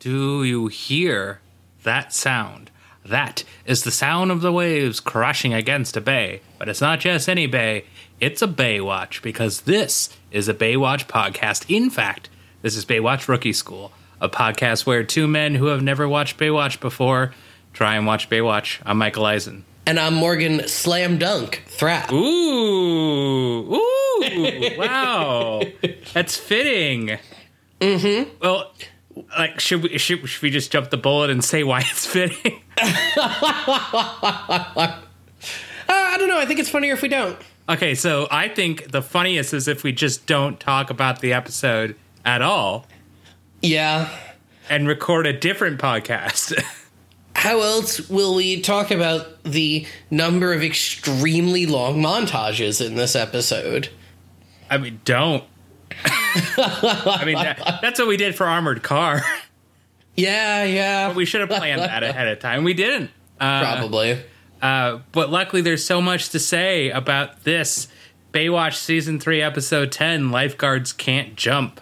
Do 0.00 0.42
you 0.42 0.68
hear 0.68 1.42
that 1.82 2.14
sound? 2.14 2.70
That 3.04 3.44
is 3.66 3.84
the 3.84 3.90
sound 3.90 4.30
of 4.30 4.40
the 4.40 4.50
waves 4.50 4.98
crashing 4.98 5.52
against 5.52 5.94
a 5.94 6.00
bay. 6.00 6.40
But 6.58 6.70
it's 6.70 6.80
not 6.80 7.00
just 7.00 7.28
any 7.28 7.46
bay, 7.46 7.84
it's 8.18 8.40
a 8.40 8.48
Baywatch, 8.48 9.20
because 9.20 9.62
this 9.62 10.16
is 10.30 10.48
a 10.48 10.54
Baywatch 10.54 11.04
podcast. 11.06 11.66
In 11.68 11.90
fact, 11.90 12.30
this 12.62 12.78
is 12.78 12.86
Baywatch 12.86 13.28
Rookie 13.28 13.52
School, 13.52 13.92
a 14.22 14.30
podcast 14.30 14.86
where 14.86 15.04
two 15.04 15.28
men 15.28 15.54
who 15.54 15.66
have 15.66 15.82
never 15.82 16.08
watched 16.08 16.38
Baywatch 16.38 16.80
before 16.80 17.34
try 17.74 17.94
and 17.96 18.06
watch 18.06 18.30
Baywatch. 18.30 18.80
I'm 18.86 18.96
Michael 18.96 19.26
Eisen. 19.26 19.66
And 19.84 20.00
I'm 20.00 20.14
Morgan 20.14 20.66
Slam 20.66 21.18
Dunk 21.18 21.62
Thrap. 21.68 22.10
Ooh, 22.10 23.74
ooh, 23.74 24.78
wow, 24.78 25.60
that's 26.14 26.38
fitting. 26.38 27.18
Mm-hmm. 27.82 28.30
Well, 28.40 28.72
like, 29.38 29.60
should 29.60 29.82
we 29.82 29.98
should, 29.98 30.28
should 30.28 30.42
we 30.42 30.50
just 30.50 30.70
jump 30.72 30.90
the 30.90 30.96
bullet 30.96 31.30
and 31.30 31.42
say 31.44 31.62
why 31.64 31.80
it's 31.80 32.06
fitting? 32.06 32.60
Uh, 35.88 35.92
I 35.92 36.16
don't 36.18 36.28
know. 36.28 36.38
I 36.38 36.46
think 36.46 36.60
it's 36.60 36.68
funnier 36.68 36.92
if 36.92 37.02
we 37.02 37.08
don't. 37.08 37.36
Okay, 37.68 37.94
so 37.96 38.28
I 38.30 38.48
think 38.48 38.90
the 38.92 39.02
funniest 39.02 39.52
is 39.52 39.66
if 39.68 39.82
we 39.82 39.92
just 39.92 40.26
don't 40.26 40.58
talk 40.60 40.90
about 40.90 41.20
the 41.20 41.32
episode 41.32 41.96
at 42.24 42.42
all 42.42 42.86
Yeah. 43.60 44.08
and 44.68 44.86
record 44.86 45.26
a 45.26 45.32
different 45.32 45.80
podcast. 45.80 46.60
How 47.34 47.60
else 47.60 48.08
will 48.08 48.34
we 48.34 48.60
talk 48.60 48.90
about 48.90 49.42
the 49.44 49.86
number 50.10 50.52
of 50.52 50.62
extremely 50.62 51.66
long 51.66 52.00
montages 52.00 52.84
in 52.84 52.94
this 52.96 53.16
episode? 53.16 53.88
I 54.70 54.78
mean, 54.78 55.00
don't. 55.04 55.42
I 56.04 57.22
mean, 57.24 57.36
that, 57.36 57.78
that's 57.82 57.98
what 57.98 58.08
we 58.08 58.16
did 58.16 58.34
for 58.34 58.46
Armored 58.46 58.82
Car. 58.82 59.22
Yeah, 60.16 60.64
yeah. 60.64 61.14
we 61.14 61.24
should 61.24 61.40
have 61.40 61.48
planned 61.48 61.80
that 61.80 62.02
ahead 62.02 62.28
of 62.28 62.40
time. 62.40 62.62
We 62.64 62.74
didn't. 62.74 63.10
Uh, 63.40 63.62
Probably. 63.62 64.18
Uh, 64.60 64.98
but 65.12 65.30
luckily, 65.30 65.62
there's 65.62 65.84
so 65.84 66.02
much 66.02 66.30
to 66.30 66.38
say 66.38 66.90
about 66.90 67.44
this 67.44 67.88
Baywatch 68.34 68.74
season 68.74 69.18
three, 69.18 69.40
episode 69.40 69.90
ten. 69.92 70.30
Lifeguards 70.30 70.92
can't 70.92 71.36
jump. 71.36 71.80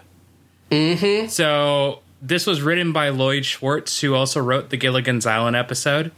Mm-hmm. 0.70 1.28
So 1.28 2.00
this 2.22 2.46
was 2.46 2.62
written 2.62 2.92
by 2.92 3.08
Lloyd 3.08 3.44
Schwartz, 3.44 4.00
who 4.02 4.14
also 4.14 4.40
wrote 4.40 4.70
the 4.70 4.76
Gilligan's 4.76 5.26
Island 5.26 5.56
episode. 5.56 6.12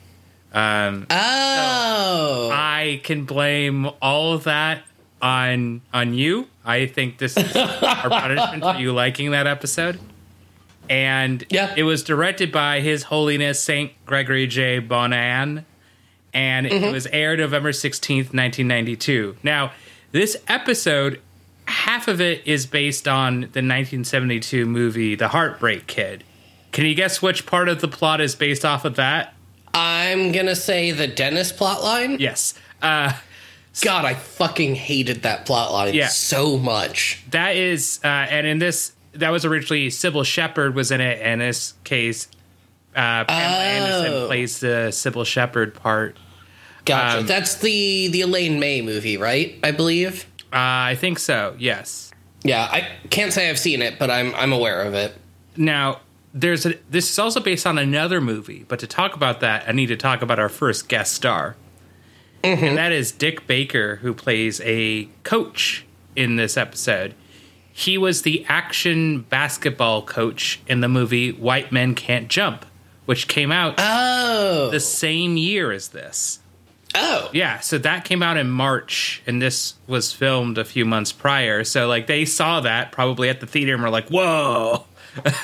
Um, 0.53 1.07
Oh. 1.11 2.51
I 2.53 3.01
can 3.03 3.25
blame 3.25 3.89
all 4.03 4.35
of 4.35 4.45
that 4.45 4.83
on 5.23 5.81
on 5.93 6.15
you. 6.15 6.49
I 6.65 6.87
think 6.87 7.19
this 7.19 7.37
is 7.37 7.55
our 7.57 8.09
punishment 8.11 8.63
for 8.63 8.75
you 8.77 8.93
liking 8.93 9.31
that 9.33 9.47
episode. 9.47 9.99
And 10.89 11.45
Yeah. 11.51 11.73
it 11.77 11.85
was 11.85 12.03
directed 12.03 12.51
by 12.51 12.81
His 12.81 13.05
Holiness 13.05 13.63
Saint 13.63 13.93
Gregory 14.07 14.47
J. 14.47 14.81
Bonann, 14.81 15.65
and 16.35 16.67
it 16.67 16.93
was 16.93 17.07
aired 17.09 17.39
November 17.39 17.73
sixteenth, 17.73 18.35
nineteen 18.35 18.67
ninety 18.69 18.97
two. 18.97 19.37
Now, 19.43 19.73
this 20.13 20.37
episode, 20.49 21.21
half 21.67 22.09
of 22.09 22.21
it 22.21 22.43
is 22.45 22.67
based 22.67 23.07
on 23.07 23.49
the 23.53 23.63
nineteen 23.63 24.05
seventy 24.05 24.41
two 24.41 24.67
movie 24.67 25.15
The 25.15 25.29
Heartbreak 25.29 25.87
Kid. 25.87 26.25
Can 26.73 26.87
you 26.87 26.95
guess 26.95 27.21
which 27.23 27.47
part 27.47 27.69
of 27.69 27.81
the 27.81 27.89
plot 27.89 28.21
is 28.21 28.35
based 28.35 28.65
off 28.65 28.85
of 28.85 28.97
that? 28.97 29.35
I'm 29.73 30.33
gonna 30.33 30.57
say 30.57 30.91
the 30.91 31.07
Dennis 31.07 31.53
plotline. 31.53 32.19
Yes. 32.19 32.55
Uh, 32.83 33.13
God, 33.83 34.05
I 34.05 34.15
fucking 34.15 34.75
hated 34.75 35.23
that 35.23 35.47
plotline 35.47 35.95
Yeah. 35.95 36.09
so 36.09 36.59
much. 36.59 37.23
That 37.31 37.57
is, 37.57 38.01
uh, 38.05 38.07
and 38.09 38.47
in 38.47 38.59
this, 38.59 38.93
that 39.13 39.31
was 39.31 39.45
originally 39.45 39.89
Cybill 39.89 40.25
Shepherd 40.25 40.75
was 40.75 40.91
in 40.91 41.01
it. 41.01 41.21
In 41.21 41.39
this 41.39 41.75
case, 41.85 42.29
uh, 42.97 43.25
Pamela 43.25 43.63
Anderson 43.65 44.13
Oh. 44.15 44.27
plays 44.27 44.61
the 44.61 44.89
Cybill 44.91 45.25
Shepherd 45.27 45.75
part. 45.75 46.17
Gotcha. 46.85 47.19
Um, 47.21 47.27
That's 47.27 47.57
the 47.57 48.09
the 48.09 48.23
Elaine 48.23 48.59
May 48.59 48.83
movie, 48.83 49.17
right? 49.17 49.59
I 49.63 49.71
believe. 49.71 50.27
Uh, 50.53 50.57
I 50.91 50.97
think 50.99 51.19
so. 51.19 51.55
Yes. 51.59 52.11
Yeah, 52.43 52.63
I 52.71 52.89
can't 53.11 53.33
say 53.33 53.51
I've 53.51 53.59
seen 53.59 53.83
it, 53.83 53.99
but 53.99 54.11
I'm 54.11 54.35
I'm 54.35 54.53
aware 54.53 54.83
of 54.83 54.95
it. 54.95 55.15
Now, 55.57 56.01
there's 56.33 56.65
a, 56.67 56.75
this 56.91 57.11
is 57.11 57.19
also 57.19 57.39
based 57.41 57.67
on 57.67 57.77
another 57.79 58.21
movie, 58.21 58.65
but 58.67 58.79
to 58.81 58.87
talk 58.87 59.15
about 59.15 59.41
that, 59.41 59.65
I 59.69 59.73
need 59.73 59.87
to 59.89 59.97
talk 59.97 60.23
about 60.23 60.39
our 60.39 60.49
first 60.49 60.89
guest 60.89 61.13
star, 61.15 61.55
Mm-hmm. 62.43 62.65
and 62.65 62.79
that 62.79 62.93
is 62.93 63.13
Dick 63.13 63.47
Baker, 63.47 63.97
who 63.97 64.15
plays 64.15 64.61
a 64.65 65.09
coach 65.25 65.85
in 66.17 66.37
this 66.37 66.57
episode. 66.57 67.15
He 67.73 67.97
was 67.99 68.23
the 68.23 68.45
action 68.49 69.23
basketball 69.23 70.03
coach 70.03 70.61
in 70.67 70.81
the 70.81 70.89
movie 70.89 71.33
White 71.33 71.71
Men 71.73 71.95
Can't 71.95 72.29
Jump, 72.29 72.65
which 73.07 73.29
came 73.29 73.53
out 73.53 73.75
Oh. 73.79 74.71
the 74.71 74.81
same 74.81 75.37
year 75.37 75.71
as 75.73 75.89
this. 75.89 76.41
oh. 76.95 77.31
Yeah, 77.33 77.61
so 77.61 77.79
that 77.79 78.05
came 78.05 78.23
out 78.23 78.37
in 78.37 78.51
March, 78.51 79.23
and 79.27 79.41
this 79.41 79.75
was 79.87 80.13
filmed 80.13 80.59
a 80.59 80.65
few 80.65 80.85
months 80.85 81.13
prior. 81.13 81.63
So, 81.65 81.87
like, 81.89 82.07
they 82.07 82.25
saw 82.25 82.61
that 82.61 82.91
probably 82.91 83.29
at 83.29 83.41
the 83.41 83.47
theater 83.47 83.75
and 83.75 83.83
were 83.83 83.91
like, 83.91 84.09
whoa. 84.09 84.85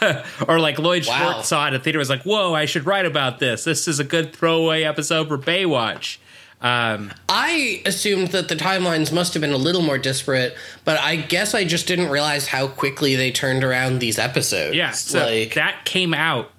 or 0.49 0.59
like 0.61 0.79
Lloyd 0.79 1.07
Wow. 1.07 1.19
Schwartz 1.33 1.49
saw 1.49 1.65
it 1.65 1.69
at 1.69 1.73
the 1.75 1.79
theater 1.81 1.99
was 1.99 2.11
like, 2.11 2.23
whoa, 2.23 2.55
I 2.55 2.67
should 2.67 2.87
write 2.87 3.07
about 3.07 3.39
this. 3.39 3.65
This 3.65 3.87
is 3.89 3.99
a 3.99 4.05
good 4.05 4.33
throwaway 4.33 4.83
episode 4.85 5.29
for 5.29 5.39
Baywatch. 5.39 6.19
Um, 6.61 7.13
I 7.29 7.83
assumed 7.85 8.29
that 8.29 8.49
the 8.49 8.57
timelines 8.57 9.13
must 9.13 9.35
have 9.35 9.43
been 9.43 9.53
a 9.53 9.59
little 9.59 9.83
more 9.83 9.99
disparate, 9.99 10.57
but 10.85 10.99
I 10.99 11.17
guess 11.17 11.55
I 11.55 11.65
just 11.65 11.87
didn't 11.87 12.09
realize 12.09 12.49
how 12.49 12.67
quickly 12.67 13.15
they 13.15 13.31
turned 13.31 13.63
around 13.63 13.99
these 13.99 14.19
episodes. 14.19 14.75
yeah, 14.75 14.91
so 14.93 15.27
like 15.27 15.55
that 15.55 15.85
came 15.85 16.15
out 16.15 16.51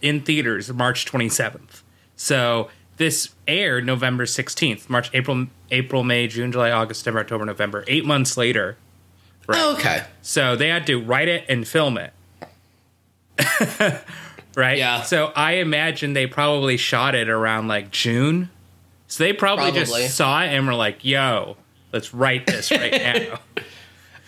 in 0.00 0.20
theaters 0.22 0.72
March 0.72 1.04
27th. 1.04 1.82
So 2.16 2.70
this 2.96 3.30
aired 3.46 3.84
November 3.84 4.24
16th, 4.24 4.88
March, 4.88 5.10
April, 5.12 5.46
April, 5.70 6.02
May, 6.02 6.28
June, 6.28 6.50
July, 6.50 6.70
August, 6.70 7.00
September, 7.00 7.20
October, 7.20 7.44
November, 7.44 7.84
eight 7.88 8.04
months 8.04 8.36
later. 8.36 8.76
Oh, 9.48 9.74
okay. 9.74 10.04
So 10.22 10.56
they 10.56 10.68
had 10.68 10.86
to 10.86 11.00
write 11.02 11.28
it 11.28 11.44
and 11.48 11.66
film 11.66 11.98
it. 11.98 12.12
right? 14.56 14.78
Yeah. 14.78 15.02
So 15.02 15.32
I 15.34 15.54
imagine 15.54 16.12
they 16.12 16.26
probably 16.26 16.76
shot 16.76 17.14
it 17.14 17.28
around 17.28 17.68
like 17.68 17.90
June. 17.90 18.50
So 19.12 19.24
they 19.24 19.34
probably, 19.34 19.72
Probably. 19.72 20.04
just 20.04 20.16
saw 20.16 20.42
it 20.42 20.46
and 20.54 20.66
were 20.66 20.72
like, 20.72 21.04
yo, 21.04 21.58
let's 21.92 22.14
write 22.14 22.46
this 22.46 22.70
right 22.70 22.92
now. 22.92 23.40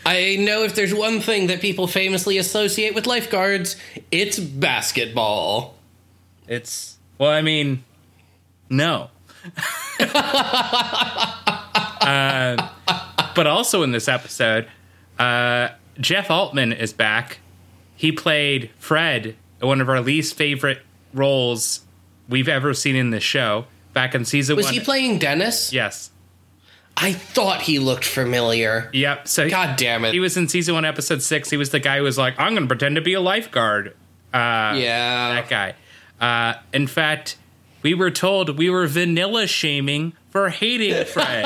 I 0.05 0.37
know 0.37 0.62
if 0.62 0.75
there's 0.75 0.93
one 0.93 1.22
thing 1.22 1.47
that 1.47 1.62
people 1.62 1.87
famously 1.87 2.37
associate 2.37 2.94
with 2.94 3.06
lifeguards, 3.06 3.77
it's 4.11 4.39
basketball. 4.39 5.77
It's, 6.47 6.99
well, 7.17 7.31
I 7.31 7.41
mean, 7.41 7.83
no. 8.69 9.09
Uh, 12.06 12.69
but 13.34 13.47
also 13.47 13.83
in 13.83 13.93
this 13.93 14.09
episode, 14.09 14.69
uh, 15.19 15.71
Jeff 15.99 16.31
Altman 16.31 16.71
is 16.75 16.93
back. 16.93 17.39
He 17.97 18.12
played 18.12 18.71
Fred, 18.78 19.37
one 19.61 19.81
of 19.81 19.89
our 19.89 20.03
least 20.03 20.34
favorite 20.37 20.83
roles 21.15 21.81
we've 22.28 22.49
ever 22.49 22.75
seen 22.75 22.94
in 22.94 23.09
the 23.09 23.21
show. 23.21 23.65
Back 23.94 24.15
in 24.15 24.25
season 24.27 24.56
Was 24.56 24.66
one. 24.66 24.75
Was 24.75 24.78
he 24.81 24.84
playing 24.84 25.19
Dennis? 25.19 25.72
yes. 25.72 26.10
I 26.97 27.12
thought 27.12 27.62
he 27.62 27.81
looked 27.81 28.05
familiar. 28.05 28.88
Yep. 28.93 29.27
So 29.27 29.49
God 29.50 29.77
damn 29.77 30.05
it. 30.05 30.12
he 30.15 30.21
was 30.21 30.37
in 30.37 30.47
season 30.47 30.75
one, 30.75 30.84
episode 30.84 31.22
six. 31.22 31.50
He 31.50 31.56
was 31.56 31.71
the 31.71 31.81
guy 31.81 31.97
who 31.99 32.05
was 32.05 32.16
like, 32.16 32.34
"I'm 32.38 32.53
going 32.55 32.62
to 32.65 32.69
pretend 32.69 32.94
to 32.97 33.00
be 33.03 33.15
a 33.15 33.21
lifeguard." 33.21 33.88
Uh, 34.32 34.75
yeah. 34.77 35.41
that 35.41 35.49
guy. 35.49 35.75
Uh, 36.21 36.60
in 36.72 36.87
fact, 36.87 37.37
we 37.82 37.94
were 37.94 38.10
told 38.12 38.56
we 38.59 38.71
were 38.71 38.87
vanilla 38.87 39.49
shaming 39.49 40.12
for 40.31 40.50
hating 40.50 41.05
Fred. 41.06 41.44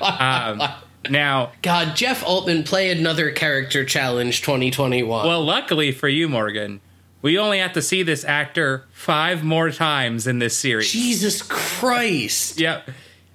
um, 0.00 0.62
now, 1.10 1.52
God, 1.62 1.96
Jeff 1.96 2.24
Altman 2.24 2.62
play 2.64 2.90
another 2.90 3.30
character 3.30 3.84
challenge 3.84 4.42
2021. 4.42 5.26
well, 5.26 5.44
luckily 5.44 5.92
for 5.92 6.08
you, 6.08 6.28
Morgan, 6.28 6.80
we 7.24 7.38
only 7.38 7.58
have 7.58 7.72
to 7.72 7.80
see 7.80 8.02
this 8.02 8.22
actor 8.22 8.84
five 8.92 9.42
more 9.42 9.70
times 9.70 10.26
in 10.26 10.38
this 10.40 10.54
series. 10.56 10.92
Jesus 10.92 11.40
Christ. 11.40 12.60
Yep. 12.60 12.90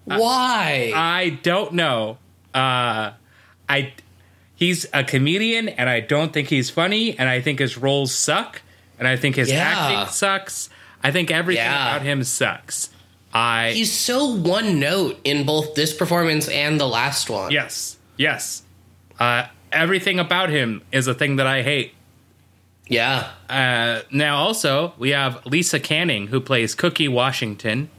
Why? 0.05 0.91
I 0.95 1.39
don't 1.41 1.73
know. 1.73 2.19
Uh, 2.53 3.11
I 3.67 3.93
he's 4.55 4.85
a 4.93 5.03
comedian, 5.03 5.69
and 5.69 5.89
I 5.89 6.01
don't 6.01 6.31
think 6.31 6.49
he's 6.49 6.69
funny, 6.69 7.17
and 7.17 7.27
I 7.27 7.41
think 7.41 7.57
his 7.57 7.77
roles 7.79 8.13
suck, 8.13 8.61
and 8.99 9.07
I 9.07 9.15
think 9.15 9.35
his 9.35 9.49
Yeah. 9.49 9.63
acting 9.75 10.13
sucks. 10.13 10.69
I 11.03 11.09
think 11.11 11.31
everything 11.31 11.63
Yeah. 11.65 11.95
about 11.95 12.05
him 12.05 12.23
sucks. 12.23 12.89
I 13.33 13.71
He's 13.73 13.91
so 13.91 14.25
one 14.25 14.79
note 14.79 15.19
in 15.23 15.45
both 15.45 15.73
this 15.75 15.93
performance 15.93 16.47
and 16.47 16.79
the 16.79 16.87
last 16.87 17.27
one. 17.29 17.51
yes, 17.51 17.97
yes. 18.17 18.61
Uh, 19.19 19.45
everything 19.71 20.19
about 20.19 20.49
him 20.51 20.81
is 20.91 21.07
a 21.07 21.13
thing 21.15 21.37
that 21.37 21.47
I 21.47 21.63
hate. 21.63 21.93
Yeah. 22.89 23.29
Uh, 23.49 24.01
now, 24.11 24.37
also, 24.37 24.93
we 24.97 25.11
have 25.11 25.45
Lisa 25.45 25.79
Canning, 25.79 26.27
who 26.27 26.41
plays 26.41 26.75
Cookie 26.75 27.07
Washington. 27.07 27.89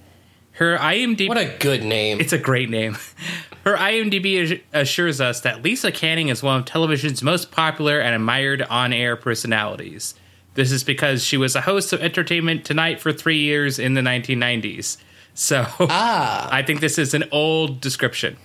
Her 0.52 0.76
IMDb. 0.76 1.28
What 1.28 1.38
a 1.38 1.56
good 1.58 1.82
name. 1.82 2.20
It's 2.20 2.34
a 2.34 2.38
great 2.38 2.68
name. 2.68 2.98
Her 3.64 3.76
IMDb 3.76 4.60
assures 4.72 5.20
us 5.20 5.42
that 5.42 5.62
Lisa 5.62 5.92
Canning 5.92 6.28
is 6.28 6.42
one 6.42 6.60
of 6.60 6.64
television's 6.64 7.22
most 7.22 7.50
popular 7.50 8.00
and 8.00 8.14
admired 8.14 8.62
on 8.62 8.92
air 8.92 9.16
personalities. 9.16 10.14
This 10.54 10.72
is 10.72 10.82
because 10.82 11.22
she 11.24 11.36
was 11.36 11.54
a 11.54 11.60
host 11.60 11.92
of 11.92 12.00
Entertainment 12.00 12.64
Tonight 12.64 13.00
for 13.00 13.12
three 13.12 13.38
years 13.38 13.78
in 13.78 13.94
the 13.94 14.00
1990s. 14.00 14.96
So 15.34 15.66
Ah. 15.80 16.48
I 16.50 16.62
think 16.62 16.80
this 16.80 16.98
is 16.98 17.14
an 17.14 17.24
old 17.30 17.80
description. 17.80 18.36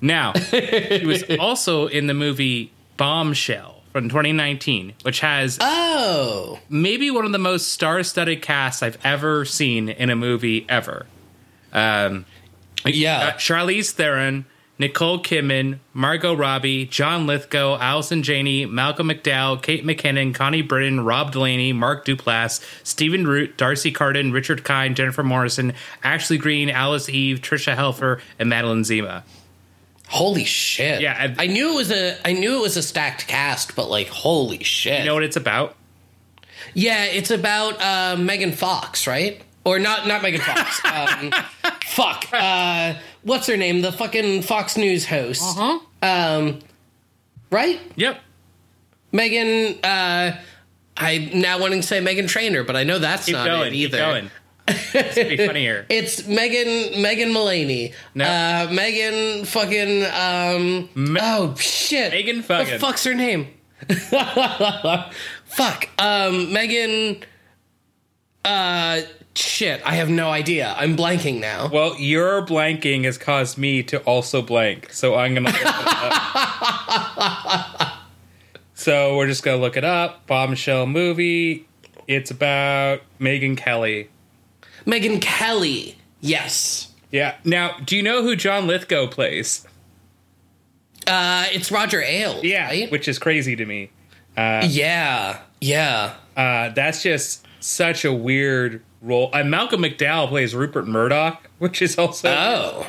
Now, 0.00 0.32
she 0.50 1.06
was 1.06 1.24
also 1.38 1.86
in 1.86 2.06
the 2.08 2.14
movie 2.14 2.72
Bombshell 2.96 3.73
from 3.94 4.08
2019, 4.08 4.92
which 5.02 5.20
has 5.20 5.56
Oh. 5.60 6.58
maybe 6.68 7.12
one 7.12 7.24
of 7.24 7.30
the 7.30 7.38
most 7.38 7.70
star-studded 7.70 8.42
casts 8.42 8.82
I've 8.82 8.98
ever 9.04 9.44
seen 9.44 9.88
in 9.88 10.10
a 10.10 10.16
movie 10.16 10.66
ever. 10.68 11.06
Um, 11.72 12.24
Yeah. 12.84 13.18
uh, 13.18 13.32
Charlize 13.34 13.92
Theron, 13.92 14.46
Nicole 14.80 15.22
Kidman, 15.22 15.78
Margot 15.92 16.34
Robbie, 16.34 16.86
John 16.86 17.28
Lithgow, 17.28 17.78
Allison 17.78 18.24
Janney, 18.24 18.66
Malcolm 18.66 19.08
McDowell, 19.10 19.62
Kate 19.62 19.86
McKinnon, 19.86 20.34
Connie 20.34 20.60
Britton, 20.62 21.04
Rob 21.04 21.30
Delaney, 21.30 21.72
Mark 21.72 22.04
Duplass, 22.04 22.60
Stephen 22.82 23.28
Root, 23.28 23.56
D'Arcy 23.56 23.92
Carden, 23.92 24.32
Richard 24.32 24.64
Kind, 24.64 24.96
Jennifer 24.96 25.22
Morrison, 25.22 25.72
Ashley 26.02 26.36
Greene, 26.36 26.68
Alice 26.68 27.08
Eve, 27.08 27.40
Tricia 27.40 27.76
Helfer, 27.76 28.18
and 28.40 28.48
Madeline 28.50 28.82
Zima. 28.82 29.22
Holy 30.14 30.44
shit. 30.44 31.00
Yeah, 31.00 31.32
I- 31.36 31.44
I, 31.44 31.46
knew 31.48 31.72
it 31.72 31.74
was 31.74 31.90
a 31.90 32.16
I 32.24 32.32
knew 32.32 32.58
it 32.58 32.62
was 32.62 32.76
a 32.76 32.82
stacked 32.82 33.26
cast, 33.26 33.74
but 33.74 33.90
like 33.90 34.06
holy 34.06 34.62
shit. 34.62 35.00
You 35.00 35.06
know 35.06 35.14
what 35.14 35.24
it's 35.24 35.36
about? 35.36 35.74
yeah, 36.72 37.04
it's 37.06 37.32
about 37.32 37.80
uh, 37.82 38.16
Megan 38.16 38.52
Fox, 38.52 39.08
right? 39.08 39.42
Or 39.64 39.80
not 39.80 40.06
not 40.06 40.22
Megan 40.22 40.40
Fox. 40.40 40.80
um, 40.84 41.32
fuck. 41.84 42.26
Uh, 42.32 42.94
what's 43.24 43.48
her 43.48 43.56
name? 43.56 43.80
The 43.80 43.90
fucking 43.90 44.42
Fox 44.42 44.76
News 44.76 45.04
host. 45.04 45.42
Uh-huh. 45.58 45.80
Um, 46.02 46.60
right? 47.50 47.80
Yep. 47.96 48.20
Megan 49.10 49.78
uh 49.82 50.36
I'm 50.96 51.40
now 51.40 51.58
wanting 51.58 51.80
to 51.80 51.86
say 51.86 52.00
Meghan 52.00 52.28
Trainor, 52.28 52.62
but 52.62 52.76
I 52.76 52.84
know 52.84 53.00
that's 53.00 53.26
Keep 53.26 53.34
not 53.34 53.46
going. 53.46 53.72
it 53.72 53.74
either. 53.74 54.30
It's 54.66 55.14
be 55.16 55.36
funnier. 55.36 55.84
It's 55.90 56.26
Megan 56.26 57.02
Megan 57.02 57.32
Mullaney. 57.32 57.92
No. 58.14 58.24
Uh 58.24 58.68
Megan 58.72 59.44
fucking 59.44 60.04
um 60.06 60.88
Me- 60.94 61.20
Oh 61.22 61.54
shit. 61.56 62.12
Megan 62.12 62.36
What 62.36 62.44
fucking- 62.46 62.72
the 62.74 62.78
fuck's 62.78 63.04
her 63.04 63.14
name? 63.14 63.48
Fuck. 65.44 65.88
Um 65.98 66.52
Megan 66.52 67.22
uh 68.44 69.00
shit, 69.34 69.82
I 69.84 69.94
have 69.96 70.08
no 70.10 70.30
idea. 70.30 70.74
I'm 70.78 70.96
blanking 70.96 71.40
now. 71.40 71.68
Well, 71.68 71.98
your 71.98 72.44
blanking 72.46 73.04
has 73.04 73.18
caused 73.18 73.58
me 73.58 73.82
to 73.84 73.98
also 74.04 74.40
blank, 74.42 74.92
so 74.92 75.14
I'm 75.16 75.34
gonna. 75.34 75.50
Look 75.50 75.60
it 75.60 75.66
up. 75.66 75.82
so 78.74 79.16
we're 79.16 79.26
just 79.26 79.42
gonna 79.42 79.60
look 79.60 79.76
it 79.76 79.84
up. 79.84 80.26
Bombshell 80.26 80.86
movie. 80.86 81.66
It's 82.06 82.30
about 82.30 83.00
Megyn 83.18 83.56
Kelly. 83.56 84.08
Megyn 84.86 85.20
Kelly. 85.20 85.96
Yes. 86.20 86.92
Yeah. 87.10 87.36
Now, 87.44 87.76
do 87.84 87.96
you 87.96 88.02
know 88.02 88.22
who 88.22 88.34
John 88.36 88.66
Lithgow 88.66 89.06
plays? 89.08 89.66
Uh 91.06 91.44
it's 91.52 91.70
Roger 91.70 92.00
Ailes, 92.02 92.42
Yeah, 92.44 92.66
right? 92.68 92.90
which 92.90 93.08
is 93.08 93.18
crazy 93.18 93.56
to 93.56 93.64
me. 93.66 93.90
Uh, 94.36 94.66
yeah. 94.68 95.38
Yeah. 95.60 96.14
Uh, 96.36 96.70
that's 96.70 97.02
just 97.02 97.46
such 97.60 98.04
a 98.04 98.12
weird 98.12 98.82
role. 99.00 99.30
And 99.32 99.50
Malcolm 99.50 99.82
McDowell 99.82 100.28
plays 100.28 100.54
Rupert 100.54 100.88
Murdoch, 100.88 101.48
which 101.58 101.80
is 101.82 101.96
also. 101.98 102.28
Oh. 102.30 102.86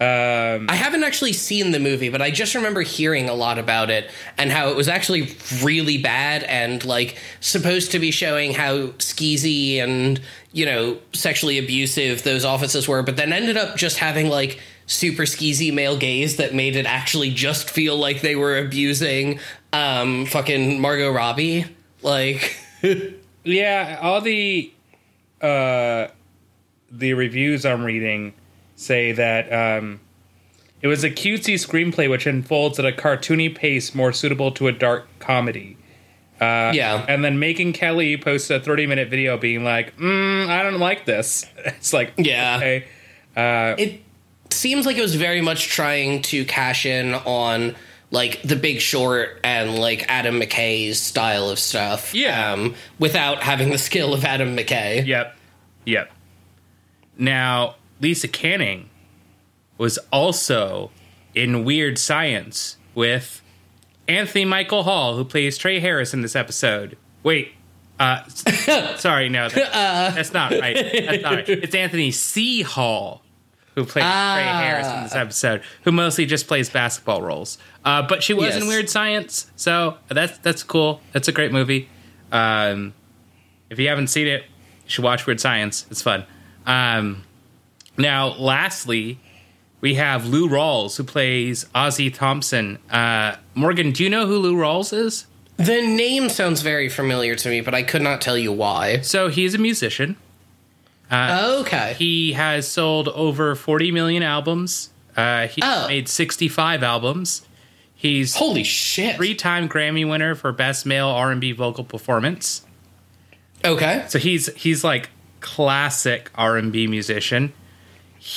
Um, 0.00 0.70
I 0.70 0.76
haven't 0.76 1.02
actually 1.02 1.32
seen 1.32 1.72
the 1.72 1.80
movie, 1.80 2.08
but 2.08 2.22
I 2.22 2.30
just 2.30 2.54
remember 2.54 2.82
hearing 2.82 3.28
a 3.28 3.34
lot 3.34 3.58
about 3.58 3.90
it 3.90 4.08
and 4.36 4.52
how 4.52 4.68
it 4.68 4.76
was 4.76 4.86
actually 4.86 5.34
really 5.60 5.98
bad 5.98 6.44
and 6.44 6.84
like 6.84 7.18
supposed 7.40 7.90
to 7.92 7.98
be 7.98 8.12
showing 8.12 8.54
how 8.54 8.88
skeezy 8.98 9.78
and, 9.78 10.20
you 10.52 10.66
know, 10.66 10.98
sexually 11.12 11.58
abusive 11.58 12.22
those 12.22 12.44
offices 12.44 12.86
were, 12.86 13.02
but 13.02 13.16
then 13.16 13.32
ended 13.32 13.56
up 13.56 13.76
just 13.76 13.98
having 13.98 14.28
like 14.28 14.60
super 14.86 15.24
skeezy 15.24 15.74
male 15.74 15.98
gaze 15.98 16.36
that 16.36 16.54
made 16.54 16.76
it 16.76 16.86
actually 16.86 17.30
just 17.30 17.68
feel 17.68 17.96
like 17.96 18.20
they 18.20 18.36
were 18.36 18.56
abusing 18.56 19.38
um 19.72 20.26
fucking 20.26 20.80
Margot 20.80 21.10
Robbie. 21.10 21.66
Like 22.02 22.56
Yeah, 23.44 23.98
all 24.00 24.20
the 24.20 24.72
uh 25.42 26.08
the 26.90 27.14
reviews 27.14 27.66
I'm 27.66 27.82
reading 27.82 28.32
say 28.78 29.10
that 29.12 29.52
um 29.52 29.98
it 30.80 30.86
was 30.86 31.02
a 31.02 31.10
cutesy 31.10 31.54
screenplay 31.54 32.08
which 32.08 32.24
unfolds 32.26 32.78
at 32.78 32.84
a 32.86 32.92
cartoony 32.92 33.52
pace 33.52 33.94
more 33.94 34.12
suitable 34.12 34.52
to 34.52 34.68
a 34.68 34.72
dark 34.72 35.08
comedy. 35.18 35.76
Uh, 36.40 36.70
yeah. 36.72 37.04
And 37.08 37.24
then 37.24 37.40
Megyn 37.40 37.74
Kelly 37.74 38.16
posted 38.16 38.60
a 38.60 38.64
30 38.64 38.86
minute 38.86 39.08
video 39.10 39.36
being 39.36 39.64
like, 39.64 39.96
mm, 39.96 40.48
I 40.48 40.62
don't 40.62 40.78
like 40.78 41.04
this. 41.04 41.44
It's 41.66 41.92
like, 41.92 42.12
Yeah. 42.16 42.56
okay. 42.58 42.84
Uh, 43.36 43.74
it 43.76 44.00
seems 44.50 44.86
like 44.86 44.96
it 44.96 45.02
was 45.02 45.16
very 45.16 45.40
much 45.40 45.66
trying 45.66 46.22
to 46.22 46.44
cash 46.44 46.86
in 46.86 47.12
on 47.14 47.74
like 48.12 48.40
the 48.42 48.54
big 48.54 48.80
short 48.80 49.40
and 49.42 49.78
like 49.80 50.04
adam 50.08 50.38
mckay's 50.40 51.00
style 51.02 51.50
of 51.50 51.58
stuff 51.58 52.14
Yeah. 52.14 52.52
um, 52.52 52.74
without 53.00 53.42
having 53.42 53.70
the 53.70 53.78
skill 53.78 54.14
of 54.14 54.24
adam 54.24 54.56
mckay 54.56 55.04
Yep. 55.04 55.36
Yep. 55.86 56.10
Now, 57.18 57.74
Lisa 58.00 58.28
Canning 58.28 58.88
was 59.76 59.98
also 60.12 60.90
in 61.34 61.64
Weird 61.64 61.98
Science 61.98 62.76
with 62.94 63.42
Anthony 64.06 64.44
Michael 64.44 64.82
Hall, 64.84 65.16
who 65.16 65.24
plays 65.24 65.58
Trey 65.58 65.80
Harris 65.80 66.12
in 66.14 66.22
this 66.22 66.34
episode. 66.36 66.96
Wait. 67.22 67.52
Uh, 68.00 68.24
sorry, 68.96 69.28
no, 69.28 69.48
that- 69.48 70.14
that's 70.14 70.32
not 70.32 70.52
right. 70.52 70.74
That's 70.76 71.22
not 71.22 71.32
right. 71.34 71.48
It's 71.48 71.74
Anthony 71.74 72.10
C. 72.12 72.62
Hall 72.62 73.22
who 73.74 73.84
plays 73.84 74.02
Trey 74.04 74.42
Harris 74.42 74.88
in 74.88 75.02
this 75.04 75.14
episode, 75.14 75.62
who 75.84 75.92
mostly 75.92 76.26
just 76.26 76.48
plays 76.48 76.68
basketball 76.68 77.22
roles. 77.22 77.58
Uh, 77.84 78.02
but 78.02 78.22
she 78.24 78.34
was 78.34 78.56
in 78.56 78.66
Weird 78.66 78.88
Science, 78.90 79.50
so 79.56 79.98
that's 80.08 80.36
that's 80.38 80.62
cool. 80.64 81.00
That's 81.12 81.28
a 81.28 81.32
great 81.32 81.52
movie. 81.52 81.88
Um, 82.32 82.92
if 83.70 83.78
you 83.78 83.88
haven't 83.88 84.08
seen 84.08 84.26
it, 84.26 84.42
you 84.84 84.90
should 84.90 85.04
watch 85.04 85.26
Weird 85.26 85.40
Science. 85.40 85.86
It's 85.90 86.02
fun. 86.02 86.24
Um, 86.66 87.24
now, 87.98 88.28
lastly, 88.38 89.18
we 89.80 89.94
have 89.94 90.26
Lou 90.26 90.48
Rawls, 90.48 90.96
who 90.96 91.04
plays 91.04 91.64
Ozzy 91.74 92.12
Thompson. 92.12 92.78
Uh, 92.90 93.36
Morgan, 93.54 93.92
do 93.92 94.02
you 94.02 94.10
know 94.10 94.26
who 94.26 94.38
Lou 94.38 94.54
Rawls 94.56 94.92
is? 94.92 95.26
the 95.56 95.82
name 95.84 96.28
sounds 96.28 96.62
very 96.62 96.88
familiar 96.88 97.34
to 97.34 97.48
me 97.48 97.60
but 97.60 97.74
i 97.74 97.82
could 97.82 98.00
not 98.00 98.20
tell 98.20 98.38
you 98.38 98.52
why 98.52 99.00
So 99.00 99.26
he's 99.26 99.54
a 99.54 99.58
musician. 99.58 100.14
okay 101.10 101.94
He 101.98 102.32
has 102.34 102.68
sold 102.68 103.08
over 103.08 103.56
40 103.56 103.90
million 103.90 104.22
albums. 104.22 104.90
Uh, 105.16 105.48
he 105.48 105.60
Oh. 105.64 105.88
made 105.88 106.08
65 106.08 106.84
albums. 106.84 107.42
He's 107.92 108.36
holy 108.36 108.62
shit 108.62 109.16
three-time 109.16 109.68
Grammy 109.68 110.08
winner 110.08 110.36
for 110.36 110.52
Best 110.52 110.86
Male 110.86 111.08
R&B 111.08 111.50
Vocal 111.52 111.82
Performance. 111.82 112.62
okay 113.64 114.04
So 114.08 114.20
he's 114.20 114.54
he's 114.54 114.84
like 114.84 115.10
classic 115.40 116.30
R&B 116.36 116.86
musician. 116.86 117.52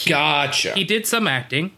Gotcha 0.08 0.74
He 0.74 0.84
did 0.84 1.06
some 1.06 1.28
acting. 1.28 1.72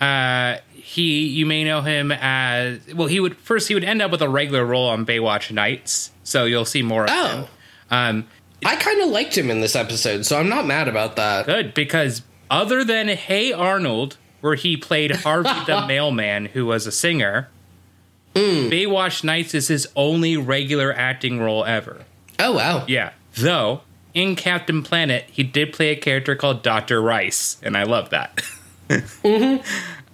Uh, 0.00 0.56
he 0.72 1.26
you 1.28 1.44
may 1.46 1.62
know 1.64 1.82
him 1.82 2.10
as 2.12 2.80
well. 2.94 3.06
He 3.06 3.20
would 3.20 3.36
first 3.36 3.68
he 3.68 3.74
would 3.74 3.84
end 3.84 4.00
up 4.00 4.10
with 4.10 4.22
a 4.22 4.28
regular 4.28 4.64
role 4.64 4.88
on 4.88 5.04
Baywatch 5.04 5.50
Nights, 5.52 6.10
so 6.24 6.44
you'll 6.46 6.64
see 6.64 6.82
more 6.82 7.04
of 7.04 7.10
him. 7.10 7.16
oh 7.44 7.48
Um, 7.96 8.26
i 8.64 8.76
kind 8.76 9.00
of 9.02 9.08
liked 9.08 9.36
him 9.36 9.50
in 9.50 9.60
this 9.62 9.74
episode 9.74 10.26
so 10.26 10.38
i'm 10.38 10.48
not 10.50 10.66
mad 10.66 10.86
about 10.86 11.16
that 11.16 11.46
good 11.46 11.72
because 11.72 12.20
other 12.50 12.84
than 12.84 13.08
Hey 13.08 13.52
Arnold, 13.52 14.16
where 14.42 14.54
he 14.54 14.76
played 14.76 15.10
Harvey 15.16 15.64
the 15.66 15.86
mailman, 15.88 16.44
who 16.46 16.66
was 16.66 16.86
a 16.86 16.92
singer, 16.92 17.48
Baywatch 18.34 19.22
Nights 19.24 19.54
is 19.54 19.68
his 19.68 19.88
only 19.96 20.36
regular 20.36 20.92
acting 20.92 21.40
role 21.40 21.64
ever. 21.64 22.04
oh 22.38 22.52
wow 22.52 22.84
Yeah, 22.88 23.12
though 23.34 23.80
in 24.14 24.36
Captain 24.36 24.82
Planet 24.82 25.24
he 25.30 25.42
did 25.42 25.72
play 25.72 25.90
a 25.90 25.96
character 25.96 26.34
called 26.36 26.62
Doctor 26.62 27.00
Rice, 27.00 27.58
and 27.62 27.76
I 27.76 27.84
love 27.84 28.10
that. 28.10 28.42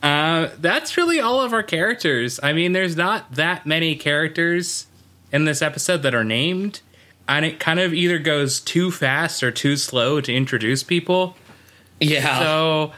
Uh, 0.02 0.50
that's 0.60 0.96
really 0.96 1.18
all 1.18 1.40
of 1.40 1.52
our 1.52 1.62
characters. 1.62 2.38
I 2.40 2.52
mean, 2.52 2.72
there's 2.72 2.96
not 2.96 3.32
that 3.32 3.66
many 3.66 3.96
characters 3.96 4.86
in 5.32 5.46
this 5.46 5.62
episode 5.62 6.02
that 6.02 6.14
are 6.14 6.22
named, 6.22 6.80
and 7.26 7.44
it 7.44 7.58
kind 7.58 7.80
of 7.80 7.92
either 7.92 8.18
goes 8.18 8.60
too 8.60 8.92
fast 8.92 9.42
or 9.42 9.50
too 9.50 9.76
slow 9.76 10.20
to 10.20 10.32
introduce 10.32 10.82
people. 10.82 11.34
yeah 11.98 12.38
So 12.38 12.92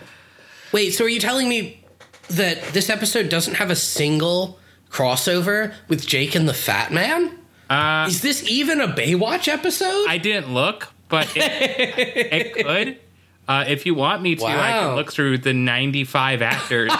Wait, 0.73 0.91
so 0.91 1.05
are 1.05 1.09
you 1.09 1.21
telling 1.21 1.49
me 1.49 1.83
that 2.29 2.63
this 2.75 2.91
episode 2.91 3.31
doesn't 3.31 3.55
have 3.55 3.71
a 3.71 3.77
single 3.77 4.59
crossover 4.91 5.73
with 5.89 6.07
Jake 6.07 6.35
and 6.35 6.47
the 6.47 6.53
Fat 6.53 6.93
Man? 6.93 7.38
Uh, 7.71 8.07
Is 8.09 8.23
this 8.23 8.49
even 8.49 8.81
a 8.81 8.89
Baywatch 8.89 9.49
episode? 9.49 10.07
I 10.09 10.19
didn't 10.19 10.53
look, 10.55 10.93
but 11.09 11.29
it, 11.37 11.43
it 12.57 12.67
could. 12.67 12.99
Uh, 13.47 13.65
if 13.67 13.87
you 13.87 13.95
want 13.95 14.21
me 14.21 14.35
to, 14.37 14.45
I 14.45 14.73
can 14.73 14.95
look 14.95 15.11
through 15.11 15.39
the 15.39 15.55
95 15.55 16.43
actors 16.43 16.93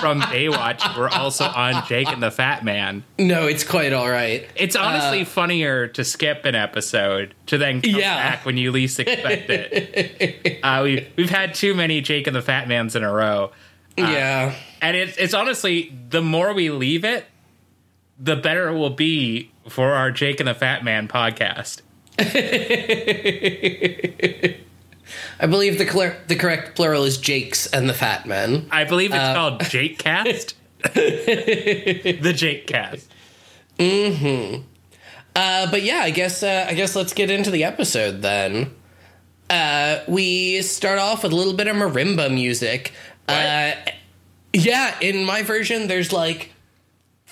from 0.00 0.22
Baywatch 0.22 0.80
who 0.80 0.98
were 0.98 1.10
also 1.10 1.44
on 1.44 1.84
Jake 1.86 2.08
and 2.08 2.22
the 2.22 2.30
Fat 2.30 2.64
Man. 2.64 3.04
No, 3.18 3.46
it's 3.46 3.62
quite 3.62 3.92
all 3.92 4.08
right. 4.08 4.48
It's 4.56 4.74
honestly 4.74 5.20
Uh, 5.20 5.24
funnier 5.26 5.88
to 5.88 6.02
skip 6.02 6.46
an 6.46 6.54
episode 6.54 7.34
to 7.48 7.58
then 7.58 7.82
come 7.82 7.90
Yeah. 7.94 8.14
back 8.16 8.46
when 8.46 8.56
you 8.56 8.72
least 8.72 9.00
expect 9.00 9.50
it. 9.50 10.60
uh, 10.62 10.80
we, 10.82 11.06
we've 11.16 11.28
had 11.28 11.52
too 11.54 11.74
many 11.74 12.00
Jake 12.00 12.26
and 12.26 12.34
the 12.34 12.40
Fat 12.40 12.68
Mans 12.68 12.96
in 12.96 13.04
a 13.04 13.12
row. 13.12 13.52
yeah. 13.98 14.54
And 14.80 14.96
it's, 14.96 15.18
it's 15.18 15.34
honestly, 15.34 15.92
the 16.08 16.22
more 16.22 16.54
we 16.54 16.70
leave 16.70 17.04
it, 17.04 17.26
the 18.18 18.34
better 18.34 18.68
it 18.70 18.78
will 18.78 18.88
be 18.90 19.50
for 19.68 19.92
our 19.92 20.10
Jake 20.10 20.40
and 20.40 20.48
the 20.48 20.54
Fat 20.54 20.84
Man 20.84 21.08
podcast. 21.08 21.82
I 22.18 22.24
believe 25.46 25.78
the 25.78 25.86
cler- 25.86 26.16
the 26.28 26.36
correct 26.36 26.76
plural 26.76 27.04
is 27.04 27.18
Jakes 27.18 27.66
and 27.66 27.88
the 27.88 27.94
Fat 27.94 28.26
Man. 28.26 28.66
I 28.70 28.84
believe 28.84 29.12
it's 29.12 29.34
called 29.34 29.60
Jake 29.62 29.98
Cast. 29.98 30.54
the 30.82 32.32
Jake 32.34 32.66
Cast. 32.66 33.08
Uh, 35.34 35.70
but 35.70 35.82
yeah, 35.82 36.00
I 36.02 36.10
guess 36.10 36.42
uh, 36.42 36.66
I 36.68 36.74
guess 36.74 36.94
let's 36.94 37.14
get 37.14 37.30
into 37.30 37.50
the 37.50 37.64
episode 37.64 38.20
then. 38.22 38.74
Uh, 39.48 40.00
we 40.08 40.62
start 40.62 40.98
off 40.98 41.22
with 41.22 41.32
a 41.32 41.36
little 41.36 41.54
bit 41.54 41.68
of 41.68 41.76
marimba 41.76 42.32
music. 42.32 42.92
Uh, 43.28 43.72
yeah, 44.52 44.98
in 45.00 45.24
my 45.24 45.42
version, 45.42 45.88
there's 45.88 46.12
like 46.12 46.52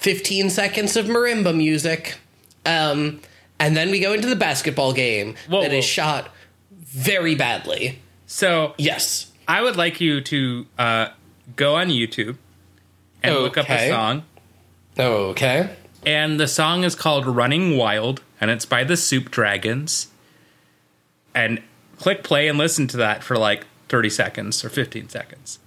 15 0.00 0.50
seconds 0.50 0.96
of 0.96 1.06
marimba 1.06 1.54
music, 1.56 2.18
um, 2.66 3.20
and 3.58 3.76
then 3.76 3.90
we 3.90 4.00
go 4.00 4.12
into 4.12 4.28
the 4.28 4.36
basketball 4.36 4.92
game 4.92 5.34
Whoa, 5.48 5.62
that 5.62 5.72
is 5.72 5.84
whoa. 5.84 5.88
shot 5.88 6.34
very 6.72 7.34
badly. 7.34 7.98
So 8.26 8.74
Yes. 8.78 9.30
I 9.46 9.62
would 9.62 9.76
like 9.76 10.00
you 10.00 10.20
to 10.20 10.66
uh, 10.78 11.08
go 11.56 11.74
on 11.76 11.88
YouTube 11.88 12.36
and 13.22 13.34
look 13.34 13.58
up 13.58 13.68
a 13.68 13.74
Okay. 13.74 13.88
song. 13.90 14.22
Okay. 14.98 15.68
And 16.06 16.38
the 16.40 16.46
song 16.48 16.84
is 16.84 16.94
called 16.94 17.26
Running 17.26 17.76
Wild, 17.76 18.22
and 18.40 18.50
it's 18.50 18.64
by 18.64 18.84
the 18.84 18.96
Soup 18.96 19.30
Dragons. 19.30 20.06
And 21.34 21.60
click 21.98 22.22
play 22.22 22.48
and 22.48 22.56
listen 22.58 22.86
to 22.88 22.96
that 22.98 23.22
for 23.22 23.36
like 23.36 23.66
30 23.88 24.08
seconds 24.10 24.64
or 24.64 24.68
15 24.70 25.08
seconds. 25.08 25.58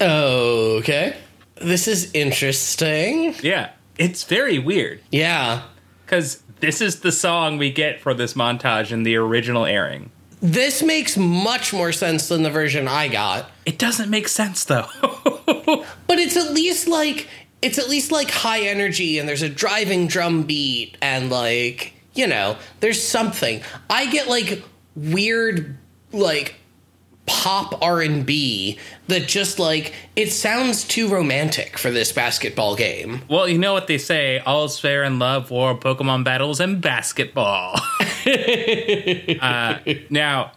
Okay. 0.00 1.16
This 1.56 1.86
is 1.88 2.10
interesting. 2.14 3.34
Yeah, 3.42 3.70
it's 3.98 4.24
very 4.24 4.58
weird 4.58 5.00
Yeah. 5.10 5.62
because 6.04 6.42
this 6.60 6.80
is 6.80 7.00
the 7.00 7.12
song 7.12 7.58
we 7.58 7.70
get 7.70 8.00
for 8.00 8.14
this 8.14 8.34
montage 8.34 8.90
in 8.90 9.02
the 9.02 9.16
original 9.16 9.64
airing. 9.64 10.10
This 10.40 10.82
makes 10.82 11.16
much 11.16 11.72
more 11.72 11.92
sense 11.92 12.28
than 12.28 12.42
the 12.42 12.50
version 12.50 12.86
I 12.88 13.08
got. 13.08 13.50
It 13.64 13.78
doesn't 13.78 14.10
make 14.10 14.28
sense 14.28 14.64
though. 14.64 14.88
But 16.06 16.18
it's 16.18 16.36
at 16.36 16.52
least 16.52 16.86
like 16.86 17.28
it's 17.62 17.78
at 17.78 17.88
least 17.88 18.12
like 18.12 18.30
high 18.30 18.60
energy 18.66 19.18
and 19.18 19.26
there's 19.28 19.42
a 19.42 19.48
driving 19.48 20.06
drum 20.06 20.42
beat 20.42 20.96
and 21.00 21.30
like, 21.30 21.94
you 22.14 22.26
know, 22.26 22.56
there's 22.80 23.02
something. 23.02 23.62
I 23.88 24.06
get 24.10 24.28
like 24.28 24.62
weird 24.94 25.76
like 26.12 26.56
pop 27.26 27.80
R&B 27.82 28.78
that 29.08 29.26
just 29.26 29.58
like 29.58 29.94
it 30.14 30.30
sounds 30.30 30.84
too 30.84 31.08
romantic 31.08 31.78
for 31.78 31.90
this 31.90 32.12
basketball 32.12 32.76
game. 32.76 33.22
well, 33.28 33.48
you 33.48 33.58
know 33.58 33.72
what 33.72 33.86
they 33.86 33.98
say 33.98 34.40
all's 34.40 34.78
fair 34.78 35.04
in 35.04 35.18
love, 35.18 35.50
war, 35.50 35.76
Pokemon 35.76 36.24
battles, 36.24 36.60
and 36.60 36.80
basketball. 36.80 37.74
uh, 39.40 39.78
now, 40.10 40.52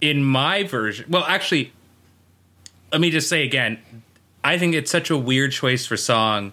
in 0.00 0.24
my 0.24 0.62
version, 0.62 1.06
well, 1.08 1.24
actually, 1.24 1.72
let 2.90 3.00
me 3.00 3.10
just 3.10 3.28
say 3.28 3.44
again, 3.44 3.78
I 4.42 4.58
think 4.58 4.74
it's 4.74 4.90
such 4.90 5.10
a 5.10 5.16
weird 5.16 5.52
choice 5.52 5.84
for 5.84 5.96
song. 5.96 6.52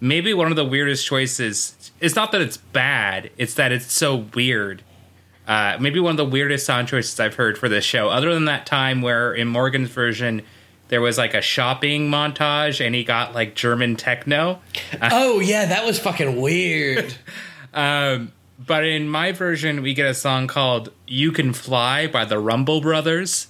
Maybe 0.00 0.34
one 0.34 0.50
of 0.50 0.56
the 0.56 0.64
weirdest 0.64 1.06
choices. 1.06 1.90
It's 2.00 2.14
not 2.14 2.30
that 2.32 2.40
it's 2.40 2.58
bad; 2.58 3.30
it's 3.38 3.54
that 3.54 3.72
it's 3.72 3.92
so 3.92 4.26
weird. 4.34 4.83
Uh, 5.46 5.76
maybe 5.78 6.00
one 6.00 6.12
of 6.12 6.16
the 6.16 6.24
weirdest 6.24 6.64
song 6.64 6.86
choices 6.86 7.20
I've 7.20 7.34
heard 7.34 7.58
for 7.58 7.68
this 7.68 7.84
show. 7.84 8.08
Other 8.08 8.32
than 8.32 8.46
that 8.46 8.64
time 8.66 9.02
where 9.02 9.32
in 9.34 9.48
Morgan's 9.48 9.90
version 9.90 10.42
there 10.88 11.00
was 11.00 11.18
like 11.18 11.34
a 11.34 11.40
shopping 11.42 12.10
montage 12.10 12.84
and 12.84 12.94
he 12.94 13.04
got 13.04 13.34
like 13.34 13.54
German 13.54 13.96
techno. 13.96 14.60
oh 15.02 15.40
yeah, 15.40 15.66
that 15.66 15.84
was 15.84 15.98
fucking 15.98 16.40
weird. 16.40 17.14
Um, 17.74 18.30
but 18.64 18.84
in 18.84 19.08
my 19.08 19.32
version, 19.32 19.82
we 19.82 19.94
get 19.94 20.06
a 20.06 20.14
song 20.14 20.46
called 20.46 20.92
"You 21.08 21.32
Can 21.32 21.52
Fly" 21.52 22.06
by 22.06 22.24
the 22.24 22.38
Rumble 22.38 22.80
Brothers. 22.80 23.48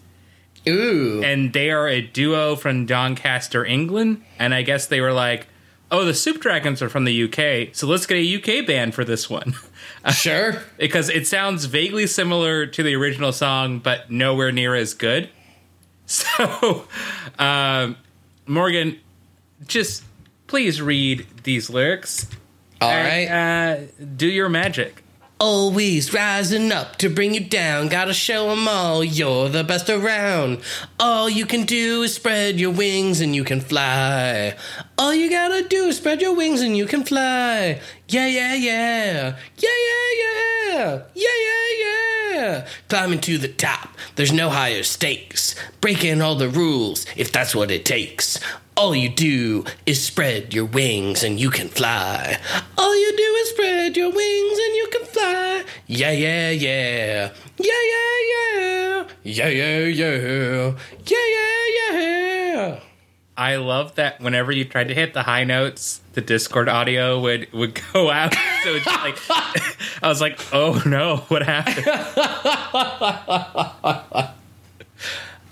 Ooh. 0.66 1.22
and 1.22 1.52
they 1.52 1.70
are 1.70 1.86
a 1.86 2.00
duo 2.00 2.56
from 2.56 2.86
Doncaster, 2.86 3.66
England. 3.66 4.24
And 4.38 4.54
I 4.54 4.62
guess 4.62 4.86
they 4.86 5.02
were 5.02 5.12
like, 5.12 5.46
"Oh, 5.90 6.06
the 6.06 6.14
Soup 6.14 6.40
Dragons 6.40 6.80
are 6.80 6.88
from 6.88 7.04
the 7.04 7.24
UK, 7.24 7.74
so 7.74 7.86
let's 7.86 8.06
get 8.06 8.16
a 8.16 8.36
UK 8.60 8.66
band 8.66 8.94
for 8.94 9.04
this 9.04 9.28
one." 9.28 9.54
Sure. 10.12 10.62
because 10.78 11.08
it 11.08 11.26
sounds 11.26 11.66
vaguely 11.66 12.06
similar 12.06 12.66
to 12.66 12.82
the 12.82 12.94
original 12.94 13.32
song, 13.32 13.78
but 13.78 14.10
nowhere 14.10 14.52
near 14.52 14.74
as 14.74 14.94
good. 14.94 15.28
So, 16.06 16.86
um, 17.38 17.96
Morgan, 18.46 19.00
just 19.66 20.04
please 20.46 20.82
read 20.82 21.26
these 21.44 21.70
lyrics. 21.70 22.26
All 22.82 22.90
and, 22.90 23.30
right. 23.30 23.30
uh, 23.30 24.04
do 24.16 24.26
your 24.26 24.50
magic. 24.50 25.03
Always 25.44 26.14
rising 26.14 26.72
up 26.72 26.96
to 26.96 27.10
bring 27.10 27.34
you 27.34 27.40
down. 27.40 27.88
Gotta 27.88 28.14
show 28.14 28.48
'em 28.48 28.66
all 28.66 29.04
you're 29.04 29.50
the 29.50 29.62
best 29.62 29.90
around. 29.90 30.56
All 30.98 31.28
you 31.28 31.44
can 31.44 31.66
do 31.66 32.02
is 32.02 32.14
spread 32.14 32.58
your 32.58 32.70
wings 32.70 33.20
and 33.20 33.36
you 33.36 33.44
can 33.44 33.60
fly. 33.60 34.54
All 34.96 35.12
you 35.12 35.28
gotta 35.28 35.62
do 35.62 35.88
is 35.88 35.98
spread 35.98 36.22
your 36.22 36.32
wings 36.32 36.62
and 36.62 36.78
you 36.78 36.86
can 36.86 37.04
fly. 37.04 37.78
Yeah, 38.08 38.26
yeah, 38.26 38.54
yeah. 38.54 39.34
Yeah, 39.58 39.78
yeah, 39.90 40.08
yeah. 40.22 40.98
Yeah, 41.14 41.38
yeah, 41.48 42.34
yeah. 42.34 42.66
Climbing 42.88 43.20
to 43.20 43.36
the 43.36 43.48
top, 43.48 43.90
there's 44.16 44.32
no 44.32 44.48
higher 44.48 44.82
stakes. 44.82 45.54
Breaking 45.82 46.22
all 46.22 46.36
the 46.36 46.48
rules 46.48 47.04
if 47.16 47.30
that's 47.32 47.54
what 47.54 47.70
it 47.70 47.84
takes. 47.84 48.40
All 48.76 48.94
you 48.94 49.08
do 49.08 49.64
is 49.86 50.02
spread 50.02 50.52
your 50.52 50.64
wings 50.64 51.22
and 51.22 51.38
you 51.38 51.50
can 51.50 51.68
fly. 51.68 52.38
All 52.76 52.94
you 52.96 53.16
do 53.16 53.22
is 53.22 53.50
spread 53.50 53.96
your 53.96 54.10
wings 54.10 54.58
and 54.58 54.74
you 54.74 54.88
can 54.90 55.04
fly. 55.06 55.64
Yeah, 55.86 56.10
yeah, 56.10 56.50
yeah. 56.50 57.30
Yeah, 57.58 57.82
yeah, 57.92 58.18
yeah. 58.32 59.04
Yeah, 59.22 59.48
yeah, 59.48 59.78
yeah. 59.78 60.72
Yeah, 61.06 61.26
yeah, 61.36 62.00
yeah. 62.00 62.80
I 63.36 63.56
love 63.56 63.94
that 63.96 64.20
whenever 64.20 64.50
you 64.52 64.64
tried 64.64 64.88
to 64.88 64.94
hit 64.94 65.14
the 65.14 65.22
high 65.22 65.44
notes, 65.44 66.00
the 66.12 66.20
Discord 66.20 66.68
audio 66.68 67.20
would 67.20 67.52
would 67.52 67.80
go 67.92 68.10
out. 68.10 68.34
So 68.64 68.74
it's 68.74 68.84
just 68.84 69.00
like 69.02 69.18
I 70.02 70.08
was 70.08 70.20
like, 70.20 70.38
"Oh 70.52 70.80
no, 70.86 71.18
what 71.28 71.42
happened?" 71.42 71.84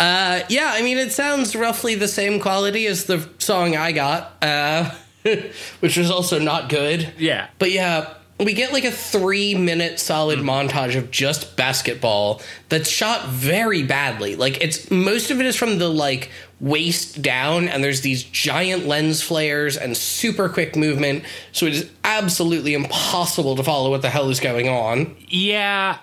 Uh, 0.02 0.44
yeah, 0.49 0.73
I 0.75 0.82
mean, 0.82 0.99
it 0.99 1.12
sounds 1.12 1.54
roughly 1.54 1.94
the 1.94 2.09
same 2.09 2.40
quality 2.40 2.88
as 2.88 3.04
the 3.04 3.28
song 3.38 3.76
I 3.76 3.92
got, 3.92 4.37
uh, 4.42 4.90
which 5.78 5.97
was 5.97 6.11
also 6.11 6.40
not 6.40 6.68
good. 6.68 7.12
Yeah. 7.18 7.47
But 7.61 7.71
yeah, 7.71 8.14
we 8.40 8.52
get 8.52 8.73
like 8.73 8.85
a 8.85 8.90
three 8.90 9.54
minute 9.54 10.00
solid 10.00 10.40
montage 10.40 10.97
of 10.97 11.12
just 11.12 11.56
basketball 11.56 12.42
that's 12.68 12.88
shot 12.88 13.28
very 13.28 13.85
badly. 13.85 14.35
Like 14.35 14.61
it's 14.61 14.90
most 14.90 15.30
of 15.30 15.38
it 15.38 15.47
is 15.47 15.54
from 15.54 15.78
the 15.78 15.88
like 15.88 16.32
waist 16.59 17.23
down, 17.23 17.68
and 17.68 17.85
there's 17.85 18.00
these 18.00 18.25
giant 18.25 18.88
lens 18.88 19.23
flares 19.23 19.76
and 19.76 19.97
super 19.97 20.49
quick 20.49 20.75
movement. 20.75 21.23
So 21.52 21.66
it 21.66 21.75
is 21.75 21.90
absolutely 22.02 22.75
impossible 22.75 23.54
to 23.54 23.62
follow 23.62 23.90
what 23.90 24.02
the 24.02 24.11
hell 24.11 24.30
is 24.30 24.40
going 24.40 24.68
on. 24.68 25.14
Yeah, 25.28 25.99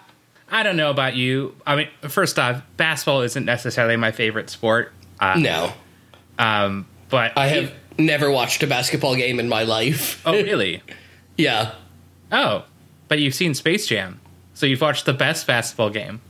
I 0.52 0.64
don't 0.64 0.78
know 0.78 0.90
about 0.90 1.16
you. 1.16 1.56
I 1.66 1.76
mean, 1.76 1.88
first 2.08 2.40
off, 2.40 2.62
basketball 2.78 3.22
isn't 3.22 3.46
necessarily 3.46 3.96
my 3.98 4.12
favorite 4.12 4.50
sport. 4.50 4.92
Uh, 5.20 5.36
No, 5.38 5.74
um, 6.38 6.88
but 7.10 7.38
I 7.38 7.48
have 7.48 7.74
never 7.98 8.32
watched 8.32 8.64
a 8.64 8.68
basketball 8.68 9.16
game 9.16 9.40
in 9.40 9.50
my 9.50 9.64
life. 9.64 10.22
Oh, 10.26 10.32
really? 10.34 10.82
yeah. 11.38 11.74
Oh, 12.32 12.66
but 13.08 13.20
you've 13.20 13.34
seen 13.36 13.54
Space 13.54 13.88
Jam, 13.88 14.20
so 14.54 14.66
you've 14.66 14.82
watched 14.82 15.06
the 15.06 15.14
best 15.14 15.46
basketball 15.48 15.90
game. 15.90 16.22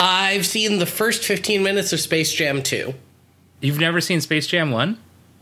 I've 0.00 0.46
seen 0.46 0.78
the 0.78 0.86
first 0.86 1.24
15 1.24 1.62
minutes 1.62 1.92
of 1.92 2.00
Space 2.00 2.32
Jam 2.32 2.62
2. 2.62 2.94
You've 3.60 3.80
never 3.80 4.00
seen 4.00 4.20
Space 4.20 4.46
Jam 4.46 4.70
One? 4.70 4.98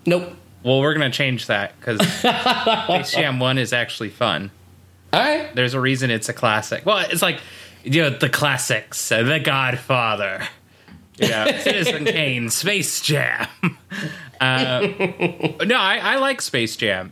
Nope. 0.06 0.32
Well, 0.62 0.80
we're 0.80 0.94
gonna 0.94 1.10
change 1.10 1.46
that 1.48 1.78
because 1.78 2.00
Space 2.18 3.12
Jam 3.12 3.38
One 3.38 3.58
is 3.58 3.72
actually 3.74 4.08
fun. 4.08 4.50
All 5.12 5.20
right. 5.20 5.54
There's 5.54 5.74
a 5.74 5.80
reason 5.80 6.10
it's 6.10 6.28
a 6.28 6.32
classic. 6.32 6.86
Well, 6.86 6.98
it's 7.10 7.22
like 7.22 7.40
you 7.86 8.02
know 8.02 8.10
the 8.10 8.28
classics, 8.28 9.10
uh, 9.10 9.22
The 9.22 9.38
Godfather, 9.38 10.42
you 11.18 11.28
know, 11.30 11.46
Citizen 11.60 12.04
Kane, 12.04 12.50
Space 12.50 13.00
Jam. 13.00 13.48
Uh, 14.38 14.86
no, 15.64 15.76
I, 15.76 15.96
I 15.96 16.16
like 16.16 16.42
Space 16.42 16.76
Jam, 16.76 17.10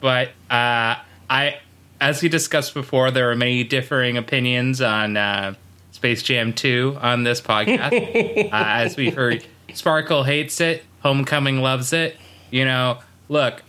but 0.00 0.28
uh, 0.48 0.94
I, 1.28 1.58
as 2.00 2.22
we 2.22 2.28
discussed 2.28 2.74
before, 2.74 3.10
there 3.10 3.32
are 3.32 3.34
many 3.34 3.64
differing 3.64 4.16
opinions 4.16 4.80
on 4.80 5.16
uh, 5.16 5.54
Space 5.90 6.22
Jam 6.22 6.52
2 6.52 6.98
on 7.02 7.24
this 7.24 7.40
podcast. 7.40 7.92
uh, 8.44 8.48
as 8.52 8.96
we've 8.96 9.16
heard, 9.16 9.44
Sparkle 9.72 10.22
hates 10.22 10.60
it, 10.60 10.84
Homecoming 11.00 11.60
loves 11.60 11.92
it. 11.92 12.16
You 12.52 12.64
know, 12.64 13.00
look, 13.28 13.64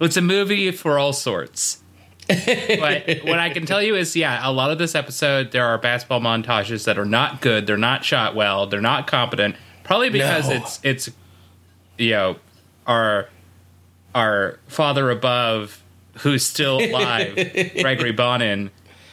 it's 0.00 0.16
a 0.16 0.22
movie 0.22 0.70
for 0.70 0.96
all 0.96 1.12
sorts. 1.12 1.81
But 2.80 3.24
what 3.24 3.38
I 3.38 3.50
can 3.50 3.66
tell 3.66 3.82
you 3.82 3.94
is, 3.94 4.16
yeah, 4.16 4.40
a 4.42 4.50
lot 4.52 4.70
of 4.70 4.78
this 4.78 4.94
episode, 4.94 5.52
there 5.52 5.66
are 5.66 5.78
basketball 5.78 6.20
montages 6.20 6.84
that 6.84 6.98
are 6.98 7.04
not 7.04 7.40
good. 7.40 7.66
They're 7.66 7.76
not 7.76 8.04
shot 8.04 8.34
well. 8.34 8.66
They're 8.66 8.80
not 8.80 9.06
competent. 9.06 9.56
Probably 9.84 10.10
because 10.10 10.48
No. 10.48 10.56
it's 10.56 10.80
it's, 10.82 11.10
you 11.98 12.10
know, 12.10 12.36
our 12.86 13.28
our 14.14 14.58
father 14.68 15.10
above, 15.10 15.82
who's 16.18 16.46
still 16.46 16.82
alive, 16.82 17.34
Gregory 17.80 18.12
Bonann, 18.12 18.70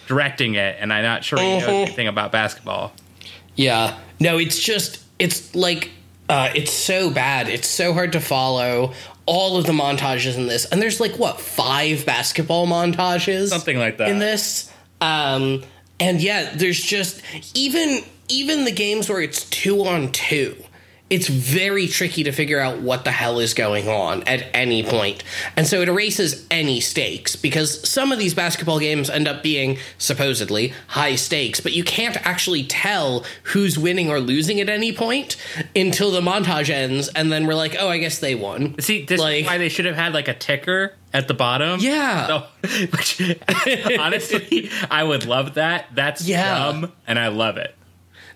directing 0.08 0.56
it, 0.56 0.78
and 0.80 0.92
I'm 0.92 1.04
not 1.04 1.24
sure 1.24 1.40
he 1.40 1.46
knows 1.46 1.64
uh-huh. 1.64 1.72
anything 1.72 2.08
about 2.08 2.32
basketball. 2.32 2.94
Yeah. 3.56 3.98
No, 4.20 4.38
it's 4.38 4.60
just 4.60 5.04
it's 5.18 5.56
like 5.56 5.92
uh 6.30 6.50
it's 6.56 6.72
so 6.72 7.10
bad. 7.10 7.50
It's 7.50 7.68
so 7.68 7.94
hard 7.94 8.14
to 8.14 8.20
follow 8.22 8.94
all 9.26 9.58
of 9.58 9.66
the 9.66 9.74
montages 9.74 10.36
in 10.38 10.48
this. 10.48 10.66
And 10.66 10.82
there's 10.82 11.00
like 11.00 11.14
what, 11.20 11.40
5 11.40 12.06
basketball 12.06 12.66
montages 12.68 13.48
Something 13.50 13.78
like 13.78 13.98
that. 13.98 14.10
in 14.10 14.20
this. 14.20 14.72
Um 15.02 15.64
and 16.00 16.22
yeah, 16.22 16.54
there's 16.56 16.82
just 16.82 17.22
even 17.54 18.00
even 18.30 18.64
the 18.66 18.72
games 18.72 19.10
where 19.10 19.22
it's 19.22 19.44
2 19.50 19.86
on 19.86 20.12
2. 20.12 20.56
It's 21.10 21.28
very 21.28 21.88
tricky 21.88 22.24
to 22.24 22.32
figure 22.32 22.60
out 22.60 22.80
what 22.82 23.04
the 23.04 23.12
hell 23.12 23.40
is 23.40 23.54
going 23.56 23.88
on 23.90 24.22
at 24.24 24.46
any 24.54 24.84
point. 24.84 25.24
And 25.58 25.66
so 25.66 25.82
it 25.82 25.90
erases 25.90 26.46
any 26.52 26.80
stakes 26.80 27.36
because 27.36 27.88
some 27.90 28.12
of 28.12 28.20
these 28.20 28.34
basketball 28.36 28.80
games 28.80 29.10
end 29.10 29.28
up 29.28 29.42
being 29.42 29.78
supposedly 29.98 30.74
high 30.88 31.16
stakes, 31.16 31.60
but 31.60 31.74
you 31.74 31.84
can't 31.84 32.16
actually 32.28 32.64
tell 32.64 33.26
who's 33.44 33.78
winning 33.80 34.10
or 34.10 34.20
losing 34.20 34.60
at 34.62 34.70
any 34.70 34.92
point 34.94 35.36
until 35.76 36.12
the 36.12 36.22
montage 36.22 36.70
ends 36.70 37.08
and 37.10 37.32
then 37.32 37.48
we're 37.48 37.56
like, 37.56 37.76
"Oh, 37.80 37.90
I 37.90 37.98
guess 37.98 38.20
they 38.20 38.36
won." 38.36 38.76
See, 38.80 39.04
this 39.06 39.20
Like- 39.20 39.42
is 39.42 39.48
why 39.48 39.58
they 39.58 39.70
should 39.70 39.86
have 39.86 39.96
had 39.96 40.14
like 40.14 40.28
a 40.28 40.34
ticker 40.36 40.94
at 41.12 41.28
the 41.28 41.34
bottom. 41.34 41.80
Yeah. 41.80 42.28
So, 42.28 42.44
which, 42.92 43.20
honestly, 44.00 44.70
I 44.92 45.04
would 45.04 45.26
love 45.26 45.56
that. 45.56 45.88
That's 45.96 46.22
Yeah. 46.28 46.54
dumb, 46.54 46.92
and 47.08 47.18
I 47.18 47.30
love 47.30 47.58
it. 47.58 47.76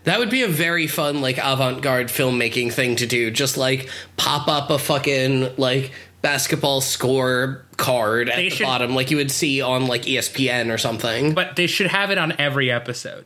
That 0.05 0.19
would 0.19 0.29
be 0.29 0.41
a 0.43 0.47
very 0.47 0.87
fun, 0.87 1.21
like, 1.21 1.37
avant 1.37 1.81
garde 1.81 2.07
filmmaking 2.07 2.73
thing 2.73 2.97
to 2.97 3.05
do. 3.07 3.31
Just 3.31 3.55
like 3.57 3.89
pop 4.17 4.47
up 4.47 4.69
a 4.69 4.77
fucking, 4.77 5.55
like, 5.57 5.91
basketball 6.21 6.81
score 6.81 7.63
card 7.77 8.29
at 8.29 8.35
They 8.35 8.49
the 8.49 8.55
should- 8.55 8.63
bottom, 8.65 8.95
like 8.95 9.11
you 9.11 9.17
would 9.17 9.31
see 9.31 9.61
on, 9.61 9.87
like, 9.87 10.03
ESPN 10.03 10.71
or 10.73 10.77
something. 10.77 11.33
But 11.33 11.55
they 11.55 11.67
should 11.67 11.87
have 11.87 12.11
it 12.11 12.17
on 12.17 12.33
every 12.39 12.69
episode. 12.71 13.25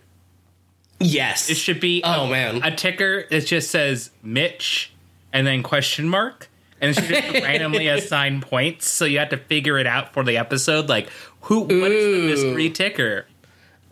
yes. 1.00 1.50
It 1.50 1.58
should 1.58 1.80
be 1.80 2.02
Oh, 2.04 2.26
a, 2.26 2.30
man. 2.30 2.64
a 2.64 2.76
ticker 2.76 3.26
that 3.30 3.46
just 3.46 3.70
says 3.72 4.10
Mitch 4.24 4.92
and 5.34 5.46
then 5.46 5.64
question 5.64 6.10
mark. 6.10 6.50
And 6.82 6.92
it 6.92 6.94
should 6.96 7.08
just 7.10 7.34
randomly 7.44 7.88
assign 7.88 8.40
points, 8.42 8.88
so 8.88 9.06
you 9.06 9.18
have 9.20 9.30
to 9.30 9.38
figure 9.38 9.80
it 9.80 9.88
out 9.88 10.14
for 10.14 10.24
the 10.24 10.38
episode. 10.38 10.90
Like, 10.90 11.10
who? 11.42 11.62
What 11.62 11.72
is 11.92 12.04
the 12.06 12.20
Ooh. 12.20 12.28
mystery 12.28 12.70
ticker? 12.70 13.26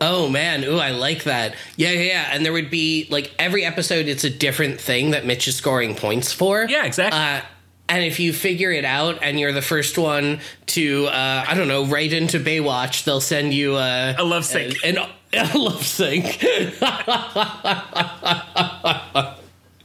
Oh 0.00 0.28
man, 0.28 0.62
ooh, 0.64 0.78
I 0.78 0.90
like 0.90 1.24
that. 1.24 1.54
Yeah, 1.76 1.90
yeah, 1.92 2.00
yeah. 2.00 2.28
And 2.32 2.44
there 2.44 2.52
would 2.52 2.70
be 2.70 3.06
like 3.10 3.32
every 3.38 3.64
episode, 3.64 4.06
it's 4.06 4.24
a 4.24 4.30
different 4.30 4.80
thing 4.80 5.12
that 5.12 5.24
Mitch 5.24 5.48
is 5.48 5.56
scoring 5.56 5.94
points 5.94 6.32
for. 6.32 6.66
Yeah, 6.68 6.84
exactly. 6.84 7.18
Uh, 7.18 7.40
and 7.88 8.04
if 8.04 8.18
you 8.20 8.32
figure 8.32 8.72
it 8.72 8.84
out, 8.84 9.20
and 9.22 9.38
you're 9.38 9.52
the 9.52 9.62
first 9.62 9.96
one 9.96 10.40
to, 10.66 11.06
uh, 11.06 11.44
I 11.48 11.54
don't 11.54 11.68
know, 11.68 11.84
write 11.86 12.12
into 12.12 12.40
Baywatch, 12.40 13.04
they'll 13.04 13.20
send 13.20 13.54
you 13.54 13.76
uh, 13.76 14.14
A 14.18 14.24
love 14.24 14.44
sync. 14.44 14.76
An, 14.84 14.98
a 15.32 15.56
love 15.56 15.86
sync. 15.86 16.38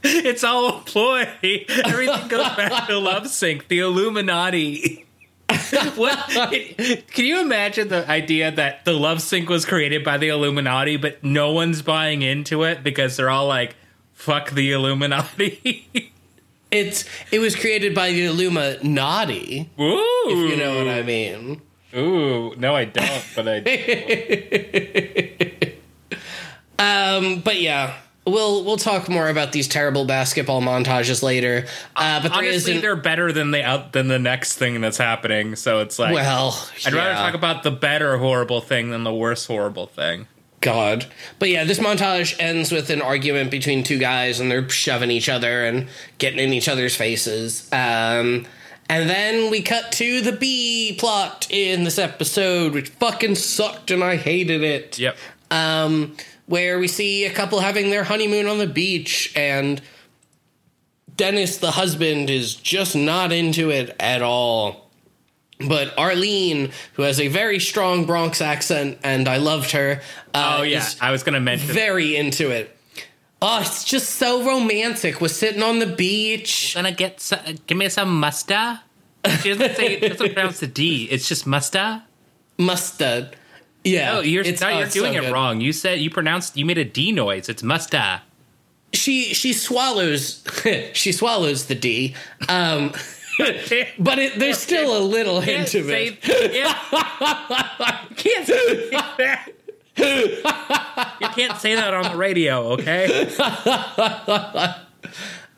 It's 0.04 0.42
all 0.42 0.78
a 0.78 0.80
ploy. 0.80 1.28
Everything 1.84 2.28
goes 2.28 2.56
back 2.56 2.88
to 2.88 2.98
Love 2.98 3.28
Sync, 3.28 3.68
the 3.68 3.78
Illuminati. 3.78 5.06
what? 5.96 6.18
Can 6.28 7.24
you 7.24 7.40
imagine 7.40 7.88
the 7.88 8.08
idea 8.08 8.50
that 8.50 8.84
the 8.84 8.92
Love 8.92 9.22
Sync 9.22 9.48
was 9.48 9.64
created 9.64 10.04
by 10.04 10.18
the 10.18 10.28
Illuminati, 10.28 10.96
but 10.96 11.22
no 11.24 11.52
one's 11.52 11.82
buying 11.82 12.22
into 12.22 12.62
it 12.64 12.82
because 12.82 13.16
they're 13.16 13.30
all 13.30 13.46
like, 13.46 13.74
"Fuck 14.12 14.50
the 14.50 14.72
Illuminati." 14.72 15.88
it's 16.70 17.04
it 17.30 17.38
was 17.38 17.56
created 17.56 17.94
by 17.94 18.12
the 18.12 18.24
Illuminati. 18.26 19.70
Ooh, 19.80 20.24
If 20.26 20.50
you 20.50 20.56
know 20.56 20.78
what 20.78 20.88
I 20.88 21.02
mean. 21.02 21.62
Ooh, 21.94 22.54
no, 22.56 22.74
I 22.74 22.84
don't. 22.86 23.24
But 23.34 23.48
I. 23.48 23.62
Um, 26.78 27.40
but 27.40 27.60
yeah, 27.60 27.94
we'll 28.24 28.64
we'll 28.64 28.76
talk 28.76 29.08
more 29.08 29.28
about 29.28 29.52
these 29.52 29.68
terrible 29.68 30.04
basketball 30.04 30.60
montages 30.60 31.22
later. 31.22 31.66
Uh, 31.96 32.22
but 32.22 32.32
Honestly, 32.32 32.78
they're 32.78 32.96
better 32.96 33.32
than 33.32 33.50
the 33.50 33.62
out 33.62 33.92
than 33.92 34.08
the 34.08 34.18
next 34.18 34.56
thing 34.56 34.80
that's 34.80 34.98
happening. 34.98 35.56
So 35.56 35.80
it's 35.80 35.98
like, 35.98 36.14
Well, 36.14 36.68
I'd 36.86 36.92
rather 36.92 37.14
talk 37.14 37.34
about 37.34 37.62
the 37.62 37.70
better 37.70 38.18
horrible 38.18 38.60
thing 38.60 38.90
than 38.90 39.04
the 39.04 39.14
worse 39.14 39.46
horrible 39.46 39.86
thing. 39.86 40.26
God. 40.60 41.06
But 41.38 41.48
yeah, 41.48 41.64
this 41.64 41.80
montage 41.80 42.36
ends 42.38 42.70
with 42.72 42.88
an 42.90 43.02
argument 43.02 43.50
between 43.50 43.82
two 43.82 43.98
guys 43.98 44.40
and 44.40 44.50
they're 44.50 44.68
shoving 44.68 45.10
each 45.10 45.28
other 45.28 45.64
and 45.64 45.88
getting 46.18 46.38
in 46.38 46.52
each 46.52 46.68
other's 46.68 46.94
faces. 46.94 47.68
Um, 47.72 48.46
and 48.88 49.10
then 49.10 49.50
we 49.50 49.60
cut 49.62 49.92
to 49.92 50.20
the 50.20 50.32
B 50.32 50.96
plot 50.98 51.48
in 51.50 51.84
this 51.84 51.98
episode, 51.98 52.74
which 52.74 52.90
fucking 52.90 53.34
sucked 53.34 53.90
and 53.90 54.02
I 54.04 54.16
hated 54.16 54.62
it. 54.62 54.98
Yep. 54.98 55.16
Um, 55.50 56.16
where 56.52 56.78
we 56.78 56.86
see 56.86 57.24
a 57.24 57.30
couple 57.30 57.60
having 57.60 57.88
their 57.88 58.04
honeymoon 58.04 58.46
on 58.46 58.58
the 58.58 58.66
beach 58.66 59.32
and 59.34 59.80
Dennis, 61.16 61.56
the 61.56 61.70
husband, 61.70 62.28
is 62.28 62.54
just 62.54 62.94
not 62.94 63.32
into 63.32 63.70
it 63.70 63.96
at 63.98 64.20
all. 64.20 64.90
But 65.66 65.96
Arlene, 65.98 66.70
who 66.92 67.04
has 67.04 67.18
a 67.20 67.28
very 67.28 67.58
strong 67.58 68.04
Bronx 68.04 68.42
accent, 68.42 68.98
and 69.02 69.28
I 69.28 69.38
loved 69.38 69.70
her, 69.70 70.02
uh, 70.34 70.56
Oh 70.58 70.62
yeah, 70.62 70.86
I 71.00 71.10
was 71.10 71.22
gonna 71.22 71.40
mention. 71.40 71.68
very 71.68 72.16
into 72.16 72.50
it. 72.50 72.76
Oh, 73.40 73.62
it's 73.62 73.84
just 73.84 74.10
so 74.16 74.44
romantic. 74.44 75.22
We're 75.22 75.28
sitting 75.28 75.62
on 75.62 75.78
the 75.78 75.86
beach. 75.86 76.74
gonna 76.74 76.92
get 76.92 77.22
some, 77.22 77.40
give 77.66 77.78
me 77.78 77.88
some 77.88 78.20
mustard. 78.20 78.78
She 79.40 79.54
doesn't 79.54 79.76
say 79.76 79.94
it 79.94 80.00
doesn't 80.06 80.34
pronounce 80.34 80.60
the 80.60 80.66
D. 80.66 81.08
It's 81.10 81.26
just 81.26 81.46
mustard. 81.46 82.02
Mustard. 82.58 83.36
Yeah. 83.84 84.16
Oh, 84.16 84.20
you're 84.20 84.42
it's- 84.42 84.60
no, 84.60 84.68
oh, 84.68 84.78
you're 84.78 84.90
so 84.90 85.00
doing 85.00 85.14
it 85.14 85.22
good. 85.22 85.32
wrong. 85.32 85.60
You 85.60 85.72
said 85.72 86.00
you 86.00 86.10
pronounced 86.10 86.56
you 86.56 86.64
made 86.64 86.78
a 86.78 86.84
D 86.84 87.12
noise. 87.12 87.48
It's 87.48 87.62
musta. 87.62 88.22
She 88.92 89.34
she 89.34 89.52
swallows 89.52 90.44
she 90.92 91.12
swallows 91.12 91.66
the 91.66 91.74
D. 91.74 92.14
Um 92.48 92.92
but 93.98 94.18
it, 94.18 94.38
there's 94.38 94.58
still 94.58 94.96
a 94.96 95.00
little 95.00 95.40
hint 95.40 95.74
of 95.74 95.88
it. 95.88 96.20
can't 98.16 98.46
say 98.46 98.90
that. 98.90 99.48
you 99.96 101.28
can't 101.28 101.58
say 101.58 101.74
that 101.74 101.94
on 101.94 102.12
the 102.12 102.16
radio, 102.16 102.72
okay? 102.72 103.28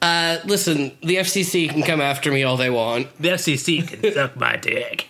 Uh, 0.00 0.38
listen, 0.44 0.96
the 1.02 1.16
FCC 1.16 1.68
can 1.68 1.82
come 1.82 2.00
after 2.00 2.30
me 2.30 2.44
all 2.44 2.56
they 2.56 2.70
want 2.70 3.08
The 3.20 3.30
FCC 3.30 3.86
can 3.88 4.12
suck 4.12 4.36
my 4.36 4.56
dick. 4.56 5.08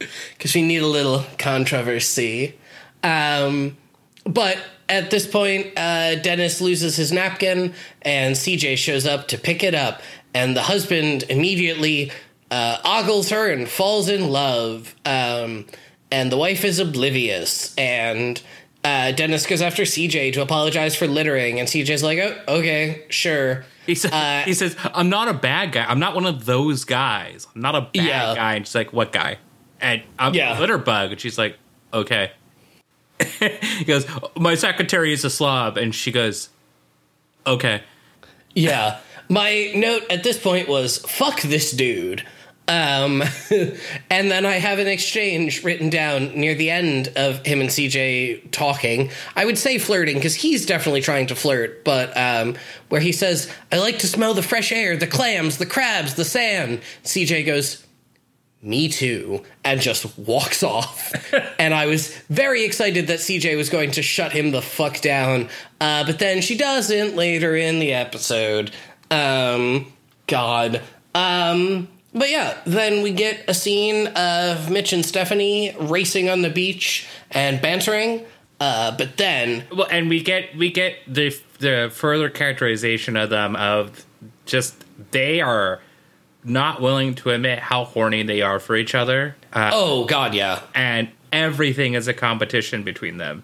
because 0.36 0.54
we 0.54 0.62
need 0.62 0.82
a 0.82 0.86
little 0.86 1.24
controversy. 1.38 2.58
Um, 3.02 3.76
but 4.24 4.58
at 4.88 5.10
this 5.10 5.26
point, 5.26 5.68
uh, 5.76 6.16
Dennis 6.16 6.60
loses 6.60 6.96
his 6.96 7.12
napkin, 7.12 7.74
and 8.02 8.34
CJ 8.34 8.76
shows 8.76 9.06
up 9.06 9.28
to 9.28 9.38
pick 9.38 9.62
it 9.62 9.74
up, 9.74 10.02
and 10.34 10.56
the 10.56 10.62
husband 10.62 11.24
immediately 11.28 12.10
uh, 12.50 12.78
ogles 12.84 13.30
her 13.30 13.50
and 13.50 13.68
falls 13.68 14.08
in 14.08 14.28
love. 14.30 14.94
Um, 15.06 15.66
and 16.10 16.30
the 16.32 16.36
wife 16.36 16.64
is 16.64 16.78
oblivious, 16.80 17.74
and 17.76 18.42
uh, 18.84 19.12
Dennis 19.12 19.46
goes 19.46 19.62
after 19.62 19.84
CJ 19.84 20.32
to 20.34 20.42
apologize 20.42 20.96
for 20.96 21.06
littering, 21.06 21.60
and 21.60 21.68
CJ's 21.68 22.02
like, 22.02 22.18
"Oh, 22.18 22.56
okay, 22.58 23.04
sure." 23.10 23.64
He 23.86 23.94
says, 23.94 24.12
Uh, 24.12 24.42
he 24.44 24.54
says, 24.54 24.76
I'm 24.94 25.08
not 25.08 25.28
a 25.28 25.34
bad 25.34 25.72
guy. 25.72 25.84
I'm 25.84 25.98
not 25.98 26.14
one 26.14 26.26
of 26.26 26.44
those 26.46 26.84
guys. 26.84 27.46
I'm 27.54 27.60
not 27.60 27.74
a 27.74 27.80
bad 27.80 27.92
Yeah. 27.94 28.34
guy. 28.36 28.54
And 28.54 28.64
she's 28.66 28.74
like, 28.74 28.92
what 28.92 29.10
guy? 29.10 29.38
And 29.80 30.02
I'm 30.18 30.34
Yeah. 30.34 30.58
a 30.58 30.60
litter 30.60 30.78
bug. 30.78 31.12
And 31.12 31.20
she's 31.20 31.38
like, 31.38 31.56
okay. 31.92 32.32
he 33.40 33.84
goes, 33.84 34.06
my 34.36 34.54
secretary 34.54 35.12
is 35.12 35.24
a 35.24 35.30
slob. 35.30 35.76
And 35.76 35.94
she 35.94 36.10
goes, 36.12 36.48
okay. 37.46 37.82
Yeah. 38.54 38.98
My 39.28 39.72
note 39.74 40.02
at 40.10 40.22
this 40.22 40.38
point 40.42 40.68
was 40.68 40.98
fuck 40.98 41.40
this 41.42 41.70
dude. 41.70 42.26
Um, 42.68 43.22
and 44.10 44.30
then 44.30 44.46
I 44.46 44.52
have 44.52 44.78
an 44.78 44.86
exchange 44.86 45.64
written 45.64 45.90
down 45.90 46.36
near 46.38 46.54
the 46.54 46.70
end 46.70 47.08
of 47.16 47.44
him 47.44 47.60
and 47.60 47.68
CJ 47.68 48.52
talking. 48.52 49.10
I 49.34 49.44
would 49.44 49.58
say 49.58 49.78
flirting 49.78 50.16
because 50.16 50.36
he's 50.36 50.66
definitely 50.66 51.00
trying 51.00 51.26
to 51.28 51.34
flirt, 51.34 51.84
but 51.84 52.16
um, 52.16 52.54
where 52.88 53.00
he 53.00 53.10
says, 53.10 53.52
I 53.72 53.78
like 53.78 53.98
to 54.00 54.06
smell 54.06 54.34
the 54.34 54.42
fresh 54.42 54.70
air, 54.70 54.96
the 54.96 55.08
clams, 55.08 55.58
the 55.58 55.66
crabs, 55.66 56.14
the 56.14 56.24
sand. 56.24 56.80
CJ 57.02 57.44
goes, 57.44 57.84
me 58.62 58.88
too, 58.88 59.42
and 59.64 59.80
just 59.80 60.18
walks 60.18 60.62
off. 60.62 61.12
and 61.58 61.72
I 61.72 61.86
was 61.86 62.14
very 62.28 62.64
excited 62.64 63.06
that 63.06 63.20
CJ 63.20 63.56
was 63.56 63.70
going 63.70 63.92
to 63.92 64.02
shut 64.02 64.32
him 64.32 64.50
the 64.50 64.62
fuck 64.62 65.00
down. 65.00 65.48
Uh, 65.80 66.04
but 66.04 66.18
then 66.18 66.42
she 66.42 66.56
doesn't 66.56 67.16
later 67.16 67.56
in 67.56 67.78
the 67.78 67.92
episode. 67.94 68.70
Um, 69.10 69.92
God. 70.26 70.82
Um, 71.14 71.88
but 72.12 72.30
yeah, 72.30 72.58
then 72.66 73.02
we 73.02 73.12
get 73.12 73.44
a 73.48 73.54
scene 73.54 74.08
of 74.08 74.70
Mitch 74.70 74.92
and 74.92 75.04
Stephanie 75.04 75.74
racing 75.78 76.28
on 76.28 76.42
the 76.42 76.50
beach 76.50 77.08
and 77.30 77.60
bantering. 77.62 78.24
Uh, 78.58 78.94
but 78.96 79.16
then, 79.16 79.64
Well, 79.74 79.88
and 79.90 80.10
we 80.10 80.22
get 80.22 80.54
we 80.54 80.70
get 80.70 80.96
the 81.06 81.34
the 81.60 81.90
further 81.92 82.28
characterization 82.28 83.16
of 83.16 83.30
them 83.30 83.56
of 83.56 84.04
just 84.44 84.84
they 85.12 85.40
are 85.40 85.80
not 86.44 86.80
willing 86.80 87.14
to 87.16 87.30
admit 87.30 87.58
how 87.58 87.84
horny 87.84 88.22
they 88.22 88.42
are 88.42 88.58
for 88.60 88.76
each 88.76 88.94
other, 88.94 89.36
uh, 89.52 89.70
oh 89.74 90.04
god, 90.06 90.34
yeah, 90.34 90.60
and 90.74 91.08
everything 91.32 91.94
is 91.94 92.08
a 92.08 92.14
competition 92.14 92.82
between 92.82 93.16
them. 93.18 93.42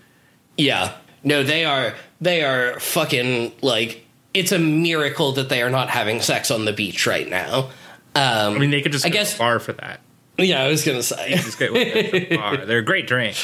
yeah. 0.57 0.93
No, 1.25 1.43
they 1.43 1.65
are 1.65 1.95
they 2.21 2.45
are 2.45 2.79
fucking 2.79 3.53
like 3.61 4.07
it's 4.33 4.53
a 4.53 4.59
miracle 4.61 5.33
that 5.33 5.49
they 5.49 5.61
are 5.61 5.71
not 5.71 5.89
having 5.91 6.21
sex 6.21 6.53
on 6.53 6.65
the 6.67 6.73
beach 6.73 7.05
right 7.07 7.29
now. 7.29 7.71
Um, 8.15 8.55
I 8.55 8.59
mean, 8.59 8.71
they 8.71 8.81
could 8.81 8.93
just 8.93 9.05
I 9.05 9.09
go 9.09 9.15
guess- 9.15 9.37
bar 9.37 9.59
for 9.59 9.73
that. 9.73 9.99
yeah, 10.39 10.63
I 10.63 10.69
was 10.69 10.85
gonna 10.85 11.03
say. 11.03 11.31
Just 11.35 11.59
go 11.59 11.67
to 11.75 12.33
a 12.33 12.37
bar. 12.37 12.57
They're 12.67 12.79
a 12.79 12.85
great 12.85 13.09
drink. 13.09 13.37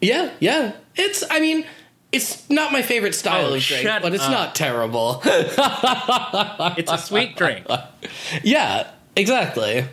Yeah, 0.00 0.30
yeah. 0.38 0.74
It's 0.94 1.24
I 1.28 1.40
mean, 1.40 1.66
it's 2.12 2.48
not 2.48 2.70
my 2.70 2.82
favorite 2.82 3.16
style 3.16 3.46
Oh, 3.46 3.54
of 3.54 3.62
drink, 3.62 3.84
but 4.00 4.14
it's 4.14 4.22
up. 4.22 4.30
not 4.30 4.54
terrible. 4.54 5.20
It's 5.24 6.92
a 6.92 6.98
sweet 6.98 7.36
drink. 7.36 7.66
yeah, 8.44 8.90
exactly. 9.16 9.84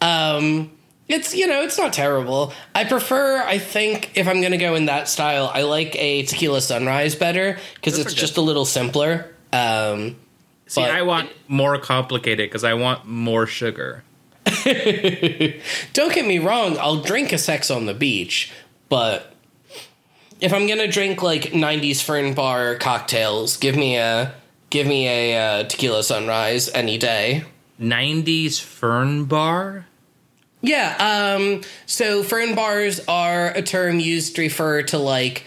Um 0.00 0.72
it's 1.08 1.34
you 1.34 1.46
know, 1.46 1.62
it's 1.62 1.78
not 1.78 1.92
terrible. 1.92 2.52
I 2.74 2.84
prefer 2.84 3.42
I 3.42 3.58
think 3.58 4.12
if 4.14 4.26
I'm 4.28 4.40
going 4.40 4.52
to 4.52 4.58
go 4.58 4.74
in 4.74 4.86
that 4.86 5.08
style, 5.08 5.50
I 5.52 5.62
like 5.62 5.94
a 5.96 6.22
tequila 6.22 6.60
sunrise 6.60 7.14
better 7.14 7.58
cuz 7.82 7.98
it's 7.98 8.14
just 8.14 8.36
a 8.36 8.40
little 8.40 8.64
simpler. 8.64 9.34
Um 9.52 10.16
See, 10.66 10.82
I 10.82 11.02
want 11.02 11.30
more 11.48 11.76
complicated 11.78 12.48
because 12.48 12.64
I 12.64 12.74
want 12.74 13.04
more 13.04 13.46
sugar. 13.46 14.04
don't 15.92 16.14
get 16.14 16.26
me 16.26 16.38
wrong, 16.38 16.78
I'll 16.78 17.02
drink 17.02 17.32
a 17.32 17.38
sex 17.38 17.70
on 17.70 17.86
the 17.86 17.94
beach, 17.94 18.50
but 18.88 19.34
if 20.40 20.52
I'm 20.52 20.66
gonna 20.66 20.88
drink 20.88 21.22
like 21.22 21.52
'90s 21.52 22.02
Fern 22.02 22.34
Bar 22.34 22.76
cocktails, 22.76 23.56
give 23.56 23.76
me 23.76 23.96
a 23.96 24.34
give 24.70 24.86
me 24.86 25.06
a 25.06 25.36
uh, 25.36 25.64
tequila 25.64 26.02
sunrise 26.02 26.68
any 26.74 26.98
day. 26.98 27.44
90s 27.80 28.60
fern 28.60 29.24
bar? 29.24 29.86
Yeah, 30.60 31.36
um, 31.38 31.62
so 31.86 32.22
fern 32.22 32.54
bars 32.54 33.00
are 33.08 33.48
a 33.48 33.62
term 33.62 33.98
used 33.98 34.36
to 34.36 34.42
refer 34.42 34.82
to 34.84 34.98
like 34.98 35.44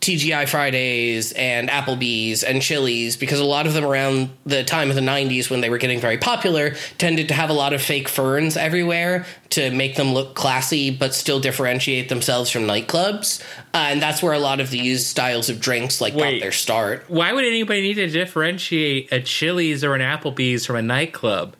TGI 0.00 0.48
Fridays 0.48 1.32
and 1.32 1.68
Applebee's 1.68 2.44
and 2.44 2.62
Chili's 2.62 3.16
because 3.16 3.40
a 3.40 3.44
lot 3.44 3.66
of 3.66 3.72
them 3.72 3.84
around 3.84 4.30
the 4.46 4.62
time 4.62 4.90
of 4.90 4.94
the 4.94 5.02
90s 5.02 5.50
when 5.50 5.60
they 5.60 5.70
were 5.70 5.78
getting 5.78 6.00
very 6.00 6.18
popular 6.18 6.74
tended 6.98 7.28
to 7.28 7.34
have 7.34 7.50
a 7.50 7.52
lot 7.52 7.72
of 7.72 7.82
fake 7.82 8.08
ferns 8.08 8.56
everywhere 8.56 9.26
to 9.50 9.70
make 9.70 9.96
them 9.96 10.14
look 10.14 10.34
classy 10.34 10.90
but 10.90 11.14
still 11.14 11.40
differentiate 11.40 12.08
themselves 12.08 12.50
from 12.50 12.62
nightclubs. 12.62 13.42
Uh, 13.74 13.88
and 13.90 14.00
that's 14.00 14.22
where 14.22 14.32
a 14.32 14.38
lot 14.38 14.60
of 14.60 14.70
the 14.70 14.78
used 14.78 15.06
styles 15.06 15.50
of 15.50 15.60
drinks 15.60 16.00
like 16.00 16.14
Wait. 16.14 16.34
got 16.34 16.40
their 16.40 16.52
start. 16.52 17.04
Why 17.08 17.32
would 17.32 17.44
anybody 17.44 17.82
need 17.82 17.94
to 17.94 18.08
differentiate 18.08 19.12
a 19.12 19.20
Chili's 19.20 19.82
or 19.82 19.94
an 19.94 20.00
Applebee's 20.00 20.64
from 20.64 20.76
a 20.76 20.82
nightclub? 20.82 21.56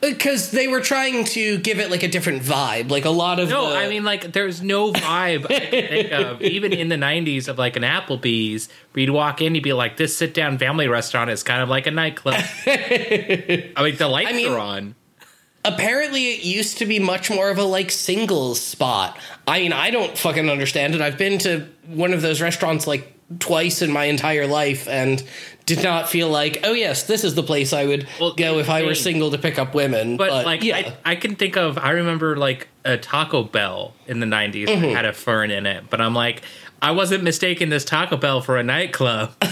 Because 0.00 0.50
they 0.50 0.68
were 0.68 0.80
trying 0.80 1.24
to 1.24 1.58
give 1.58 1.78
it 1.80 1.90
like 1.90 2.02
a 2.02 2.08
different 2.08 2.42
vibe. 2.42 2.90
Like 2.90 3.04
a 3.04 3.10
lot 3.10 3.40
of 3.40 3.48
No, 3.48 3.70
the- 3.70 3.76
I 3.76 3.88
mean 3.88 4.04
like 4.04 4.32
there's 4.32 4.62
no 4.62 4.92
vibe 4.92 5.44
I 5.46 5.58
can 5.60 5.88
think 5.88 6.12
of, 6.12 6.42
even 6.56 6.72
in 6.72 6.88
the 6.88 6.96
'90s, 6.96 7.48
of 7.48 7.58
like 7.58 7.76
an 7.76 7.82
Applebee's 7.82 8.68
where 8.92 9.00
you'd 9.02 9.10
walk 9.10 9.40
in, 9.42 9.54
you'd 9.54 9.64
be 9.64 9.72
like, 9.72 9.96
"This 9.96 10.16
sit-down 10.16 10.58
family 10.58 10.88
restaurant 10.88 11.30
is 11.30 11.42
kind 11.42 11.62
of 11.62 11.68
like 11.68 11.86
a 11.86 11.90
nightclub." 11.90 12.34
I 12.66 13.72
mean, 13.78 13.96
the 13.96 14.08
lights 14.08 14.30
I 14.30 14.32
mean- 14.34 14.52
are 14.52 14.58
on. 14.58 14.94
apparently 15.64 16.30
it 16.32 16.44
used 16.44 16.78
to 16.78 16.86
be 16.86 16.98
much 16.98 17.30
more 17.30 17.50
of 17.50 17.58
a 17.58 17.64
like 17.64 17.90
singles 17.90 18.60
spot. 18.60 19.18
I 19.46 19.60
mean, 19.60 19.72
I 19.72 19.90
don't 19.90 20.16
fucking 20.16 20.48
understand 20.50 20.94
it. 20.94 21.00
I've 21.00 21.18
been 21.18 21.38
to 21.40 21.66
one 21.86 22.12
of 22.12 22.22
those 22.22 22.40
restaurants 22.40 22.86
like 22.86 23.12
twice 23.38 23.80
in 23.80 23.90
my 23.90 24.04
entire 24.06 24.46
life 24.46 24.86
and 24.88 25.22
did 25.66 25.82
not 25.82 26.08
feel 26.08 26.28
like, 26.28 26.60
oh 26.64 26.72
yes, 26.72 27.04
this 27.04 27.24
is 27.24 27.34
the 27.34 27.42
place 27.42 27.72
I 27.72 27.86
would 27.86 28.06
Well, 28.20 28.34
go 28.34 28.58
if 28.58 28.68
I 28.68 28.82
were 28.84 28.94
single 28.94 29.30
to 29.30 29.38
pick 29.38 29.58
up 29.58 29.74
women. 29.74 30.16
But, 30.16 30.30
But, 30.30 30.44
like, 30.46 30.62
yeah, 30.64 30.76
I, 31.04 31.12
I 31.12 31.16
can 31.16 31.36
think 31.36 31.56
of. 31.56 31.78
I 31.78 31.90
remember 31.92 32.36
like 32.36 32.68
a 32.84 32.96
Taco 32.96 33.42
Bell 33.44 33.94
in 34.06 34.20
the 34.20 34.26
'90s 34.26 34.66
Mm-hmm. 34.66 34.82
that 34.82 34.90
had 34.96 35.04
a 35.04 35.12
fern 35.12 35.50
in 35.50 35.66
it, 35.66 35.84
but 35.90 36.00
I'm 36.00 36.14
like, 36.14 36.42
I 36.80 36.90
wasn't 36.90 37.22
mistaking 37.22 37.68
this 37.68 37.84
Taco 37.84 38.16
Bell 38.16 38.40
for 38.40 38.56
a 38.58 38.62
nightclub. 38.64 39.34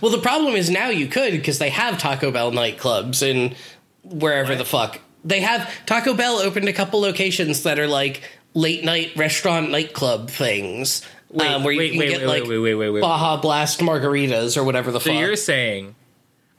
well, 0.00 0.12
the 0.12 0.20
problem 0.22 0.54
is 0.54 0.70
now 0.70 0.88
you 0.88 1.06
could 1.08 1.32
because 1.32 1.58
they 1.58 1.70
have 1.70 1.98
Taco 1.98 2.30
Bell 2.30 2.52
nightclubs 2.52 3.22
in 3.22 3.54
wherever 4.04 4.54
the 4.54 4.64
fuck 4.64 5.00
they 5.24 5.40
have. 5.40 5.68
Taco 5.86 6.14
Bell 6.14 6.36
opened 6.36 6.68
a 6.68 6.72
couple 6.72 7.00
locations 7.00 7.64
that 7.64 7.78
are 7.78 7.88
like 7.88 8.22
late 8.54 8.84
night 8.84 9.12
restaurant 9.16 9.70
nightclub 9.70 10.30
things. 10.30 11.02
Um, 11.38 11.64
where 11.64 11.72
you 11.72 11.78
wait, 11.78 11.90
can 11.90 11.98
wait, 11.98 12.08
get 12.10 12.18
wait, 12.20 12.26
like 12.26 12.42
wait, 12.44 12.58
wait, 12.58 12.74
wait, 12.74 12.90
wait. 12.90 13.00
Baja 13.00 13.36
Blast 13.40 13.80
margaritas 13.80 14.56
or 14.56 14.64
whatever 14.64 14.90
the 14.90 15.00
So 15.00 15.10
fuck. 15.10 15.18
you're 15.20 15.36
saying 15.36 15.94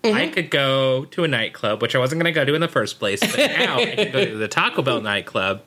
I 0.04 0.08
Mm-hmm. 0.08 0.34
could 0.34 0.50
go 0.50 1.06
to 1.06 1.24
a 1.24 1.28
nightclub, 1.28 1.82
which 1.82 1.94
I 1.96 2.00
wasn't 2.00 2.20
going 2.22 2.34
to 2.34 2.40
go 2.40 2.44
to 2.44 2.56
in 2.56 2.62
the 2.62 2.68
first 2.68 2.98
place, 2.98 3.20
but 3.20 3.38
now 3.38 3.78
I 3.78 3.86
can 3.96 4.12
go 4.12 4.26
to 4.26 4.36
the 4.38 4.48
Taco 4.48 4.82
Bell 4.82 5.00
nightclub, 5.02 5.62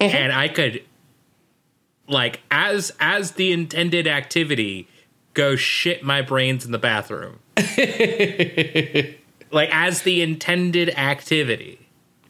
Mm-hmm. 0.00 0.16
and 0.16 0.32
I 0.32 0.48
could, 0.48 0.82
like, 2.08 2.40
as 2.50 2.92
as 3.00 3.32
the 3.32 3.52
intended 3.52 4.06
activity, 4.08 4.88
go 5.34 5.54
shit 5.56 6.02
my 6.02 6.20
brains 6.20 6.64
in 6.66 6.72
the 6.72 6.78
bathroom. 6.78 7.38
like 9.52 9.68
as 9.72 10.02
the 10.02 10.22
intended 10.22 10.90
activity. 10.90 11.78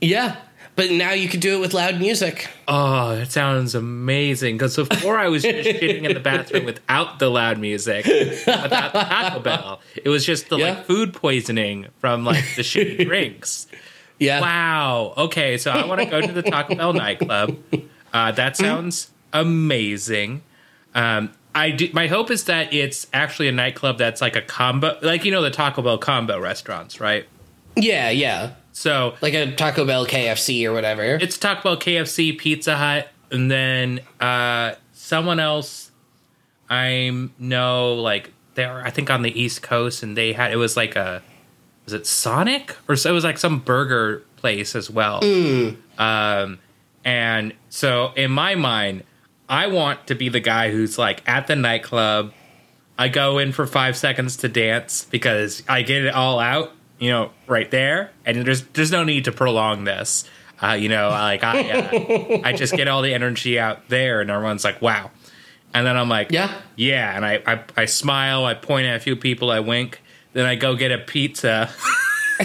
Yeah, 0.00 0.36
but 0.76 0.90
now 0.90 1.10
you 1.12 1.28
can 1.28 1.40
do 1.40 1.56
it 1.56 1.60
with 1.60 1.74
loud 1.74 1.98
music. 1.98 2.48
Oh, 2.68 3.16
that 3.16 3.32
sounds 3.32 3.74
amazing. 3.74 4.56
Because 4.56 4.76
before 4.76 5.18
I 5.18 5.28
was 5.28 5.42
just 5.42 5.66
shitting 5.68 6.04
in 6.04 6.14
the 6.14 6.20
bathroom 6.20 6.64
without 6.66 7.18
the 7.18 7.28
loud 7.30 7.58
music, 7.58 8.04
without 8.06 8.92
the 8.92 9.00
Taco 9.00 9.40
Bell. 9.40 9.80
It 10.04 10.08
was 10.10 10.24
just 10.24 10.48
the 10.50 10.58
Yeah. 10.58 10.70
like 10.74 10.84
food 10.84 11.12
poisoning 11.14 11.86
from 11.98 12.24
like 12.24 12.44
the 12.54 12.62
shitty 12.62 13.04
drinks. 13.06 13.66
Yeah. 14.18 14.40
Wow. 14.40 15.14
Okay, 15.16 15.58
so 15.58 15.70
I 15.70 15.84
want 15.86 16.00
to 16.00 16.06
go 16.06 16.20
to 16.20 16.32
the 16.32 16.42
Taco 16.42 16.74
Bell 16.74 16.92
nightclub. 16.92 17.56
Uh, 18.12 18.32
that 18.32 18.56
sounds 18.56 19.10
amazing. 19.32 20.42
Um, 20.94 21.32
I 21.54 21.70
do, 21.70 21.88
my 21.92 22.06
hope 22.06 22.30
is 22.30 22.44
that 22.44 22.72
it's 22.74 23.06
actually 23.12 23.48
a 23.48 23.52
nightclub 23.52 23.98
that's 23.98 24.20
like 24.20 24.36
a 24.36 24.42
combo, 24.42 24.98
like 25.02 25.24
you 25.24 25.32
know 25.32 25.42
the 25.42 25.50
Taco 25.50 25.82
Bell 25.82 25.98
combo 25.98 26.38
restaurants, 26.38 27.00
right? 27.00 27.26
Yeah, 27.76 28.10
yeah. 28.10 28.52
So 28.76 29.14
Like 29.22 29.32
a 29.32 29.54
Taco 29.54 29.86
Bell 29.86 30.06
KFC 30.06 30.68
or 30.68 30.74
whatever. 30.74 31.02
it's 31.02 31.38
Taco 31.38 31.62
Bell, 31.62 31.76
KFC, 31.78 32.36
Pizza 32.36 32.76
Hut, 32.76 33.08
and 33.30 33.50
then 33.50 34.00
uh, 34.20 34.74
someone 34.92 35.40
else 35.40 35.90
I 36.68 37.28
know 37.38 37.94
like 37.94 38.32
they're 38.54 38.82
I 38.84 38.90
think 38.90 39.10
on 39.10 39.22
the 39.22 39.40
East 39.40 39.62
Coast, 39.62 40.02
and 40.02 40.14
they 40.16 40.32
had 40.34 40.52
it 40.52 40.56
was 40.56 40.76
like 40.76 40.94
a 40.94 41.22
was 41.84 41.94
it 41.94 42.06
Sonic 42.06 42.76
or 42.86 42.96
so 42.96 43.10
it 43.10 43.12
was 43.14 43.24
like 43.24 43.38
some 43.38 43.60
burger 43.60 44.24
place 44.36 44.76
as 44.76 44.90
well. 44.90 45.20
Um, 45.98 46.58
and 47.04 47.54
so 47.70 48.12
in 48.14 48.30
my 48.30 48.56
mind, 48.56 49.04
I 49.48 49.68
want 49.68 50.06
to 50.08 50.14
be 50.14 50.28
the 50.28 50.40
guy 50.40 50.70
who's 50.70 50.98
like 50.98 51.26
at 51.26 51.46
the 51.46 51.56
nightclub. 51.56 52.32
I 52.98 53.08
go 53.08 53.38
in 53.38 53.52
for 53.52 53.66
five 53.66 53.96
seconds 53.96 54.36
to 54.38 54.48
dance 54.48 55.06
because 55.10 55.62
I 55.68 55.82
get 55.82 56.04
it 56.04 56.14
all 56.14 56.40
out, 56.40 56.72
you 56.98 57.10
know, 57.10 57.30
right 57.46 57.70
there, 57.70 58.10
and 58.24 58.46
there's 58.46 58.62
there's 58.68 58.92
no 58.92 59.04
need 59.04 59.24
to 59.26 59.32
prolong 59.32 59.84
this. 59.84 60.28
Uh, 60.62 60.72
you 60.72 60.88
know, 60.88 61.10
like 61.10 61.44
I 61.44 61.70
uh, 61.70 62.40
I 62.44 62.52
just 62.54 62.74
get 62.74 62.88
all 62.88 63.02
the 63.02 63.12
energy 63.12 63.58
out 63.58 63.88
there, 63.88 64.20
and 64.20 64.30
everyone's 64.30 64.64
like, 64.64 64.80
"Wow," 64.80 65.10
and 65.74 65.86
then 65.86 65.96
I'm 65.96 66.08
like, 66.08 66.32
Yeah. 66.32 66.52
yeah," 66.76 67.14
and 67.14 67.26
I 67.26 67.42
I, 67.46 67.62
I 67.76 67.84
smile, 67.84 68.44
I 68.46 68.54
point 68.54 68.86
at 68.86 68.96
a 68.96 69.00
few 69.00 69.16
people, 69.16 69.50
I 69.50 69.60
wink, 69.60 70.00
then 70.32 70.46
I 70.46 70.54
go 70.54 70.74
get 70.74 70.92
a 70.92 70.98
pizza. 70.98 71.70
I 72.38 72.44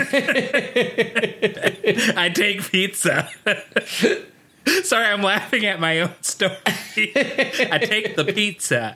take 2.34 2.70
pizza. 2.70 3.30
Sorry, 4.84 5.06
I'm 5.06 5.22
laughing 5.24 5.66
at 5.66 5.80
my 5.80 6.02
own 6.02 6.12
story. 6.22 6.56
I 6.66 7.80
take 7.84 8.16
the 8.16 8.26
pizza 8.26 8.96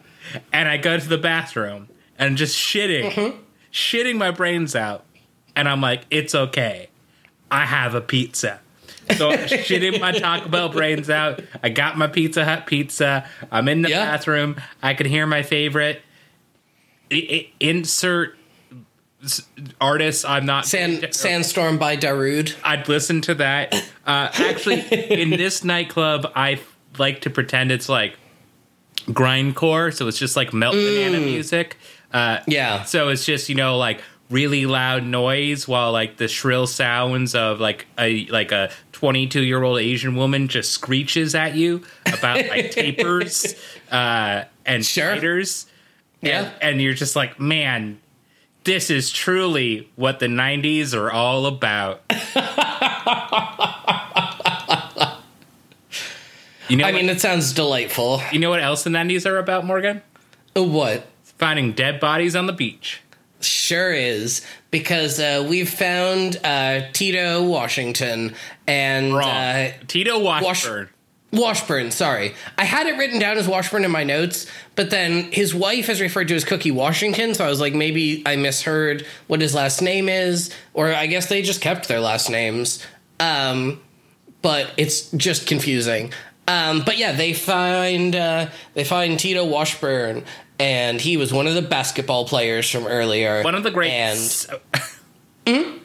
and 0.53 0.69
I 0.69 0.77
go 0.77 0.97
to 0.99 1.07
the 1.07 1.17
bathroom 1.17 1.87
and 2.19 2.37
just 2.37 2.55
shitting, 2.57 3.35
shitting 3.73 4.17
my 4.17 4.31
brains 4.31 4.75
out. 4.75 5.05
And 5.55 5.67
I'm 5.69 5.81
like, 5.81 6.01
it's 6.11 6.35
okay. 6.35 6.89
I 7.51 7.65
have 7.65 7.93
a 7.95 8.01
pizza. 8.01 8.59
So 9.17 9.29
I'm 9.29 9.37
shitting 9.47 9.99
my 10.01 10.11
Taco 10.11 10.49
Bell 10.49 10.69
brains 10.69 11.09
out. 11.09 11.39
I 11.63 11.69
got 11.69 11.95
my 11.97 12.07
Pizza 12.07 12.43
Hut 12.43 12.65
pizza. 12.65 13.27
I'm 13.51 13.67
in 13.67 13.83
the 13.83 13.89
Yeah. 13.89 14.03
bathroom. 14.05 14.55
I 14.81 14.95
can 14.95 15.05
hear 15.05 15.27
my 15.27 15.43
favorite. 15.43 16.01
I- 17.11 17.27
I- 17.31 17.49
insert 17.59 18.35
artists 19.79 20.25
I'm 20.25 20.45
not 20.45 20.65
Sand, 20.65 21.07
Sandstorm 21.11 21.77
by 21.77 21.97
Darude. 21.97 22.55
I'd 22.63 22.87
listen 22.89 23.21
to 23.21 23.35
that. 23.35 23.73
Uh, 24.05 24.29
actually, 24.33 24.81
in 24.91 25.29
this 25.37 25.63
nightclub, 25.63 26.31
I 26.35 26.59
like 26.97 27.21
to 27.21 27.29
pretend 27.29 27.71
it's 27.71 27.87
like 27.89 28.17
grindcore, 29.07 29.93
so 29.93 30.07
it's 30.07 30.17
just 30.17 30.35
like 30.35 30.53
melt 30.53 30.73
banana 30.75 31.19
music. 31.19 31.77
Uh, 32.13 32.39
Yeah. 32.47 32.83
so 32.83 33.09
it's 33.09 33.25
just 33.25 33.49
you 33.49 33.55
know 33.55 33.77
like 33.77 34.01
really 34.29 34.65
loud 34.65 35.03
noise 35.03 35.67
while 35.67 35.91
like 35.91 36.17
the 36.17 36.27
shrill 36.27 36.65
sounds 36.67 37.35
of 37.35 37.59
like 37.59 37.85
a 37.99 38.25
like 38.27 38.51
a 38.51 38.71
22 38.93 39.43
year 39.43 39.61
old 39.63 39.79
Asian 39.79 40.15
woman 40.15 40.47
just 40.47 40.71
screeches 40.71 41.35
at 41.35 41.55
you 41.55 41.83
about 42.07 42.37
like 42.47 42.71
tapers 42.71 43.53
uh, 43.91 44.43
and 44.65 44.85
Sure. 44.85 45.11
spiders. 45.11 45.67
Yeah. 46.21 46.45
And, 46.45 46.53
and 46.63 46.81
you're 46.81 46.93
just 46.95 47.15
like, 47.15 47.39
man, 47.39 47.99
this 48.63 48.89
is 48.89 49.11
truly 49.11 49.89
what 49.95 50.17
the 50.19 50.25
90s 50.27 50.95
are 50.95 51.11
all 51.11 51.45
about. 51.45 52.01
you 56.67 56.77
know, 56.77 56.85
I 56.85 56.91
what- 56.91 56.95
mean, 56.95 57.09
it 57.09 57.21
sounds 57.21 57.53
delightful. 57.53 58.21
you 58.31 58.39
know 58.39 58.49
what 58.49 58.59
else 58.61 58.83
the 58.83 58.89
90s 58.89 59.25
are 59.29 59.37
about, 59.37 59.65
Morgan? 59.65 60.01
Uh, 60.57 60.63
What? 60.63 61.07
Finding 61.37 61.73
dead 61.73 61.99
bodies 61.99 62.35
on 62.35 62.45
the 62.47 62.53
beach. 62.53 63.01
Sure 63.41 63.91
is 63.91 64.45
because 64.71 65.19
uh, 65.19 65.45
we've 65.47 65.69
found 65.69 66.37
uh, 66.43 66.81
Tito 66.93 67.43
Washington 67.43 68.33
and 68.67 69.13
Wrong. 69.13 69.29
uh, 69.29 69.71
Tito 69.87 70.19
Washburn. 70.19 70.89
Washburn. 71.31 71.91
Sorry, 71.91 72.33
I 72.57 72.63
had 72.63 72.87
it 72.87 72.97
written 72.97 73.19
down 73.19 73.37
as 73.37 73.47
Washburn 73.47 73.83
in 73.83 73.91
my 73.91 74.03
notes, 74.03 74.47
but 74.75 74.89
then 74.89 75.31
his 75.33 75.53
wife 75.53 75.89
is 75.89 75.99
referred 75.99 76.29
to 76.29 76.35
as 76.35 76.45
Cookie 76.45 76.71
Washington, 76.71 77.33
so 77.33 77.45
I 77.45 77.49
was 77.49 77.59
like, 77.59 77.73
maybe 77.73 78.23
I 78.25 78.37
misheard 78.37 79.05
what 79.27 79.41
his 79.41 79.53
last 79.53 79.81
name 79.81 80.07
is, 80.07 80.49
or 80.73 80.93
I 80.93 81.07
guess 81.07 81.27
they 81.27 81.41
just 81.41 81.59
kept 81.61 81.87
their 81.89 81.99
last 81.99 82.29
names. 82.29 82.85
Um, 83.19 83.81
but 84.41 84.71
it's 84.77 85.11
just 85.11 85.45
confusing. 85.45 86.13
Um, 86.47 86.83
but 86.85 86.97
yeah, 86.97 87.11
they 87.11 87.33
find 87.33 88.15
uh, 88.15 88.49
they 88.75 88.83
find 88.83 89.19
Tito 89.19 89.45
Washburn, 89.45 90.23
and 90.59 90.99
he 91.01 91.17
was 91.17 91.33
one 91.33 91.47
of 91.47 91.53
the 91.55 91.61
basketball 91.61 92.27
players 92.27 92.69
from 92.69 92.85
earlier. 92.87 93.43
One 93.43 93.55
of 93.55 93.63
the 93.63 93.71
great. 93.71 93.91
And 93.91 94.47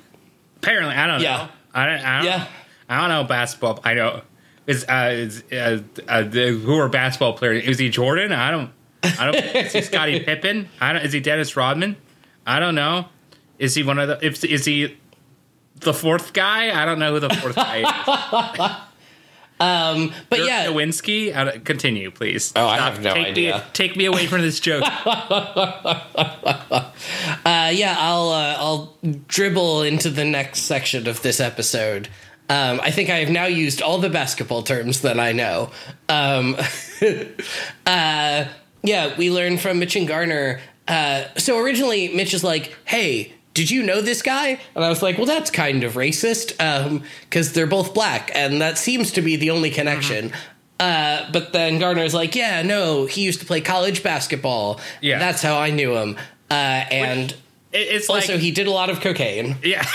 Apparently, 0.63 0.95
I 0.95 1.07
don't 1.07 1.21
Yeah. 1.21 1.37
know. 1.37 1.49
I 1.75 1.87
don't, 1.87 2.05
I 2.05 2.17
don't, 2.19 2.25
Yeah. 2.27 2.47
I 2.89 3.01
don't 3.01 3.09
know 3.09 3.25
basketball. 3.25 3.81
I 3.85 3.95
know. 3.95 4.23
Is, 4.67 4.85
uh, 4.89 5.11
is 5.13 5.43
uh, 5.53 5.81
uh, 6.09 6.23
the, 6.23 6.49
who 6.49 6.77
are 6.79 6.89
basketball 6.89 7.33
players? 7.35 7.65
Is 7.65 7.79
he 7.79 7.89
Jordan? 7.89 8.33
I 8.33 8.51
don't. 8.51 8.71
I 9.03 9.27
don't. 9.31 9.35
is 9.37 9.73
he 9.73 9.81
Scottie 9.83 10.21
Pippen? 10.25 10.69
I 10.81 10.93
don't. 10.93 11.03
Is 11.03 11.13
he 11.13 11.21
Dennis 11.21 11.57
Rodman? 11.57 11.97
I 12.47 12.61
don't 12.61 12.75
know. 12.75 13.07
Is 13.59 13.75
he 13.75 13.83
one 13.83 13.99
of 13.99 14.09
the? 14.09 14.25
If, 14.27 14.45
is 14.45 14.65
he 14.67 14.97
the 15.77 15.95
fourth 15.95 16.33
guy? 16.33 16.71
I 16.81 16.85
don't 16.85 16.99
know 16.99 17.13
who 17.15 17.21
the 17.21 17.31
fourth 17.31 17.57
guy 17.57 17.79
is. 17.79 18.77
but 19.61 20.37
Dirk 20.37 20.47
yeah, 20.47 20.67
Nowitzki. 20.67 21.37
I 21.37 21.59
Continue, 21.59 22.11
please. 22.11 22.53
Oh, 22.57 22.67
I 22.67 22.77
Stop. 22.77 22.93
have 22.95 23.03
no 23.03 23.15
take 23.15 23.27
idea. 23.27 23.59
Me, 23.59 23.63
take 23.75 23.97
me 23.97 24.07
away 24.07 24.27
from 24.27 24.41
this 24.41 24.61
joke. 24.61 24.85
Uh, 27.45 27.71
yeah, 27.73 27.97
I'll 27.99 28.29
uh, 28.29 28.57
I'll 28.59 28.97
dribble 29.27 29.83
into 29.83 30.11
the 30.11 30.25
next 30.25 30.61
section 30.61 31.09
of 31.09 31.23
this 31.23 31.41
episode. 31.41 32.09
Um, 32.49 32.81
I 32.83 32.91
think 32.91 33.09
I 33.11 33.19
have 33.19 33.31
now 33.31 33.47
used 33.47 33.81
all 33.81 33.99
the 33.99 34.11
basketball 34.11 34.63
terms 34.63 35.01
that 35.03 35.19
I 35.19 35.33
know. 35.33 35.71
Um, 36.09 36.57
uh, 37.87 38.45
yeah, 38.83 39.17
we 39.17 39.31
learned 39.31 39.61
from 39.61 39.79
Mitch 39.79 39.97
and 39.97 40.07
Garner. 40.07 40.61
Uh, 40.87 41.25
so 41.37 41.59
originally, 41.59 42.09
Mitch 42.09 42.35
is 42.35 42.45
like, 42.45 42.77
"Hey, 42.85 43.33
did 43.55 43.71
you 43.71 43.83
know 43.83 44.01
this 44.01 44.23
guy?" 44.23 44.59
And 44.75 44.85
I 44.85 44.89
was 44.89 45.03
like, 45.03 45.17
"Well, 45.19 45.27
that's 45.27 45.51
kind 45.51 45.85
of 45.85 45.95
racist 45.95 46.57
because 47.25 47.53
they're 47.53 47.67
both 47.67 47.95
black, 47.95 48.31
and 48.35 48.61
that 48.61 48.79
seems 48.79 49.11
to 49.13 49.23
be 49.23 49.37
the 49.37 49.51
only 49.51 49.71
connection." 49.71 50.33
Uh, 50.79 51.31
but 51.33 51.53
then 51.53 51.79
Garner's 51.79 52.15
like, 52.15 52.35
"Yeah, 52.35 52.63
no, 52.63 53.05
he 53.07 53.23
used 53.23 53.41
to 53.41 53.47
play 53.47 53.61
college 53.61 54.03
basketball. 54.03 54.81
Yeah. 55.03 55.19
that's 55.19 55.43
how 55.43 55.59
I 55.59 55.71
knew 55.71 55.97
him." 55.97 56.17
Uh, 56.51 56.55
and 56.55 57.33
It- 57.73 57.77
it's 57.89 58.09
like 58.09 58.23
also, 58.23 58.39
he 58.39 58.51
did 58.51 58.67
a 58.67 58.71
lot 58.71 58.89
of 58.91 59.01
cocaine. 59.01 59.57
Yeah. 59.63 59.87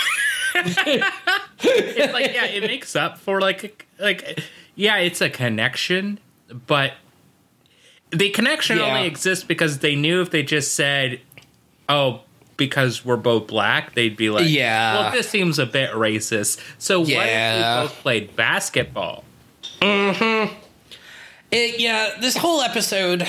it's 0.54 2.12
like 2.12 2.32
yeah, 2.34 2.44
it 2.46 2.62
makes 2.62 2.96
up 2.96 3.18
for 3.18 3.40
like 3.40 3.86
like 3.98 4.40
yeah, 4.74 4.96
it's 4.98 5.20
a 5.20 5.28
connection, 5.30 6.18
but 6.66 6.92
the 8.10 8.30
connection 8.30 8.78
Yeah. 8.78 8.84
only 8.84 9.06
exists 9.06 9.44
because 9.44 9.78
they 9.78 9.94
knew 9.96 10.20
if 10.22 10.30
they 10.30 10.42
just 10.42 10.74
said, 10.74 11.20
"Oh, 11.88 12.20
because 12.56 13.04
we're 13.04 13.16
both 13.16 13.46
black," 13.46 13.94
they'd 13.94 14.16
be 14.16 14.30
like, 14.30 14.46
Yeah. 14.48 14.94
well, 14.98 15.12
this 15.12 15.28
seems 15.28 15.58
a 15.58 15.66
bit 15.66 15.90
racist." 15.92 16.60
So 16.78 17.00
what 17.00 17.08
if 17.10 17.16
Yeah. 17.16 17.80
we 17.82 17.86
both 17.88 17.94
played 18.02 18.36
basketball? 18.36 19.24
It, 19.82 21.78
yeah, 21.80 22.10
this 22.20 22.36
whole 22.36 22.60
episode, 22.60 23.26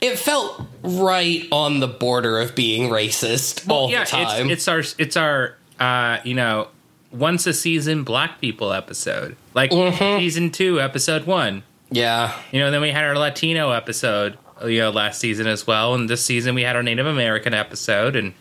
it 0.00 0.18
felt 0.18 0.60
right 0.82 1.46
on 1.50 1.80
the 1.80 1.88
border 1.88 2.38
of 2.38 2.54
being 2.54 2.90
racist 2.90 3.68
all 3.68 3.90
yeah, 3.90 4.04
the 4.04 4.10
time. 4.10 4.50
it's 4.50 4.68
it's 4.68 4.68
our 4.68 4.82
it's 4.98 5.16
our 5.16 5.56
uh, 5.80 6.18
you 6.24 6.34
know 6.34 6.68
once 7.10 7.46
a 7.46 7.54
season 7.54 8.04
black 8.04 8.40
people 8.40 8.72
episode, 8.72 9.36
like 9.54 9.70
Mm-hmm. 9.70 10.18
season 10.18 10.50
two, 10.50 10.80
episode 10.80 11.24
one. 11.26 11.62
yeah, 11.90 12.36
You 12.52 12.58
know, 12.60 12.70
then 12.72 12.80
we 12.82 12.90
had 12.90 13.04
our 13.04 13.16
Latino 13.16 13.70
episode, 13.70 14.36
you 14.64 14.80
know, 14.80 14.90
last 14.90 15.20
season 15.20 15.46
as 15.46 15.66
well, 15.66 15.94
and 15.94 16.08
this 16.08 16.24
season 16.24 16.54
we 16.54 16.62
had 16.62 16.76
our 16.76 16.82
Native 16.82 17.06
American 17.06 17.54
episode, 17.54 18.16
and 18.16 18.32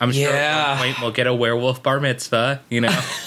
I'm 0.00 0.12
sure 0.12 0.28
at 0.28 0.34
Yeah. 0.34 0.76
some 0.76 0.84
point 0.86 1.00
we'll 1.00 1.10
get 1.12 1.26
a 1.26 1.34
werewolf 1.34 1.82
bar 1.82 2.00
mitzvah. 2.00 2.60
You 2.68 2.80
know, 2.82 3.00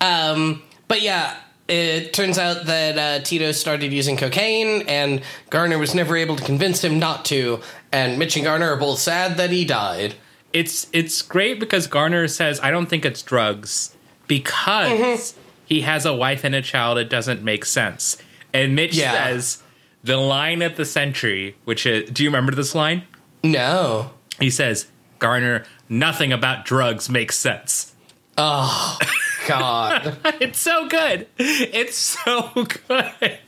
but 0.00 1.02
yeah. 1.02 1.36
It 1.68 2.12
turns 2.12 2.38
out 2.38 2.66
that 2.66 2.98
uh, 2.98 3.24
Tito 3.24 3.52
started 3.52 3.92
using 3.92 4.16
cocaine, 4.16 4.82
and 4.88 5.22
Garner 5.48 5.78
was 5.78 5.94
never 5.94 6.16
able 6.16 6.36
to 6.36 6.44
convince 6.44 6.82
him 6.84 6.98
not 6.98 7.24
to. 7.26 7.60
And 7.92 8.18
Mitch 8.18 8.36
and 8.36 8.44
Garner 8.44 8.72
are 8.72 8.76
both 8.76 8.98
sad 8.98 9.36
that 9.38 9.50
he 9.50 9.64
died. 9.64 10.16
it's 10.52 10.86
it's 10.92 11.22
great 11.22 11.58
because 11.58 11.86
Garner 11.86 12.28
says 12.28 12.60
I 12.60 12.70
don't 12.70 12.86
think 12.86 13.06
it's 13.06 13.22
drugs 13.22 13.96
because 14.26 14.90
Mm-hmm. 14.90 15.40
he 15.64 15.80
has 15.82 16.04
a 16.04 16.12
wife 16.12 16.44
and 16.44 16.54
a 16.54 16.60
child. 16.60 16.98
It 16.98 17.08
doesn't 17.08 17.42
make 17.42 17.64
sense. 17.64 18.18
And 18.52 18.74
Mitch 18.74 18.94
Yeah. 18.94 19.12
says 19.12 19.62
the 20.04 20.16
line 20.16 20.62
at 20.62 20.76
the 20.76 20.84
century, 20.84 21.56
which 21.64 21.86
is, 21.86 22.10
do 22.10 22.22
you 22.22 22.28
remember 22.28 22.52
this 22.52 22.74
line? 22.74 23.04
No. 23.42 24.10
He 24.38 24.50
says, 24.50 24.86
Garner, 25.18 25.64
nothing 25.88 26.32
about 26.32 26.64
drugs 26.64 27.08
makes 27.08 27.38
sense. 27.38 27.94
Oh, 28.38 28.98
God. 29.46 30.16
It's 30.40 30.58
so 30.58 30.88
good. 30.88 31.26
It's 31.38 31.96
so 31.96 32.50
good. 32.54 33.38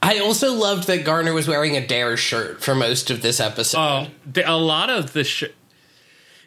I 0.00 0.18
also 0.20 0.52
loved 0.52 0.86
that 0.86 1.04
Garner 1.04 1.32
was 1.32 1.48
wearing 1.48 1.76
a 1.76 1.84
Dare 1.84 2.16
shirt 2.16 2.62
for 2.62 2.74
most 2.74 3.10
of 3.10 3.22
this 3.22 3.40
episode. 3.40 4.10
Oh, 4.36 4.42
a 4.44 4.56
lot 4.56 4.90
of 4.90 5.12
the 5.12 5.24
sh- 5.24 5.44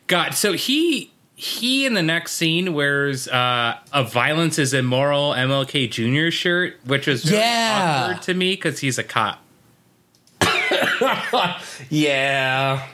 God. 0.07 0.33
So 0.33 0.53
he 0.53 1.11
he 1.43 1.87
in 1.87 1.95
the 1.95 2.03
next 2.03 2.33
scene 2.33 2.71
wears 2.75 3.27
uh, 3.27 3.79
a 3.91 4.03
"Violence 4.03 4.59
is 4.59 4.75
Immoral" 4.75 5.31
MLK 5.31 5.89
Jr. 5.89 6.29
shirt, 6.29 6.75
which 6.85 7.07
was 7.07 7.25
really 7.25 7.37
Yeah. 7.37 8.01
awkward 8.11 8.21
to 8.23 8.33
me 8.35 8.53
because 8.53 8.77
he's 8.77 8.99
a 8.99 9.03
cop, 9.03 9.41
yeah. 11.89 12.85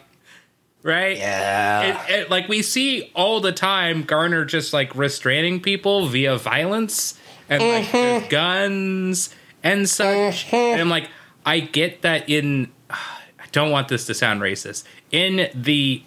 right? 0.84 1.18
Yeah. 1.18 2.06
It, 2.08 2.12
it, 2.20 2.30
like 2.30 2.48
we 2.48 2.62
see 2.62 3.12
all 3.16 3.42
the 3.42 3.52
time, 3.52 4.04
Garner 4.04 4.46
just 4.46 4.72
like 4.74 4.96
restraining 4.96 5.60
people 5.62 6.08
via 6.08 6.38
violence 6.38 7.20
and 7.50 7.62
like 7.64 8.30
guns 8.30 9.34
and 9.64 9.90
such. 9.90 10.54
And 10.54 10.80
I'm 10.80 10.90
like, 10.90 11.10
I 11.46 11.60
get 11.60 12.02
that 12.04 12.30
in. 12.30 12.72
I 12.90 13.50
don't 13.52 13.72
want 13.72 13.88
this 13.88 14.06
to 14.08 14.14
sound 14.14 14.42
racist. 14.42 14.84
In 15.12 15.50
the 15.54 16.02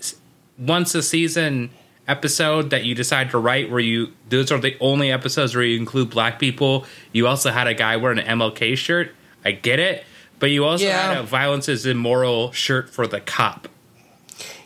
once 0.59 0.95
a 0.95 1.03
season 1.03 1.71
episode 2.11 2.71
that 2.71 2.85
you 2.85 2.95
decide 2.95 3.31
to 3.31 3.39
write, 3.39 3.71
where 3.71 3.81
you 3.81 4.13
those 4.29 4.51
are 4.53 4.59
the 4.59 4.77
only 4.81 5.11
episodes 5.13 5.55
where 5.55 5.65
you 5.65 5.79
include 5.79 6.11
black 6.11 6.39
people. 6.39 6.85
You 7.13 7.27
also 7.27 7.51
had 7.51 7.67
a 7.67 7.75
guy 7.75 7.97
wearing 7.97 8.19
an 8.19 8.27
MLK 8.39 8.77
shirt. 8.77 9.15
I 9.45 9.53
get 9.53 9.79
it, 9.79 10.05
but 10.39 10.51
you 10.51 10.65
also 10.65 10.85
Yeah. 10.85 11.15
had 11.15 11.19
a 11.19 11.23
violence 11.23 11.69
is 11.69 11.87
immoral 11.87 12.53
shirt 12.53 12.91
for 12.91 13.07
the 13.07 13.21
cop. 13.21 13.69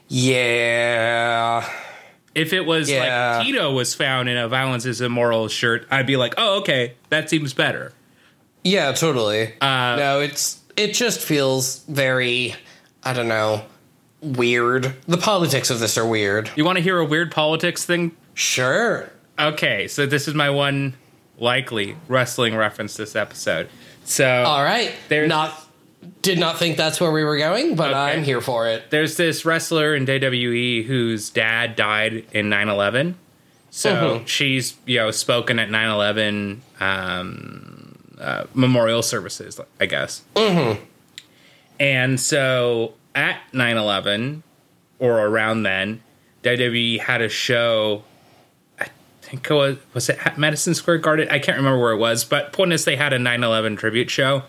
Yeah. 0.08 1.68
If 2.34 2.52
it 2.52 2.62
was 2.66 2.90
Yeah. 2.90 3.36
like 3.38 3.46
Tito 3.46 3.72
was 3.72 3.94
found 3.94 4.28
in 4.28 4.36
a 4.36 4.48
violence 4.48 4.86
is 4.86 5.00
immoral 5.00 5.48
shirt, 5.48 5.86
I'd 5.90 6.06
be 6.06 6.16
like, 6.16 6.34
oh, 6.36 6.58
okay, 6.60 6.94
that 7.10 7.30
seems 7.30 7.52
better. 7.52 7.92
Yeah, 8.64 8.92
totally. 8.92 9.52
Uh, 9.60 9.96
no, 9.96 10.20
it's 10.20 10.58
it 10.76 10.94
just 10.94 11.20
feels 11.20 11.84
very 11.88 12.54
I 13.04 13.12
don't 13.12 13.28
know, 13.28 13.62
weird. 14.24 14.94
The 15.06 15.18
politics 15.18 15.70
of 15.70 15.78
this 15.80 15.96
are 15.98 16.06
weird. 16.06 16.50
You 16.56 16.64
want 16.64 16.76
to 16.78 16.82
hear 16.82 16.98
a 16.98 17.04
weird 17.04 17.30
politics 17.30 17.84
thing? 17.84 18.16
Sure. 18.34 19.10
Okay, 19.38 19.86
so 19.88 20.06
this 20.06 20.26
is 20.28 20.34
my 20.34 20.50
one 20.50 20.94
likely 21.38 21.96
wrestling 22.08 22.54
reference 22.56 22.96
this 22.96 23.14
episode. 23.16 23.68
So 24.04 24.26
All 24.44 24.62
right. 24.62 24.92
There's- 25.08 25.28
not 25.28 25.60
Did 26.20 26.38
not 26.38 26.58
think 26.58 26.76
that's 26.76 27.00
where 27.00 27.10
we 27.10 27.24
were 27.24 27.38
going, 27.38 27.76
but 27.76 27.90
Okay. 27.90 27.98
I'm 27.98 28.22
here 28.24 28.42
for 28.42 28.68
it. 28.68 28.90
there's 28.90 29.16
this 29.16 29.44
wrestler 29.46 29.94
in 29.94 30.04
WWE 30.04 30.82
whose 30.86 31.30
dad 31.30 31.76
died 31.76 32.24
in 32.32 32.50
9/11. 32.50 33.14
So 33.70 34.20
Mhm. 34.20 34.28
she's 34.28 34.74
you 34.84 34.98
know 34.98 35.10
spoken 35.10 35.58
at 35.58 35.70
9/11 35.70 36.60
um, 36.80 37.94
uh, 38.20 38.44
memorial 38.52 39.02
services, 39.02 39.58
I 39.80 39.86
guess. 39.86 40.20
Mm-hmm. 40.36 40.82
And 41.80 42.20
so 42.20 42.92
at 43.14 43.40
9/11 43.52 44.42
or 44.98 45.18
around 45.18 45.62
then, 45.62 46.00
WWE 46.42 47.00
had 47.00 47.20
a 47.20 47.28
show. 47.28 48.04
I 48.78 48.88
think 49.22 49.50
it 49.50 49.54
was 49.54 49.76
was 49.92 50.08
it 50.08 50.26
at 50.26 50.38
Madison 50.38 50.74
Square 50.74 50.98
Garden. 50.98 51.28
I 51.30 51.38
can't 51.38 51.56
remember 51.56 51.80
where 51.80 51.92
it 51.92 51.98
was, 51.98 52.24
but 52.24 52.52
point 52.52 52.72
is 52.72 52.84
they 52.84 52.96
had 52.96 53.12
a 53.12 53.18
9/11 53.18 53.78
tribute 53.78 54.10
show, 54.10 54.42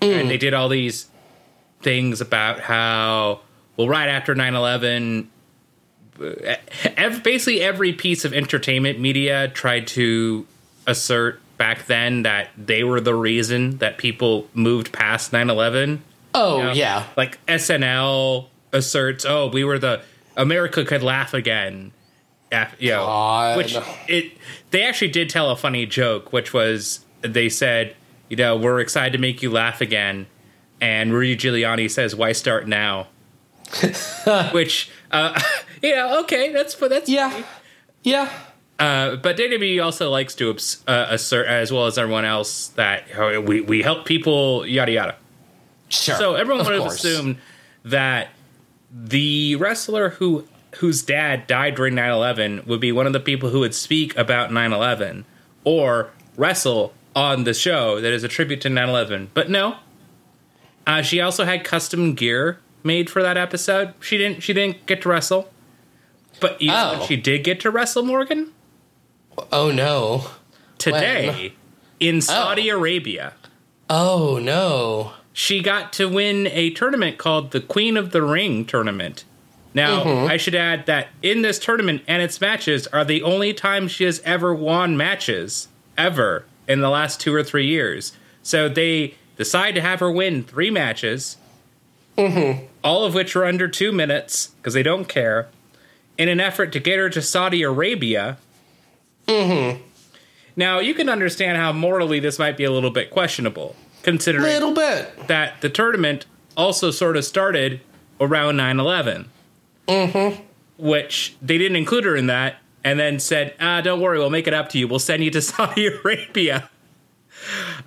and 0.00 0.30
they 0.30 0.38
did 0.38 0.54
all 0.54 0.68
these 0.68 1.08
things 1.82 2.20
about 2.20 2.60
how 2.60 3.40
well 3.76 3.88
right 3.88 4.08
after 4.08 4.34
9-11 4.34 5.26
uh, 6.20 7.18
basically 7.20 7.62
every 7.62 7.92
piece 7.92 8.24
of 8.24 8.34
entertainment 8.34 9.00
media 9.00 9.48
tried 9.48 9.86
to 9.86 10.46
assert 10.86 11.40
back 11.56 11.86
then 11.86 12.22
that 12.22 12.48
they 12.56 12.84
were 12.84 13.00
the 13.00 13.14
reason 13.14 13.78
that 13.78 13.96
people 13.96 14.46
moved 14.52 14.92
past 14.92 15.32
9-11 15.32 16.00
Oh 16.34 16.58
you 16.58 16.62
know? 16.64 16.72
yeah. 16.72 17.06
like 17.16 17.44
snl 17.46 18.46
asserts 18.72 19.24
oh 19.24 19.48
we 19.48 19.64
were 19.64 19.78
the 19.78 20.02
america 20.36 20.84
could 20.84 21.02
laugh 21.02 21.34
again 21.34 21.92
Af- 22.52 22.74
you 22.78 22.90
know, 22.90 23.04
God. 23.04 23.56
which 23.56 23.76
it 24.08 24.32
they 24.70 24.82
actually 24.82 25.10
did 25.10 25.28
tell 25.28 25.50
a 25.50 25.56
funny 25.56 25.86
joke 25.86 26.32
which 26.32 26.52
was 26.52 27.04
they 27.22 27.48
said 27.48 27.96
you 28.28 28.36
know 28.36 28.56
we're 28.56 28.80
excited 28.80 29.12
to 29.12 29.18
make 29.18 29.42
you 29.42 29.50
laugh 29.50 29.80
again 29.80 30.26
and 30.80 31.12
rudy 31.12 31.36
giuliani 31.36 31.90
says 31.90 32.14
why 32.14 32.32
start 32.32 32.66
now 32.68 33.08
which 34.52 34.90
uh 35.10 35.40
you 35.82 35.94
know 35.94 36.20
okay 36.20 36.52
that's 36.52 36.74
that's 36.74 37.08
Yeah. 37.08 37.42
Yeah. 38.02 38.30
uh, 38.78 39.16
but 39.16 39.36
WWE 39.36 39.84
also 39.84 40.08
likes 40.10 40.34
to 40.36 40.56
uh, 40.88 41.06
assert, 41.10 41.46
as 41.46 41.70
well 41.70 41.84
as 41.86 41.98
everyone 41.98 42.24
else, 42.24 42.68
that 42.68 43.04
we, 43.44 43.60
we 43.60 43.82
help 43.82 44.06
people, 44.06 44.64
yada 44.66 44.90
yada. 44.92 45.16
Sure. 45.90 46.14
So 46.16 46.34
everyone 46.34 46.64
would 46.64 46.72
have 46.74 46.82
course. 46.84 47.04
assumed 47.04 47.36
that 47.84 48.28
the 48.92 49.56
wrestler 49.56 50.10
who 50.10 50.46
whose 50.76 51.02
dad 51.02 51.46
died 51.48 51.74
during 51.74 51.94
9-11 51.94 52.64
would 52.66 52.80
be 52.80 52.92
one 52.92 53.06
of 53.06 53.12
the 53.12 53.20
people 53.20 53.50
who 53.50 53.60
would 53.60 53.74
speak 53.74 54.16
about 54.16 54.50
9-11 54.50 55.24
or 55.64 56.10
wrestle 56.36 56.92
on 57.16 57.42
the 57.44 57.52
show 57.52 58.00
that 58.00 58.12
is 58.12 58.22
a 58.22 58.28
tribute 58.28 58.60
to 58.60 58.68
9-11 58.68 59.28
but 59.34 59.50
no 59.50 59.76
uh, 60.86 61.02
she 61.02 61.20
also 61.20 61.44
had 61.44 61.64
custom 61.64 62.14
gear 62.14 62.60
made 62.84 63.10
for 63.10 63.20
that 63.22 63.36
episode 63.36 63.92
she 64.00 64.16
didn't 64.16 64.40
she 64.44 64.52
didn't 64.52 64.86
get 64.86 65.02
to 65.02 65.08
wrestle 65.08 65.50
but 66.40 66.60
you 66.62 66.68
know 66.68 66.98
Oh. 67.00 67.04
she 67.06 67.16
did 67.16 67.42
get 67.42 67.58
to 67.60 67.70
wrestle 67.70 68.04
morgan 68.04 68.52
Oh 69.52 69.70
no. 69.72 70.26
today 70.78 71.54
in 71.98 72.20
saudi 72.20 72.68
arabia 72.68 73.34
Oh 73.92 74.38
no. 74.40 75.14
She 75.32 75.62
got 75.62 75.92
to 75.94 76.08
win 76.08 76.46
a 76.48 76.70
tournament 76.70 77.18
called 77.18 77.50
the 77.50 77.60
Queen 77.60 77.96
of 77.96 78.12
the 78.12 78.22
Ring 78.22 78.64
tournament. 78.64 79.24
Now, 79.72 80.02
mm-hmm. 80.02 80.30
I 80.30 80.36
should 80.36 80.54
add 80.54 80.86
that 80.86 81.08
in 81.22 81.42
this 81.42 81.58
tournament 81.58 82.02
and 82.08 82.22
its 82.22 82.40
matches 82.40 82.86
are 82.88 83.04
the 83.04 83.22
only 83.22 83.54
time 83.54 83.86
she 83.86 84.04
has 84.04 84.20
ever 84.24 84.52
won 84.52 84.96
matches 84.96 85.68
ever 85.96 86.44
in 86.66 86.80
the 86.80 86.90
last 86.90 87.20
two 87.20 87.34
or 87.34 87.44
three 87.44 87.66
years. 87.66 88.12
So 88.42 88.68
they 88.68 89.14
decide 89.36 89.74
to 89.76 89.80
have 89.80 90.00
her 90.00 90.10
win 90.10 90.42
three 90.42 90.70
matches, 90.70 91.36
mm-hmm. 92.18 92.66
all 92.82 93.04
of 93.04 93.14
which 93.14 93.36
are 93.36 93.44
under 93.44 93.68
two 93.68 93.92
minutes 93.92 94.48
because 94.56 94.74
they 94.74 94.82
don't 94.82 95.08
care, 95.08 95.48
in 96.18 96.28
an 96.28 96.40
effort 96.40 96.72
to 96.72 96.80
get 96.80 96.98
her 96.98 97.08
to 97.08 97.22
Saudi 97.22 97.62
Arabia. 97.62 98.38
Mm-hmm. 99.26 99.82
Now, 100.56 100.80
you 100.80 100.94
can 100.94 101.08
understand 101.08 101.56
how 101.56 101.72
morally 101.72 102.18
this 102.18 102.38
might 102.38 102.56
be 102.56 102.64
a 102.64 102.72
little 102.72 102.90
bit 102.90 103.10
questionable, 103.10 103.76
considering 104.10 104.44
Little 104.44 104.74
bit. 104.74 105.28
that 105.28 105.60
the 105.60 105.68
tournament 105.68 106.26
also 106.56 106.90
sort 106.90 107.16
of 107.16 107.24
started 107.24 107.80
around 108.20 108.56
9 108.56 108.80
11. 108.80 109.28
Mm-hmm. 109.86 110.42
Which 110.78 111.36
they 111.40 111.58
didn't 111.58 111.76
include 111.76 112.04
her 112.04 112.16
in 112.16 112.26
that, 112.26 112.56
and 112.82 112.98
then 112.98 113.20
said, 113.20 113.54
ah, 113.60 113.80
don't 113.80 114.00
worry, 114.00 114.18
we'll 114.18 114.30
make 114.30 114.46
it 114.46 114.54
up 114.54 114.68
to 114.70 114.78
you. 114.78 114.88
We'll 114.88 114.98
send 114.98 115.22
you 115.22 115.30
to 115.30 115.42
Saudi 115.50 115.86
Arabia. 115.86 116.68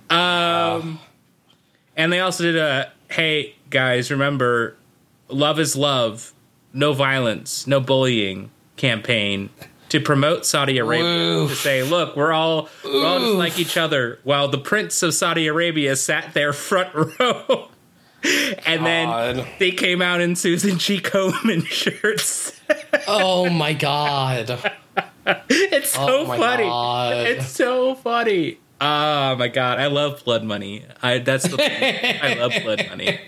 Um, 0.08 0.98
and 1.96 2.12
they 2.12 2.20
also 2.20 2.44
did 2.44 2.56
a, 2.56 2.92
hey, 3.10 3.54
guys, 3.70 4.10
remember, 4.10 4.76
love 5.28 5.58
is 5.58 5.76
love, 5.76 6.32
no 6.72 6.92
violence, 6.92 7.66
no 7.66 7.80
bullying 7.80 8.50
campaign 8.76 9.50
to 9.94 10.00
promote 10.00 10.44
Saudi 10.44 10.78
Arabia. 10.78 11.06
Oof. 11.38 11.50
To 11.50 11.56
say, 11.56 11.82
look, 11.84 12.16
we're 12.16 12.32
all, 12.32 12.68
we're 12.84 13.06
all 13.06 13.20
just 13.20 13.34
like 13.36 13.58
each 13.60 13.76
other, 13.76 14.18
while 14.24 14.48
the 14.48 14.58
Prince 14.58 15.02
of 15.04 15.14
Saudi 15.14 15.46
Arabia 15.46 15.94
sat 15.94 16.34
there 16.34 16.52
front 16.52 16.92
row. 17.20 17.68
and 18.66 18.84
then 18.84 19.46
they 19.60 19.70
came 19.70 20.02
out 20.02 20.20
in 20.20 20.34
Susan 20.34 20.78
G. 20.78 20.98
Komen 20.98 21.64
shirts. 21.68 22.60
Oh 23.06 23.48
my 23.50 23.72
god. 23.72 24.50
it's 25.48 25.90
so 25.90 26.22
Oh 26.22 26.26
funny. 26.26 26.64
God. 26.64 27.16
It's 27.28 27.48
so 27.50 27.94
funny. 27.94 28.58
Oh 28.80 29.36
my 29.36 29.46
god, 29.48 29.78
I 29.78 29.86
love 29.86 30.24
blood 30.24 30.42
money. 30.42 30.84
I 31.02 31.18
that's 31.18 31.46
the 31.46 31.56
thing. 31.56 32.18
I 32.20 32.34
love 32.34 32.52
blood 32.64 32.84
money. 32.88 33.20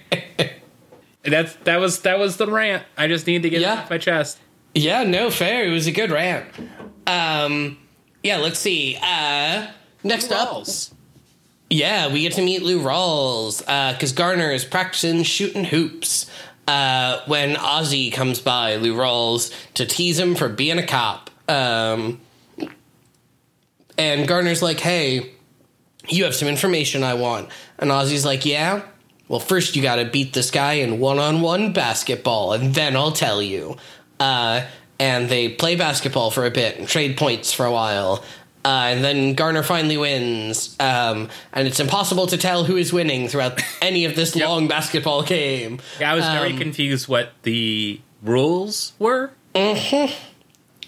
That's 1.22 1.54
that 1.64 1.76
was 1.78 2.00
that 2.00 2.18
was 2.18 2.36
the 2.38 2.46
rant. 2.50 2.82
I 2.96 3.06
just 3.06 3.26
need 3.26 3.42
to 3.42 3.50
get 3.50 3.62
it 3.62 3.68
off 3.68 3.88
my 3.88 3.98
chest. 3.98 4.38
Yeah, 4.76 5.04
no 5.04 5.30
fair. 5.30 5.66
It 5.66 5.70
was 5.70 5.86
a 5.86 5.92
good 5.92 6.10
rant. 6.10 6.46
Um 7.06 7.78
yeah, 8.22 8.36
let's 8.36 8.58
see. 8.58 8.98
Uh 9.02 9.68
next 10.04 10.30
up 10.30 10.48
Yeah, 11.70 12.12
we 12.12 12.22
get 12.22 12.34
to 12.34 12.42
meet 12.42 12.62
Lou 12.62 12.80
Rawls 12.80 13.58
because 13.92 14.12
Garner 14.12 14.50
is 14.50 14.64
practicing 14.64 15.22
shooting 15.24 15.64
hoops. 15.64 16.30
Uh, 16.68 17.20
when 17.26 17.54
Ozzy 17.54 18.12
comes 18.12 18.40
by, 18.40 18.74
Lou 18.76 18.94
Rawls 18.96 19.52
to 19.74 19.86
tease 19.86 20.18
him 20.18 20.34
for 20.34 20.48
being 20.48 20.78
a 20.78 20.86
cop. 20.86 21.30
Um, 21.48 22.20
and 23.96 24.26
Garner's 24.26 24.62
like, 24.62 24.80
"Hey, 24.80 25.32
you 26.08 26.24
have 26.24 26.34
some 26.34 26.48
information 26.48 27.02
I 27.04 27.14
want." 27.14 27.48
And 27.78 27.90
Ozzy's 27.90 28.24
like, 28.24 28.44
"Yeah." 28.44 28.82
Well, 29.28 29.40
first 29.40 29.74
you 29.74 29.82
got 29.82 29.96
to 29.96 30.04
beat 30.04 30.34
this 30.34 30.50
guy 30.52 30.74
in 30.74 31.00
one-on-one 31.00 31.72
basketball, 31.72 32.52
and 32.52 32.74
then 32.74 32.96
I'll 32.96 33.12
tell 33.12 33.42
you. 33.42 33.76
Uh, 34.20 34.66
and 34.98 35.28
they 35.28 35.48
play 35.50 35.76
basketball 35.76 36.30
for 36.30 36.46
a 36.46 36.50
bit 36.50 36.78
and 36.78 36.88
trade 36.88 37.16
points 37.16 37.52
for 37.52 37.66
a 37.66 37.72
while. 37.72 38.24
Uh, 38.64 38.86
and 38.88 39.04
then 39.04 39.34
Garner 39.34 39.62
finally 39.62 39.96
wins, 39.96 40.74
um, 40.80 41.28
and 41.52 41.68
it's 41.68 41.78
impossible 41.78 42.26
to 42.26 42.36
tell 42.36 42.64
who 42.64 42.76
is 42.76 42.92
winning 42.92 43.28
throughout 43.28 43.62
any 43.82 44.04
of 44.06 44.16
this 44.16 44.34
long 44.34 44.66
basketball 44.66 45.22
game. 45.22 45.78
Yeah, 46.00 46.10
I 46.12 46.14
was 46.16 46.24
very 46.24 46.50
Um, 46.52 46.58
confused 46.58 47.06
what 47.06 47.30
the 47.44 48.00
rules 48.24 48.92
were. 48.98 49.30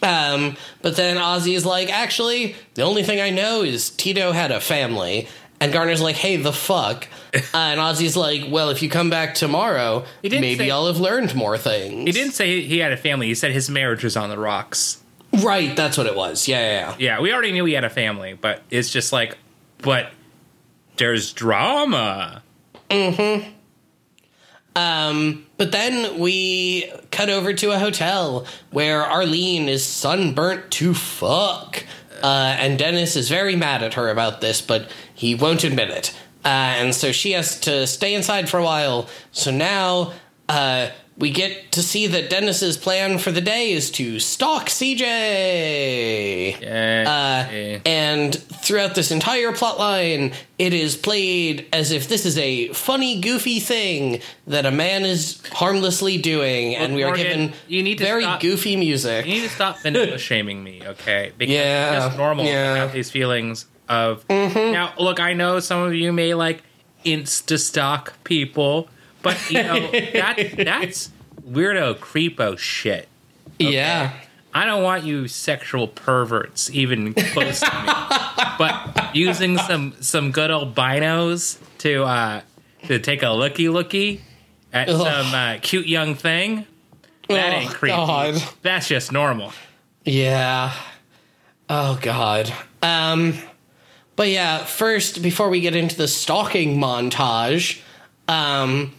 Um, 0.02 0.56
but 0.82 0.96
then 0.96 1.16
Ozzy 1.16 1.54
is 1.56 1.66
like, 1.66 1.88
actually, 1.92 2.54
the 2.74 2.82
only 2.82 3.02
thing 3.02 3.20
I 3.20 3.30
know 3.30 3.62
is 3.62 3.90
Tito 3.90 4.30
had 4.32 4.50
a 4.52 4.60
family. 4.60 5.28
And 5.60 5.72
Garner's 5.72 6.00
like, 6.00 6.16
hey, 6.16 6.36
the 6.36 6.52
fuck? 6.52 7.08
Uh, 7.34 7.40
and 7.54 7.80
Ozzy's 7.80 8.16
like, 8.16 8.44
well, 8.48 8.70
if 8.70 8.82
you 8.82 8.88
come 8.88 9.10
back 9.10 9.34
tomorrow, 9.34 10.04
maybe 10.22 10.56
say- 10.56 10.70
I'll 10.70 10.86
have 10.86 11.00
learned 11.00 11.34
more 11.34 11.58
things. 11.58 12.06
He 12.06 12.12
didn't 12.12 12.34
say 12.34 12.60
he 12.62 12.78
had 12.78 12.92
a 12.92 12.96
family. 12.96 13.26
He 13.26 13.34
said 13.34 13.52
his 13.52 13.68
marriage 13.68 14.04
was 14.04 14.16
on 14.16 14.30
the 14.30 14.38
rocks. 14.38 15.02
Right, 15.42 15.74
that's 15.76 15.98
what 15.98 16.06
it 16.06 16.16
was. 16.16 16.48
Yeah, 16.48 16.60
yeah, 16.60 16.72
yeah. 16.72 16.96
Yeah, 16.98 17.20
we 17.20 17.32
already 17.32 17.52
knew 17.52 17.64
he 17.64 17.74
had 17.74 17.84
a 17.84 17.90
family, 17.90 18.32
but 18.34 18.62
it's 18.70 18.90
just 18.90 19.12
like, 19.12 19.36
but 19.78 20.10
there's 20.96 21.32
drama. 21.32 22.42
Mm-hmm. 22.88 23.50
Um, 24.74 25.46
but 25.56 25.72
then 25.72 26.18
we 26.18 26.90
cut 27.10 27.28
over 27.30 27.52
to 27.52 27.72
a 27.72 27.78
hotel 27.78 28.46
where 28.70 29.02
Arlene 29.02 29.68
is 29.68 29.84
sunburnt 29.84 30.70
to 30.72 30.94
fuck. 30.94 31.84
Uh, 32.22 32.56
and 32.58 32.78
Dennis 32.78 33.16
is 33.16 33.28
very 33.28 33.56
mad 33.56 33.82
at 33.82 33.94
her 33.94 34.10
about 34.10 34.40
this, 34.40 34.60
but 34.60 34.90
he 35.14 35.34
won't 35.34 35.64
admit 35.64 35.90
it. 35.90 36.14
Uh, 36.44 36.48
and 36.48 36.94
so 36.94 37.12
she 37.12 37.32
has 37.32 37.58
to 37.60 37.86
stay 37.86 38.14
inside 38.14 38.48
for 38.48 38.58
a 38.58 38.62
while. 38.62 39.08
So 39.32 39.50
now 39.50 40.12
uh, 40.48 40.88
we 41.18 41.32
get 41.32 41.72
to 41.72 41.82
see 41.82 42.06
that 42.06 42.30
Dennis's 42.30 42.76
plan 42.76 43.18
for 43.18 43.32
the 43.32 43.40
day 43.40 43.72
is 43.72 43.90
to 43.92 44.20
stalk 44.20 44.66
CJ. 44.68 46.62
Uh, 46.62 47.80
and 47.84 48.34
throughout 48.36 48.94
this 48.94 49.10
entire 49.10 49.50
plotline, 49.50 50.32
it 50.60 50.72
is 50.72 50.96
played 50.96 51.66
as 51.72 51.90
if 51.90 52.08
this 52.08 52.24
is 52.24 52.38
a 52.38 52.68
funny, 52.68 53.20
goofy 53.20 53.58
thing 53.58 54.20
that 54.46 54.64
a 54.64 54.70
man 54.70 55.04
is 55.04 55.42
harmlessly 55.52 56.18
doing, 56.18 56.76
and 56.76 56.94
we 56.94 57.02
are 57.02 57.08
Morgan, 57.08 57.26
given 57.26 57.52
you 57.66 57.82
need 57.82 57.98
to 57.98 58.04
very 58.04 58.22
stop- 58.22 58.40
goofy 58.40 58.76
music. 58.76 59.26
You 59.26 59.34
need 59.34 59.48
to 59.48 59.48
stop 59.48 59.80
vanilla 59.80 60.18
shaming 60.18 60.62
me, 60.62 60.82
okay? 60.86 61.32
Because 61.38 61.52
Yeah, 61.52 61.96
it's 61.96 62.04
just 62.06 62.18
normal 62.18 62.44
yeah. 62.44 62.52
Mm-hmm. 62.66 62.74
to 62.74 62.80
have 62.80 62.92
these 62.92 63.10
feelings 63.10 63.66
of. 63.88 64.24
Now, 64.28 64.92
look, 64.98 65.18
I 65.18 65.32
know 65.32 65.58
some 65.58 65.82
of 65.82 65.94
you 65.94 66.12
may 66.12 66.34
like 66.34 66.62
insta 67.04 67.58
stock 67.58 68.12
people, 68.24 68.88
But 69.28 69.50
you 69.50 69.62
know 69.62 69.90
that 69.90 70.54
that's 70.56 71.10
weirdo 71.48 71.96
creepo 71.98 72.58
shit. 72.58 73.08
Yeah. 73.58 74.12
I 74.54 74.64
don't 74.64 74.82
want 74.82 75.04
you 75.04 75.28
sexual 75.28 75.88
perverts 75.88 76.70
even 76.70 77.12
close 77.14 77.60
to 77.60 77.66
me. 77.66 77.92
But 78.58 79.14
using 79.14 79.58
some 79.58 79.94
some 80.00 80.30
good 80.32 80.50
old 80.50 80.74
binos 80.74 81.58
to 81.78 82.04
uh 82.04 82.40
to 82.86 82.98
take 82.98 83.22
a 83.22 83.30
looky 83.30 83.68
looky 83.68 84.22
at 84.72 84.88
Ugh. 84.88 84.96
some 85.00 85.34
uh, 85.34 85.58
cute 85.62 85.86
young 85.86 86.14
thing, 86.14 86.66
that 87.28 87.52
Oh, 87.52 87.56
ain't 87.56 87.70
creepy. 87.70 87.96
God. 87.96 88.42
That's 88.62 88.88
just 88.88 89.12
normal. 89.12 89.52
Yeah. 90.04 90.72
Oh 91.68 91.98
god. 92.00 92.52
Um 92.82 93.34
but 94.16 94.28
yeah, 94.28 94.64
first 94.64 95.22
before 95.22 95.48
we 95.50 95.60
get 95.60 95.76
into 95.76 95.94
the 95.96 96.08
stalking 96.08 96.78
montage, 96.78 97.80
um 98.28 98.92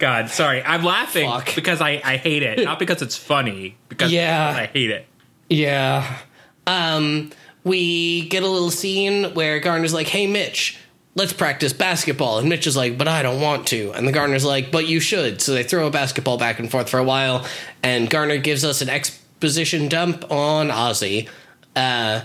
God, 0.00 0.28
sorry. 0.30 0.62
I'm 0.64 0.82
laughing 0.82 1.30
Fuck. 1.30 1.54
because 1.54 1.80
I, 1.80 2.00
I 2.04 2.16
hate 2.16 2.42
it. 2.42 2.64
Not 2.64 2.78
because 2.80 3.02
it's 3.02 3.16
funny, 3.16 3.76
because 3.88 4.10
Yeah. 4.10 4.54
I 4.56 4.66
hate 4.66 4.90
it. 4.90 5.06
yeah. 5.48 6.18
Um 6.66 7.30
we 7.62 8.26
get 8.28 8.42
a 8.42 8.48
little 8.48 8.70
scene 8.70 9.34
where 9.34 9.60
Garner's 9.60 9.92
like, 9.94 10.06
"Hey 10.08 10.26
Mitch, 10.26 10.78
let's 11.14 11.32
practice 11.34 11.72
basketball." 11.74 12.38
And 12.38 12.48
Mitch 12.48 12.66
is 12.66 12.76
like, 12.76 12.96
"But 12.96 13.06
I 13.08 13.22
don't 13.22 13.40
want 13.40 13.66
to." 13.68 13.92
And 13.92 14.08
the 14.08 14.12
Garner's 14.12 14.44
like, 14.44 14.70
"But 14.72 14.88
you 14.88 14.98
should." 15.00 15.42
So 15.42 15.52
they 15.52 15.62
throw 15.62 15.86
a 15.86 15.90
basketball 15.90 16.38
back 16.38 16.58
and 16.58 16.70
forth 16.70 16.88
for 16.88 16.98
a 16.98 17.04
while, 17.04 17.44
and 17.82 18.08
Garner 18.08 18.38
gives 18.38 18.64
us 18.64 18.80
an 18.80 18.88
exposition 18.88 19.88
dump 19.88 20.30
on 20.32 20.68
Ozzy. 20.70 21.28
Uh 21.76 22.22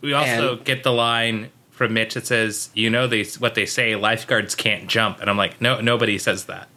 We- 0.00 0.12
also 0.12 0.56
And- 0.56 0.64
get 0.64 0.84
the 0.84 0.92
line 0.92 1.50
from 1.70 1.92
Mitch 1.94 2.14
that 2.14 2.26
says, 2.26 2.70
"You 2.74 2.88
know 2.88 3.06
they 3.08 3.24
what 3.40 3.54
they 3.56 3.66
say, 3.66 3.96
lifeguards 3.96 4.54
can't 4.54 4.86
jump," 4.86 5.20
and 5.20 5.28
I'm 5.28 5.36
like, 5.36 5.60
"No, 5.60 5.80
nobody 5.80 6.16
says 6.18 6.44
that." 6.44 6.68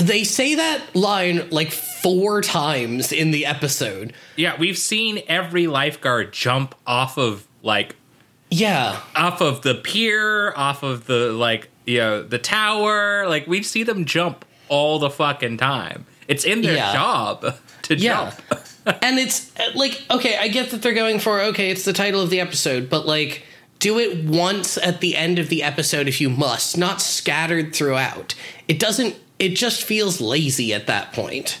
They 0.00 0.24
say 0.24 0.54
that 0.56 0.94
line 0.96 1.48
like 1.50 1.70
four 1.70 2.40
times 2.42 3.12
in 3.12 3.30
the 3.30 3.46
episode. 3.46 4.12
Yeah, 4.36 4.56
we've 4.58 4.78
seen 4.78 5.22
every 5.28 5.66
lifeguard 5.66 6.32
jump 6.32 6.74
off 6.86 7.18
of 7.18 7.46
like 7.62 7.96
Yeah. 8.50 9.00
off 9.14 9.40
of 9.40 9.62
the 9.62 9.74
pier, 9.74 10.52
off 10.56 10.82
of 10.82 11.06
the 11.06 11.32
like 11.32 11.68
you 11.86 11.98
know 11.98 12.22
the 12.22 12.38
tower. 12.38 13.28
Like 13.28 13.46
we 13.46 13.62
see 13.62 13.82
them 13.82 14.04
jump 14.04 14.44
all 14.68 14.98
the 14.98 15.10
fucking 15.10 15.56
time. 15.58 16.06
It's 16.28 16.44
in 16.44 16.62
their 16.62 16.76
Yeah. 16.76 16.92
job 16.92 17.54
to 17.82 17.96
Yeah. 17.96 18.32
jump. 18.48 18.62
and 19.02 19.18
it's 19.18 19.50
uh, 19.58 19.70
like, 19.74 20.00
okay, 20.10 20.36
I 20.38 20.48
get 20.48 20.70
that 20.70 20.80
they're 20.80 20.94
going 20.94 21.18
for, 21.18 21.40
okay, 21.40 21.70
it's 21.70 21.84
the 21.84 21.92
title 21.92 22.22
of 22.22 22.30
the 22.30 22.40
episode, 22.40 22.88
but 22.88 23.04
like, 23.06 23.42
do 23.78 23.98
it 23.98 24.24
once 24.24 24.78
at 24.78 25.00
the 25.00 25.16
end 25.16 25.38
of 25.38 25.48
the 25.48 25.62
episode 25.62 26.06
if 26.08 26.20
you 26.20 26.30
must, 26.30 26.78
not 26.78 27.00
scattered 27.02 27.74
throughout. 27.74 28.34
It 28.68 28.78
doesn't, 28.78 29.16
it 29.40 29.56
just 29.56 29.82
feels 29.82 30.20
lazy 30.20 30.72
at 30.72 30.86
that 30.86 31.12
point. 31.12 31.58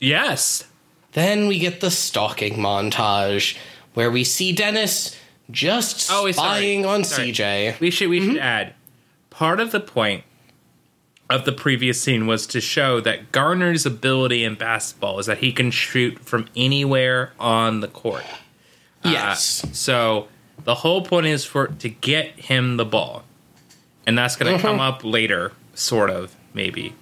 Yes. 0.00 0.64
Then 1.12 1.46
we 1.48 1.58
get 1.58 1.80
the 1.80 1.90
stalking 1.90 2.54
montage 2.54 3.56
where 3.94 4.10
we 4.10 4.24
see 4.24 4.52
Dennis 4.52 5.16
just 5.50 6.08
Oh, 6.10 6.30
sorry. 6.30 6.32
spying 6.32 6.86
on 6.86 7.04
Sorry. 7.04 7.32
CJ. 7.32 7.80
We 7.80 7.90
should 7.90 8.08
we 8.08 8.20
Mm-hmm. 8.20 8.30
should 8.32 8.38
add 8.40 8.74
part 9.30 9.60
of 9.60 9.70
the 9.72 9.80
point 9.80 10.24
of 11.28 11.44
the 11.44 11.52
previous 11.52 12.00
scene 12.00 12.26
was 12.26 12.46
to 12.48 12.60
show 12.60 13.00
that 13.00 13.32
Garner's 13.32 13.84
ability 13.84 14.44
in 14.44 14.54
basketball 14.54 15.18
is 15.18 15.26
that 15.26 15.38
he 15.38 15.52
can 15.52 15.70
shoot 15.70 16.18
from 16.20 16.46
anywhere 16.54 17.32
on 17.40 17.80
the 17.80 17.88
court. 17.88 18.24
Uh, 19.04 19.10
Yes. 19.10 19.66
so 19.72 20.28
the 20.64 20.76
whole 20.76 21.02
point 21.02 21.26
is 21.26 21.44
for 21.44 21.66
to 21.68 21.88
get 21.88 22.28
him 22.38 22.76
the 22.76 22.84
ball, 22.84 23.24
and 24.06 24.16
that's 24.16 24.36
going 24.36 24.52
to 24.52 24.58
Mm-hmm. 24.58 24.66
come 24.68 24.80
up 24.80 25.02
later, 25.04 25.52
sort 25.74 26.10
of, 26.10 26.34
maybe. 26.54 26.94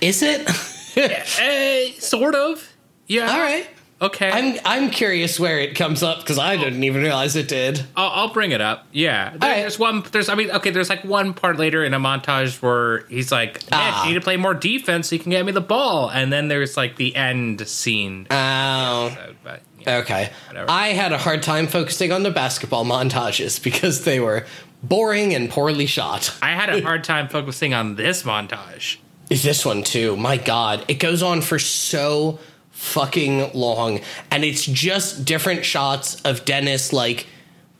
Is 0.00 0.22
it? 0.22 0.48
Eh, 0.96 1.92
sort 2.00 2.34
of. 2.34 2.68
Yeah. 3.06 3.30
All 3.30 3.38
right. 3.38 3.68
Okay. 4.02 4.30
I'm 4.30 4.58
I'm 4.64 4.90
curious 4.90 5.38
where 5.38 5.60
it 5.60 5.76
comes 5.76 6.02
up 6.02 6.18
because 6.20 6.38
I 6.38 6.56
didn't 6.56 6.82
even 6.82 7.02
realize 7.02 7.36
it 7.36 7.46
did. 7.46 7.84
I'll, 7.94 8.10
I'll 8.10 8.32
bring 8.32 8.50
it 8.50 8.60
up. 8.60 8.86
Yeah, 8.92 9.30
There- 9.30 9.38
right. 9.50 9.56
there's 9.60 9.78
one. 9.78 10.02
There's 10.10 10.28
I 10.28 10.34
mean, 10.34 10.50
okay. 10.50 10.70
There's 10.70 10.88
like 10.88 11.04
one 11.04 11.34
part 11.34 11.56
later 11.56 11.84
in 11.84 11.94
a 11.94 12.00
montage 12.00 12.60
where 12.62 13.06
he's 13.08 13.30
like, 13.30 13.54
"Mitch, 13.54 13.68
Ah. 13.72 14.02
you 14.04 14.08
need 14.12 14.14
to 14.18 14.20
play 14.24 14.36
more 14.36 14.54
defense 14.54 15.08
so 15.08 15.16
you 15.16 15.20
can 15.22 15.30
get 15.30 15.44
me 15.44 15.52
the 15.52 15.60
ball." 15.60 16.10
And 16.10 16.32
then 16.32 16.48
there's 16.48 16.76
like 16.76 16.96
the 16.96 17.14
end 17.14 17.66
scene. 17.68 18.26
Oh. 18.30 19.10
So, 19.14 19.34
but 19.44 19.62
yeah. 19.80 19.96
Okay. 19.98 20.30
Whatever. 20.48 20.68
I 20.70 20.88
had 20.88 21.12
a 21.12 21.18
hard 21.18 21.42
time 21.44 21.66
focusing 21.68 22.10
on 22.12 22.22
the 22.24 22.30
basketball 22.32 22.84
montages 22.84 23.62
because 23.62 24.02
they 24.04 24.18
were 24.18 24.46
boring 24.82 25.34
and 25.34 25.48
poorly 25.50 25.86
shot. 25.86 26.36
I 26.42 26.50
had 26.52 26.70
a 26.70 26.80
hard 26.88 27.04
time 27.04 27.28
focusing 27.28 27.72
on 27.74 27.94
this 27.96 28.22
montage. 28.24 28.96
Is 29.30 29.42
this 29.42 29.64
one 29.64 29.82
too. 29.82 30.16
My 30.16 30.36
god, 30.36 30.84
it 30.88 30.98
goes 30.98 31.22
on 31.22 31.42
for 31.42 31.58
so 31.58 32.38
fucking 32.70 33.50
long 33.54 34.00
and 34.30 34.44
it's 34.44 34.64
just 34.64 35.24
different 35.24 35.64
shots 35.64 36.20
of 36.22 36.44
Dennis 36.44 36.92
like 36.92 37.26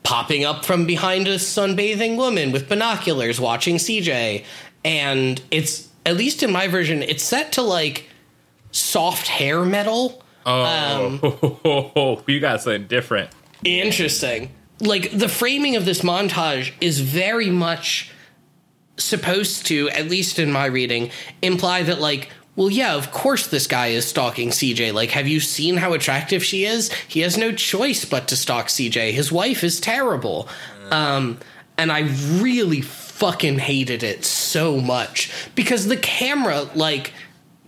popping 0.03 0.43
up 0.43 0.65
from 0.65 0.85
behind 0.85 1.25
a 1.25 1.35
sunbathing 1.35 2.17
woman 2.17 2.51
with 2.51 2.67
binoculars 2.67 3.39
watching 3.39 3.77
CJ 3.77 4.43
and 4.83 5.41
it's 5.51 5.87
at 6.05 6.17
least 6.17 6.43
in 6.43 6.51
my 6.51 6.67
version 6.67 7.01
it's 7.01 7.23
set 7.23 7.53
to 7.53 7.61
like 7.61 8.09
soft 8.71 9.27
hair 9.27 9.63
metal. 9.63 10.21
Um, 10.45 11.19
oh, 11.23 12.21
you 12.27 12.39
got 12.39 12.61
something 12.61 12.87
different. 12.87 13.29
Interesting. 13.63 14.51
Like 14.81 15.11
the 15.11 15.29
framing 15.29 15.75
of 15.75 15.85
this 15.85 16.01
montage 16.01 16.73
is 16.81 16.99
very 16.99 17.49
much 17.49 18.11
supposed 18.99 19.65
to, 19.67 19.89
at 19.89 20.09
least 20.09 20.39
in 20.39 20.51
my 20.51 20.65
reading, 20.65 21.11
imply 21.41 21.83
that 21.83 21.99
like, 21.99 22.29
well, 22.55 22.69
yeah, 22.69 22.95
of 22.95 23.11
course 23.11 23.47
this 23.47 23.67
guy 23.67 23.87
is 23.87 24.05
stalking 24.05 24.49
CJ. 24.49 24.93
Like, 24.93 25.11
have 25.11 25.27
you 25.27 25.39
seen 25.39 25.77
how 25.77 25.93
attractive 25.93 26.43
she 26.43 26.65
is? 26.65 26.91
He 27.07 27.21
has 27.21 27.37
no 27.37 27.51
choice 27.51 28.05
but 28.05 28.27
to 28.27 28.35
stalk 28.35 28.67
CJ. 28.67 29.13
His 29.13 29.31
wife 29.31 29.63
is 29.63 29.79
terrible. 29.79 30.49
Um, 30.91 31.39
and 31.77 31.91
I 31.91 32.01
really 32.41 32.81
fucking 32.81 33.59
hated 33.59 34.03
it 34.03 34.25
so 34.25 34.81
much 34.81 35.31
because 35.55 35.87
the 35.87 35.97
camera 35.97 36.69
like 36.75 37.13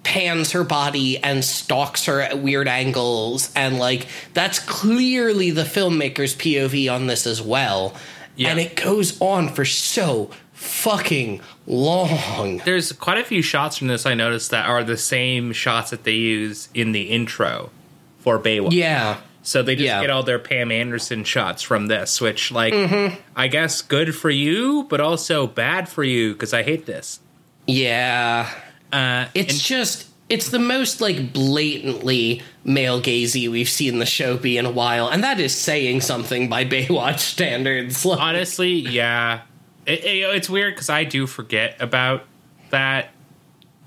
pans 0.03 0.51
her 0.51 0.63
body 0.63 1.17
and 1.19 1.45
stalks 1.45 2.05
her 2.05 2.19
at 2.21 2.39
weird 2.39 2.67
angles 2.67 3.51
and 3.55 3.77
like 3.77 4.07
that's 4.33 4.59
clearly 4.59 5.51
the 5.51 5.63
filmmaker's 5.63 6.35
POV 6.35 6.91
on 6.93 7.07
this 7.07 7.27
as 7.27 7.41
well. 7.41 7.93
Yeah. 8.35 8.49
And 8.49 8.59
it 8.59 8.75
goes 8.75 9.19
on 9.21 9.49
for 9.49 9.65
so 9.65 10.31
fucking 10.61 11.41
long. 11.65 12.61
There's 12.65 12.91
quite 12.91 13.17
a 13.17 13.23
few 13.23 13.41
shots 13.41 13.77
from 13.77 13.87
this 13.87 14.05
I 14.05 14.13
noticed 14.13 14.51
that 14.51 14.67
are 14.67 14.83
the 14.83 14.97
same 14.97 15.53
shots 15.53 15.89
that 15.89 16.03
they 16.03 16.13
use 16.13 16.69
in 16.73 16.91
the 16.91 17.03
intro 17.03 17.71
for 18.19 18.37
Baywatch. 18.39 18.71
Yeah. 18.73 19.17
So 19.43 19.63
they 19.63 19.75
just 19.75 19.85
Yeah. 19.85 20.01
get 20.01 20.11
all 20.11 20.21
their 20.21 20.37
Pam 20.37 20.71
Anderson 20.71 21.23
shots 21.23 21.63
from 21.63 21.87
this, 21.87 22.21
which, 22.21 22.51
like, 22.51 22.73
Mm-hmm. 22.73 23.15
I 23.35 23.47
guess 23.47 23.81
good 23.81 24.15
for 24.15 24.29
you, 24.29 24.85
but 24.87 25.01
also 25.01 25.47
bad 25.47 25.89
for 25.89 26.03
you 26.03 26.33
because 26.33 26.53
I 26.53 26.61
hate 26.61 26.85
this. 26.85 27.19
Yeah. 27.65 28.47
Uh, 28.93 29.25
It's 29.33 29.53
and- 29.53 29.61
just 29.63 30.05
it's 30.29 30.47
the 30.49 30.59
most 30.59 31.01
like 31.01 31.33
blatantly 31.33 32.41
male 32.63 33.01
gazy 33.01 33.49
we've 33.49 33.67
seen 33.67 33.99
the 33.99 34.05
show 34.05 34.37
be 34.37 34.57
in 34.57 34.65
a 34.65 34.71
while, 34.71 35.07
and 35.09 35.21
that 35.23 35.39
is 35.41 35.53
saying 35.53 35.99
something 36.01 36.47
by 36.47 36.63
Baywatch 36.65 37.19
standards. 37.19 38.05
Like, 38.05 38.19
honestly, 38.19 38.71
yeah, 38.73 39.41
it, 39.85 40.03
it- 40.03 40.35
it's 40.35 40.49
weird 40.49 40.75
because 40.75 40.89
I 40.89 41.03
do 41.03 41.27
forget 41.27 41.77
about 41.79 42.23
that 42.69 43.09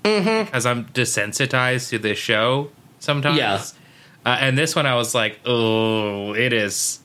Mm-hmm. 0.03 0.45
because 0.45 0.67
I'm 0.67 0.85
desensitized 0.85 1.89
to 1.89 1.97
this 1.97 2.19
show 2.19 2.69
sometimes. 2.99 3.37
Yeah. 3.39 3.59
Uh, 4.23 4.37
and 4.39 4.55
this 4.55 4.75
one, 4.75 4.85
I 4.85 4.93
was 4.93 5.15
like, 5.15 5.39
oh, 5.45 6.33
it 6.35 6.53
is. 6.53 6.99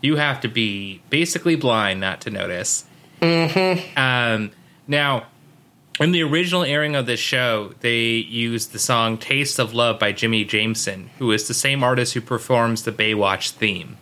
You 0.00 0.16
have 0.16 0.40
to 0.40 0.48
be 0.48 1.02
basically 1.10 1.56
blind 1.56 2.00
not 2.00 2.22
to 2.22 2.30
notice. 2.30 2.86
Mm-hmm. 3.20 3.98
Um, 3.98 4.50
now, 4.86 5.26
in 6.00 6.12
the 6.12 6.22
original 6.22 6.62
airing 6.62 6.96
of 6.96 7.04
this 7.04 7.20
show, 7.20 7.74
they 7.80 8.04
used 8.12 8.72
the 8.72 8.78
song 8.78 9.18
"Taste 9.18 9.58
of 9.58 9.74
Love" 9.74 9.98
by 9.98 10.14
Jimi 10.14 10.48
Jamison, 10.48 11.10
who 11.18 11.32
is 11.32 11.48
the 11.48 11.54
same 11.54 11.84
artist 11.84 12.14
who 12.14 12.20
performs 12.22 12.84
the 12.84 12.92
Baywatch 12.92 13.50
theme. 13.50 13.98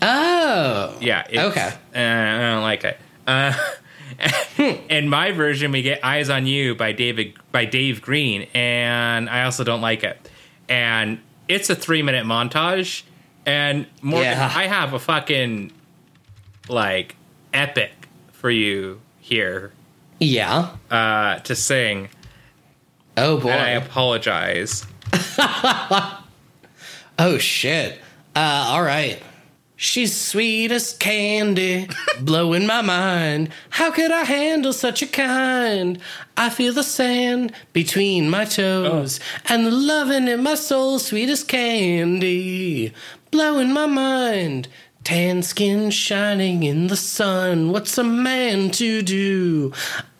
oh, 0.00 0.96
Yeah. 1.00 1.24
it's- 1.28 1.44
Okay. 1.50 1.72
Uh, 1.94 1.98
I 1.98 2.52
don't 2.52 2.62
like 2.62 2.84
it. 2.84 2.98
Uh, 3.26 3.54
in 4.88 5.08
my 5.08 5.32
version, 5.32 5.72
we 5.72 5.82
get 5.82 6.04
"Eyes 6.04 6.28
on 6.30 6.46
You" 6.46 6.74
by 6.74 6.92
David 6.92 7.34
by 7.50 7.64
Dave 7.64 8.02
Green, 8.02 8.48
and 8.54 9.28
I 9.28 9.44
also 9.44 9.64
don't 9.64 9.80
like 9.80 10.04
it. 10.04 10.30
And 10.68 11.20
it's 11.48 11.70
a 11.70 11.74
three 11.74 12.02
minute 12.02 12.26
montage, 12.26 13.02
and 13.46 13.86
more. 14.00 14.22
Yeah. 14.22 14.50
I 14.54 14.66
have 14.66 14.92
a 14.92 14.98
fucking 14.98 15.72
like 16.68 17.16
epic 17.52 17.92
for 18.32 18.50
you 18.50 19.00
here 19.20 19.72
yeah. 20.18 20.70
uh, 20.90 21.38
to 21.40 21.54
sing, 21.54 22.08
Oh 23.16 23.38
boy. 23.38 23.50
and 23.50 23.60
I 23.60 23.70
apologize. 23.70 24.86
Oh 27.18 27.36
shit. 27.38 28.00
Uh, 28.34 28.64
all 28.68 28.82
right. 28.82 29.22
She's 29.82 30.16
sweet 30.16 30.70
as 30.70 30.92
candy, 30.92 31.88
blowing 32.20 32.68
my 32.68 32.82
mind. 32.82 33.48
How 33.70 33.90
could 33.90 34.12
I 34.12 34.22
handle 34.22 34.72
such 34.72 35.02
a 35.02 35.08
kind? 35.08 35.98
I 36.36 36.50
feel 36.50 36.72
the 36.72 36.84
sand 36.84 37.52
between 37.72 38.30
my 38.30 38.44
toes 38.44 39.18
oh. 39.20 39.42
and 39.52 39.66
the 39.66 39.72
loving 39.72 40.28
in 40.28 40.44
my 40.44 40.54
soul, 40.54 41.00
sweet 41.00 41.28
as 41.28 41.42
candy, 41.42 42.94
blowing 43.32 43.72
my 43.72 43.86
mind. 43.86 44.68
Tan 45.02 45.42
skin 45.42 45.90
shining 45.90 46.62
in 46.62 46.86
the 46.86 46.96
sun. 46.96 47.72
What's 47.72 47.98
a 47.98 48.04
man 48.04 48.70
to 48.70 49.02
do? 49.02 49.72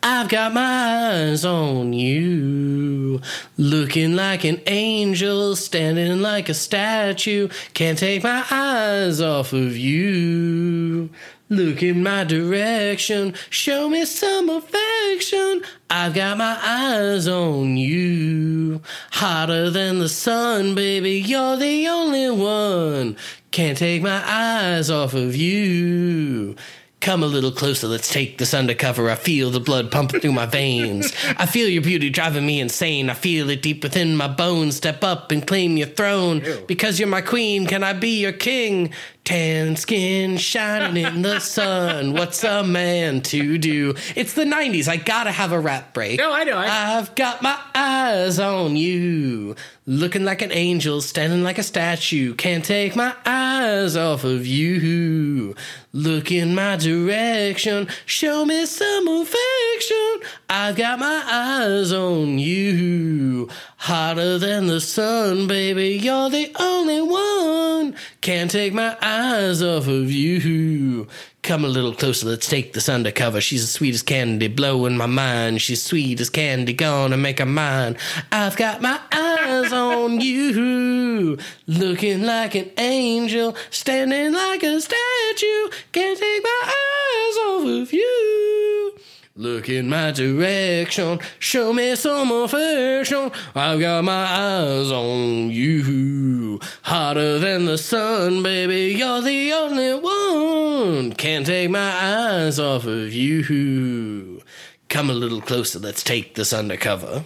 I've 0.05 0.27
got 0.27 0.53
my 0.53 0.61
eyes 0.61 1.45
on 1.45 1.93
you. 1.93 3.21
Looking 3.57 4.17
like 4.17 4.43
an 4.43 4.59
angel, 4.67 5.55
standing 5.55 6.21
like 6.21 6.49
a 6.49 6.53
statue. 6.53 7.47
Can't 7.73 7.97
take 7.97 8.21
my 8.21 8.45
eyes 8.51 9.21
off 9.21 9.53
of 9.53 9.77
you. 9.77 11.09
Look 11.47 11.81
in 11.81 12.03
my 12.03 12.25
direction, 12.25 13.35
show 13.49 13.87
me 13.87 14.03
some 14.03 14.49
affection. 14.49 15.63
I've 15.89 16.13
got 16.13 16.37
my 16.37 16.57
eyes 16.61 17.27
on 17.27 17.77
you. 17.77 18.81
Hotter 19.11 19.69
than 19.69 19.99
the 19.99 20.09
sun, 20.09 20.75
baby, 20.75 21.11
you're 21.11 21.55
the 21.55 21.87
only 21.87 22.29
one. 22.29 23.15
Can't 23.51 23.77
take 23.77 24.01
my 24.01 24.21
eyes 24.25 24.89
off 24.89 25.13
of 25.13 25.35
you. 25.35 26.55
Come 27.03 27.21
a 27.21 27.27
little 27.27 27.51
closer, 27.51 27.87
let's 27.87 28.09
take 28.09 28.37
this 28.37 28.53
undercover. 28.53 29.09
I 29.09 29.15
feel 29.15 29.49
the 29.49 29.59
blood 29.59 29.91
pumping 29.91 30.21
through 30.21 30.31
my 30.31 30.45
veins. 30.45 31.11
I 31.37 31.45
feel 31.45 31.67
your 31.67 31.81
beauty 31.81 32.09
driving 32.09 32.45
me 32.45 32.61
insane. 32.61 33.09
I 33.09 33.13
feel 33.13 33.49
it 33.49 33.61
deep 33.61 33.83
within 33.83 34.15
my 34.15 34.29
bones. 34.29 34.77
Step 34.77 35.03
up 35.03 35.29
and 35.29 35.45
claim 35.45 35.75
your 35.75 35.87
throne. 35.87 36.41
Because 36.65 36.99
you're 36.99 37.09
my 37.09 37.19
queen, 37.19 37.67
can 37.67 37.83
I 37.83 37.91
be 37.91 38.21
your 38.21 38.31
king? 38.31 38.93
Tan 39.23 39.77
skin 39.77 40.35
shining 40.35 41.05
in 41.05 41.21
the 41.21 41.39
sun. 41.39 42.11
What's 42.11 42.43
a 42.43 42.61
man 42.61 43.21
to 43.21 43.57
do? 43.57 43.95
It's 44.17 44.33
the 44.33 44.43
90s. 44.43 44.89
I 44.89 44.97
gotta 44.97 45.31
have 45.31 45.53
a 45.53 45.59
rap 45.59 45.93
break. 45.93 46.19
No, 46.19 46.33
I 46.33 46.43
know. 46.43 46.57
I, 46.57 46.97
I've 46.97 47.15
got 47.15 47.41
my 47.41 47.57
eyes 47.73 48.37
on 48.37 48.75
you. 48.75 49.55
Looking 49.85 50.25
like 50.25 50.41
an 50.41 50.51
angel, 50.51 50.99
standing 50.99 51.41
like 51.41 51.57
a 51.57 51.63
statue. 51.63 52.35
Can't 52.35 52.65
take 52.65 52.97
my 52.97 53.15
eyes 53.25 53.95
off 53.95 54.25
of 54.25 54.45
you. 54.45 55.55
Look 55.93 56.31
in 56.31 56.55
my 56.55 56.75
direction, 56.75 57.87
show 58.05 58.45
me 58.45 58.65
some 58.65 59.07
affection. 59.07 60.19
I've 60.49 60.75
got 60.75 60.99
my 60.99 61.23
eyes 61.29 61.93
on 61.93 62.39
you. 62.39 63.47
Hotter 63.83 64.37
than 64.37 64.67
the 64.67 64.79
sun, 64.79 65.45
baby, 65.45 65.99
you're 66.01 66.29
the 66.29 66.49
only 66.57 67.01
one. 67.01 67.97
Can't 68.21 68.49
take 68.49 68.73
my 68.73 68.95
eyes 69.01 69.61
off 69.61 69.89
of 69.89 70.09
you. 70.09 71.05
Come 71.41 71.65
a 71.65 71.67
little 71.67 71.93
closer, 71.93 72.27
let's 72.27 72.47
take 72.47 72.71
this 72.71 72.87
undercover. 72.87 73.41
She's 73.41 73.63
as 73.63 73.71
sweet 73.71 73.93
as 73.93 74.01
candy, 74.01 74.47
blowing 74.47 74.95
my 74.95 75.07
mind. 75.07 75.61
She's 75.61 75.83
sweet 75.83 76.21
as 76.21 76.29
candy, 76.29 76.71
gonna 76.71 77.17
make 77.17 77.39
her 77.39 77.45
mine. 77.45 77.97
I've 78.31 78.55
got 78.55 78.81
my 78.81 79.01
eyes 79.11 79.73
on 79.73 80.21
you, 80.21 81.37
looking 81.67 82.23
like 82.23 82.55
an 82.55 82.71
angel, 82.77 83.53
standing 83.69 84.31
like 84.31 84.63
a 84.63 84.79
statue. 84.79 85.69
Can't 85.91 86.17
take 86.17 86.41
my 86.41 86.61
eyes 86.63 87.37
off 87.37 87.81
of 87.81 87.91
you. 87.91 88.95
Look 89.35 89.67
in 89.67 89.89
my 89.89 90.11
direction, 90.11 91.19
show 91.39 91.73
me 91.73 91.95
some 91.95 92.31
affection. 92.31 93.31
I've 93.55 93.79
got 93.79 94.03
my 94.03 94.25
eyes 94.25 94.91
on 94.91 95.49
you. 95.49 96.59
Hotter 96.83 97.39
than 97.39 97.65
the 97.65 97.79
sun, 97.79 98.43
baby, 98.43 98.95
you're 98.95 99.21
the 99.23 99.51
only 99.53 99.95
one. 99.95 101.13
Can't 101.13 101.47
take 101.47 101.71
my 101.71 101.79
eyes 101.79 102.59
off 102.59 102.85
of 102.85 103.11
you. 103.11 104.39
Come 104.87 105.09
a 105.09 105.13
little 105.13 105.41
closer, 105.41 105.79
let's 105.79 106.03
take 106.03 106.35
this 106.35 106.53
undercover. 106.53 107.23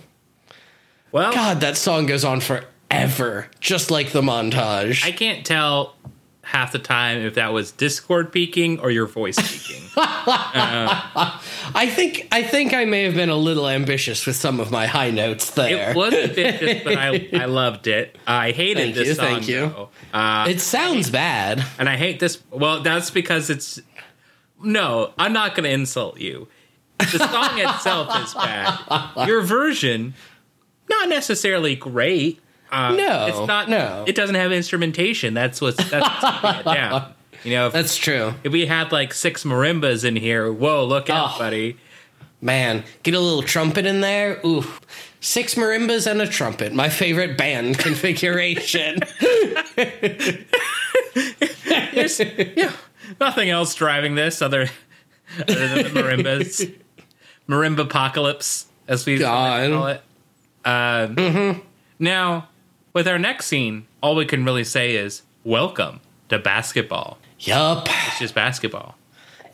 well, 1.12 1.34
God, 1.34 1.60
that 1.60 1.76
song 1.76 2.06
goes 2.06 2.24
on 2.24 2.40
forever, 2.40 3.50
just 3.60 3.92
like 3.92 4.14
the 4.14 4.22
montage. 4.22 5.06
I 5.06 5.12
can't 5.12 5.46
tell 5.46 5.98
half 6.48 6.72
the 6.72 6.80
time 6.80 7.20
if 7.20 7.36
that 7.36 7.52
was 7.52 7.72
Discord 7.74 8.32
peaking 8.32 8.80
or 8.80 8.90
your 8.90 9.06
voice 9.06 9.36
peaking. 9.36 9.84
I 9.98 11.92
think 11.94 12.28
I 12.32 12.42
think 12.42 12.74
I 12.74 12.86
may 12.86 13.04
have 13.04 13.16
been 13.16 13.30
a 13.30 13.36
little 13.36 13.68
ambitious 13.68 14.26
with 14.26 14.38
some 14.38 14.62
of 14.62 14.72
my 14.72 14.88
high 14.88 15.12
notes 15.12 15.52
there. 15.52 15.92
it 15.92 15.96
was 15.96 16.14
ambitious, 16.14 16.84
but 16.86 16.98
I, 16.98 17.30
I 17.34 17.46
loved 17.46 17.88
it. 17.88 18.18
I 18.26 18.52
hated 18.52 18.78
Thank 18.84 18.96
this 18.96 19.08
you, 19.10 19.14
song. 19.16 19.26
thank 19.26 19.48
you. 19.50 19.90
Uh, 20.14 20.46
it 20.50 20.62
sounds 20.62 21.10
bad. 21.10 21.64
and 21.78 21.90
I 21.90 21.98
hate 21.98 22.20
this. 22.22 22.42
Well, 22.50 22.82
that's 22.82 23.10
because 23.12 23.50
it's. 23.50 23.82
No, 24.64 25.14
I'm 25.20 25.34
not 25.34 25.54
going 25.54 25.66
to 25.66 25.70
insult 25.72 26.20
you. 26.20 26.48
The 26.98 27.20
song 27.20 27.60
itself 27.60 28.24
is 28.24 28.34
bad. 28.34 29.28
Your 29.28 29.42
version, 29.42 30.16
not 30.90 31.10
necessarily 31.10 31.76
great. 31.76 32.40
Uh, 32.72 32.94
No, 32.96 33.26
it's 33.28 33.48
not. 33.48 33.70
no. 33.70 34.04
it 34.08 34.16
doesn't 34.16 34.36
have 34.36 34.52
instrumentation. 34.52 35.34
That's 35.34 35.62
what's 35.62 35.78
that's 35.90 36.06
what's 36.24 36.42
keeping 36.42 36.60
it 36.60 36.64
down. 36.74 37.14
You 37.44 37.52
know, 37.52 37.68
if, 37.68 37.74
That's 37.74 37.96
true. 37.96 38.34
if 38.44 38.52
we 38.52 38.66
had 38.66 38.92
like 38.92 39.14
six 39.14 39.44
marimbas 39.44 40.04
in 40.04 40.16
here, 40.16 40.52
whoa, 40.52 40.84
look 40.86 41.10
out, 41.10 41.34
Oh. 41.36 41.40
buddy. 41.40 41.78
Man, 42.42 42.84
get 43.04 43.14
a 43.14 43.20
little 43.20 43.42
trumpet 43.44 43.86
in 43.86 44.02
there. 44.02 44.40
Ooh. 44.46 44.64
Six 45.22 45.56
marimbas 45.56 46.10
and 46.10 46.22
a 46.22 46.28
trumpet. 46.28 46.74
My 46.74 46.90
favorite 46.90 47.38
band 47.38 47.78
configuration. 47.80 49.00
Yeah, 52.56 52.74
nothing 53.20 53.50
else 53.50 53.76
driving 53.76 54.16
this 54.16 54.42
other, 54.42 54.70
other 55.40 55.54
than 55.68 55.94
the 55.94 56.02
marimbas. 56.02 56.74
Marimba 57.48 57.80
apocalypse, 57.80 58.68
as 58.88 59.06
we 59.06 59.20
call 59.20 59.88
it. 59.88 60.02
Um, 60.66 61.62
Now, 62.00 62.50
with 62.98 63.08
our 63.08 63.20
next 63.20 63.46
scene, 63.46 63.86
all 64.02 64.16
we 64.16 64.26
can 64.26 64.44
really 64.44 64.64
say 64.64 64.96
is 64.96 65.22
welcome 65.44 66.00
to 66.30 66.40
basketball. 66.40 67.20
yup. 67.40 67.88
It's 68.08 68.18
just 68.18 68.34
basketball. 68.34 68.96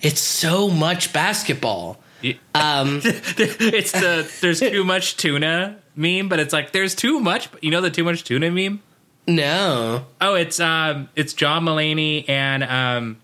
It's 0.01 0.21
so 0.21 0.69
much 0.69 1.11
basketball. 1.11 1.99
Y- 2.23 2.39
Um, 2.55 3.01
it's 3.03 3.91
the 3.91 4.31
there's 4.39 4.61
too 4.61 4.83
much 4.93 5.17
tuna 5.17 5.75
meme, 5.97 6.29
but 6.29 6.39
it's 6.39 6.53
like 6.53 6.71
there's 6.71 6.95
too 6.95 7.19
much. 7.19 7.49
You 7.61 7.69
know 7.71 7.81
the 7.81 7.89
too 7.91 8.05
much 8.05 8.23
tuna 8.23 8.49
meme? 8.49 8.81
no. 9.27 10.05
Oh, 10.21 10.35
it's 10.35 10.61
um, 10.61 11.09
it's 11.17 11.33
John 11.33 11.65
Mulaney 11.65 12.23
and 12.29 12.63
um, 12.63 13.17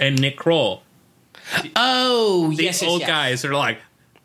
and 0.00 0.18
Nick 0.18 0.38
Kroll. 0.38 0.82
Oh, 1.76 2.48
these 2.48 2.60
yes, 2.60 2.80
yes, 2.82 2.90
old 2.90 3.00
yes. 3.02 3.08
guys 3.10 3.44
are 3.44 3.52
like, 3.54 3.78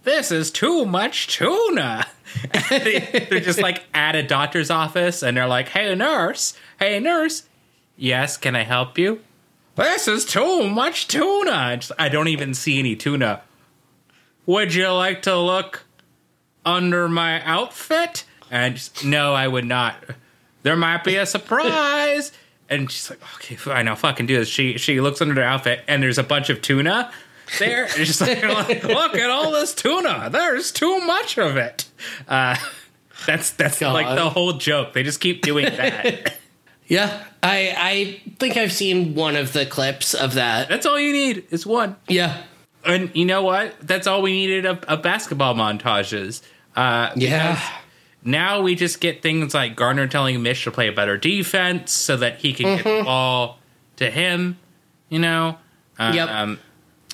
this 0.03 0.31
is 0.31 0.49
too 0.49 0.85
much 0.85 1.27
tuna. 1.27 2.07
they're 2.69 3.39
just 3.39 3.61
like 3.61 3.83
at 3.93 4.15
a 4.15 4.23
doctor's 4.23 4.69
office 4.69 5.23
and 5.23 5.35
they're 5.37 5.47
like, 5.47 5.69
hey, 5.69 5.93
nurse, 5.95 6.53
hey, 6.79 6.99
nurse, 6.99 7.43
yes, 7.97 8.37
can 8.37 8.55
I 8.55 8.63
help 8.63 8.97
you? 8.97 9.21
This 9.75 10.07
is 10.07 10.25
too 10.25 10.69
much 10.69 11.07
tuna. 11.07 11.77
Just- 11.77 11.91
I 11.97 12.09
don't 12.09 12.27
even 12.27 12.53
see 12.53 12.79
any 12.79 12.95
tuna. 12.95 13.41
Would 14.45 14.73
you 14.73 14.89
like 14.91 15.21
to 15.23 15.37
look 15.37 15.83
under 16.65 17.07
my 17.07 17.41
outfit? 17.43 18.25
And 18.51 18.75
just, 18.75 19.05
no, 19.05 19.33
I 19.33 19.47
would 19.47 19.65
not. 19.65 19.95
There 20.63 20.75
might 20.75 21.03
be 21.03 21.15
a 21.15 21.25
surprise. 21.25 22.31
And 22.69 22.91
she's 22.91 23.09
like, 23.09 23.21
okay, 23.35 23.55
fine, 23.55 23.87
I'll 23.87 23.95
fucking 23.95 24.25
do 24.25 24.37
this. 24.37 24.47
She 24.47 24.77
she 24.77 25.01
looks 25.01 25.21
under 25.21 25.33
the 25.33 25.43
outfit 25.43 25.83
and 25.87 26.03
there's 26.03 26.17
a 26.19 26.23
bunch 26.23 26.49
of 26.49 26.61
tuna 26.61 27.11
there. 27.57 27.83
And 27.85 27.93
she's 28.07 28.21
like, 28.21 28.43
look 28.83 29.15
at 29.15 29.29
all 29.29 29.51
this 29.51 29.73
tuna. 29.73 30.29
There's 30.31 30.71
too 30.71 30.99
much 31.01 31.37
of 31.37 31.57
it. 31.57 31.85
Uh, 32.27 32.55
that's 33.25 33.51
that's 33.51 33.79
God. 33.79 33.93
like 33.93 34.15
the 34.15 34.29
whole 34.29 34.53
joke. 34.53 34.93
They 34.93 35.03
just 35.03 35.19
keep 35.19 35.41
doing 35.41 35.65
that. 35.65 36.35
Yeah, 36.87 37.23
I 37.43 37.75
I 37.77 38.21
think 38.39 38.57
I've 38.57 38.71
seen 38.71 39.13
one 39.13 39.35
of 39.35 39.53
the 39.53 39.63
clips 39.67 40.15
of 40.15 40.33
that. 40.33 40.69
that's 40.69 40.87
all 40.87 40.99
you 40.99 41.13
need 41.13 41.45
is 41.51 41.63
one. 41.63 41.95
Yeah, 42.07 42.41
And 42.83 43.11
you 43.13 43.25
know 43.25 43.43
what? 43.43 43.75
That's 43.79 44.07
all 44.07 44.23
we 44.23 44.31
needed 44.31 44.65
of, 44.65 44.83
of 44.85 45.03
basketball 45.03 45.53
montages. 45.53 46.41
Uh, 46.75 47.11
yeah. 47.15 47.61
Now 48.23 48.61
we 48.61 48.73
just 48.73 49.01
get 49.01 49.21
things 49.21 49.53
like 49.53 49.75
Garner 49.75 50.07
telling 50.07 50.41
Mitch 50.41 50.63
to 50.63 50.71
play 50.71 50.87
a 50.87 50.91
better 50.91 51.15
defense 51.15 51.91
so 51.91 52.17
that 52.17 52.39
he 52.39 52.53
can 52.53 52.77
get 52.77 52.85
Mm-hmm. 52.85 52.97
the 52.97 53.03
ball 53.03 53.59
to 53.97 54.09
him. 54.09 54.57
You 55.09 55.19
know. 55.19 55.59
Um, 55.99 56.15
Yep. 56.15 56.29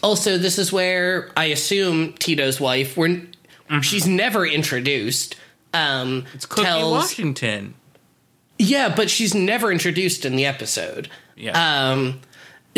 Also, 0.05 0.37
this 0.37 0.59
is 0.59 0.71
where 0.71 1.31
I 1.35 1.45
assume 1.45 2.13
Tito's 2.13 2.59
wife. 2.61 2.95
We're 2.95 3.21
she's 3.81 4.05
never 4.07 4.45
introduced. 4.45 5.35
Um, 5.73 6.21
Mm-hmm. 6.21 6.35
It's 6.35 6.45
Cookie 6.45 6.63
tells 6.63 6.91
Washington. 6.93 7.73
yeah, 8.59 8.93
but 8.95 9.09
she's 9.09 9.33
never 9.33 9.71
introduced 9.71 10.23
in 10.23 10.35
the 10.35 10.45
episode. 10.45 11.09
Yeah. 11.35 11.91
um, 11.91 12.21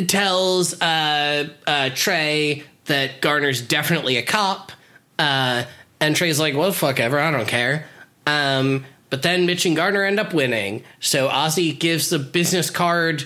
tells 0.08 0.82
uh, 0.82 1.50
uh, 1.68 1.90
Trey 1.94 2.64
that 2.86 3.22
Garner's 3.22 3.62
definitely 3.62 4.18
a 4.18 4.24
cop, 4.24 4.72
uh, 5.20 5.64
and 6.00 6.16
Trey's 6.16 6.40
like, 6.40 6.56
"Well, 6.56 6.72
fuck 6.72 7.00
ever, 7.00 7.20
I 7.20 7.30
don't 7.32 7.48
care." 7.48 7.86
Um, 8.26 8.86
but 9.10 9.22
then 9.22 9.46
Mitch 9.46 9.66
and 9.66 9.76
Garner 9.76 10.04
end 10.04 10.20
up 10.20 10.34
winning, 10.34 10.84
so 11.00 11.28
Ozzy 11.30 11.78
gives 11.78 12.10
the 12.10 12.20
business 12.20 12.70
card 12.70 13.26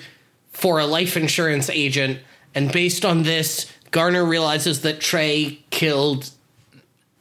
for 0.51 0.79
a 0.79 0.85
life 0.85 1.15
insurance 1.15 1.69
agent. 1.69 2.19
And 2.53 2.71
based 2.71 3.05
on 3.05 3.23
this, 3.23 3.71
Garner 3.91 4.25
realizes 4.25 4.81
that 4.81 4.99
Trey 5.01 5.59
killed 5.69 6.31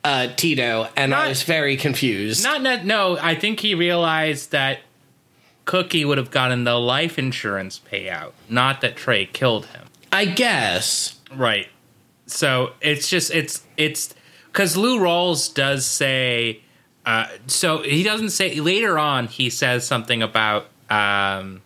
uh, 0.02 0.28
Tito, 0.36 0.88
and 0.96 1.14
I 1.14 1.28
was 1.28 1.42
very 1.42 1.76
confused. 1.76 2.42
Not, 2.42 2.62
not 2.62 2.84
no. 2.84 3.18
I 3.20 3.34
think 3.34 3.60
he 3.60 3.74
realized 3.74 4.52
that 4.52 4.80
Cookie 5.64 6.04
would 6.04 6.18
have 6.18 6.30
gotten 6.30 6.64
the 6.64 6.76
life 6.76 7.18
insurance 7.18 7.80
payout, 7.90 8.32
not 8.48 8.80
that 8.80 8.96
Trey 8.96 9.26
killed 9.26 9.66
him. 9.66 9.86
I 10.12 10.24
guess. 10.24 11.18
Right. 11.34 11.68
So 12.26 12.72
it's 12.80 13.08
just 13.08 13.32
it's 13.32 13.64
it's 13.76 14.14
because 14.46 14.76
Lou 14.76 14.98
Rawls 14.98 15.52
does 15.52 15.84
say. 15.84 16.62
Uh, 17.04 17.26
so 17.46 17.78
he 17.78 18.02
doesn't 18.02 18.30
say 18.30 18.60
later 18.60 18.98
on. 18.98 19.26
He 19.26 19.50
says 19.50 19.86
something 19.86 20.22
about. 20.22 20.66
Um, 20.88 21.62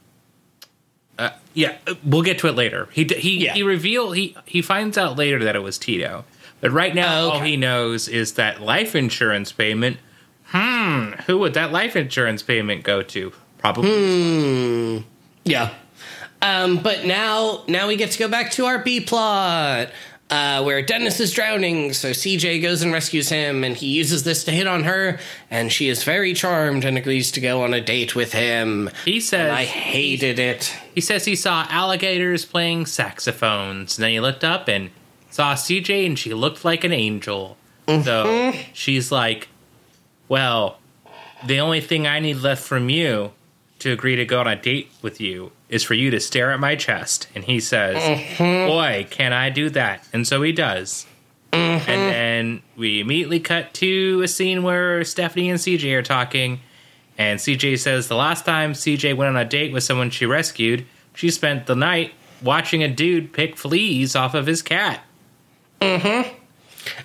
yeah, 1.54 1.76
we'll 2.04 2.22
get 2.22 2.38
to 2.40 2.48
it 2.48 2.54
later. 2.54 2.88
He 2.92 3.04
he 3.04 3.44
Yeah. 3.44 3.54
he 3.54 3.62
reveal 3.62 4.12
he 4.12 4.36
he 4.44 4.60
finds 4.60 4.98
out 4.98 5.16
later 5.16 5.42
that 5.44 5.56
it 5.56 5.62
was 5.62 5.78
Tito, 5.78 6.24
but 6.60 6.70
right 6.72 6.94
now 6.94 7.20
Oh, 7.26 7.30
all 7.30 7.40
he 7.40 7.56
knows 7.56 8.08
is 8.08 8.34
that 8.34 8.60
life 8.60 8.94
insurance 8.94 9.52
payment. 9.52 9.96
Hmm, 10.46 11.12
who 11.26 11.38
would 11.38 11.54
that 11.54 11.72
life 11.72 11.96
insurance 11.96 12.42
payment 12.42 12.82
go 12.84 13.02
to? 13.02 13.32
Probably 13.58 13.88
Hmm. 13.90 14.98
Yeah. 15.44 15.70
Um, 16.42 16.76
but 16.82 17.06
now, 17.06 17.62
now 17.68 17.88
we 17.88 17.96
get 17.96 18.10
to 18.10 18.18
go 18.18 18.28
back 18.28 18.50
to 18.52 18.66
our 18.66 18.78
B 18.78 19.00
plot, 19.00 19.88
uh, 20.34 20.60
where 20.64 20.82
Dennis 20.82 21.20
is 21.20 21.32
drowning. 21.32 21.92
So 21.92 22.10
CJ 22.10 22.60
goes 22.60 22.82
and 22.82 22.92
rescues 22.92 23.28
him, 23.28 23.62
and 23.62 23.76
he 23.76 23.86
uses 23.86 24.24
this 24.24 24.42
to 24.44 24.50
hit 24.50 24.66
on 24.66 24.82
her, 24.82 25.20
and 25.48 25.70
she 25.70 25.88
is 25.88 26.02
very 26.02 26.34
charmed 26.34 26.84
and 26.84 26.98
agrees 26.98 27.30
to 27.32 27.40
go 27.40 27.62
on 27.62 27.72
a 27.72 27.80
date 27.80 28.16
with 28.16 28.32
him. 28.32 28.90
he 29.04 29.20
says. 29.20 29.52
I 29.52 29.64
hated 29.64 30.40
it. 30.40 30.74
He 30.92 31.00
says 31.00 31.24
he 31.24 31.36
saw 31.36 31.66
alligators 31.70 32.44
playing 32.44 32.86
saxophones. 32.86 33.96
And 33.96 34.02
then 34.02 34.10
he 34.10 34.18
looked 34.18 34.42
up 34.42 34.66
and 34.66 34.90
saw 35.30 35.54
CJ, 35.54 36.04
and 36.04 36.18
she 36.18 36.34
looked 36.34 36.64
like 36.64 36.82
an 36.82 36.92
angel. 36.92 37.56
So 37.86 38.52
she's 38.72 39.12
like, 39.12 39.48
Well, 40.28 40.78
the 41.46 41.60
only 41.60 41.80
thing 41.80 42.06
I 42.08 42.18
need 42.18 42.38
left 42.38 42.62
from 42.62 42.88
you 42.88 43.32
to 43.80 43.92
agree 43.92 44.16
to 44.16 44.24
go 44.24 44.40
on 44.40 44.46
a 44.46 44.56
date 44.56 44.90
with 45.02 45.20
you 45.20 45.52
is 45.68 45.82
for 45.82 45.94
you 45.94 46.10
to 46.10 46.20
stare 46.20 46.52
at 46.52 46.60
my 46.60 46.76
chest. 46.76 47.28
And 47.34 47.44
he 47.44 47.60
says, 47.60 47.96
mm-hmm. 47.96 48.68
Boy, 48.68 49.06
can 49.10 49.32
I 49.32 49.50
do 49.50 49.70
that? 49.70 50.06
And 50.12 50.26
so 50.26 50.42
he 50.42 50.52
does. 50.52 51.06
Mm-hmm. 51.52 51.90
And 51.90 52.12
then 52.12 52.62
we 52.76 53.00
immediately 53.00 53.40
cut 53.40 53.74
to 53.74 54.22
a 54.22 54.28
scene 54.28 54.62
where 54.62 55.04
Stephanie 55.04 55.50
and 55.50 55.58
CJ 55.58 55.92
are 55.96 56.02
talking. 56.02 56.60
And 57.16 57.38
CJ 57.38 57.78
says 57.78 58.08
the 58.08 58.16
last 58.16 58.44
time 58.44 58.72
CJ 58.72 59.16
went 59.16 59.28
on 59.28 59.36
a 59.36 59.44
date 59.44 59.72
with 59.72 59.84
someone 59.84 60.10
she 60.10 60.26
rescued, 60.26 60.86
she 61.14 61.30
spent 61.30 61.66
the 61.66 61.76
night 61.76 62.12
watching 62.42 62.82
a 62.82 62.88
dude 62.88 63.32
pick 63.32 63.56
fleas 63.56 64.16
off 64.16 64.34
of 64.34 64.46
his 64.46 64.62
cat. 64.62 65.04
Mm-hmm. 65.80 66.34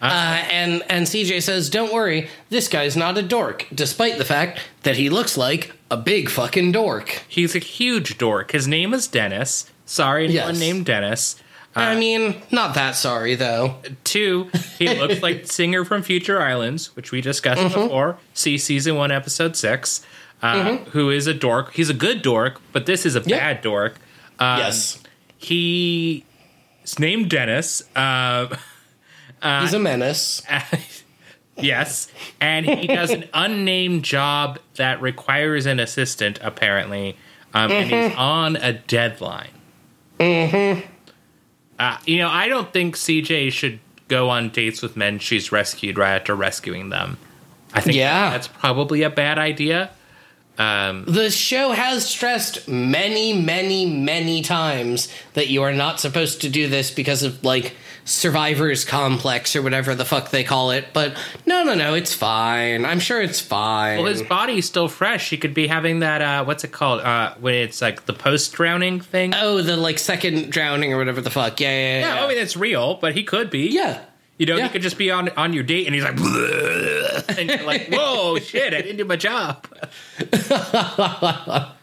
Uh, 0.01 0.05
uh, 0.05 0.43
and 0.51 0.83
and 0.89 1.05
CJ 1.05 1.41
says, 1.41 1.69
"Don't 1.69 1.93
worry, 1.93 2.29
this 2.49 2.67
guy's 2.67 2.97
not 2.97 3.17
a 3.17 3.21
dork, 3.21 3.65
despite 3.73 4.17
the 4.17 4.25
fact 4.25 4.59
that 4.83 4.97
he 4.97 5.09
looks 5.09 5.37
like 5.37 5.73
a 5.91 5.97
big 5.97 6.29
fucking 6.29 6.71
dork." 6.71 7.23
He's 7.27 7.55
a 7.55 7.59
huge 7.59 8.17
dork. 8.17 8.51
His 8.51 8.67
name 8.67 8.93
is 8.93 9.07
Dennis. 9.07 9.69
Sorry, 9.85 10.25
anyone 10.25 10.49
Yes. 10.55 10.59
named 10.59 10.85
Dennis. 10.85 11.35
I 11.75 11.95
mean, 11.95 12.35
not 12.51 12.73
that 12.75 12.95
sorry 12.95 13.35
though. 13.35 13.77
Two, 14.03 14.49
he 14.77 14.87
looks 14.99 15.21
like 15.21 15.45
singer 15.47 15.85
from 15.85 16.01
Future 16.03 16.41
Islands, 16.41 16.95
which 16.95 17.11
we 17.11 17.21
discussed 17.21 17.61
before. 17.73 18.17
See 18.33 18.57
season 18.57 18.95
one, 18.95 19.11
episode 19.11 19.55
six. 19.55 20.01
Uh, 20.41 20.77
who 20.91 21.09
is 21.09 21.27
a 21.27 21.33
dork? 21.33 21.73
He's 21.73 21.89
a 21.89 21.93
good 21.93 22.21
dork, 22.21 22.59
but 22.71 22.85
this 22.85 23.05
is 23.05 23.15
a 23.15 23.21
Yeah. 23.25 23.37
bad 23.37 23.61
dork. 23.61 23.95
Um, 24.39 24.59
yes, 24.59 24.99
He 25.37 26.25
is 26.83 26.99
named 26.99 27.29
Dennis. 27.29 27.83
Uh, 27.95 29.61
he's 29.61 29.73
a 29.73 29.79
menace. 29.79 30.41
yes, 31.61 32.11
and 32.41 32.65
he 32.65 32.87
does 32.87 33.11
an 33.11 33.25
unnamed 33.33 34.03
job 34.03 34.59
that 34.75 35.01
requires 35.01 35.65
an 35.65 35.79
assistant, 35.79 36.39
apparently, 36.41 37.17
um, 37.53 37.71
and 37.71 37.89
he's 37.89 38.15
on 38.17 38.55
a 38.57 38.73
deadline. 38.73 39.51
Mm-hmm. 40.19 40.85
Uh, 41.77 41.97
you 42.05 42.17
know, 42.17 42.29
I 42.29 42.47
don't 42.47 42.71
think 42.73 42.95
CJ 42.95 43.51
should 43.51 43.79
go 44.07 44.29
on 44.29 44.49
dates 44.49 44.81
with 44.81 44.97
men 44.97 45.19
she's 45.19 45.51
rescued 45.51 45.97
right 45.97 46.15
after 46.15 46.35
rescuing 46.35 46.89
them. 46.89 47.17
I 47.73 47.81
think 47.81 47.95
Yeah. 47.95 48.31
that's 48.31 48.47
probably 48.47 49.03
a 49.03 49.09
bad 49.09 49.37
idea. 49.37 49.91
Um, 50.57 51.05
The 51.07 51.29
show 51.29 51.71
has 51.71 52.05
stressed 52.09 52.67
many, 52.67 53.31
many, 53.31 53.85
many 53.85 54.41
times 54.41 55.07
that 55.35 55.47
you 55.47 55.61
are 55.63 55.71
not 55.71 55.99
supposed 56.01 56.41
to 56.41 56.49
do 56.49 56.67
this 56.67 56.91
because 56.91 57.23
of 57.23 57.43
like 57.45 57.75
survivor's 58.09 58.85
complex 58.85 59.55
or 59.55 59.61
whatever 59.61 59.93
the 59.95 60.03
fuck 60.05 60.31
they 60.31 60.43
call 60.43 60.71
it. 60.71 60.87
But 60.93 61.15
no, 61.45 61.63
no, 61.63 61.75
no, 61.75 61.93
it's 61.93 62.13
fine. 62.13 62.83
I'm 62.85 62.99
sure 62.99 63.21
it's 63.21 63.39
fine. 63.39 63.97
well, 63.99 64.07
his 64.07 64.23
body's 64.23 64.65
still 64.65 64.87
fresh. 64.87 65.29
He 65.29 65.37
could 65.37 65.53
be 65.53 65.67
having 65.67 65.99
that. 65.99 66.21
Uh, 66.21 66.43
what's 66.45 66.63
it 66.63 66.71
called? 66.71 67.01
Uh, 67.01 67.35
when 67.39 67.53
it's 67.53 67.81
like 67.81 68.05
the 68.05 68.13
post 68.13 68.53
drowning 68.53 68.99
thing. 68.99 69.33
oh, 69.35 69.61
the 69.61 69.77
like 69.77 69.99
second 69.99 70.51
drowning 70.51 70.91
or 70.93 70.97
whatever 70.97 71.21
the 71.21 71.29
fuck. 71.29 71.59
Yeah, 71.59 71.69
yeah, 71.69 71.99
yeah. 71.99 72.15
yeah, 72.15 72.23
I 72.25 72.27
mean 72.27 72.37
it's 72.37 72.57
real, 72.57 72.95
but 72.95 73.13
he 73.13 73.23
could 73.23 73.49
be. 73.49 73.67
yeah. 73.69 74.03
You 74.37 74.45
know, 74.45 74.55
Yeah. 74.55 74.63
you 74.65 74.69
could 74.69 74.81
just 74.81 74.97
be 74.97 75.11
on 75.11 75.27
on 75.29 75.51
your 75.51 75.63
date 75.63 75.85
and 75.85 75.93
he's 75.93 76.03
like, 76.05 76.17
and 77.37 77.49
you're 77.49 77.63
like, 77.67 77.89
whoa, 77.91 78.39
shit, 78.39 78.73
I 78.73 78.81
didn't 78.81 78.95
do 78.97 79.05
my 79.05 79.17
job. 79.17 79.67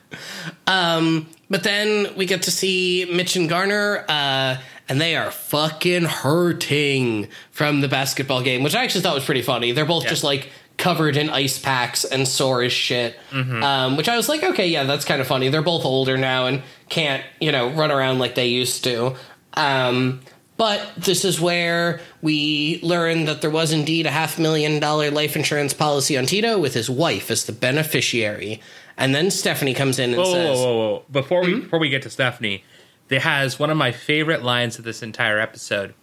Um, 0.69 1.29
but 1.51 1.63
then 1.63 2.15
we 2.17 2.27
get 2.27 2.43
to 2.45 2.51
see 2.51 3.05
Mitch 3.13 3.37
and 3.37 3.49
Garner, 3.49 4.05
uh, 4.09 4.57
and 4.89 5.01
they 5.01 5.17
are 5.17 5.31
fucking 5.31 6.05
hurting 6.05 7.29
from 7.51 7.81
the 7.81 7.89
basketball 7.89 8.43
game, 8.43 8.63
which 8.63 8.75
I 8.75 8.85
actually 8.85 9.01
thought 9.03 9.15
was 9.15 9.25
pretty 9.25 9.43
funny. 9.43 9.73
They're 9.73 9.85
both 9.85 10.05
Yeah. 10.05 10.11
just 10.11 10.25
like 10.25 10.51
covered 10.77 11.17
in 11.17 11.31
ice 11.31 11.59
packs 11.59 12.05
and 12.05 12.29
sore 12.29 12.63
as 12.63 12.73
shit. 12.73 13.19
Um, 13.33 13.97
which 13.97 14.09
I 14.09 14.17
was 14.17 14.29
like, 14.29 14.43
okay, 14.45 14.69
yeah, 14.69 14.85
that's 14.85 15.05
kind 15.07 15.21
of 15.21 15.27
funny. 15.27 15.49
They're 15.49 15.63
both 15.63 15.85
older 15.85 16.17
now 16.19 16.47
and 16.47 16.63
can't, 16.91 17.23
you 17.41 17.51
know, 17.51 17.71
run 17.71 17.91
around 17.91 18.19
like 18.19 18.35
they 18.35 18.49
used 18.49 18.85
to. 18.85 19.15
Um, 19.55 20.21
but 20.59 20.87
this 20.97 21.25
is 21.25 21.41
where 21.41 22.01
we 22.23 22.81
learn 22.83 23.25
that 23.27 23.41
there 23.41 23.51
was 23.51 23.73
indeed 23.73 24.07
a 24.07 24.11
half 24.11 24.39
million 24.39 24.79
dollar 24.81 25.11
life 25.11 25.35
insurance 25.37 25.73
policy 25.75 26.17
on 26.17 26.27
Tito 26.27 26.59
with 26.59 26.75
his 26.75 26.89
wife 26.89 27.31
as 27.31 27.45
the 27.45 27.53
beneficiary. 27.53 28.61
And 28.99 29.15
then 29.15 29.31
Stephanie 29.31 29.75
comes 29.75 29.99
in 29.99 30.11
and 30.11 30.19
Whoa, 30.19 30.25
whoa, 30.25 30.33
says, 30.33 30.59
whoa, 30.59 30.77
whoa! 30.77 31.03
Before 31.11 31.43
we 31.43 31.61
before 31.61 31.79
we 31.79 31.91
get 31.91 32.03
to 32.03 32.11
Stephanie, 32.11 32.65
there 33.09 33.21
has 33.21 33.59
one 33.59 33.71
of 33.71 33.77
my 33.77 33.93
favorite 33.93 34.43
lines 34.43 34.79
of 34.79 34.85
this 34.85 35.03
entire 35.03 35.39
episode, 35.39 35.95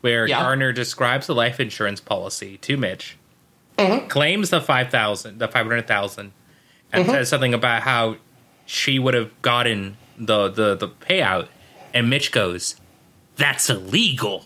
where 0.00 0.26
Yeah. 0.26 0.40
Garner 0.40 0.72
describes 0.72 1.26
the 1.26 1.34
life 1.34 1.60
insurance 1.60 2.00
policy 2.00 2.56
to 2.58 2.76
Mitch, 2.76 3.16
claims 4.08 4.50
the 4.50 4.60
five 4.60 4.90
thousand, 4.90 5.38
the 5.38 5.48
five 5.48 5.66
hundred 5.66 5.86
thousand, 5.86 6.32
and 6.92 7.06
says 7.06 7.28
something 7.28 7.52
about 7.54 7.82
how 7.82 8.16
she 8.64 8.98
would 8.98 9.14
have 9.14 9.30
gotten 9.42 9.96
the 10.18 10.48
the 10.48 10.74
the 10.74 10.88
payout, 10.88 11.48
and 11.92 12.08
Mitch 12.10 12.32
goes, 12.32 12.76
"That's 13.36 13.68
illegal." 13.70 14.44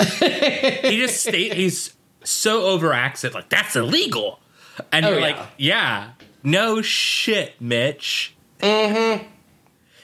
he 0.00 0.96
just 0.98 1.22
state 1.22 1.52
he's 1.54 1.94
so 2.24 2.62
overacts 2.78 3.24
it 3.24 3.34
like 3.34 3.48
that's 3.48 3.76
illegal, 3.76 4.40
and 4.92 5.04
Oh, 5.06 5.10
you're 5.10 5.20
yeah. 5.20 5.26
like, 5.26 5.48
yeah, 5.58 6.10
no 6.42 6.80
shit, 6.82 7.60
Mitch. 7.60 8.34
Mm-hmm. 8.60 9.26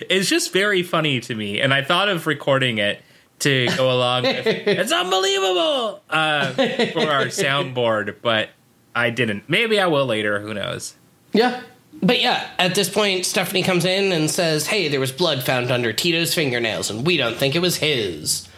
It's 0.08 0.28
just 0.28 0.52
very 0.52 0.82
funny 0.82 1.20
to 1.20 1.34
me, 1.34 1.60
and 1.60 1.72
I 1.72 1.82
thought 1.82 2.08
of 2.08 2.26
recording 2.26 2.78
it 2.78 3.02
to 3.40 3.66
go 3.76 3.90
along. 3.96 4.24
with 4.24 4.46
It's 4.46 4.92
unbelievable 4.92 6.02
uh, 6.10 6.52
for 6.52 7.10
our 7.10 7.26
soundboard, 7.26 8.16
but 8.22 8.50
I 8.94 9.10
didn't. 9.10 9.48
Maybe 9.48 9.78
I 9.78 9.86
will 9.86 10.06
later. 10.06 10.40
Who 10.40 10.54
knows? 10.54 10.94
Yeah. 11.32 11.62
But 12.02 12.20
yeah, 12.20 12.50
at 12.58 12.74
this 12.74 12.88
point, 12.90 13.24
Stephanie 13.24 13.62
comes 13.62 13.84
in 13.84 14.12
and 14.12 14.30
says, 14.30 14.66
Hey, 14.66 14.88
there 14.88 15.00
was 15.00 15.12
blood 15.12 15.42
found 15.44 15.70
under 15.70 15.92
Tito's 15.92 16.34
fingernails, 16.34 16.90
and 16.90 17.06
we 17.06 17.16
don't 17.16 17.36
think 17.36 17.54
it 17.54 17.60
was 17.60 17.76
his. 17.76 18.48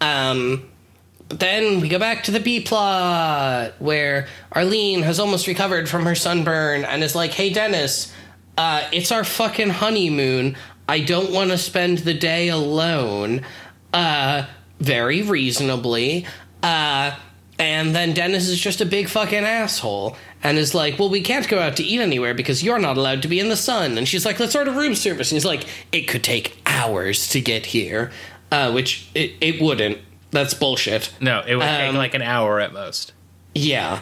Um, 0.00 0.68
but 1.28 1.40
then 1.40 1.80
we 1.80 1.88
go 1.88 1.98
back 1.98 2.24
to 2.24 2.30
the 2.30 2.40
B 2.40 2.60
plot, 2.60 3.74
where 3.78 4.28
Arlene 4.52 5.02
has 5.02 5.20
almost 5.20 5.46
recovered 5.46 5.86
from 5.88 6.04
her 6.06 6.14
sunburn 6.14 6.84
and 6.86 7.02
is 7.04 7.14
like, 7.14 7.32
Hey, 7.32 7.50
Dennis, 7.50 8.12
uh, 8.56 8.88
it's 8.92 9.12
our 9.12 9.24
fucking 9.24 9.68
honeymoon. 9.70 10.56
I 10.88 11.00
don't 11.00 11.30
want 11.30 11.50
to 11.50 11.58
spend 11.58 11.98
the 11.98 12.14
day 12.14 12.48
alone. 12.48 13.42
Uh, 13.92 14.46
very 14.80 15.22
reasonably. 15.22 16.26
Uh, 16.62 17.16
and 17.58 17.94
then 17.94 18.14
Dennis 18.14 18.48
is 18.48 18.58
just 18.58 18.80
a 18.80 18.86
big 18.86 19.08
fucking 19.08 19.44
asshole 19.44 20.16
and 20.42 20.56
is 20.56 20.74
like, 20.74 20.98
Well, 20.98 21.10
we 21.10 21.20
can't 21.20 21.48
go 21.48 21.58
out 21.58 21.76
to 21.76 21.82
eat 21.82 22.00
anywhere 22.00 22.32
because 22.34 22.62
you're 22.62 22.78
not 22.78 22.96
allowed 22.96 23.22
to 23.22 23.28
be 23.28 23.40
in 23.40 23.48
the 23.48 23.56
sun. 23.56 23.98
And 23.98 24.06
she's 24.06 24.24
like, 24.24 24.38
Let's 24.38 24.54
order 24.54 24.70
room 24.70 24.94
service. 24.94 25.30
And 25.30 25.36
he's 25.36 25.44
like, 25.44 25.66
It 25.92 26.02
could 26.02 26.22
take 26.22 26.60
hours 26.66 27.28
to 27.30 27.40
get 27.40 27.66
here, 27.66 28.12
uh, 28.52 28.70
which 28.72 29.08
it, 29.14 29.32
it 29.40 29.60
wouldn't. 29.60 29.98
That's 30.30 30.54
bullshit. 30.54 31.12
No, 31.20 31.42
it 31.46 31.56
would 31.56 31.64
take 31.64 31.88
Um, 31.90 31.96
like 31.96 32.14
an 32.14 32.22
hour 32.22 32.60
at 32.60 32.72
most. 32.72 33.12
Yeah. 33.54 34.00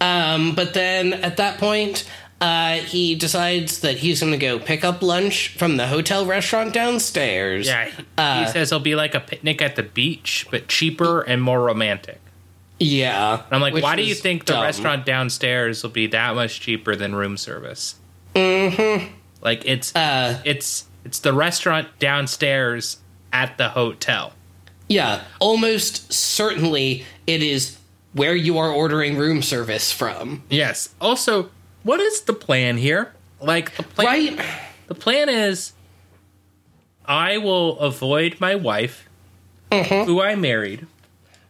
Um, 0.00 0.54
but 0.54 0.74
then 0.74 1.12
at 1.14 1.38
that 1.38 1.58
point, 1.58 2.08
uh, 2.40 2.74
he 2.74 3.14
decides 3.14 3.80
that 3.80 3.98
he's 3.98 4.20
going 4.20 4.32
to 4.32 4.38
go 4.38 4.58
pick 4.58 4.84
up 4.84 5.02
lunch 5.02 5.48
from 5.56 5.76
the 5.76 5.86
hotel 5.88 6.24
restaurant 6.24 6.72
downstairs. 6.72 7.66
Yeah, 7.66 7.86
he, 7.86 8.04
Uh, 8.16 8.44
he 8.44 8.52
says 8.52 8.70
it'll 8.70 8.80
be 8.80 8.94
like 8.94 9.14
a 9.14 9.20
picnic 9.20 9.60
at 9.60 9.76
the 9.76 9.82
beach, 9.82 10.46
but 10.50 10.68
cheaper 10.68 11.22
and 11.22 11.42
more 11.42 11.60
romantic. 11.60 12.20
Yeah. 12.78 13.42
And 13.46 13.54
I'm 13.54 13.60
like, 13.60 13.82
why 13.82 13.96
do 13.96 14.02
you 14.02 14.14
think 14.14 14.44
the 14.46 14.52
dumb. 14.52 14.62
restaurant 14.62 15.04
downstairs 15.04 15.82
will 15.82 15.90
be 15.90 16.06
that 16.08 16.34
much 16.36 16.60
cheaper 16.60 16.94
than 16.94 17.14
room 17.14 17.36
service? 17.36 17.96
Mm-hmm. 18.34 19.12
Like 19.42 19.64
it's 19.64 19.94
Uh, 19.96 20.40
it's 20.44 20.84
it's 21.04 21.18
the 21.18 21.32
restaurant 21.32 21.88
downstairs 21.98 22.98
at 23.32 23.58
the 23.58 23.70
hotel. 23.70 24.32
Yeah, 24.88 25.22
almost 25.40 26.12
certainly 26.12 27.04
it 27.26 27.42
is 27.42 27.78
where 28.12 28.34
you 28.34 28.58
are 28.58 28.70
ordering 28.70 29.16
room 29.16 29.42
service 29.42 29.92
from. 29.92 30.42
Yes. 30.48 30.90
Also, 31.00 31.50
what 31.82 32.00
is 32.00 32.22
the 32.22 32.32
plan 32.32 32.76
here? 32.78 33.12
Like 33.40 33.76
the 33.76 33.82
plan, 33.82 34.06
Right? 34.06 34.46
The 34.88 34.94
plan 34.94 35.28
is, 35.28 35.72
I 37.04 37.38
will 37.38 37.78
avoid 37.78 38.40
my 38.40 38.54
wife, 38.54 39.08
mm-hmm. 39.70 40.06
who 40.06 40.20
I 40.20 40.34
married, 40.34 40.86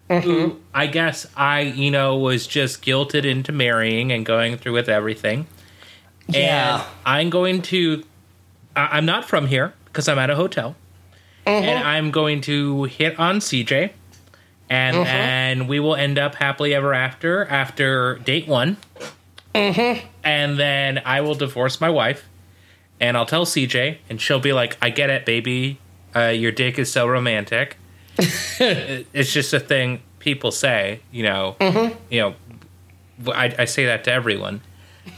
who 0.09 0.15
mm-hmm. 0.15 0.59
I 0.75 0.87
guess 0.87 1.27
I 1.37 1.61
you 1.61 1.91
know 1.91 2.17
was 2.17 2.47
just 2.47 2.83
guilted 2.83 3.25
into 3.25 3.53
marrying 3.53 4.13
and 4.13 4.27
going 4.27 4.57
through 4.59 4.75
with 4.75 4.89
everything. 4.89 5.47
Yeah. 6.29 6.77
And 6.77 6.85
I'm 7.07 7.31
going 7.31 7.63
to. 7.63 8.05
I- 8.77 8.99
I'm 8.99 9.07
not 9.07 9.25
from 9.25 9.47
here 9.47 9.73
because 9.87 10.09
I'm 10.09 10.19
at 10.19 10.31
a 10.31 10.37
hotel, 10.37 10.77
mm-hmm. 11.47 11.65
and 11.65 11.85
I'm 11.85 12.11
going 12.11 12.43
to 12.43 12.85
hit 12.85 13.19
on 13.19 13.39
CJ, 13.39 13.91
and 14.69 14.97
then 15.07 15.67
we 15.67 15.81
will 15.81 15.95
end 15.95 16.19
up 16.19 16.35
happily 16.35 16.75
ever 16.75 16.93
after 16.93 17.45
after 17.47 18.17
date 18.19 18.47
one. 18.47 18.77
And 20.25 20.59
then 20.59 21.03
I 21.05 21.21
will 21.21 21.35
divorce 21.35 21.81
my 21.81 21.91
wife, 21.91 22.29
and 23.01 23.17
I'll 23.17 23.27
tell 23.27 23.45
CJ, 23.45 23.99
and 24.09 24.21
she'll 24.21 24.41
be 24.41 24.53
like, 24.53 24.77
"I 24.83 24.91
get 24.91 25.11
it, 25.11 25.25
baby. 25.27 25.79
Uh, 26.15 26.27
your 26.29 26.53
dick 26.53 26.79
is 26.79 26.91
so 26.93 27.07
romantic." 27.07 27.77
It's 28.61 29.33
just 29.33 29.53
a 29.55 29.61
thing 29.61 30.01
people 30.19 30.51
say, 30.51 31.01
you 31.13 31.23
know. 31.23 31.57
You 32.11 32.21
know, 32.21 32.35
I, 33.33 33.55
I 33.61 33.65
say 33.67 33.87
that 33.87 34.05
to 34.05 34.13
everyone, 34.13 34.61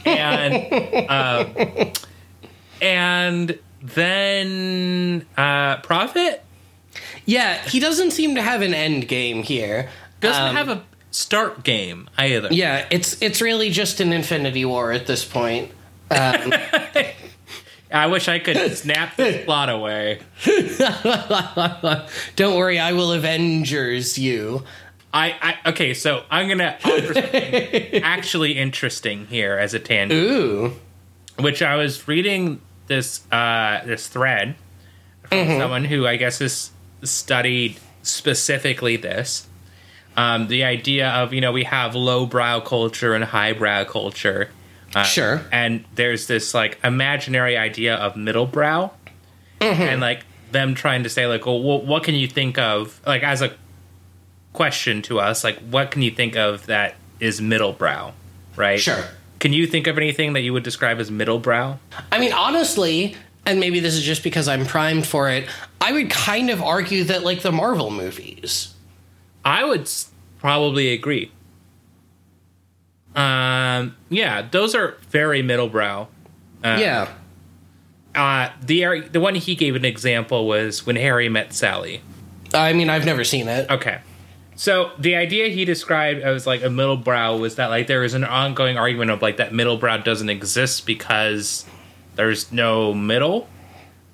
and 0.05 1.09
um, 1.09 1.91
and 2.81 3.59
then 3.81 5.25
uh, 5.37 5.77
Prophet 5.77 6.43
Yeah, 7.25 7.61
he 7.67 7.79
doesn't 7.79 8.11
seem 8.11 8.35
to 8.35 8.41
have 8.41 8.61
an 8.61 8.73
end 8.73 9.07
game 9.07 9.43
here. 9.43 9.89
doesn't 10.19 10.43
Um, 10.49 10.55
have 10.55 10.69
a 10.69 10.83
start 11.11 11.63
game 11.63 12.09
either. 12.17 12.47
Yeah, 12.51 12.87
it's 12.89 13.21
it's 13.21 13.41
really 13.41 13.69
just 13.69 13.99
an 13.99 14.11
infinity 14.11 14.65
war 14.65 14.91
at 14.91 15.05
this 15.05 15.23
point. 15.23 15.71
Um, 16.09 16.53
I 17.93 18.07
wish 18.07 18.27
I 18.27 18.39
could 18.39 18.77
snap 18.77 19.17
this 19.17 19.45
plot 19.45 19.69
away. 19.69 20.19
don't 22.35 22.57
worry, 22.57 22.79
I 22.79 22.93
will 22.93 23.11
Avengers 23.11 24.17
you. 24.17 24.63
I, 25.13 25.57
I 25.65 25.69
okay, 25.71 25.93
so 25.93 26.23
I'm 26.31 26.47
gonna 26.47 26.77
offer 26.83 27.13
something 27.13 28.03
actually 28.03 28.57
interesting 28.57 29.27
here 29.27 29.57
as 29.57 29.73
a 29.73 29.79
tangent, 29.79 30.17
Ooh. 30.17 30.73
which 31.37 31.61
I 31.61 31.75
was 31.75 32.07
reading 32.07 32.61
this 32.87 33.29
uh, 33.31 33.81
this 33.85 34.07
thread 34.07 34.55
from 35.23 35.47
someone 35.59 35.83
who 35.83 36.07
I 36.07 36.15
guess 36.15 36.39
has 36.39 36.71
studied 37.03 37.77
specifically 38.03 38.95
this. 38.95 39.47
Um, 40.17 40.47
the 40.47 40.63
idea 40.65 41.09
of 41.09 41.33
you 41.33 41.41
know 41.41 41.51
we 41.51 41.63
have 41.63 41.95
lowbrow 41.95 42.59
culture 42.61 43.13
and 43.13 43.23
highbrow 43.23 43.85
culture, 43.85 44.49
uh, 44.93 45.03
Sure. 45.03 45.41
and 45.51 45.85
there's 45.95 46.27
this 46.27 46.53
like 46.53 46.77
imaginary 46.83 47.55
idea 47.57 47.95
of 47.95 48.15
middle 48.17 48.45
brow, 48.45 48.91
and 49.61 50.01
like 50.01 50.23
them 50.51 50.75
trying 50.75 51.03
to 51.03 51.09
say 51.09 51.27
like, 51.27 51.45
well, 51.45 51.59
wh- 51.59 51.85
what 51.87 52.03
can 52.03 52.15
you 52.15 52.27
think 52.27 52.57
of 52.57 52.99
like 53.07 53.23
as 53.23 53.41
a 53.41 53.53
question 54.53 55.01
to 55.01 55.17
us 55.19 55.45
like 55.45 55.57
what 55.59 55.91
can 55.91 56.01
you 56.01 56.11
think 56.11 56.35
of 56.35 56.65
that 56.65 56.95
is 57.21 57.39
middle 57.41 57.71
brow 57.71 58.11
right 58.57 58.81
Sure. 58.81 59.01
can 59.39 59.53
you 59.53 59.65
think 59.65 59.87
of 59.87 59.97
anything 59.97 60.33
that 60.33 60.41
you 60.41 60.51
would 60.51 60.63
describe 60.63 60.99
as 60.99 61.09
middle 61.09 61.39
brow 61.39 61.79
I 62.11 62.19
mean, 62.19 62.33
honestly, 62.33 63.15
and 63.45 63.61
maybe 63.61 63.79
this 63.79 63.93
is 63.95 64.03
just 64.03 64.23
because 64.23 64.49
I'm 64.49 64.65
primed 64.65 65.07
for 65.07 65.29
it, 65.29 65.47
I 65.79 65.93
would 65.93 66.09
kind 66.09 66.49
of 66.49 66.61
argue 66.61 67.05
that, 67.05 67.23
like, 67.23 67.41
the 67.41 67.51
Marvel 67.53 67.89
movies. 67.91 68.73
I 69.45 69.63
would 69.63 69.89
probably 70.39 70.91
agree 70.93 71.31
um 73.15 73.95
yeah 74.09 74.47
those 74.51 74.73
are 74.73 74.97
very 75.09 75.41
middle 75.41 75.69
brow 75.69 76.07
yeah. 76.63 77.09
uh 78.15 78.49
the 78.61 79.01
the 79.11 79.19
one 79.19 79.35
he 79.35 79.55
gave 79.55 79.75
an 79.75 79.85
example 79.85 80.47
was 80.47 80.85
when 80.85 80.95
harry 80.95 81.27
met 81.27 81.53
sally 81.53 82.01
I 82.53 82.73
mean, 82.73 82.89
I've 82.89 83.05
never 83.05 83.23
seen 83.23 83.47
it. 83.47 83.69
Okay. 83.69 83.99
So 84.55 84.91
the 84.99 85.15
idea 85.15 85.47
he 85.47 85.65
described 85.65 86.21
as 86.21 86.45
like 86.45 86.63
a 86.63 86.69
middle 86.69 86.97
brow 86.97 87.37
was 87.37 87.55
that 87.55 87.67
like 87.67 87.87
there 87.87 88.03
is 88.03 88.13
an 88.13 88.23
ongoing 88.23 88.77
argument 88.77 89.11
of 89.11 89.21
like 89.21 89.37
that 89.37 89.53
middle 89.53 89.77
brow 89.77 89.97
doesn't 89.97 90.29
exist 90.29 90.85
because 90.85 91.65
there's 92.15 92.51
no 92.51 92.93
middle. 92.93 93.47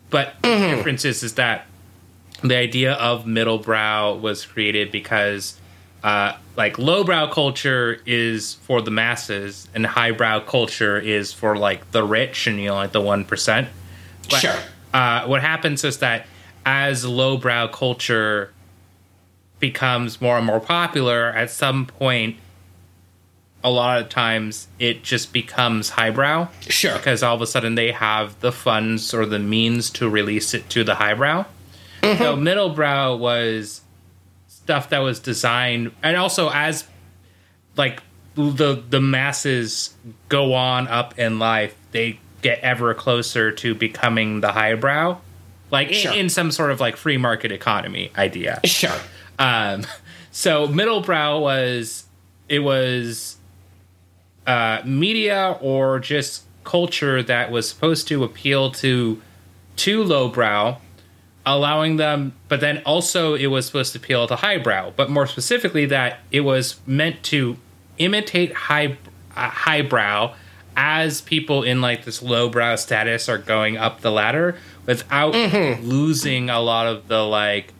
But 0.09 0.35
the 0.41 0.75
difference 0.75 1.03
is 1.03 1.23
is 1.23 1.33
that 1.33 1.65
the 2.43 2.55
idea 2.55 2.93
of 2.93 3.25
middle 3.25 3.57
brow 3.57 4.13
was 4.13 4.45
created 4.45 4.91
because 4.91 5.59
uh, 6.03 6.37
like 6.55 6.77
lowbrow 6.77 7.27
culture 7.31 7.99
is 8.05 8.53
for 8.55 8.81
the 8.81 8.91
masses 8.91 9.67
and 9.73 9.85
highbrow 9.85 10.39
culture 10.41 10.99
is 10.99 11.33
for 11.33 11.57
like 11.57 11.91
the 11.91 12.03
rich 12.03 12.45
and 12.47 12.59
you 12.59 12.67
know 12.67 12.75
like 12.75 12.91
the 12.91 13.01
one 13.01 13.25
percent. 13.25 13.67
But, 14.29 14.39
Sure. 14.39 14.55
Uh, 14.93 15.25
what 15.25 15.41
happens 15.41 15.83
is 15.83 15.97
that 15.99 16.27
as 16.65 17.03
lowbrow 17.05 17.67
culture 17.69 18.51
becomes 19.59 20.21
more 20.21 20.37
and 20.37 20.45
more 20.45 20.59
popular, 20.59 21.27
at 21.29 21.49
some 21.49 21.85
point, 21.87 22.37
a 23.63 23.69
lot 23.71 23.99
of 24.01 24.09
times 24.09 24.67
it 24.77 25.03
just 25.03 25.33
becomes 25.33 25.89
highbrow 25.89 26.47
Sure. 26.61 26.93
because 26.95 27.23
all 27.23 27.35
of 27.35 27.41
a 27.41 27.47
sudden 27.47 27.75
they 27.75 27.91
have 27.91 28.39
the 28.39 28.51
funds 28.51 29.13
or 29.13 29.25
the 29.25 29.39
means 29.39 29.89
to 29.91 30.07
release 30.09 30.53
it 30.53 30.69
to 30.69 30.83
the 30.83 30.95
highbrow. 30.95 31.45
So 32.01 32.35
middlebrow 32.37 33.17
was 33.19 33.81
stuff 34.47 34.89
that 34.89 34.99
was 34.99 35.19
designed, 35.19 35.91
and 36.03 36.15
also 36.17 36.49
as 36.49 36.85
like 37.75 38.01
the 38.35 38.81
the 38.89 39.01
masses 39.01 39.93
go 40.29 40.53
on 40.53 40.87
up 40.87 41.17
in 41.19 41.39
life, 41.39 41.75
they 41.91 42.19
get 42.41 42.59
ever 42.59 42.93
closer 42.93 43.51
to 43.51 43.73
becoming 43.75 44.41
the 44.41 44.51
highbrow, 44.51 45.17
like 45.71 45.87
in- 45.89 45.93
Sure. 45.95 46.13
in, 46.13 46.29
some 46.29 46.51
sort 46.51 46.71
of 46.71 46.79
like 46.79 46.95
free 46.95 47.17
market 47.17 47.51
economy 47.51 48.11
idea. 48.17 48.59
Sure. 48.63 48.91
Um, 49.39 49.85
so 50.31 50.67
middlebrow 50.67 51.41
was 51.41 52.05
it 52.47 52.59
was 52.59 53.37
uh, 54.45 54.81
media 54.85 55.57
or 55.61 55.99
just 55.99 56.43
culture 56.63 57.23
that 57.23 57.51
was 57.51 57.67
supposed 57.67 58.07
to 58.09 58.23
appeal 58.23 58.71
to 58.71 59.21
to 59.77 60.03
lowbrow, 60.03 60.77
allowing 61.47 61.95
them, 61.97 62.33
but 62.49 62.59
then 62.59 62.81
also 62.85 63.33
it 63.33 63.47
was 63.47 63.65
supposed 63.65 63.93
to 63.93 63.99
appeal 63.99 64.27
to 64.27 64.35
highbrow, 64.35 64.91
but 64.95 65.09
more 65.09 65.25
specifically 65.25 65.85
that 65.87 66.19
it 66.31 66.41
was 66.41 66.79
meant 66.85 67.23
to 67.23 67.57
imitate 67.97 68.53
high 68.53 68.97
uh, 69.35 69.49
highbrow 69.49 70.33
as 70.75 71.21
people 71.21 71.63
in 71.63 71.81
like 71.81 72.05
this 72.05 72.21
lowbrow 72.21 72.75
status 72.75 73.27
are 73.29 73.37
going 73.39 73.77
up 73.77 74.01
the 74.01 74.11
ladder 74.11 74.55
without 74.85 75.33
losing 75.83 76.49
a 76.51 76.59
lot 76.59 76.85
of 76.85 77.07
the 77.07 77.23
like 77.25 77.73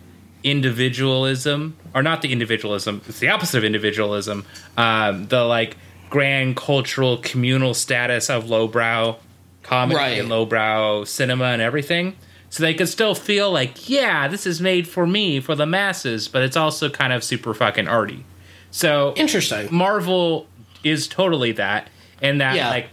individualism 0.44 1.76
or 1.94 2.02
not 2.04 2.22
the 2.22 2.32
individualism 2.32 3.02
it's 3.08 3.20
the 3.20 3.28
opposite 3.30 3.58
of 3.58 3.64
individualism 3.64 4.46
um, 4.78 5.28
the 5.28 5.44
like 5.44 5.78
grand 6.10 6.56
cultural 6.58 7.18
communal 7.18 7.74
status 7.74 8.30
of 8.30 8.50
lowbrow 8.50 9.16
comedy 9.64 9.96
Right. 9.96 10.20
and 10.20 10.30
lowbrow 10.30 11.04
cinema 11.04 11.46
and 11.46 11.62
everything 11.62 12.16
so 12.58 12.64
they 12.64 12.74
could 12.74 12.90
still 12.90 13.14
feel 13.16 13.52
like 13.52 13.88
yeah 13.90 14.28
this 14.28 14.46
is 14.46 14.60
made 14.60 14.88
for 14.88 15.06
me 15.08 15.40
for 15.40 15.56
the 15.56 15.66
masses 15.66 16.28
but 16.28 16.42
it's 16.42 16.58
also 16.58 16.90
kind 16.90 17.14
of 17.14 17.24
super 17.24 17.54
fucking 17.54 17.88
arty 17.88 18.26
so 18.70 19.14
Interesting. 19.16 19.70
Marvel 19.74 20.46
is 20.84 21.08
totally 21.08 21.54
that, 21.54 21.90
and 22.22 22.42
that 22.42 22.56
Yeah. 22.58 22.70
like, 22.70 22.90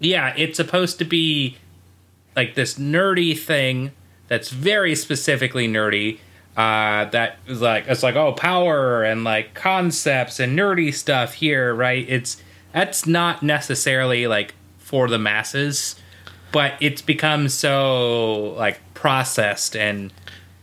yeah, 0.00 0.34
it's 0.36 0.56
supposed 0.56 0.98
to 0.98 1.04
be 1.04 1.56
like 2.34 2.54
this 2.56 2.74
nerdy 2.74 3.38
thing 3.38 3.92
that's 4.26 4.50
very 4.50 4.94
specifically 4.96 5.68
nerdy. 5.68 6.18
Uh, 6.56 7.04
that 7.10 7.38
is 7.46 7.60
like 7.62 7.86
it's 7.86 8.02
like 8.02 8.16
oh 8.16 8.32
power 8.32 9.04
and 9.04 9.22
like 9.24 9.54
concepts 9.54 10.40
and 10.40 10.58
nerdy 10.58 10.92
stuff 10.92 11.34
here, 11.34 11.72
right? 11.74 12.04
It's 12.08 12.42
that's 12.72 13.06
not 13.06 13.42
necessarily 13.42 14.26
like 14.26 14.54
for 14.78 15.08
the 15.08 15.18
masses, 15.18 15.94
but 16.52 16.74
it's 16.80 17.02
become 17.02 17.48
so 17.48 18.54
like 18.56 18.80
processed 18.94 19.74
and 19.76 20.12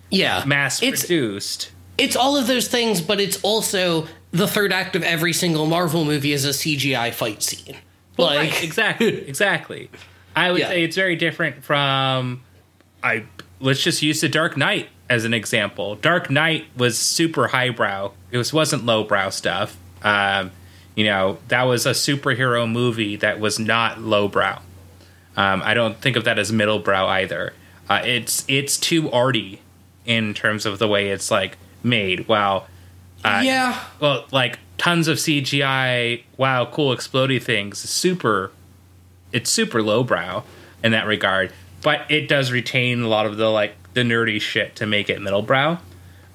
Yeah. 0.10 0.44
mass 0.46 0.82
It's 0.82 1.02
produced. 1.02 1.72
it's 1.98 2.16
all 2.16 2.38
of 2.38 2.48
those 2.48 2.68
things, 2.68 3.02
but 3.02 3.20
it's 3.20 3.40
also 3.42 4.08
the 4.32 4.48
third 4.48 4.72
act 4.72 4.96
of 4.96 5.04
every 5.04 5.34
single 5.34 5.66
Marvel 5.66 6.06
movie 6.06 6.32
is 6.34 6.46
a 6.46 6.54
CGI 6.54 7.12
fight 7.12 7.42
scene. 7.44 7.78
Well, 8.18 8.28
like 8.28 8.52
right, 8.52 8.64
exactly, 8.64 9.08
exactly. 9.28 9.90
I 10.36 10.52
would 10.52 10.60
Yeah. 10.62 10.68
say 10.70 10.84
it's 10.84 10.96
very 10.96 11.16
different 11.16 11.64
from 11.64 12.42
I. 13.04 13.24
Let's 13.62 13.82
just 13.84 14.02
use 14.02 14.22
the 14.22 14.30
Dark 14.30 14.56
Knight 14.56 14.88
as 15.10 15.26
an 15.26 15.34
example. 15.34 15.96
Dark 15.96 16.30
Knight 16.30 16.68
was 16.78 16.98
super 16.98 17.48
highbrow. 17.48 18.12
It 18.32 18.38
was 18.38 18.54
wasn't 18.54 18.86
lowbrow 18.86 19.32
stuff. 19.32 19.76
Um, 20.04 20.52
you 20.96 21.04
know, 21.06 21.40
that 21.50 21.64
was 21.64 21.86
a 21.86 21.92
superhero 21.92 22.70
movie 22.72 23.16
that 23.18 23.40
was 23.40 23.58
not 23.60 24.00
lowbrow. 24.02 24.60
Um, 25.40 25.62
I 25.64 25.74
don't 25.74 25.96
think 26.02 26.18
of 26.18 26.26
that 26.26 26.38
as 26.38 26.52
middlebrow 26.52 27.08
either. 27.08 27.54
Uh, 27.90 28.02
it's 28.04 28.44
it's 28.50 28.78
too 28.78 29.10
arty 29.12 29.62
in 30.06 30.34
terms 30.34 30.66
of 30.66 30.80
the 30.80 30.88
way 30.88 31.10
it's 31.12 31.32
like 31.32 31.58
made. 31.82 32.28
Wow. 32.28 32.66
Uh, 33.24 33.42
yeah. 33.44 33.84
well, 34.02 34.26
like 34.32 34.60
tons 34.78 35.08
of 35.08 35.18
CGI. 35.18 36.24
Wow, 36.36 36.66
cool 36.66 36.94
explodey 36.94 37.42
things. 37.42 37.80
Super, 37.80 38.52
it's 39.32 39.50
super 39.50 39.82
lowbrow 39.82 40.44
in 40.84 40.92
that 40.92 41.06
regard, 41.08 41.54
but 41.82 42.02
it 42.10 42.28
does 42.28 42.52
retain 42.52 43.02
a 43.04 43.08
lot 43.08 43.26
of 43.26 43.38
the 43.38 43.48
like 43.50 43.76
the 43.94 44.02
nerdy 44.02 44.42
shit 44.42 44.76
to 44.76 44.86
make 44.86 45.10
it 45.10 45.20
middlebrow. 45.20 45.80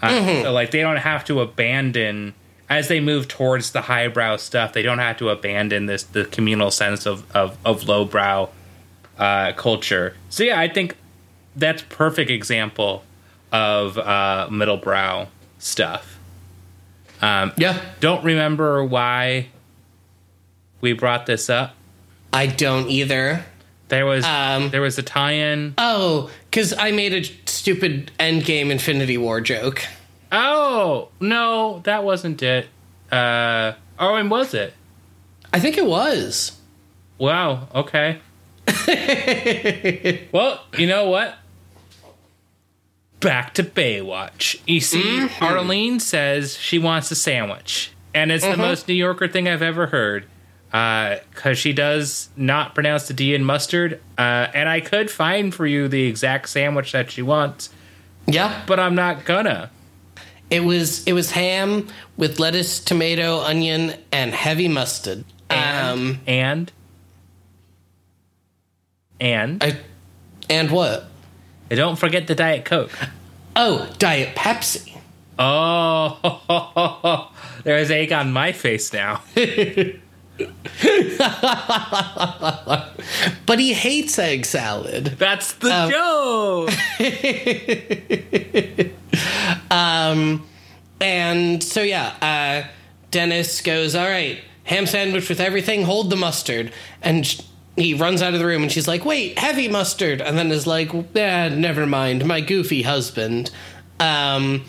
Uh, 0.01 0.43
So 0.43 0.53
like 0.53 0.71
they 0.71 0.81
don't 0.81 0.97
have 0.97 1.25
to 1.27 1.41
abandon 1.41 2.33
as 2.71 2.89
they 2.89 3.01
move 3.01 3.29
towards 3.29 3.73
the 3.73 3.83
highbrow 3.83 4.37
stuff. 4.37 4.73
They 4.73 4.83
don't 4.83 4.99
have 4.99 5.19
to 5.19 5.29
abandon 5.29 5.85
this 5.87 6.05
the 6.05 6.25
communal 6.25 6.71
sense 6.71 7.05
of 7.05 7.31
of, 7.37 7.59
of 7.67 7.87
lowbrow 7.87 8.49
uh, 9.19 9.53
culture. 9.53 10.15
So 10.31 10.45
yeah, 10.45 10.59
I 10.59 10.69
think 10.69 10.97
that's 11.57 11.83
perfect 11.89 12.31
example 12.31 13.05
of 13.53 13.97
uh, 13.99 14.49
middlebrow 14.51 15.29
stuff. 15.59 16.19
Um, 17.23 17.53
Yeah. 17.57 17.81
don't 18.01 18.25
remember 18.25 18.85
why 18.85 19.49
we 20.81 20.93
brought 20.93 21.27
this 21.27 21.49
up. 21.49 21.75
I 22.33 22.47
don't 22.47 22.91
either. 22.91 23.45
There 23.89 24.05
was 24.07 24.25
Um, 24.25 24.71
there 24.71 24.81
was 24.81 24.99
a 24.99 25.03
tie-in. 25.03 25.75
Oh, 25.79 26.31
because 26.51 26.73
I 26.77 26.91
made 26.91 27.12
a 27.15 27.23
stupid 27.49 28.11
Endgame 28.19 28.71
Infinity 28.71 29.17
War 29.19 29.41
joke. 29.41 29.85
Oh 30.33 31.09
no, 31.21 31.81
that 31.85 32.03
wasn't 32.03 32.43
it. 32.43 32.67
Uh, 33.12 33.73
oh, 33.99 34.17
and 34.17 34.31
was 34.31 34.53
it? 34.55 34.75
I 35.53 35.61
think 35.61 35.79
it 35.79 35.87
was. 35.87 36.53
Wow. 37.19 37.69
Okay. 37.73 38.19
well, 40.33 40.65
you 40.79 40.87
know 40.87 41.09
what? 41.11 41.37
Back 43.21 43.55
to 43.55 43.62
Baywatch. 43.62 44.61
You 44.67 44.81
see, 44.81 45.29
Arlene 45.41 45.99
says 46.01 46.57
she 46.59 46.79
wants 46.79 47.11
a 47.11 47.15
sandwich, 47.15 47.93
and 48.15 48.31
it's 48.31 48.45
the 48.45 48.57
most 48.57 48.87
New 48.89 48.95
Yorker 48.95 49.29
thing 49.29 49.49
I've 49.49 49.62
ever 49.62 49.87
heard. 49.87 50.27
Because 50.71 51.57
she 51.57 51.73
does 51.73 52.29
not 52.37 52.75
pronounce 52.75 53.07
the 53.07 53.15
D 53.15 53.33
in 53.35 53.45
mustard, 53.45 54.01
uh, 54.19 54.49
and 54.53 54.69
I 54.69 54.81
could 54.81 55.09
find 55.09 55.55
for 55.55 55.67
you 55.67 55.87
the 55.87 56.05
exact 56.07 56.49
sandwich 56.49 56.91
that 56.93 57.12
she 57.12 57.23
wants, 57.23 57.71
Yeah. 58.27 58.62
but 58.67 58.81
I'm 58.81 58.97
not 58.97 59.25
gonna. 59.25 59.71
It 60.51 60.65
was 60.65 61.05
it 61.05 61.12
was 61.12 61.31
ham 61.31 61.87
with 62.17 62.41
lettuce, 62.41 62.81
tomato, 62.81 63.41
onion, 63.41 63.95
and 64.11 64.35
heavy 64.35 64.67
mustard. 64.69 65.25
Um, 65.49 66.21
And 66.27 66.73
and 69.21 69.62
I, 69.62 69.79
and 70.49 70.71
what? 70.71 71.05
and 71.71 71.79
don't 71.79 71.97
forget 71.97 72.27
the 72.27 72.35
Diet 72.35 72.65
Coke. 72.65 72.91
Oh, 73.57 73.91
Diet 73.99 74.37
Pepsi. 74.37 74.99
Oh, 75.39 77.31
there's 77.65 77.91
egg 77.91 78.12
on 78.12 78.33
my 78.33 78.53
face 78.53 78.93
now. 78.93 79.23
But 83.47 83.59
he 83.59 83.73
hates 83.73 84.19
egg 84.19 84.47
salad. 84.47 85.17
That's 85.19 85.53
the 85.55 85.71
Um, 89.71 90.39
joke. 90.39 90.47
And 91.01 91.62
so 91.62 91.83
yeah, 91.83 92.15
uh, 92.21 92.69
Dennis 93.11 93.61
goes, 93.61 93.95
"All 93.95 94.09
right, 94.09 94.41
ham 94.65 94.87
sandwich 94.87 95.29
with 95.29 95.41
everything. 95.41 95.85
Hold 95.85 96.11
the 96.11 96.17
mustard." 96.17 96.73
And 97.03 97.45
he 97.77 97.95
runs 97.95 98.22
out 98.22 98.35
of 98.35 98.41
the 98.41 98.47
room, 98.47 98.62
and 98.62 98.70
she's 98.70 98.89
like, 98.89 99.05
"Wait, 99.05 99.39
heavy 99.39 99.68
mustard." 99.68 100.20
And 100.20 100.39
then 100.39 100.51
is 100.53 100.66
like, 100.66 100.93
"Eh, 101.16 101.49
never 101.49 101.87
mind, 101.87 102.25
my 102.25 102.41
goofy 102.41 102.83
husband." 102.83 103.51
Um, 104.01 104.64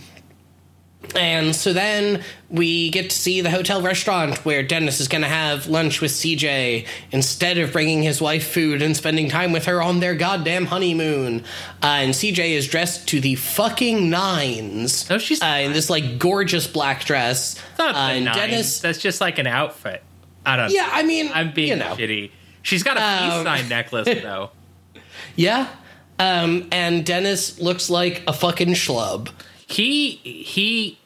and 1.14 1.56
so 1.56 1.74
then 1.74 2.24
we 2.50 2.90
get 2.90 3.10
to 3.10 3.16
see 3.16 3.42
the 3.42 3.52
hotel 3.52 3.82
restaurant 3.82 4.38
where 4.46 4.64
Dennis 4.64 5.00
is 5.00 5.08
going 5.08 5.22
to 5.22 5.28
have 5.28 5.68
lunch 5.68 6.02
with 6.02 6.12
CJ 6.12 6.86
instead 7.12 7.58
of 7.58 7.72
bringing 7.72 8.02
his 8.02 8.22
wife 8.22 8.48
food 8.48 8.82
and 8.82 8.96
spending 8.96 9.30
time 9.30 9.52
with 9.52 9.66
her 9.66 9.82
on 9.82 10.00
their 10.00 10.16
goddamn 10.16 10.66
honeymoon. 10.66 11.42
Uh, 11.84 11.88
and 11.88 12.14
CJ 12.14 12.52
is 12.52 12.68
dressed 12.68 13.08
to 13.10 13.20
the 13.20 13.36
fucking 13.36 14.10
nines. 14.10 15.10
No, 15.10 15.18
she's 15.18 15.42
uh, 15.42 15.60
in 15.62 15.74
this 15.74 15.90
like 15.90 16.18
gorgeous 16.18 16.68
black 16.68 17.06
dress. 17.06 17.56
It's 17.72 17.80
not 17.80 17.96
uh, 17.96 18.08
the 18.08 18.14
and 18.14 18.26
nines. 18.26 18.38
Dennis. 18.38 18.80
That's 18.80 19.00
just 19.00 19.22
like 19.22 19.38
an 19.38 19.48
outfit. 19.48 20.04
I 20.46 20.56
don't. 20.56 20.72
Yeah, 20.72 20.90
I 20.92 21.04
mean, 21.04 21.30
I'm 21.34 21.54
being 21.54 21.70
you 21.70 21.76
know, 21.76 21.96
shitty. 21.96 22.32
She's 22.66 22.82
got 22.82 22.98
a 22.98 23.00
peace 23.00 23.34
Um, 23.34 23.44
sign 23.46 23.70
necklace 23.70 24.08
though. 24.24 24.50
yeah. 25.36 25.68
Um, 26.18 26.68
and 26.72 27.06
Dennis 27.06 27.60
looks 27.60 27.90
like 27.90 28.24
a 28.28 28.34
fucking 28.34 28.70
schlub. 28.70 29.30
He 29.68 30.12
he 30.24 30.98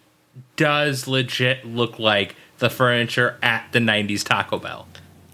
does 0.56 1.08
legit 1.08 1.66
look 1.66 2.00
like 2.00 2.36
the 2.60 2.70
furniture 2.70 3.38
at 3.44 3.68
the 3.74 3.80
'90s 3.80 4.24
Taco 4.24 4.58
Bell. 4.58 4.88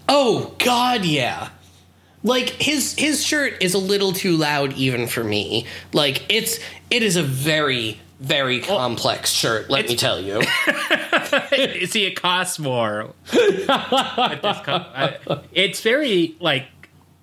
Oh 0.10 0.56
God, 0.60 1.06
yeah. 1.06 1.50
Like 2.24 2.50
his 2.52 2.96
his 2.98 3.24
shirt 3.24 3.62
is 3.62 3.76
a 3.76 3.78
little 3.78 4.12
too 4.12 4.36
loud 4.36 4.74
even 4.74 5.06
for 5.08 5.24
me. 5.24 5.68
Like 5.94 6.24
it's 6.30 6.60
it 6.90 7.04
is 7.04 7.18
a 7.18 7.24
very 7.24 8.00
very 8.20 8.60
complex 8.62 9.32
shirt. 9.32 9.70
Let 9.70 9.88
me 9.88 9.96
tell 9.96 10.20
you. 10.20 10.42
See, 11.88 12.06
it 12.06 12.16
costs 12.22 12.60
more. 12.60 13.14
It 13.34 13.68
does 13.68 14.62
co- 14.66 14.74
I- 14.74 15.18
it's 15.52 15.82
very 15.82 16.36
like 16.40 16.66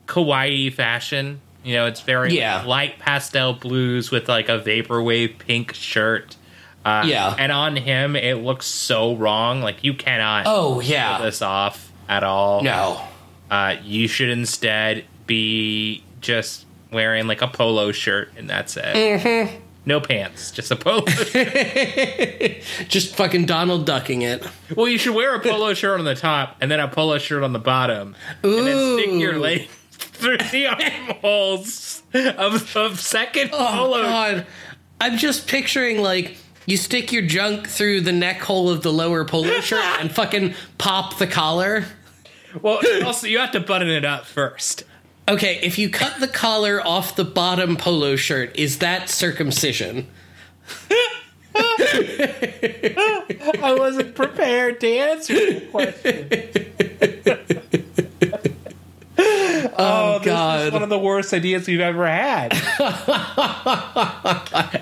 kawaii 0.06 0.72
fashion. 0.72 1.40
You 1.64 1.74
know, 1.76 1.86
it's 1.86 2.00
very 2.00 2.36
Yeah. 2.36 2.62
light 2.64 2.98
pastel 2.98 3.52
blues 3.54 4.10
with 4.10 4.28
like 4.28 4.48
a 4.48 4.58
vaporwave 4.58 5.38
pink 5.38 5.74
shirt. 5.74 6.36
Uh, 6.84 7.04
Yeah. 7.06 7.34
and 7.38 7.52
on 7.52 7.76
him, 7.76 8.16
it 8.16 8.34
looks 8.42 8.66
so 8.66 9.14
wrong. 9.14 9.62
Like 9.62 9.84
you 9.84 9.94
cannot 9.94 10.46
Oh 10.46 10.72
pull 10.74 10.82
yeah. 10.82 11.22
this 11.22 11.40
off 11.40 11.92
at 12.08 12.24
all. 12.24 12.62
No. 12.62 13.00
Uh, 13.50 13.76
you 13.84 14.08
should 14.08 14.30
instead 14.30 15.04
be 15.26 16.02
just 16.20 16.66
wearing 16.90 17.26
like 17.28 17.40
a 17.42 17.46
polo 17.48 17.92
shirt, 17.92 18.32
and 18.36 18.50
that's 18.50 18.76
it. 18.76 18.84
Mm-hmm. 18.84 19.61
No 19.84 20.00
pants, 20.00 20.52
just 20.52 20.70
a 20.70 20.76
polo. 20.76 21.04
Just 22.88 23.16
fucking 23.16 23.46
Donald 23.46 23.84
ducking 23.84 24.22
it. 24.22 24.46
Well, 24.76 24.86
you 24.86 24.96
should 24.96 25.14
wear 25.14 25.34
a 25.34 25.40
polo 25.40 25.74
shirt 25.74 25.98
on 25.98 26.04
the 26.04 26.14
top 26.14 26.56
and 26.60 26.70
then 26.70 26.78
a 26.78 26.86
polo 26.86 27.18
shirt 27.18 27.42
on 27.42 27.52
the 27.52 27.58
bottom, 27.58 28.14
and 28.44 28.66
then 28.66 28.98
stick 28.98 29.20
your 29.20 29.34
Ooh. 29.34 29.40
leg 29.40 29.68
through 29.90 30.38
the 30.38 30.66
armholes 30.68 32.02
of, 32.14 32.76
of 32.76 33.00
second 33.00 33.50
Oh 33.52 33.66
polo. 33.74 34.02
God. 34.02 34.46
I'm 35.00 35.18
just 35.18 35.48
picturing 35.48 36.00
like 36.00 36.36
you 36.66 36.76
stick 36.76 37.10
your 37.10 37.22
junk 37.22 37.66
through 37.66 38.02
the 38.02 38.12
neck 38.12 38.40
hole 38.40 38.70
of 38.70 38.82
the 38.82 38.92
lower 38.92 39.24
polo 39.24 39.60
shirt 39.60 39.82
and 40.00 40.12
fucking 40.12 40.54
pop 40.78 41.18
the 41.18 41.26
collar. 41.26 41.86
Well, 42.60 42.80
also 43.04 43.26
you 43.26 43.38
have 43.38 43.50
to 43.52 43.60
button 43.60 43.88
it 43.88 44.04
up 44.04 44.26
first. 44.26 44.84
Okay, 45.28 45.60
if 45.62 45.78
you 45.78 45.88
cut 45.88 46.18
the 46.20 46.28
collar 46.28 46.84
off 46.86 47.16
the 47.16 47.24
bottom 47.24 47.76
polo 47.76 48.16
shirt, 48.16 48.54
is 48.56 48.78
that 48.78 49.08
circumcision? 49.08 50.06
I 51.54 53.74
wasn't 53.78 54.14
prepared 54.14 54.80
to 54.80 54.88
answer 54.88 55.34
the 55.34 55.60
question. 55.70 56.28
Oh, 59.24 59.70
oh, 59.78 60.18
this 60.18 60.26
God. 60.26 60.66
is 60.66 60.72
one 60.72 60.82
of 60.82 60.88
the 60.88 60.98
worst 60.98 61.32
ideas 61.32 61.66
we've 61.68 61.78
ever 61.80 62.06
had. 62.06 62.52
At 62.52 62.60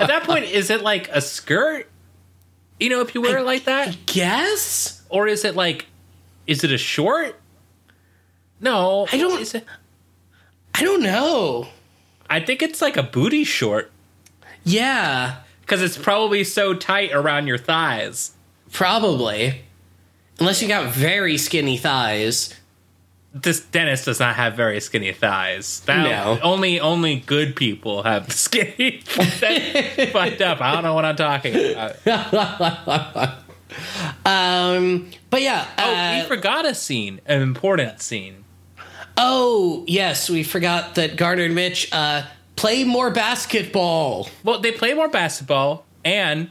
that 0.09 0.23
point, 0.25 0.47
is 0.47 0.71
it 0.71 0.81
like 0.83 1.09
a 1.11 1.21
skirt? 1.21 1.89
You 2.79 2.89
know, 2.89 3.01
if 3.01 3.15
you 3.15 3.21
wear 3.21 3.39
it 3.39 3.45
like 3.45 3.65
that, 3.65 3.97
Guess? 4.07 5.03
or 5.11 5.27
is 5.27 5.45
it 5.45 5.57
like, 5.57 5.87
is 6.47 6.65
it 6.65 6.73
a 6.73 6.79
short? 6.79 7.39
No, 8.61 9.07
I 9.13 9.19
don't- 9.19 9.55
it, 9.55 9.65
I 10.81 10.85
don't 10.85 11.03
know. 11.03 11.69
I 12.29 12.41
think 12.41 12.63
it's 12.63 12.81
like 12.81 12.97
a 12.97 13.03
booty 13.03 13.45
short 13.45 13.91
Yeah, 14.65 15.37
because 15.61 15.83
it's 15.83 15.99
probably 15.99 16.43
so 16.45 16.75
tight 16.75 17.13
around 17.13 17.47
your 17.47 17.59
thighs. 17.59 18.33
probably. 18.73 19.63
Unless 20.39 20.63
you 20.63 20.69
got 20.69 20.91
very 20.93 21.37
skinny 21.37 21.77
thighs. 21.77 22.55
This 23.35 23.61
Dennis 23.61 24.05
does 24.07 24.19
not 24.21 24.37
have 24.37 24.55
very 24.55 24.81
skinny 24.81 25.13
thighs. 25.13 25.81
That, 25.81 26.03
No. 26.03 26.39
only 26.43 26.81
only 26.81 27.17
good 27.21 27.55
people 27.57 28.03
have 28.05 28.33
skinny. 28.47 29.03
Fucked 29.03 30.41
up. 30.41 30.61
I 30.63 30.73
don't 30.73 30.83
know 30.83 30.95
what 30.95 31.05
I'm 31.05 31.17
talking 31.17 31.55
about. 31.73 33.35
Um, 34.27 35.11
but 35.31 35.43
yeah, 35.43 35.65
Oh, 35.79 35.95
uh, 35.95 36.21
we 36.23 36.29
forgot 36.29 36.67
a 36.67 36.75
scene, 36.75 37.21
an 37.27 37.41
important 37.41 38.03
scene. 38.03 38.45
Oh, 39.23 39.85
yes, 39.87 40.31
we 40.31 40.43
forgot 40.43 40.95
that 40.95 41.17
Garner 41.17 41.43
and 41.43 41.55
Mitch 41.55 41.93
uh, 41.93 42.23
play 42.57 42.85
more 42.85 43.11
basketball. 43.11 44.31
Well, 44.43 44.61
they 44.61 44.73
play 44.73 44.95
more 44.95 45.09
basketball, 45.09 45.85
and 46.07 46.49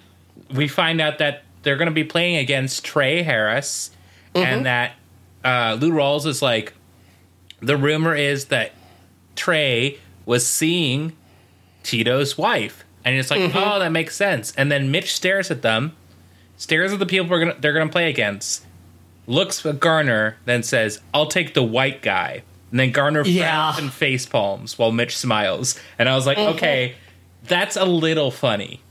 we 0.54 0.68
find 0.68 1.02
out 1.02 1.18
that 1.18 1.44
they're 1.64 1.78
going 1.78 1.88
to 1.88 1.94
be 1.94 2.04
playing 2.04 2.36
against 2.38 2.86
Trey 2.86 3.24
Harris, 3.24 3.90
and 4.36 4.68
that 4.68 4.94
uh, 5.44 5.78
Lou 5.82 5.92
Rawls 5.92 6.28
is 6.28 6.44
like, 6.44 6.74
the 7.60 7.76
rumor 7.76 8.14
is 8.16 8.46
that 8.46 8.74
Trey 9.36 9.98
was 10.28 10.46
seeing 10.46 11.14
Tito's 11.82 12.38
wife, 12.38 12.86
and 13.04 13.16
it's 13.16 13.32
like, 13.32 13.56
oh, 13.56 13.80
that 13.80 13.92
makes 13.92 14.16
sense. 14.16 14.54
And 14.56 14.72
then 14.72 14.92
Mitch 14.92 15.16
stares 15.16 15.50
at 15.50 15.64
them, 15.64 15.96
stares 16.56 16.94
at 16.94 17.00
the 17.00 17.08
people 17.08 17.28
we're 17.28 17.40
gonna, 17.40 17.56
they're 17.60 17.74
going 17.74 17.88
to 17.88 17.92
play 17.92 18.10
against, 18.12 18.64
looks 19.26 19.66
at 19.66 19.80
Garner, 19.80 20.38
then 20.46 20.62
says, 20.62 21.02
"I'll 21.16 21.26
take 21.28 21.56
the 21.56 21.64
white 21.64 22.04
guy." 22.04 22.44
And 22.72 22.80
then 22.80 22.92
Garner 22.92 23.26
Yeah. 23.26 23.72
frowns 23.72 23.80
and 23.84 23.94
face 23.94 24.26
palms 24.26 24.78
while 24.78 24.92
Mitch 24.92 25.18
smiles, 25.18 25.80
and 25.98 26.08
I 26.08 26.16
was 26.16 26.26
like, 26.26 26.38
okay, 26.38 26.96
that's 27.48 27.76
a 27.76 27.86
little 27.86 28.32
funny. 28.32 28.82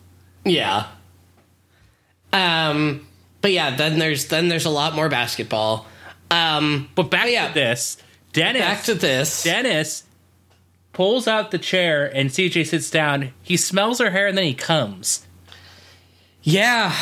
Yeah. 0.44 0.86
Um, 2.32 3.06
but 3.40 3.52
yeah, 3.52 3.74
then 3.76 3.98
there's 3.98 4.26
then 4.26 4.48
there's 4.48 4.64
a 4.64 4.70
lot 4.70 4.94
more 4.94 5.08
basketball. 5.08 5.86
Um, 6.30 6.90
But 6.94 7.04
back 7.10 7.30
yeah. 7.30 7.48
to 7.48 7.54
this, 7.54 7.96
Dennis. 8.32 8.60
back 8.62 8.82
to 8.84 8.94
this. 8.94 9.42
Dennis 9.42 10.04
pulls 10.92 11.26
out 11.28 11.50
the 11.50 11.58
chair, 11.58 12.04
and 12.14 12.30
CJ 12.30 12.64
sits 12.66 12.90
down. 12.90 13.32
He 13.42 13.56
smells 13.56 13.98
her 14.00 14.10
hair, 14.10 14.26
and 14.26 14.36
then 14.36 14.44
he 14.44 14.54
comes. 14.54 15.26
Yeah. 16.42 16.92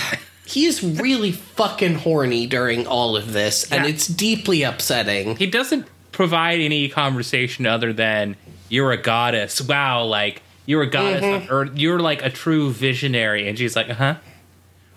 He's 0.45 0.83
really 0.83 1.33
fucking 1.33 1.97
horny 1.97 2.47
during 2.47 2.87
all 2.87 3.17
of 3.17 3.33
this, 3.33 3.71
and 3.73 3.85
it's 3.85 4.07
deeply 4.07 4.63
upsetting. 4.63 5.35
He 5.37 5.47
doesn't 5.47 5.87
provide 6.17 6.61
any 6.61 6.89
conversation 6.89 7.67
other 7.67 7.93
than 7.93 8.37
"You're 8.69 8.91
a 8.93 8.97
goddess." 8.97 9.61
Wow, 9.61 10.05
like 10.05 10.43
you're 10.65 10.83
a 10.83 10.87
goddess, 10.91 11.23
Mm-hmm. 11.23 11.53
or 11.53 11.67
you're 11.77 12.01
like 12.01 12.25
a 12.25 12.31
true 12.31 12.71
visionary. 12.73 13.47
And 13.49 13.57
she's 13.59 13.77
like, 13.77 13.89
"Uh 13.91 13.95
huh." 13.95 14.15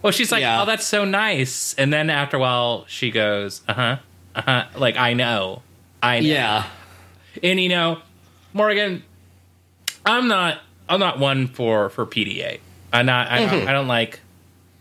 Well, 0.01 0.11
she's 0.11 0.32
like, 0.32 0.41
Yeah. 0.41 0.61
"Oh, 0.61 0.65
that's 0.65 0.86
so 0.86 1.05
nice." 1.05 1.76
And 1.78 1.91
then 1.93 2.09
after 2.09 2.38
a 2.38 2.39
while, 2.39 2.86
she 2.88 3.11
goes, 3.11 3.61
"Uh 3.67 3.74
huh, 3.74 3.97
uh 4.36 4.41
huh." 4.41 4.65
Like 4.78 4.97
I 4.97 5.13
know, 5.13 5.61
I 6.01 6.22
know. 6.22 6.26
Yeah. 6.28 6.63
And 7.43 7.59
you 7.59 7.70
know, 7.70 7.99
Morgan, 8.53 9.03
I'm 10.05 10.28
not 10.28 10.59
I'm 10.88 10.99
not 10.99 11.20
one 11.20 11.47
for 11.47 11.89
for 11.89 12.05
PDA. 12.05 12.59
I'm 12.91 13.05
not 13.05 13.30
I, 13.30 13.39
Mm-hmm. 13.45 13.67
I 13.67 13.72
don't 13.74 13.88
like 13.88 14.22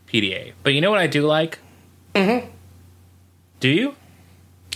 PDA. 0.07 0.53
But 0.62 0.72
you 0.72 0.80
know 0.80 0.91
what 0.91 1.01
I 1.01 1.07
do 1.09 1.26
like? 1.26 1.59
Mm-hmm. 2.14 2.49
Do 3.61 3.68
you? 3.68 3.95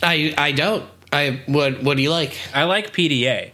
I 0.02 0.34
I 0.36 0.52
don't. 0.52 0.84
I 1.12 1.42
what 1.46 1.82
what 1.82 1.96
do 1.96 2.02
you 2.02 2.10
like? 2.10 2.36
I 2.54 2.64
like 2.64 2.92
PDA. 2.92 3.52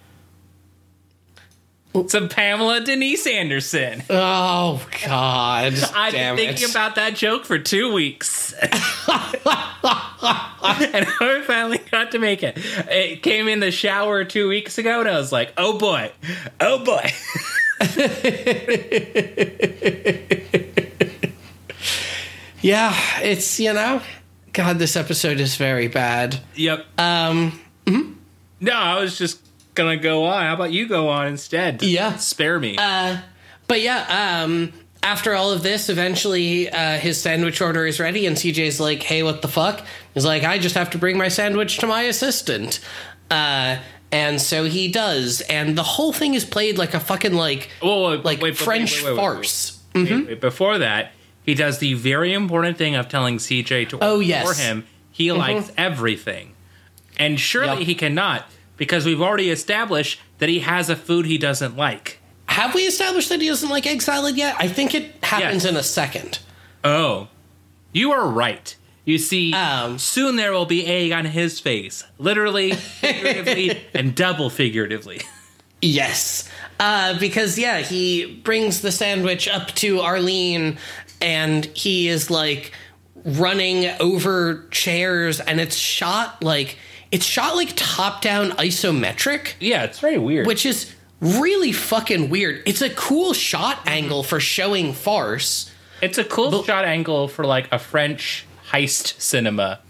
Some 2.07 2.29
Pamela 2.29 2.81
Denise 2.81 3.27
Anderson. 3.27 4.03
Oh 4.11 4.87
God! 5.05 5.73
I've 5.95 6.13
been 6.13 6.37
thinking 6.37 6.65
it. 6.65 6.71
about 6.71 6.95
that 6.97 7.15
joke 7.17 7.45
for 7.45 7.59
two 7.59 7.93
weeks. 7.93 8.53
and 8.61 8.71
I 11.11 11.43
finally 11.47 11.79
got 11.91 12.13
to 12.13 12.19
make 12.19 12.43
it. 12.43 12.59
It 12.89 13.23
came 13.23 13.49
in 13.49 13.61
the 13.61 13.71
shower 13.71 14.25
two 14.25 14.49
weeks 14.49 14.79
ago, 14.79 15.01
and 15.01 15.09
I 15.09 15.17
was 15.19 15.33
like, 15.33 15.53
oh 15.57 15.79
boy, 15.79 16.13
oh 16.61 16.85
boy. 16.85 17.11
Yeah, 22.61 22.95
it's 23.23 23.61
you 23.61 23.73
know, 23.73 24.03
God, 24.59 24.81
this 24.81 24.97
episode 24.97 25.39
is 25.39 25.55
very 25.55 25.87
bad. 25.87 26.41
Yep. 26.57 26.85
Um, 26.99 27.61
No, 28.61 28.73
I 28.73 29.01
was 29.01 29.17
just 29.17 29.39
gonna 29.77 29.97
go 29.97 30.25
on. 30.25 30.45
How 30.45 30.55
about 30.55 30.73
you 30.73 30.89
go 30.89 31.11
on 31.11 31.29
instead? 31.29 31.81
Yeah. 31.81 32.17
Spare 32.17 32.59
me. 32.59 32.77
Uh. 32.77 33.19
but 33.69 33.81
yeah, 33.83 34.43
um, 34.43 34.73
after 35.01 35.33
all 35.33 35.53
of 35.53 35.63
this, 35.63 35.89
eventually 35.89 36.69
uh, 36.69 36.99
his 36.99 37.21
sandwich 37.21 37.61
order 37.61 37.87
is 37.87 38.01
ready, 38.01 38.27
and 38.27 38.37
CJ's 38.37 38.81
like, 38.81 39.01
"Hey, 39.01 39.23
what 39.23 39.43
the 39.43 39.49
fuck?" 39.49 39.87
He's 40.13 40.25
like, 40.25 40.43
"I 40.43 40.59
just 40.59 40.75
have 40.75 40.91
to 40.91 40.99
bring 40.99 41.17
my 41.17 41.29
sandwich 41.29 41.79
to 41.79 41.87
my 41.87 42.03
assistant." 42.03 42.81
Uh, 43.31 43.77
and 44.11 44.41
so 44.41 44.65
he 44.65 44.89
does, 44.91 45.41
and 45.43 45.79
the 45.79 45.85
whole 45.85 46.13
thing 46.13 46.35
is 46.35 46.45
played 46.45 46.79
like 46.79 46.95
a 46.95 47.01
fucking 47.01 47.35
like 47.35 47.71
Whoa, 47.81 48.11
wait, 48.11 48.25
like 48.25 48.43
wait, 48.43 48.57
French 48.57 49.05
wait, 49.05 49.13
wait, 49.13 49.17
farce. 49.17 49.81
Wait, 49.95 50.41
Before 50.41 50.79
that, 50.79 51.13
he 51.49 51.55
does 51.55 51.79
the 51.79 51.95
very 51.95 52.35
important 52.35 52.77
thing 52.77 52.95
of 52.95 53.09
telling 53.09 53.39
CJ 53.39 53.89
to 53.89 53.99
Oh, 54.03 54.17
order 54.17 54.23
yes. 54.23 54.47
for 54.47 54.63
him. 54.63 54.85
He 55.11 55.33
likes 55.33 55.73
everything, 55.79 56.53
and 57.19 57.41
surely 57.41 57.79
Yep. 57.79 57.87
he 57.87 57.95
cannot 57.95 58.51
because 58.77 59.07
we've 59.07 59.23
already 59.23 59.49
established 59.51 60.21
that 60.41 60.51
he 60.51 60.59
has 60.59 60.91
a 60.91 60.95
food 60.97 61.25
he 61.25 61.39
doesn't 61.39 61.75
like. 61.75 62.19
Have 62.47 62.75
we 62.75 62.83
established 62.83 63.31
that 63.31 63.41
he 63.41 63.49
doesn't 63.49 63.71
like 63.71 63.87
egg 63.87 64.03
salad 64.03 64.37
yet? 64.37 64.57
I 64.59 64.69
think 64.69 64.95
it 64.95 65.15
happens 65.23 65.65
Yes. 65.65 65.73
in 65.73 65.77
a 65.79 65.83
second. 65.83 66.39
Oh, 66.85 67.29
you 67.93 68.13
are 68.13 68.29
right. 68.29 68.77
You 69.07 69.17
see, 69.17 69.55
Um. 69.55 69.99
soon 69.99 70.37
there 70.37 70.53
will 70.53 70.67
be 70.67 70.85
egg 70.87 71.13
on 71.13 71.25
his 71.25 71.59
face, 71.61 72.05
literally, 72.19 72.73
figuratively, 73.01 73.81
and 73.95 74.15
double 74.15 74.51
figuratively. 74.51 75.23
Yes. 75.81 76.49
Uh, 76.79 77.19
because, 77.19 77.59
yeah, 77.59 77.79
he 77.81 78.27
brings 78.45 78.81
the 78.83 78.93
sandwich 78.93 79.49
up 79.49 79.75
to 79.77 80.01
Arlene 80.01 80.77
and 81.21 81.65
he 81.67 82.09
is 82.09 82.31
like 82.31 82.73
running 83.25 83.91
over 84.01 84.67
chairs 84.71 85.41
and 85.41 85.61
it's 85.61 85.77
shot 85.77 86.43
like 86.43 86.79
it's 87.11 87.25
shot 87.25 87.57
like 87.57 87.73
top 87.75 88.21
down 88.23 88.51
isometric, 88.53 89.55
yeah, 89.61 89.85
it's 89.85 89.99
very 89.99 90.19
weird. 90.19 90.47
which 90.47 90.65
is 90.67 90.95
really 91.21 91.73
fucking 91.73 92.29
weird. 92.31 92.63
It's 92.67 92.83
a 92.83 92.91
cool 92.91 93.33
shot 93.33 93.79
angle 93.87 94.23
for 94.23 94.39
showing 94.41 94.93
farce. 94.93 95.71
It's 96.03 96.19
a 96.19 96.25
cool 96.25 96.63
shot 96.65 96.85
angle 96.85 97.27
for 97.29 97.45
like 97.45 97.69
a 97.73 97.79
French 97.79 98.47
heist 98.71 99.19
cinema. 99.21 99.81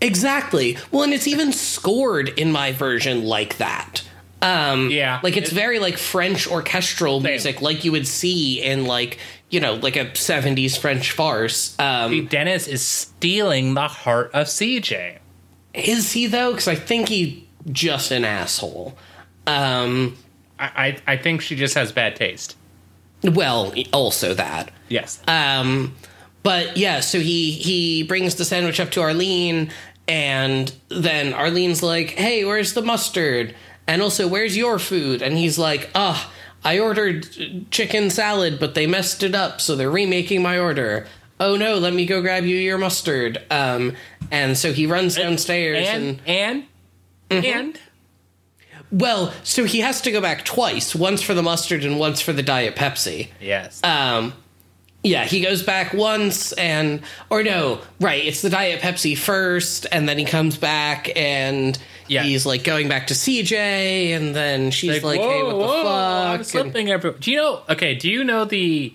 Exactly. 0.00 0.76
Well, 0.90 1.04
and 1.04 1.14
it's 1.14 1.26
even 1.26 1.52
scored 1.52 2.28
in 2.30 2.52
my 2.52 2.72
version 2.72 3.24
like 3.24 3.56
that. 3.58 4.02
Um, 4.42 4.90
Yeah. 4.90 5.20
like 5.22 5.36
it's 5.38 5.50
very 5.50 5.78
like 5.78 5.96
French 5.96 6.46
orchestral 6.46 7.20
music, 7.20 7.62
like 7.62 7.84
you 7.84 7.92
would 7.92 8.06
see 8.06 8.60
in 8.62 8.84
like 8.84 9.18
you 9.54 9.60
know 9.60 9.74
like 9.74 9.94
a 9.94 10.06
'70s 10.06 10.76
French 10.76 11.12
farce. 11.12 11.78
Um, 11.78 12.26
Dennis 12.26 12.66
is 12.66 12.82
stealing 12.82 13.74
the 13.74 13.86
heart 13.86 14.32
of 14.34 14.48
CJ. 14.48 15.18
is 15.72 16.10
he 16.12 16.26
though? 16.26 16.50
Because 16.50 16.66
I 16.66 16.74
think 16.74 17.08
he 17.08 17.46
just 17.70 18.10
an 18.10 18.24
asshole. 18.24 18.98
Um, 19.46 20.16
I, 20.58 20.98
I 21.06 21.12
I 21.12 21.16
think 21.16 21.40
she 21.40 21.54
just 21.54 21.76
has 21.76 21.92
bad 21.92 22.16
taste. 22.16 22.56
well, 23.22 23.72
also 23.92 24.34
that. 24.34 24.72
Yes. 24.88 25.22
Um, 25.28 25.94
but 26.42 26.76
yeah, 26.76 26.98
so 26.98 27.20
he 27.20 27.52
he 27.52 28.02
brings 28.02 28.34
the 28.34 28.44
sandwich 28.44 28.80
up 28.80 28.90
to 28.90 29.02
Arlene, 29.02 29.70
and 30.08 30.74
then 30.88 31.32
Arlene's 31.32 31.80
like, 31.80 32.10
"Hey, 32.10 32.44
where's 32.44 32.72
the 32.74 32.82
mustard? 32.82 33.54
And 33.86 34.02
also, 34.02 34.26
where's 34.26 34.56
your 34.56 34.80
food?" 34.80 35.22
And 35.22 35.38
he's 35.38 35.58
like, 35.58 35.90
"Ah, 35.94 36.32
I 36.64 36.78
ordered 36.78 37.70
chicken 37.70 38.10
salad, 38.10 38.58
but 38.58 38.74
they 38.74 38.86
messed 38.86 39.22
it 39.22 39.34
up, 39.34 39.60
so 39.60 39.76
they're 39.76 39.90
remaking 39.90 40.42
my 40.42 40.58
order." 40.58 41.06
Oh 41.40 41.56
no, 41.56 41.78
let 41.78 41.92
me 41.92 42.06
go 42.06 42.22
grab 42.22 42.44
you 42.44 42.56
your 42.56 42.78
mustard. 42.78 43.42
Um, 43.50 43.94
and 44.30 44.56
so 44.56 44.72
he 44.72 44.86
runs 44.86 45.16
downstairs 45.16 45.86
and, 45.88 46.20
and 46.26 46.64
and 47.28 47.44
and 47.44 47.80
well, 48.90 49.32
so 49.42 49.64
he 49.64 49.80
has 49.80 50.00
to 50.02 50.12
go 50.12 50.20
back 50.20 50.44
twice, 50.44 50.94
once 50.94 51.22
for 51.22 51.34
the 51.34 51.42
mustard 51.42 51.84
and 51.84 51.98
once 51.98 52.20
for 52.20 52.32
the 52.32 52.42
diet 52.42 52.76
Pepsi. 52.76 53.28
yes. 53.40 53.82
Um, 53.82 54.32
yeah, 55.02 55.24
he 55.26 55.42
goes 55.42 55.62
back 55.62 55.92
once 55.92 56.52
and, 56.52 57.02
or 57.28 57.42
no, 57.42 57.80
right, 58.00 58.24
it's 58.24 58.40
the 58.40 58.48
Diet 58.48 58.80
Pepsi 58.80 59.16
first, 59.16 59.86
and 59.92 60.08
then 60.08 60.16
he 60.18 60.24
comes 60.24 60.56
back 60.56 61.14
and 61.14 61.78
Yeah. 62.06 62.22
he's 62.22 62.44
like 62.46 62.64
going 62.64 62.88
back 62.88 63.08
to 63.08 63.14
CJ, 63.14 63.52
and 63.52 64.34
then 64.34 64.70
she's 64.70 65.02
like, 65.02 65.20
hey, 65.20 65.42
what 65.42 65.52
the 65.56 65.66
fuck?" 65.66 65.86
I'm 65.86 66.44
slipping 66.44 66.90
everywhere. 66.90 67.18
Do 67.18 67.30
you 67.30 67.36
know? 67.38 67.62
Okay. 67.68 67.94
Do 67.94 68.10
you 68.10 68.24
know 68.24 68.44
the? 68.44 68.94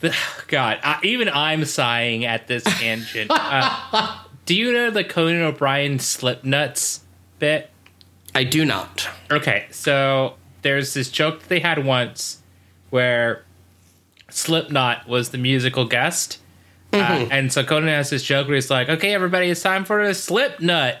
The 0.00 0.14
God, 0.48 0.78
I, 0.82 0.98
even 1.02 1.28
I'm 1.28 1.64
sighing 1.64 2.24
at 2.24 2.46
this 2.46 2.64
tangent. 2.80 3.30
uh, 3.34 4.24
do 4.44 4.54
you 4.54 4.72
know 4.72 4.90
the 4.90 5.04
Conan 5.04 5.42
O'Brien 5.42 5.98
slip 5.98 6.44
nuts 6.44 7.00
bit? 7.38 7.70
I 8.34 8.44
do 8.44 8.64
not. 8.64 9.08
Okay, 9.30 9.66
so 9.70 10.34
there's 10.62 10.92
this 10.94 11.10
joke 11.10 11.40
that 11.40 11.48
they 11.48 11.60
had 11.60 11.84
once 11.84 12.42
where 12.90 13.44
Slipknot 14.28 15.08
was 15.08 15.30
the 15.30 15.38
musical 15.38 15.86
guest. 15.86 16.38
Uh, 16.92 17.26
and 17.30 17.52
so 17.52 17.62
Conan 17.64 17.88
has 17.88 18.10
this 18.10 18.22
joke 18.22 18.46
where 18.46 18.54
he's 18.54 18.70
like, 18.70 18.88
okay, 18.88 19.12
everybody, 19.14 19.50
it's 19.50 19.62
time 19.62 19.84
for 19.84 20.00
a 20.00 20.14
slip 20.14 20.60
nut. 20.60 20.98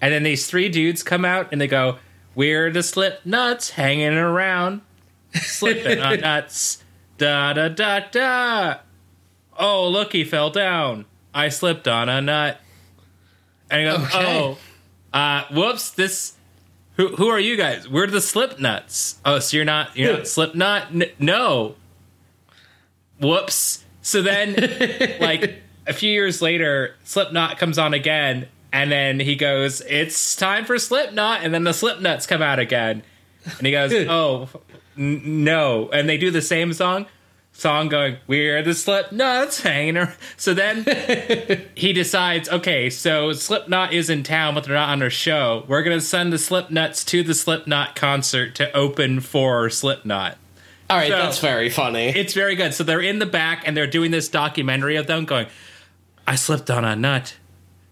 And 0.00 0.12
then 0.14 0.22
these 0.22 0.46
three 0.46 0.68
dudes 0.68 1.02
come 1.02 1.24
out 1.24 1.48
and 1.52 1.60
they 1.60 1.66
go, 1.66 1.98
we're 2.34 2.70
the 2.70 2.82
slip 2.82 3.20
nuts 3.26 3.70
hanging 3.70 4.14
around, 4.14 4.80
slipping 5.34 6.00
on 6.00 6.20
nuts. 6.22 6.82
Da 7.18 7.52
da 7.52 7.68
da 7.68 8.00
da. 8.10 8.74
Oh, 9.58 9.88
look, 9.88 10.12
he 10.12 10.24
fell 10.24 10.50
down. 10.50 11.04
I 11.34 11.50
slipped 11.50 11.86
on 11.86 12.08
a 12.08 12.20
nut. 12.22 12.58
And 13.70 13.80
he 13.80 13.86
goes, 13.92 14.06
Okay. 14.14 14.38
oh, 14.40 14.58
uh, 15.12 15.44
whoops, 15.52 15.90
this 15.90 16.34
who 16.96 17.08
who 17.16 17.28
are 17.28 17.38
you 17.40 17.56
guys? 17.56 17.88
We're 17.88 18.06
the 18.06 18.18
Slipnuts. 18.18 19.16
Oh, 19.24 19.38
so 19.38 19.56
you're 19.56 19.66
not 19.66 19.96
you're 19.96 20.16
not 20.18 20.26
Slipknot? 20.26 20.88
N- 20.92 21.10
no. 21.18 21.74
Whoops. 23.20 23.84
So 24.02 24.22
then, 24.22 24.54
like 25.20 25.62
a 25.86 25.92
few 25.92 26.10
years 26.10 26.40
later, 26.40 26.94
Slipknot 27.04 27.58
comes 27.58 27.78
on 27.78 27.92
again, 27.94 28.48
and 28.72 28.90
then 28.92 29.20
he 29.20 29.36
goes, 29.36 29.80
"It's 29.88 30.36
time 30.36 30.64
for 30.64 30.78
Slipknot," 30.78 31.42
and 31.42 31.52
then 31.54 31.64
the 31.64 31.70
Slipknots 31.72 32.26
come 32.28 32.42
out 32.42 32.58
again, 32.58 33.02
and 33.58 33.66
he 33.66 33.72
goes, 33.72 33.92
"Oh, 34.08 34.48
n- 34.98 35.44
no," 35.44 35.88
and 35.92 36.08
they 36.08 36.16
do 36.18 36.30
the 36.30 36.42
same 36.42 36.72
song. 36.72 37.06
Song 37.52 37.88
going, 37.88 38.16
we're 38.28 38.62
the 38.62 38.70
Slipknots 38.70 39.60
hanging 39.62 39.96
around. 39.98 40.14
So 40.38 40.54
then 40.54 40.86
he 41.74 41.92
decides, 41.92 42.48
okay, 42.48 42.88
so 42.88 43.32
Slipknot 43.32 43.92
is 43.92 44.08
in 44.08 44.22
town, 44.22 44.54
but 44.54 44.64
they're 44.64 44.76
not 44.76 44.88
on 44.88 45.00
their 45.00 45.10
show. 45.10 45.64
We're 45.68 45.82
gonna 45.82 46.00
send 46.00 46.32
the 46.32 46.36
Slipknots 46.38 47.04
to 47.06 47.22
the 47.24 47.34
Slipknot 47.34 47.96
concert 47.96 48.54
to 48.54 48.72
open 48.74 49.20
for 49.20 49.68
Slipknot. 49.68 50.38
All 50.88 50.96
right, 50.96 51.08
So- 51.10 51.18
that's 51.18 51.40
very 51.40 51.68
funny. 51.68 52.08
It's 52.08 52.32
very 52.34 52.54
good. 52.54 52.72
So 52.72 52.84
they're 52.84 53.00
in 53.00 53.18
the 53.18 53.26
back 53.26 53.64
and 53.66 53.76
they're 53.76 53.86
doing 53.88 54.12
this 54.12 54.28
documentary 54.28 54.96
of 54.96 55.06
them 55.08 55.24
going, 55.24 55.48
I 56.26 56.36
slipped 56.36 56.70
on 56.70 56.84
a 56.84 56.94
nut. 56.96 57.34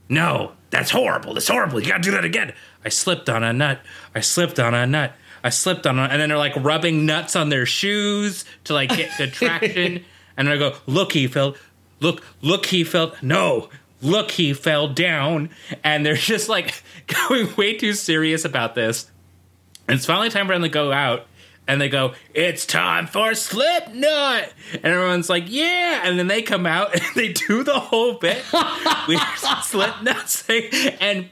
No, 0.08 0.52
that's 0.70 0.90
horrible. 0.90 1.34
That's 1.34 1.48
horrible. 1.48 1.80
You 1.80 1.88
gotta 1.88 2.02
do 2.02 2.10
that 2.12 2.24
again. 2.24 2.52
I 2.84 2.88
slipped 2.88 3.28
on 3.28 3.42
a 3.42 3.52
nut. 3.52 3.80
I 4.14 4.20
slipped 4.20 4.58
on 4.58 4.74
a 4.74 4.86
nut. 4.86 5.12
I 5.42 5.50
slipped 5.50 5.86
on 5.86 5.98
a 5.98 6.02
and 6.02 6.20
then 6.20 6.28
they're 6.28 6.38
like 6.38 6.56
rubbing 6.56 7.06
nuts 7.06 7.36
on 7.36 7.48
their 7.48 7.66
shoes 7.66 8.44
to 8.64 8.74
like 8.74 8.90
get 8.90 9.10
the 9.18 9.26
traction. 9.26 10.04
and 10.36 10.48
I 10.48 10.56
go, 10.56 10.76
look, 10.86 11.12
he 11.12 11.26
fell. 11.26 11.56
Look, 12.00 12.22
look, 12.42 12.66
he 12.66 12.84
fell. 12.84 13.14
No, 13.22 13.68
look, 14.02 14.30
he 14.32 14.52
fell 14.52 14.88
down. 14.88 15.50
And 15.82 16.04
they're 16.04 16.14
just 16.14 16.48
like 16.48 16.82
going 17.28 17.54
way 17.56 17.76
too 17.76 17.92
serious 17.92 18.44
about 18.44 18.74
this. 18.74 19.10
And 19.88 19.96
it's 19.96 20.06
finally 20.06 20.30
time 20.30 20.46
for 20.46 20.52
them 20.52 20.62
to 20.62 20.68
go 20.68 20.92
out. 20.92 21.26
And 21.68 21.80
they 21.80 21.90
go, 21.90 22.14
it's 22.32 22.64
time 22.64 23.06
for 23.06 23.34
Slipknot. 23.34 24.52
And 24.72 24.84
everyone's 24.84 25.28
like, 25.28 25.44
yeah. 25.46 26.00
And 26.02 26.18
then 26.18 26.26
they 26.26 26.42
come 26.42 26.66
out 26.66 26.94
and 26.94 27.02
they 27.14 27.32
do 27.34 27.62
the 27.62 27.78
whole 27.78 28.14
bit 28.14 28.42
with 29.06 29.20
Slipknot 29.62 30.44
and 31.00 31.28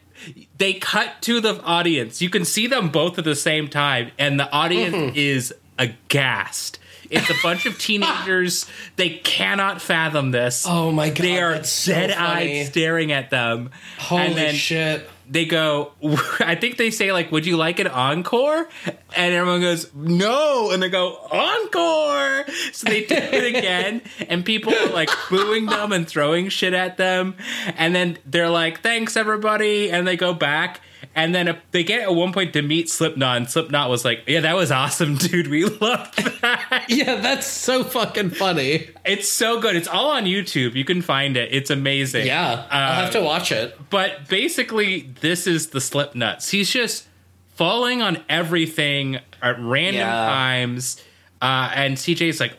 they 0.59 0.75
cut 0.75 1.23
to 1.23 1.41
the 1.41 1.61
audience. 1.63 2.21
You 2.21 2.31
can 2.31 2.45
see 2.45 2.67
them 2.67 2.91
both 2.91 3.19
at 3.19 3.25
the 3.25 3.35
same 3.35 3.69
time. 3.69 4.11
And 4.19 4.39
the 4.39 4.51
audience 4.51 4.95
mm-hmm. 4.95 5.17
is 5.17 5.55
aghast. 5.79 6.79
It's 7.11 7.31
a 7.31 7.35
bunch 7.43 7.67
of 7.67 7.79
teenagers. 7.79 8.67
They 8.97 9.11
cannot 9.11 9.83
fathom 9.83 10.31
this. 10.31 10.65
oh 10.67 10.91
my 10.91 11.09
god, 11.11 11.19
they 11.19 11.39
are 11.39 11.53
dead 11.55 12.15
funny. 12.15 12.15
eyed 12.15 12.67
staring 12.67 13.13
at 13.13 13.29
them. 13.29 13.71
Holy 13.99 14.23
and 14.23 14.35
then 14.35 14.55
shit! 14.55 15.09
They 15.29 15.45
go 15.45 15.93
i 16.41 16.55
think 16.55 16.77
they 16.77 16.91
say 16.91 17.13
like 17.13 17.33
would 17.33 17.47
you 17.47 17.57
like 17.57 17.79
an 17.79 17.87
encore? 17.87 18.69
And 19.17 19.35
everyone 19.35 19.61
goes 19.61 19.93
no. 19.95 20.71
And 20.71 20.83
they 20.83 20.89
go 20.89 21.17
encore. 21.31 22.45
So 22.73 22.89
they 22.89 23.05
do 23.05 23.15
it 23.15 23.57
again. 23.57 24.03
And 24.29 24.45
people 24.45 24.75
are 24.75 24.89
like 24.89 25.11
booing 25.31 25.67
them 25.67 25.93
and 25.93 26.07
throwing 26.07 26.49
shit 26.49 26.75
at 26.75 26.97
them. 26.97 27.37
And 27.77 27.95
then 27.95 28.19
they're 28.25 28.51
like 28.51 28.81
thanks 28.83 29.17
everybody. 29.17 29.91
And 29.91 30.07
they 30.07 30.17
go 30.17 30.35
back 30.35 30.81
and 31.17 31.35
then 31.35 31.59
they 31.73 31.83
get 31.83 32.03
at 32.03 32.15
one 32.15 32.33
point 32.33 32.53
to 32.53 32.63
meet 32.63 32.89
slipknot 32.89 33.37
and 33.39 33.51
slipknot 33.51 33.91
was 33.91 34.05
like 34.05 34.23
yeah 34.29 34.41
that 34.41 34.55
was 34.55 34.71
awesome 34.71 35.17
dude. 35.17 35.49
We 35.49 35.65
loved 35.65 36.17
that. 36.43 36.85
Yeah, 36.89 37.17
that's 37.17 37.47
so 37.49 37.83
fucking 37.83 38.31
funny. 38.31 38.91
it's 39.05 39.29
so 39.29 39.61
good. 39.61 39.75
It's 39.75 39.89
all 39.89 40.11
on 40.11 40.25
youtube. 40.25 40.75
You 40.75 40.85
can 40.85 41.03
find 41.03 41.37
it. 41.37 41.53
It's 41.53 41.71
amazing. 41.71 42.27
Yeah, 42.27 42.65
I'll 42.71 43.03
have 43.03 43.13
to 43.13 43.21
watch 43.23 43.51
it. 43.51 43.77
but 43.91 44.29
basically 44.29 45.11
this 45.21 45.47
is 45.49 45.69
the 45.71 45.81
slip 45.81 46.15
nuts 46.15 46.51
he's 46.51 46.71
just 46.71 47.09
falling 47.55 48.03
on 48.03 48.23
everything 48.29 49.17
at 49.43 49.59
random 49.59 49.95
Yeah. 50.01 50.27
times 50.27 51.03
uh, 51.43 51.71
and 51.75 51.97
cj's 51.97 52.39
like 52.41 52.53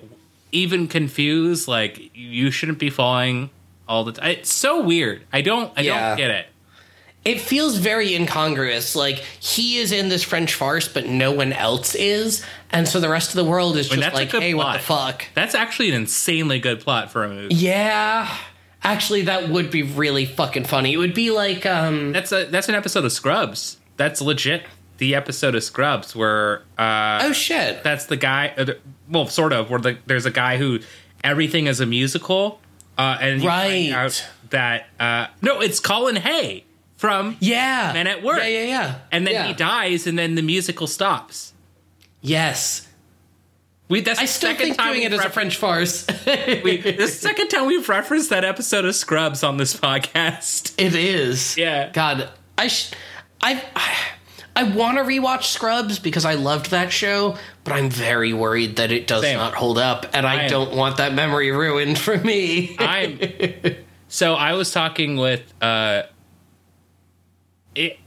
even 0.52 0.88
confused 0.88 1.68
like 1.68 2.10
you 2.16 2.50
shouldn't 2.52 2.80
be 2.80 2.90
falling 2.90 3.50
all 3.88 4.04
the 4.04 4.12
time 4.14 4.32
it's 4.32 4.52
so 4.54 4.82
weird. 4.82 5.24
I 5.32 5.42
don't 5.42 5.72
i 5.78 5.82
Yeah. 5.82 6.10
don't 6.10 6.18
get 6.18 6.32
it 6.32 6.48
It 7.28 7.42
feels 7.42 7.78
very 7.78 8.16
incongruous. 8.16 8.96
Like 8.96 9.18
he 9.18 9.78
is 9.80 9.92
in 9.92 10.08
this 10.08 10.24
French 10.24 10.54
farce, 10.54 10.88
but 10.88 11.06
no 11.08 11.32
one 11.34 11.52
else 11.52 11.94
is, 11.94 12.46
and 12.72 12.88
so 12.88 13.02
the 13.02 13.10
rest 13.10 13.32
of 13.32 13.36
the 13.36 13.44
world 13.44 13.76
is 13.76 13.92
mean, 13.92 14.00
just 14.00 14.16
like, 14.16 14.32
"Hey, 14.32 14.54
what 14.54 14.74
the 14.74 14.80
fuck?" 14.80 15.26
that's 15.34 15.54
actually 15.54 15.90
an 15.90 15.96
insanely 15.96 16.60
good 16.60 16.80
plot 16.80 17.12
for 17.12 17.26
a 17.26 17.30
movie 17.30 17.54
Yeah, 17.54 18.34
actually, 18.82 19.24
that 19.24 19.50
would 19.50 19.70
be 19.72 19.84
really 19.84 20.26
fucking 20.26 20.64
funny. 20.64 20.94
It 20.94 20.98
would 20.98 21.14
be 21.14 21.32
like, 21.32 21.66
um, 21.66 22.14
that's 22.14 22.32
a 22.32 22.46
that's 22.46 22.70
an 22.70 22.76
episode 22.76 23.04
of 23.04 23.12
scrubs 23.12 23.78
that's 23.98 24.22
legit 24.22 24.64
the 25.00 25.14
episode 25.14 25.54
of 25.54 25.64
scrubs 25.64 26.16
where 26.16 26.60
uh 26.78 27.20
oh 27.24 27.34
shit, 27.34 27.84
that's 27.84 28.06
the 28.06 28.16
guy. 28.18 28.54
Uh, 28.58 28.74
well, 29.10 29.28
sort 29.28 29.52
of. 29.52 29.70
Where 29.70 29.80
the, 29.82 29.98
there's 30.06 30.26
a 30.26 30.32
guy 30.32 30.56
who 30.58 30.80
everything 31.26 31.68
is 31.68 31.82
a 31.82 31.86
musical, 31.86 32.62
uh, 32.98 33.18
and 33.20 33.44
Right. 33.44 33.92
out 33.92 34.26
that 34.50 34.88
uh, 34.98 35.28
no, 35.42 35.60
it's 35.60 35.82
Colin 35.82 36.16
Hay 36.16 36.64
from, 36.98 37.38
yeah, 37.40 37.92
Men 37.94 38.08
at 38.08 38.24
Work. 38.24 38.40
Yeah, 38.40 38.48
yeah, 38.48 38.64
yeah. 38.64 38.96
and 39.12 39.26
then 39.26 39.34
Yeah. 39.36 39.48
he 39.48 39.54
dies, 39.54 40.06
and 40.08 40.18
then 40.20 40.36
the 40.36 40.42
musical 40.42 40.88
stops. 40.88 41.54
Yes, 42.22 42.88
We 43.90 44.02
that's 44.02 44.20
I 44.20 44.24
the 44.24 44.28
still 44.28 44.50
second 44.52 44.66
think 44.66 44.78
time 44.78 44.94
doing 44.94 45.04
it 45.04 45.14
as 45.14 45.24
a 45.24 45.30
French 45.30 45.56
farce. 45.58 46.06
we, 46.26 46.82
the 46.82 47.08
second 47.12 47.48
time 47.50 47.68
we've 47.68 47.88
referenced 47.88 48.30
that 48.32 48.44
episode 48.44 48.84
of 48.86 48.96
Scrubs 48.96 49.44
on 49.44 49.58
this 49.58 49.76
podcast. 49.76 50.74
It 50.78 50.94
is. 50.96 51.56
Yeah. 51.58 51.90
God, 51.94 52.30
I 52.58 52.68
sh- 52.68 52.92
I 53.42 53.64
I 54.56 54.64
want 54.64 54.98
to 54.98 55.04
rewatch 55.04 55.44
Scrubs 55.44 56.00
because 56.00 56.26
I 56.26 56.34
loved 56.34 56.72
that 56.72 56.92
show, 56.92 57.38
but 57.64 57.74
I'm 57.74 57.90
very 57.92 58.34
worried 58.34 58.78
that 58.78 58.92
it 58.92 59.06
does 59.08 59.22
Same. 59.22 59.38
not 59.38 59.54
hold 59.54 59.78
up, 59.78 60.08
and 60.14 60.26
I, 60.26 60.46
I 60.46 60.48
don't 60.48 60.76
want 60.76 60.98
that 60.98 61.14
memory 61.14 61.52
ruined 61.52 62.00
for 62.00 62.18
me. 62.18 62.76
I'm 62.80 63.20
so 64.10 64.34
I 64.34 64.54
was 64.54 64.72
talking 64.72 65.16
with 65.18 65.44
uh 65.62 66.04
it 67.78 68.00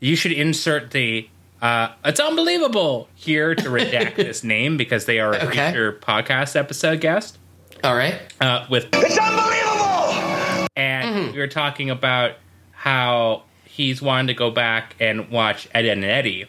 you 0.00 0.16
should 0.16 0.32
insert 0.32 0.90
the 0.92 1.28
uh 1.62 1.88
it's 2.04 2.20
unbelievable 2.20 3.08
here 3.14 3.54
to 3.54 3.68
redact 3.68 4.16
this 4.16 4.44
name 4.54 4.76
because 4.76 5.04
they 5.06 5.18
are 5.20 5.32
a 5.34 5.44
Okay. 5.46 5.70
future 5.70 5.92
podcast 5.92 6.56
episode 6.56 7.00
guest 7.00 7.38
All 7.82 7.94
right. 7.96 8.20
uh 8.40 8.66
with 8.70 8.88
It's 8.92 9.18
unbelievable! 9.18 10.68
and 10.76 11.32
we 11.32 11.38
were 11.38 11.46
talking 11.48 11.90
about 11.90 12.32
how 12.72 13.42
he's 13.64 14.02
wanting 14.02 14.28
to 14.28 14.34
go 14.34 14.50
back 14.50 14.94
and 15.00 15.30
watch 15.30 15.66
Ed, 15.74 15.84
Edd 15.86 15.98
and 15.98 16.04
Eddy, 16.04 16.44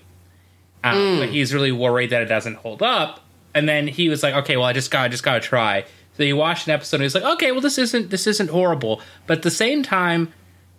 uh, 0.84 1.20
but 1.20 1.30
he's 1.30 1.54
really 1.54 1.72
worried 1.72 2.10
that 2.12 2.22
it 2.22 2.26
doesn't 2.26 2.56
hold 2.56 2.82
up. 2.84 3.22
And 3.54 3.68
then 3.70 3.88
he 3.88 4.10
was 4.10 4.22
like, 4.22 4.34
"Okay, 4.36 4.58
well, 4.58 4.66
I 4.66 4.74
just 4.74 4.92
got, 4.92 5.06
I 5.06 5.08
just 5.08 5.24
got 5.24 5.36
to 5.36 5.40
try." 5.40 5.86
So 6.18 6.24
he 6.24 6.34
watched 6.34 6.68
an 6.68 6.74
episode. 6.74 6.98
and 6.98 7.04
He's 7.04 7.16
like, 7.16 7.24
"Okay, 7.24 7.52
well, 7.52 7.62
this 7.62 7.78
isn't, 7.78 8.10
this 8.12 8.28
isn't 8.28 8.50
horrible." 8.50 9.02
But 9.28 9.38
at 9.38 9.44
the 9.44 9.52
same 9.52 9.82
time, 9.82 10.34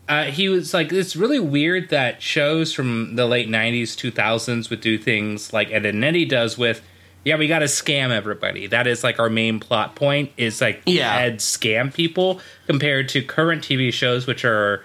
uh, 0.09 0.25
he 0.25 0.49
was 0.49 0.73
like, 0.75 0.93
"It's 0.93 1.17
really 1.17 1.39
weird 1.41 1.89
that 1.91 2.23
shows 2.23 2.73
from 2.73 3.17
the 3.17 3.27
late 3.27 3.49
'90s, 3.49 3.97
2000s 3.97 4.71
would 4.71 4.81
do 4.81 4.99
things 4.99 5.53
like 5.53 5.71
Ed, 5.71 5.85
and 5.87 6.05
Eddie 6.05 6.25
does 6.25 6.57
with." 6.59 6.83
Yeah, 7.25 7.37
we 7.39 7.49
got 7.49 7.59
to 7.59 7.65
scam 7.65 8.11
everybody. 8.11 8.69
That 8.69 8.87
is 8.87 9.03
like 9.03 9.19
our 9.19 9.29
main 9.29 9.59
plot 9.59 9.97
point. 9.97 10.31
Is 10.37 10.61
like 10.61 10.81
Yeah. 10.87 11.17
Ed 11.17 11.39
scam 11.39 11.93
people 11.93 12.41
compared 12.69 13.09
to 13.11 13.23
current 13.23 13.65
TV 13.65 13.93
shows, 13.93 14.29
which 14.29 14.45
are 14.45 14.85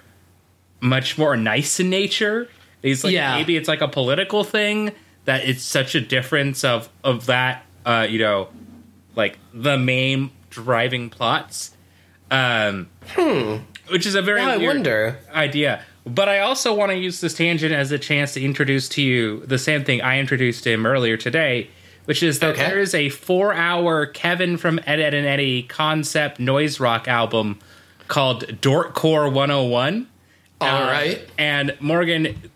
much 0.80 1.20
more 1.20 1.38
nice 1.38 1.80
in 1.80 1.92
nature. 1.92 2.50
He's 2.82 3.04
like 3.04 3.14
Yeah. 3.14 3.36
maybe 3.36 3.58
it's 3.58 3.68
like 3.68 3.82
a 3.82 3.88
political 3.88 4.44
thing 4.44 4.92
that 5.26 5.46
it's 5.48 5.62
such 5.62 5.94
a 5.94 6.02
difference 6.02 6.64
of 6.64 6.90
of 7.04 7.28
that 7.28 7.64
uh, 7.86 8.08
you 8.10 8.18
know, 8.18 8.50
like 9.16 9.38
the 9.54 9.78
main 9.78 10.32
driving 10.50 11.12
plots. 11.12 11.76
Um, 12.32 12.90
which 13.92 14.06
is 14.06 14.16
a 14.16 14.22
very. 14.22 14.42
Yeah, 14.42 14.50
I 14.50 14.58
wonder. 14.58 15.18
idea. 15.34 15.84
But 16.06 16.30
I 16.30 16.40
also 16.40 16.74
want 16.74 16.92
to 16.92 16.98
use 16.98 17.22
this 17.22 17.36
tangent 17.36 17.74
as 17.74 17.92
a 17.92 18.00
chance 18.00 18.34
to 18.34 18.42
introduce 18.44 18.90
to 18.90 19.02
you 19.04 19.46
the 19.46 19.60
same 19.60 19.84
thing 19.84 20.02
I 20.02 20.20
introduced 20.20 20.64
to 20.64 20.72
him 20.72 20.86
earlier 20.88 21.16
today, 21.16 21.70
which 22.06 22.24
is 22.24 22.40
that 22.40 22.54
Okay. 22.56 22.64
there 22.68 22.80
is 22.80 22.96
a 22.96 23.10
four-hour 23.10 24.08
Kevin 24.08 24.58
from 24.58 24.80
Ed, 24.88 25.00
Edd 25.00 25.14
and 25.14 25.28
Eddy 25.28 25.62
concept 25.62 26.40
noise 26.40 26.80
rock 26.80 27.08
album 27.08 27.60
called 28.08 28.46
Dorkcore 28.62 29.32
101. 29.32 30.08
All 30.60 30.68
Uh, 30.68 30.88
right. 30.92 31.30
And 31.38 31.76
Morgan, 31.80 32.50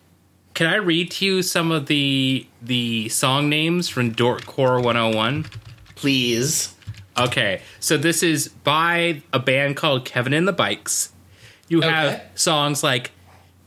can 0.55 0.65
I 0.67 0.75
read 0.77 1.11
to 1.11 1.25
you 1.25 1.41
some 1.43 1.71
of 1.71 1.85
the 1.85 2.47
the 2.63 3.09
song 3.09 3.47
names 3.47 3.89
from 3.89 4.15
Dorkcore 4.15 4.81
101? 4.81 5.45
Please. 5.95 6.73
Okay, 7.17 7.61
so 7.79 7.95
this 7.95 8.21
is 8.23 8.47
by 8.49 9.21
a 9.31 9.39
band 9.39 9.75
called 9.77 10.03
Kevin 10.03 10.33
and 10.33 10.47
the 10.47 10.51
Bikes. 10.53 11.11
You 11.67 11.81
have 11.81 12.21
songs 12.35 12.83
like 12.83 13.11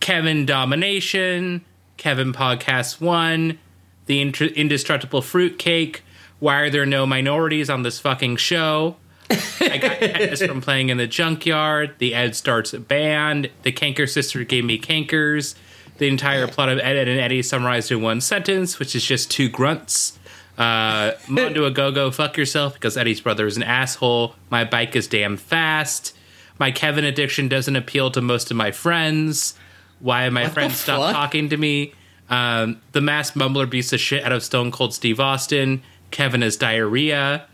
Kevin 0.01 0.47
Domination, 0.47 1.65
Kevin 1.97 2.33
Podcast 2.33 3.01
One, 3.01 3.59
The 4.07 4.21
Indestructible 4.21 5.21
Fruitcake, 5.23 6.03
Why 6.39 6.61
Are 6.61 6.71
There 6.71 6.87
No 6.87 7.07
Minorities 7.07 7.69
on 7.69 7.83
This 7.83 7.99
Fucking 7.99 8.37
Show? 8.37 8.97
I 9.31 9.79
got 9.79 9.99
tetanus 9.99 10.43
from 10.43 10.61
playing 10.61 10.91
in 10.91 10.97
the 10.97 11.07
junkyard. 11.09 11.95
The 11.99 12.15
Ed 12.15 12.37
starts 12.37 12.73
a 12.73 12.79
band. 12.79 13.51
The 13.63 13.73
Kanker 13.73 14.09
Sister 14.09 14.45
gave 14.45 14.65
me 14.65 14.79
cankers. 14.79 15.55
the 15.99 16.07
entire 16.09 16.47
plot 16.47 16.69
of 16.69 16.79
Ed, 16.79 16.97
Edd 16.97 17.09
and 17.09 17.21
Eddy 17.21 17.43
summarized 17.43 17.91
in 17.91 18.01
one 18.01 18.21
sentence, 18.21 18.79
which 18.79 18.95
is 18.95 19.05
just 19.05 19.31
two 19.31 19.49
grunts. 19.49 20.19
Uh, 20.57 21.13
Mondo 21.29 21.65
a 21.65 21.71
go 21.71 21.91
go, 21.93 22.11
fuck 22.11 22.37
yourself 22.37 22.75
because 22.75 22.97
Eddie's 22.97 23.21
brother 23.21 23.47
is 23.47 23.57
an 23.57 23.63
asshole. 23.65 24.35
My 24.51 24.65
bike 24.65 24.97
is 24.97 25.07
damn 25.07 25.37
fast. 25.37 26.17
My 26.59 26.71
Kevin 26.71 27.05
addiction 27.05 27.49
doesn't 27.49 27.77
appeal 27.77 28.11
to 28.13 28.21
most 28.21 28.51
of 28.51 28.57
my 28.57 28.71
friends. 28.73 29.55
Why 30.01 30.29
my 30.29 30.45
the 30.45 30.51
friends 30.51 30.79
stop 30.79 31.13
talking 31.13 31.49
to 31.51 31.57
me? 31.57 31.93
Um, 32.31 32.81
the 32.93 33.01
masked 33.01 33.37
mumbler 33.37 33.69
beats 33.69 33.91
the 33.91 33.99
shit 33.99 34.25
out 34.25 34.33
of 34.33 34.43
Stone 34.43 34.71
Cold 34.71 34.95
Steve 34.95 35.19
Austin. 35.21 35.83
Kevin 36.11 36.43
has 36.43 36.57
diarrhea. 36.57 37.47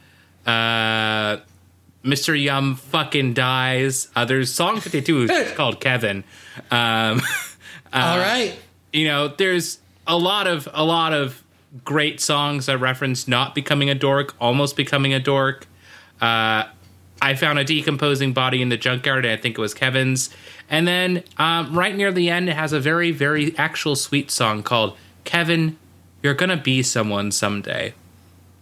Uh, 0.47 1.39
Mr. 2.05 2.41
Yum 2.41 2.77
fucking 2.77 3.33
dies. 3.35 4.09
Uh, 4.15 4.25
there's 4.25 4.53
song 4.53 4.81
52 4.81 5.23
is 5.25 5.53
called 5.57 5.81
Kevin. 5.81 6.25
Um, 6.71 7.21
All 7.93 8.19
right. 8.19 8.55
you 8.93 9.07
know, 9.07 9.29
there's 9.29 9.79
a 10.07 10.17
lot 10.17 10.47
of 10.47 10.69
a 10.75 10.85
lot 10.85 11.13
of 11.13 11.43
great 11.85 12.21
songs 12.21 12.67
that 12.67 12.79
reference 12.79 13.27
not 13.27 13.55
becoming 13.55 13.89
a 13.89 13.95
dork, 13.95 14.35
almost 14.41 14.77
becoming 14.77 15.15
a 15.15 15.21
dork. 15.21 15.67
Uh, 16.21 16.65
I 17.25 17.35
found 17.35 17.59
a 17.59 17.65
decomposing 17.65 18.35
body 18.35 18.61
in 18.61 18.69
the 18.69 18.77
junkyard, 18.77 19.25
and 19.25 19.33
I 19.33 19.41
think 19.41 19.57
it 19.57 19.61
was 19.61 19.73
Kevin's. 19.73 20.29
And 20.69 20.87
then 20.87 21.25
um, 21.39 21.77
right 21.77 21.97
near 21.97 22.13
the 22.13 22.29
end, 22.29 22.51
it 22.51 22.55
has 22.55 22.75
a 22.75 22.81
very, 22.81 23.13
very 23.13 23.57
actual 23.57 23.97
sweet 23.97 24.31
song 24.31 24.63
called 24.63 24.95
"Kevin, 25.25 25.79
You're 26.23 26.35
Gonna 26.35 26.59
Be 26.59 26.83
Someone 26.83 27.33
Someday." 27.33 27.95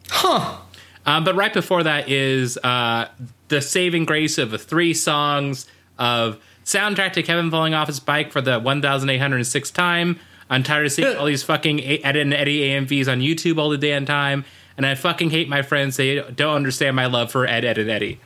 Huh. 0.08 0.58
Um, 1.04 1.24
but 1.24 1.34
right 1.34 1.52
before 1.52 1.82
that 1.82 2.08
is 2.08 2.56
uh, 2.58 3.08
the 3.48 3.60
saving 3.60 4.04
grace 4.04 4.38
of 4.38 4.52
the 4.52 4.58
three 4.58 4.94
songs 4.94 5.66
of 5.98 6.38
soundtrack 6.64 7.14
to 7.14 7.24
Kevin 7.24 7.50
falling 7.50 7.74
off 7.74 7.88
his 7.88 7.98
bike 7.98 8.30
for 8.30 8.40
the 8.40 8.60
1,806th 8.60 9.72
time. 9.74 10.20
I'm 10.48 10.62
tired 10.62 10.86
of 10.86 10.92
seeing 10.92 11.16
all 11.16 11.26
these 11.26 11.42
fucking 11.42 11.82
Ed 11.82 12.14
and 12.14 12.32
Eddie 12.32 12.60
AMVs 12.68 13.10
on 13.10 13.20
YouTube 13.20 13.58
all 13.58 13.70
the 13.70 13.78
damn 13.78 14.06
time, 14.06 14.44
and 14.76 14.86
I 14.86 14.94
fucking 14.94 15.30
hate 15.30 15.48
my 15.48 15.62
friends. 15.62 15.96
They 15.96 16.20
don't 16.20 16.54
understand 16.54 16.94
my 16.94 17.06
love 17.06 17.32
for 17.32 17.44
Ed, 17.46 17.64
Edd, 17.64 17.78
and 17.78 17.90
Eddy. 17.90 18.20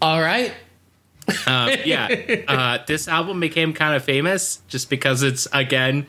All 0.00 0.20
right. 0.20 0.52
Um, 1.46 1.70
yeah, 1.84 2.08
uh, 2.48 2.78
this 2.86 3.06
album 3.06 3.38
became 3.40 3.74
kind 3.74 3.94
of 3.94 4.02
famous 4.02 4.62
just 4.68 4.88
because 4.88 5.22
it's 5.22 5.46
again 5.52 6.06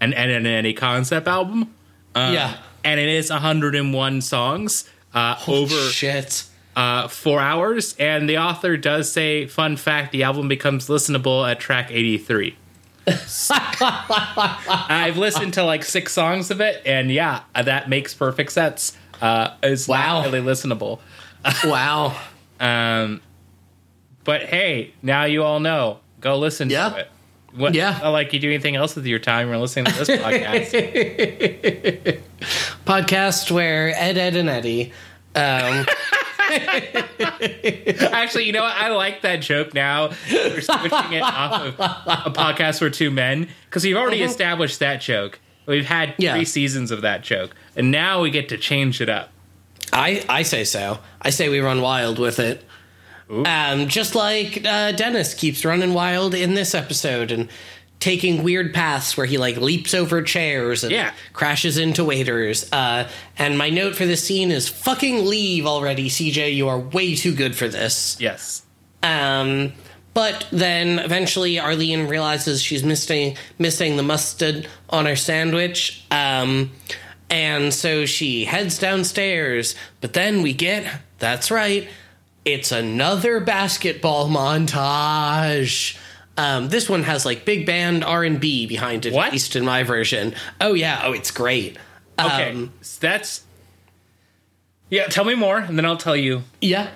an 0.00 0.14
Eddie 0.14 0.74
concept 0.74 1.26
album, 1.26 1.74
yeah. 2.14 2.56
and 2.84 3.00
it 3.00 3.08
is 3.08 3.30
101 3.30 4.20
songs 4.20 4.88
uh, 5.12 5.36
over 5.48 5.74
Shit. 5.90 6.44
uh, 6.76 7.08
four 7.08 7.40
hours. 7.40 7.96
And 7.98 8.28
the 8.28 8.38
author 8.38 8.76
does 8.76 9.10
say, 9.10 9.46
fun 9.46 9.76
fact, 9.76 10.12
the 10.12 10.22
album 10.22 10.46
becomes 10.48 10.86
listenable 10.88 11.50
at 11.50 11.58
track 11.60 11.90
83. 11.90 12.56
I've 13.50 15.16
listened 15.16 15.54
to 15.54 15.64
like 15.64 15.84
six 15.84 16.12
songs 16.12 16.50
of 16.50 16.60
it, 16.60 16.82
and 16.86 17.10
yeah, 17.10 17.42
that 17.54 17.88
makes 17.88 18.14
perfect 18.14 18.52
sense. 18.52 18.96
Uh, 19.20 19.54
it's 19.62 19.88
Wow. 19.88 20.22
really 20.24 20.40
listenable. 20.40 21.00
Wow. 21.64 22.16
Um, 22.60 23.20
but 24.24 24.42
hey, 24.42 24.92
now 25.02 25.24
you 25.24 25.42
all 25.42 25.60
know. 25.60 25.98
Go 26.20 26.38
listen 26.38 26.70
Yeah. 26.70 26.90
to 26.90 26.96
it. 26.98 27.10
What, 27.54 27.74
Yeah. 27.74 28.06
like 28.08 28.32
you 28.32 28.38
do 28.38 28.48
anything 28.48 28.76
else 28.76 28.94
with 28.94 29.06
your 29.06 29.18
time. 29.18 29.48
You're 29.48 29.58
listening 29.58 29.86
to 29.86 30.04
this 30.04 30.08
podcast. 30.20 30.70
Podcast 32.84 33.50
where 33.50 33.88
Ed, 33.96 34.18
Edd, 34.18 34.36
and 34.36 34.48
Eddy. 34.48 34.92
Um, 35.34 35.86
Actually, 38.12 38.44
you 38.44 38.52
know 38.52 38.62
what? 38.62 38.76
I 38.76 38.88
like 38.88 39.22
that 39.22 39.36
joke 39.36 39.72
now. 39.74 40.08
We're 40.30 40.60
switching 40.60 41.12
it 41.12 41.22
off 41.22 41.62
of 41.62 41.74
a 41.78 42.30
podcast 42.36 42.78
for 42.80 42.90
two 42.90 43.10
men 43.10 43.48
because 43.66 43.84
we've 43.84 43.96
already 43.96 44.22
established 44.22 44.78
that 44.80 45.00
joke. 45.00 45.38
We've 45.66 45.86
had 45.86 46.14
Yeah. 46.18 46.34
three 46.34 46.44
seasons 46.44 46.90
of 46.90 47.02
that 47.02 47.22
joke, 47.22 47.54
and 47.76 47.90
now 47.92 48.20
we 48.22 48.30
get 48.30 48.48
to 48.48 48.58
change 48.58 49.00
it 49.00 49.08
up. 49.08 49.30
I, 49.92 50.24
I 50.28 50.42
say 50.42 50.64
so. 50.64 50.98
I 51.22 51.30
say 51.30 51.48
we 51.48 51.60
run 51.60 51.80
wild 51.80 52.18
with 52.18 52.38
it. 52.40 52.64
Um, 53.30 53.86
just 53.88 54.14
like 54.14 54.64
uh, 54.66 54.92
Dennis 54.92 55.34
keeps 55.34 55.64
running 55.64 55.94
wild 55.94 56.34
in 56.34 56.54
this 56.54 56.74
episode 56.74 57.30
and 57.30 57.48
taking 58.00 58.42
weird 58.42 58.72
paths 58.74 59.16
where 59.16 59.26
he 59.26 59.36
like 59.38 59.56
leaps 59.58 59.92
over 59.94 60.22
chairs 60.22 60.82
and 60.82 60.90
Yeah. 60.92 61.12
crashes 61.32 61.76
into 61.78 62.02
waiters. 62.02 62.70
Uh, 62.72 63.08
and 63.38 63.56
my 63.58 63.68
note 63.70 63.94
for 63.94 64.06
this 64.06 64.24
scene 64.24 64.50
is 64.50 64.68
fucking 64.68 65.26
leave 65.26 65.66
already, 65.66 66.08
CJ. 66.08 66.54
You 66.54 66.68
are 66.68 66.78
way 66.78 67.14
too 67.14 67.34
good 67.34 67.54
for 67.54 67.68
this. 67.68 68.16
Yes. 68.18 68.62
Um, 69.02 69.74
but 70.12 70.46
then 70.50 70.98
eventually 70.98 71.58
Arlene 71.60 72.08
realizes 72.08 72.60
she's 72.62 72.82
missing 72.82 73.36
missing 73.58 73.96
the 73.96 74.02
mustard 74.02 74.66
on 74.88 75.06
her 75.06 75.14
sandwich. 75.14 76.04
Um, 76.10 76.72
and 77.28 77.72
so 77.72 78.06
she 78.06 78.44
heads 78.44 78.78
downstairs. 78.78 79.74
But 80.00 80.14
then 80.14 80.42
we 80.42 80.52
get 80.52 80.84
that's 81.20 81.50
right, 81.50 81.86
it's 82.44 82.72
another 82.72 83.40
basketball 83.40 84.28
montage. 84.28 85.98
Um, 86.36 86.68
this 86.68 86.88
one 86.88 87.02
has 87.02 87.26
like 87.26 87.44
big 87.44 87.66
band 87.66 88.02
R 88.04 88.24
and 88.24 88.40
B 88.40 88.66
behind 88.66 89.04
it, 89.06 89.12
What? 89.12 89.28
at 89.28 89.32
least 89.32 89.56
in 89.56 89.64
my 89.64 89.82
version. 89.82 90.34
Oh 90.60 90.74
yeah, 90.74 91.02
oh 91.04 91.12
it's 91.12 91.30
great. 91.30 91.76
Okay. 92.18 92.50
Um, 92.50 92.72
that's. 93.00 93.44
Yeah, 94.88 95.06
tell 95.06 95.24
me 95.24 95.34
more, 95.34 95.58
and 95.58 95.78
then 95.78 95.84
I'll 95.84 95.96
tell 95.96 96.16
you. 96.16 96.42
Yeah. 96.60 96.90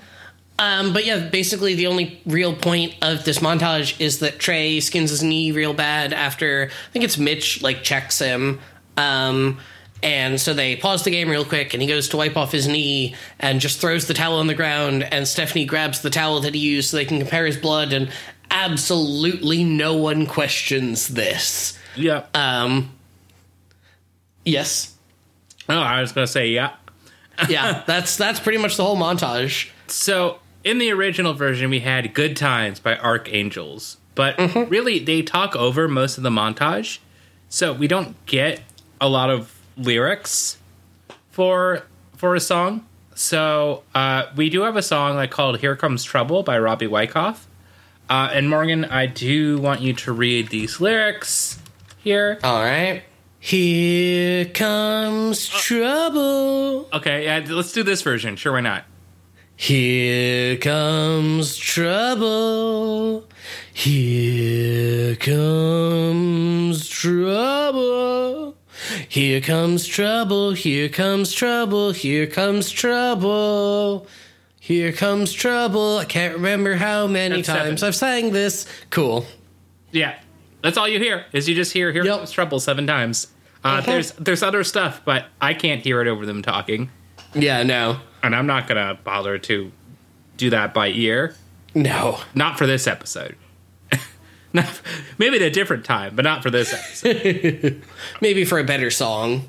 Um, 0.59 0.93
but 0.93 1.05
yeah, 1.05 1.29
basically 1.29 1.75
the 1.75 1.89
only 1.89 2.21
real 2.27 2.55
point 2.55 2.95
of 3.03 3.25
this 3.25 3.39
montage 3.41 4.01
is 4.01 4.21
that 4.21 4.39
Trey 4.39 4.81
skins 4.81 5.11
his 5.11 5.23
knee 5.23 5.51
real 5.53 5.75
bad 5.75 6.13
after 6.13 6.71
I 6.71 6.93
think 6.93 7.05
it's 7.05 7.19
Mitch 7.19 7.61
like 7.63 7.83
checks 7.83 8.19
him. 8.21 8.61
Um, 8.97 9.59
and 10.05 10.39
so 10.39 10.53
they 10.53 10.77
pause 10.77 11.03
the 11.03 11.11
game 11.11 11.31
real 11.31 11.47
quick 11.47 11.73
and 11.73 11.83
he 11.83 11.89
goes 11.89 12.11
to 12.11 12.19
wipe 12.19 12.37
off 12.37 12.53
his 12.53 12.69
knee 12.69 13.15
and 13.41 13.59
just 13.59 13.81
throws 13.81 14.07
the 14.07 14.13
towel 14.13 14.39
on 14.39 14.47
the 14.47 14.55
ground 14.55 15.03
and 15.03 15.27
Stephanie 15.27 15.65
grabs 15.65 16.03
the 16.03 16.11
towel 16.11 16.41
that 16.41 16.55
he 16.55 16.61
used 16.61 16.91
so 16.91 16.99
they 16.99 17.07
can 17.07 17.19
compare 17.19 17.47
his 17.47 17.57
blood 17.57 17.95
and 17.95 18.13
absolutely 18.51 19.65
no 19.65 19.97
one 19.97 20.27
questions 20.27 21.09
this. 21.09 21.79
Yeah. 21.97 22.27
Um, 22.35 22.95
yes. 24.45 24.95
oh, 25.71 25.75
I 25.75 26.03
was 26.03 26.13
gonna 26.13 26.27
say 26.27 26.49
yeah. 26.49 26.75
Yeah, 27.49 27.83
that's 27.85 28.17
that's 28.17 28.39
pretty 28.39 28.59
much 28.59 28.77
the 28.77 28.85
whole 28.85 28.97
montage. 28.97 29.71
So 29.89 30.39
in 30.63 30.79
the 30.79 30.93
original 30.93 31.33
version, 31.33 31.69
we 31.69 31.81
had 31.81 32.15
"Good 32.15 32.37
Times" 32.37 32.79
by 32.79 32.97
Archangels, 32.97 33.97
but 34.15 34.39
really 34.71 35.01
they 35.01 35.23
talk 35.23 35.57
over 35.57 35.89
most 35.89 36.17
of 36.17 36.23
the 36.23 36.31
montage, 36.31 36.99
so 37.49 37.73
we 37.73 37.89
don't 37.89 38.15
get 38.27 38.61
a 39.01 39.09
lot 39.09 39.31
of 39.31 39.54
lyrics 39.77 40.59
for 41.31 41.83
for 42.17 42.35
a 42.35 42.41
song. 42.41 42.87
So 43.15 43.85
uh, 43.95 44.25
we 44.35 44.51
do 44.51 44.63
have 44.63 44.77
a 44.77 44.83
song 44.83 45.17
like 45.17 45.31
called 45.31 45.59
"Here 45.61 45.77
Comes 45.77 46.05
Trouble" 46.05 46.43
by 46.43 46.59
Robbie 46.59 46.87
Wyckoff. 46.87 47.47
Uh, 48.09 48.31
and 48.33 48.51
Morgan, 48.51 48.85
I 48.85 49.07
do 49.07 49.59
want 49.59 49.81
you 49.81 49.95
to 49.95 50.13
read 50.13 50.49
these 50.49 50.81
lyrics 50.81 51.59
here. 51.99 52.39
All 52.45 52.63
right. 52.63 53.03
Here 53.41 54.47
comes 54.47 55.49
trouble. 55.49 56.89
Okay, 56.95 57.25
yeah, 57.25 57.45
let's 57.47 57.73
do 57.73 57.83
this 57.83 58.01
version. 58.01 58.37
Sure, 58.37 58.53
why 58.53 58.61
not? 58.61 58.85
Here 59.57 60.57
comes 60.57 61.57
trouble. 61.57 63.29
Here 63.73 65.15
comes 65.17 66.89
trouble. 66.89 68.57
Here 69.09 69.41
comes 69.41 69.87
trouble. 69.87 70.53
Here 70.53 70.89
comes 70.89 71.33
trouble. 71.33 71.93
Here 71.93 72.27
comes 72.27 72.71
trouble. 72.71 74.07
Here 74.61 74.93
comes 74.93 75.33
trouble. 75.33 75.99
I 75.99 76.05
can't 76.05 76.35
remember 76.35 76.75
how 76.77 77.07
many 77.07 77.43
That's 77.43 77.49
times 77.49 77.83
I've 77.83 77.95
sang 77.95 78.33
this. 78.33 78.67
Cool. 78.91 79.27
Yeah, 79.93 80.19
that's 80.63 80.77
all 80.79 80.89
you 80.89 80.99
hear. 80.99 81.27
Is 81.33 81.49
you 81.49 81.55
just 81.55 81.73
hear 81.73 81.93
"Here 81.93 82.05
Yep. 82.05 82.17
Comes 82.19 82.33
Trouble" 82.33 82.61
seven 82.61 82.87
times. 82.87 83.29
Uh, 83.63 83.81
There's 83.81 84.13
there's 84.13 84.43
other 84.43 84.65
stuff, 84.65 85.03
but 85.05 85.27
I 85.41 85.55
can't 85.55 85.81
hear 85.83 86.01
it 86.03 86.09
over 86.09 86.27
them 86.27 86.43
talking, 86.43 86.91
Yeah, 87.35 87.63
no. 87.63 88.01
and 88.23 88.35
I'm 88.37 88.47
not 88.47 88.67
gonna 88.69 88.99
bother 89.05 89.39
to 89.39 89.73
do 90.37 90.51
that 90.51 90.75
by 90.75 90.89
ear. 90.89 91.35
No. 91.75 92.21
Not 92.35 92.59
for 92.59 92.67
this 92.67 92.87
episode. 92.87 93.37
Maybe 95.19 95.37
at 95.37 95.43
a 95.43 95.51
different 95.51 95.85
time, 95.85 96.15
but 96.15 96.25
not 96.25 96.43
for 96.43 96.51
this 96.51 96.73
episode. 96.73 97.83
Maybe 98.21 98.45
for 98.45 98.59
a 98.59 98.65
better 98.65 98.91
song. 98.91 99.49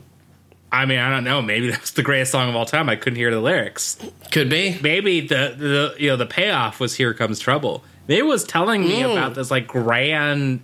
I 0.71 0.85
mean, 0.85 0.99
I 0.99 1.09
don't 1.09 1.23
know. 1.23 1.41
Maybe 1.41 1.69
that's 1.69 1.91
the 1.91 2.03
greatest 2.03 2.31
song 2.31 2.49
of 2.49 2.55
all 2.55 2.65
time. 2.65 2.89
I 2.89 2.95
couldn't 2.95 3.17
hear 3.17 3.31
the 3.31 3.39
lyrics. 3.39 3.97
Could 4.31 4.49
be. 4.49 4.77
Maybe 4.81 5.21
the 5.21 5.55
the 5.57 5.95
you 5.97 6.09
know 6.09 6.17
the 6.17 6.25
payoff 6.25 6.79
was 6.79 6.95
"Here 6.95 7.13
Comes 7.13 7.39
Trouble." 7.39 7.83
It 8.07 8.25
was 8.25 8.43
telling 8.43 8.81
me 8.83 9.01
about 9.01 9.35
this 9.35 9.49
like 9.51 9.67
grand 9.67 10.61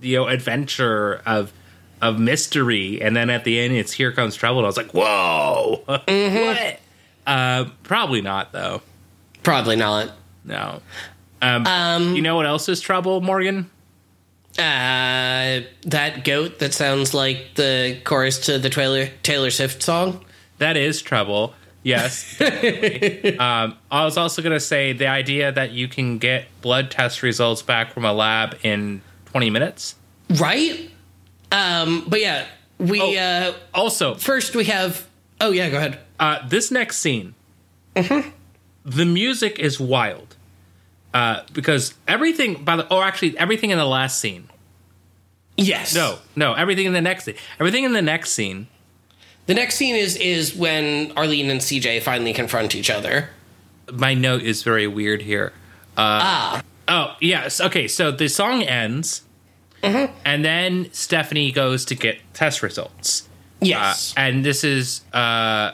you 0.00 0.16
know 0.16 0.26
adventure 0.26 1.22
of 1.26 1.52
of 2.00 2.18
mystery, 2.18 3.00
and 3.00 3.14
then 3.14 3.30
at 3.30 3.44
the 3.44 3.60
end 3.60 3.74
it's 3.74 3.92
"Here 3.92 4.12
Comes 4.12 4.34
Trouble." 4.34 4.58
And 4.60 4.66
I 4.66 4.68
was 4.68 4.76
like, 4.76 4.92
"Whoa, 4.92 5.82
what?" 5.86 6.80
Uh, 7.26 7.66
probably 7.84 8.22
not 8.22 8.52
though. 8.52 8.82
Probably 9.42 9.76
not. 9.76 10.10
No. 10.44 10.80
Um, 11.42 11.66
Um, 11.66 12.14
you 12.16 12.22
know 12.22 12.36
what 12.36 12.46
else 12.46 12.68
is 12.68 12.80
trouble, 12.80 13.20
Morgan? 13.20 13.68
Uh, 14.58 15.62
that 15.86 16.24
goat 16.24 16.58
that 16.60 16.72
sounds 16.74 17.14
like 17.14 17.54
the 17.56 17.98
chorus 18.04 18.38
to 18.46 18.58
the 18.58 18.70
Taylor 18.70 19.08
Taylor 19.22 19.50
Swift 19.50 19.82
song. 19.82 20.24
That 20.58 20.76
is 20.76 21.02
trouble. 21.02 21.54
Yes. 21.82 22.40
um, 22.40 23.76
I 23.90 24.04
was 24.04 24.16
also 24.16 24.40
going 24.42 24.52
to 24.52 24.60
say 24.60 24.92
the 24.92 25.08
idea 25.08 25.50
that 25.50 25.72
you 25.72 25.88
can 25.88 26.18
get 26.18 26.44
blood 26.60 26.90
test 26.90 27.22
results 27.22 27.60
back 27.62 27.92
from 27.92 28.04
a 28.04 28.12
lab 28.12 28.56
in 28.62 29.02
20 29.26 29.50
minutes. 29.50 29.96
Right? 30.38 30.90
Um, 31.50 32.04
but 32.06 32.20
yeah, 32.20 32.44
we 32.78 33.00
Oh. 33.00 33.16
uh 33.16 33.52
Also, 33.74 34.14
first 34.14 34.54
we 34.54 34.66
have 34.66 35.06
Oh 35.40 35.50
yeah, 35.50 35.70
go 35.70 35.78
ahead. 35.78 35.98
uh, 36.20 36.46
this 36.46 36.70
next 36.70 36.98
scene, 36.98 37.34
the 37.94 39.04
music 39.04 39.58
is 39.58 39.80
wild. 39.80 40.36
Uh, 41.14 41.42
because 41.52 41.94
everything, 42.08 42.64
by 42.64 42.76
the, 42.76 42.94
or 42.94 43.02
actually 43.04 43.36
everything 43.38 43.70
in 43.70 43.78
the 43.78 43.84
last 43.84 44.18
scene. 44.20 44.48
Yes. 45.56 45.94
No, 45.94 46.18
no, 46.34 46.54
everything 46.54 46.86
in 46.86 46.92
the 46.94 47.00
next 47.02 47.24
scene. 47.24 47.34
Everything 47.60 47.84
in 47.84 47.92
the 47.92 48.00
next 48.02 48.30
scene 48.30 48.68
The 49.46 49.54
next 49.54 49.74
scene 49.74 49.94
is 49.94 50.16
is 50.16 50.54
when 50.54 51.12
Arlene 51.16 51.50
and 51.50 51.60
CJ 51.60 52.00
finally 52.02 52.32
confront 52.32 52.74
each 52.74 52.88
other. 52.90 53.28
my 53.92 54.14
note 54.14 54.42
is 54.42 54.62
very 54.62 54.86
weird 54.86 55.22
here. 55.22 55.52
ah. 55.96 56.62
Oh, 56.88 57.14
yes. 57.20 57.60
Okay, 57.60 57.86
so 57.88 58.10
the 58.10 58.28
song 58.28 58.62
ends, 58.62 59.22
and 59.82 60.44
then 60.44 60.88
Stephanie 60.92 61.52
goes 61.52 61.84
to 61.86 61.94
get 61.94 62.18
test 62.34 62.62
results. 62.62 63.28
Yes. 63.60 64.12
Uh, 64.16 64.20
and 64.20 64.44
this 64.44 64.64
is 64.64 65.02
uh, 65.12 65.72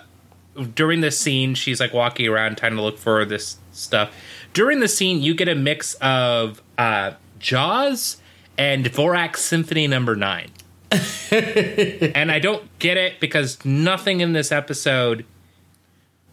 during 0.75 1.01
this 1.01 1.19
scene, 1.19 1.55
she's 1.55 1.81
like 1.81 1.93
walking 1.95 2.27
around 2.29 2.59
trying 2.59 2.75
to 2.77 2.83
look 2.83 2.99
for 2.99 3.25
this 3.25 3.57
stuff. 3.73 4.11
During 4.53 4.81
the 4.81 4.89
scene, 4.89 5.21
you 5.21 5.35
get 5.35 5.49
a 5.49 5.55
mix 5.55 5.95
of 5.95 6.63
uh, 6.77 7.13
Jaws 7.39 8.17
and 8.57 8.85
Dvorak 8.85 9.37
Symphony 9.37 9.87
Number 9.87 10.17
Nine. 10.17 10.51
and 11.31 12.33
I 12.33 12.39
don't 12.39 12.67
get 12.79 12.97
it 12.97 13.21
because 13.21 13.65
nothing 13.65 14.21
in 14.21 14.33
this 14.33 14.51
episode 14.51 15.25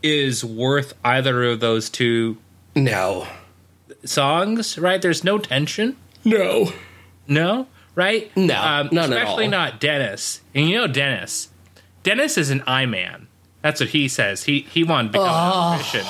is 0.01 0.45
worth 0.45 0.93
either 1.03 1.43
of 1.43 1.59
those 1.59 1.89
two 1.89 2.37
no. 2.73 3.27
songs, 4.05 4.77
right? 4.77 5.01
There's 5.01 5.23
no 5.23 5.37
tension. 5.37 5.97
No. 6.23 6.71
No, 7.27 7.67
right? 7.95 8.35
No, 8.37 8.55
um, 8.55 8.89
none 8.91 9.11
especially 9.11 9.45
all. 9.45 9.51
not 9.51 9.79
Dennis. 9.79 10.41
And 10.53 10.69
you 10.69 10.77
know 10.77 10.87
Dennis. 10.87 11.49
Dennis 12.03 12.37
is 12.37 12.49
an 12.49 12.63
I 12.67 12.85
man. 12.85 13.27
That's 13.61 13.79
what 13.79 13.89
he 13.89 14.07
says. 14.07 14.43
He 14.43 14.61
he 14.61 14.83
wanted 14.83 15.13
to 15.13 15.19
become 15.19 15.27
an 15.27 15.73
electrician. 15.73 16.07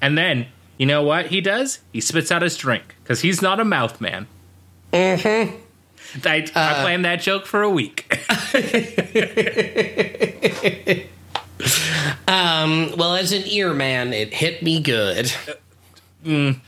And 0.00 0.18
then 0.18 0.46
you 0.78 0.86
know 0.86 1.02
what 1.02 1.26
he 1.26 1.40
does? 1.40 1.80
He 1.92 2.00
spits 2.00 2.30
out 2.30 2.42
his 2.42 2.56
drink 2.56 2.94
because 3.02 3.20
he's 3.20 3.42
not 3.42 3.60
a 3.60 3.64
mouth 3.64 4.00
man. 4.00 4.26
Mm-hmm. 4.92 5.56
I, 6.24 6.38
Uh, 6.54 6.60
I 6.60 6.82
planned 6.82 7.04
that 7.04 7.20
joke 7.20 7.46
for 7.46 7.62
a 7.62 7.70
week. 7.70 8.20
Well, 12.96 13.14
as 13.14 13.32
an 13.32 13.42
ear 13.46 13.74
man, 13.74 14.12
it 14.12 14.32
hit 14.32 14.62
me 14.62 14.80
good. 14.80 15.32
Um, 16.24 16.60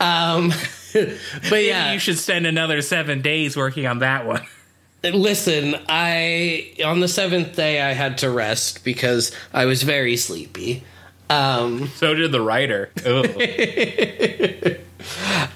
but 0.92 1.62
yeah, 1.64 1.92
you 1.92 1.98
should 1.98 2.18
spend 2.18 2.46
another 2.46 2.82
seven 2.82 3.22
days 3.22 3.56
working 3.56 3.86
on 3.86 4.00
that 4.00 4.26
one. 4.26 4.42
listen. 5.04 5.76
I 5.88 6.74
on 6.84 7.00
the 7.00 7.08
seventh 7.08 7.56
day 7.56 7.80
I 7.80 7.92
had 7.92 8.18
to 8.18 8.30
rest 8.30 8.84
because 8.84 9.32
I 9.52 9.64
was 9.64 9.82
very 9.82 10.16
sleepy. 10.16 10.82
Um, 11.30 11.88
So 11.94 12.12
did 12.14 12.32
the 12.32 12.40
writer. 12.40 12.90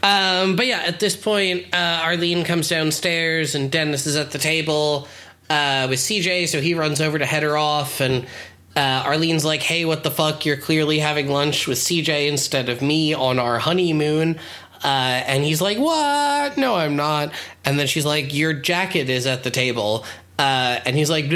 Um, 0.03 0.57
but 0.57 0.67
yeah, 0.67 0.83
at 0.87 1.01
this 1.01 1.17
point, 1.17 1.67
uh, 1.73 2.01
Arlene 2.03 2.45
comes 2.45 2.69
downstairs 2.69 3.55
and 3.55 3.71
Dennis 3.71 4.07
is 4.07 4.17
at 4.17 4.31
the 4.31 4.39
table 4.39 5.07
uh, 5.51 5.87
with 5.89 5.99
CJ, 5.99 6.49
so 6.49 6.61
he 6.61 6.75
runs 6.75 7.01
over 7.01 7.19
to 7.19 7.27
head 7.27 7.43
her 7.43 7.57
off 7.57 8.01
and. 8.01 8.27
Uh, 8.77 9.05
Arlene's 9.07 9.45
like, 9.45 9.63
"Hey, 9.63 9.85
what 9.85 10.03
the 10.03 10.11
fuck? 10.11 10.45
You're 10.45 10.57
clearly 10.57 10.99
having 10.99 11.29
lunch 11.29 11.69
with 11.69 11.79
CJ 11.79 12.27
instead 12.27 12.69
of 12.69 12.83
me 12.83 13.15
on 13.15 13.39
our 13.39 13.61
honeymoon." 13.61 14.41
Uh, 14.83 15.23
and 15.29 15.45
he's 15.45 15.61
like, 15.61 15.79
"What? 15.79 16.57
No, 16.57 16.75
I'm 16.75 16.97
not." 16.97 17.33
And 17.65 17.79
then 17.79 17.87
she's 17.87 18.05
like, 18.05 18.35
"Your 18.35 18.53
jacket 18.53 19.09
is 19.09 19.29
at 19.29 19.45
the 19.45 19.51
table." 19.53 20.05
Uh, 20.41 20.81
and 20.85 20.97
he's 20.97 21.09
like, 21.09 21.27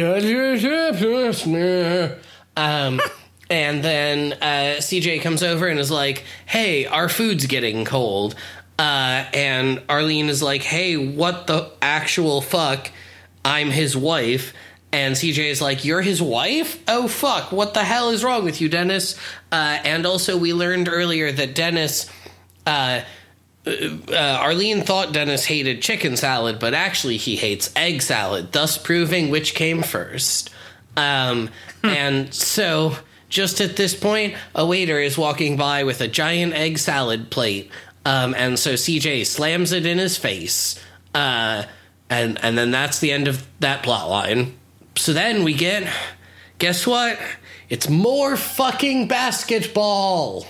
um, 2.57 3.01
and 3.51 3.83
then 3.83 4.35
uh, 4.35 4.77
CJ 4.79 5.23
comes 5.23 5.43
over 5.43 5.67
and 5.67 5.81
is 5.81 5.91
like, 5.91 6.25
"Hey, 6.47 6.87
our 6.87 7.09
food's 7.09 7.47
getting 7.47 7.85
cold." 7.85 8.35
Uh, 8.79 9.25
and 9.35 9.83
Arlene 9.89 10.29
is 10.29 10.43
like, 10.43 10.63
"Hey, 10.63 10.97
what 10.97 11.47
the 11.47 11.71
actual 11.81 12.41
fuck? 12.41 12.91
I'm 13.45 13.71
his 13.71 13.97
wife." 13.97 14.53
And 14.93 15.15
CJ 15.17 15.51
is 15.51 15.61
like, 15.61 15.85
"You're 15.85 16.03
his 16.03 16.23
wife? 16.23 16.83
Oh 16.89 17.09
fuck! 17.09 17.53
What 17.53 17.75
the 17.75 17.85
hell 17.85 18.11
is 18.11 18.23
wrong 18.23 18.45
with 18.45 18.61
you, 18.61 18.69
Dennis?" 18.69 19.17
Uh, 19.51 19.79
and 19.85 20.07
also, 20.07 20.37
we 20.37 20.53
learned 20.53 20.89
earlier 20.89 21.33
that 21.33 21.55
Dennis. 21.55 22.11
Uh, 22.67 23.03
uh, 23.67 24.15
Arlene 24.15 24.83
thought 24.83 25.13
Dennis 25.13 25.45
hated 25.45 25.83
chicken 25.83 26.17
salad, 26.17 26.59
but 26.59 26.73
actually 26.73 27.19
he 27.19 27.37
hates 27.37 27.71
egg 27.77 28.01
salad, 28.01 28.53
thus 28.53 28.79
proving 28.79 29.29
which 29.29 29.55
came 29.55 29.83
first. 29.83 30.49
Um, 30.97 31.51
and 31.83 32.33
so, 32.33 32.97
just 33.29 33.61
at 33.61 33.77
this 33.77 33.95
point, 33.95 34.35
a 34.55 34.65
waiter 34.65 34.99
is 34.99 35.19
walking 35.19 35.57
by 35.57 35.85
with 35.85 36.01
a 36.01 36.09
giant 36.09 36.55
egg 36.55 36.79
salad 36.79 37.31
plate. 37.31 37.71
Um, 38.05 38.35
and 38.35 38.59
so 38.59 38.75
CJ 38.75 39.27
slams 39.27 39.73
it 39.73 39.85
in 39.85 39.99
his 39.99 40.17
face. 40.17 40.83
Uh, 41.15 41.65
and, 42.09 42.43
and 42.43 42.57
then 42.57 42.71
that's 42.71 43.01
the 43.01 43.13
end 43.13 43.29
of 43.29 43.47
that 43.61 43.83
plot 43.83 44.09
line. 44.09 44.55
So 44.97 45.13
then 45.13 45.45
we 45.45 45.53
get, 45.53 45.93
guess 46.59 46.87
what? 46.87 47.19
It's 47.69 47.89
more 47.89 48.37
fucking 48.37 49.09
basketball. 49.09 50.47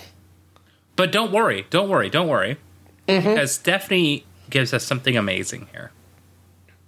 But 0.95 1.11
don't 1.11 1.31
worry, 1.31 1.65
don't 1.69 1.89
worry, 1.89 2.09
don't 2.09 2.27
worry. 2.27 2.57
Because 3.05 3.53
Stephanie 3.53 4.25
gives 4.49 4.73
us 4.73 4.85
something 4.85 5.17
amazing 5.17 5.67
here. 5.71 5.91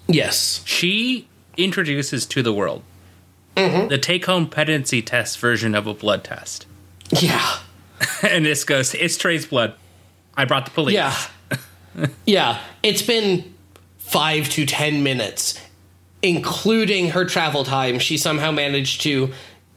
Yes. 0.08 0.62
She 0.66 1.28
introduces 1.58 2.26
to 2.28 2.42
the 2.42 2.54
world 2.54 2.84
Mm-hmm. 3.56 3.90
the 3.90 3.98
take 3.98 4.26
home 4.26 4.48
pendency 4.48 5.02
test 5.02 5.38
version 5.40 5.76
of 5.76 5.86
a 5.86 5.94
blood 5.94 6.24
test. 6.24 6.66
Yeah. 7.20 7.58
and 8.24 8.46
this 8.46 8.64
goes, 8.64 8.94
it's 8.94 9.18
Trey's 9.18 9.46
blood. 9.46 9.76
I 10.36 10.46
brought 10.46 10.66
the 10.66 10.72
police. 10.72 10.94
Yeah. 10.94 11.16
yeah. 12.26 12.62
It's 12.82 13.02
been 13.02 13.54
five 13.98 14.50
to 14.50 14.66
ten 14.66 15.04
minutes, 15.04 15.60
including 16.22 17.10
her 17.10 17.26
travel 17.26 17.64
time. 17.64 18.00
She 18.00 18.18
somehow 18.18 18.52
managed 18.52 19.02
to 19.02 19.32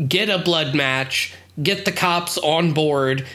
get 0.06 0.28
a 0.28 0.38
blood 0.38 0.74
match, 0.74 1.34
get 1.62 1.84
the 1.84 1.92
cops 1.92 2.38
on 2.38 2.72
board, 2.72 3.26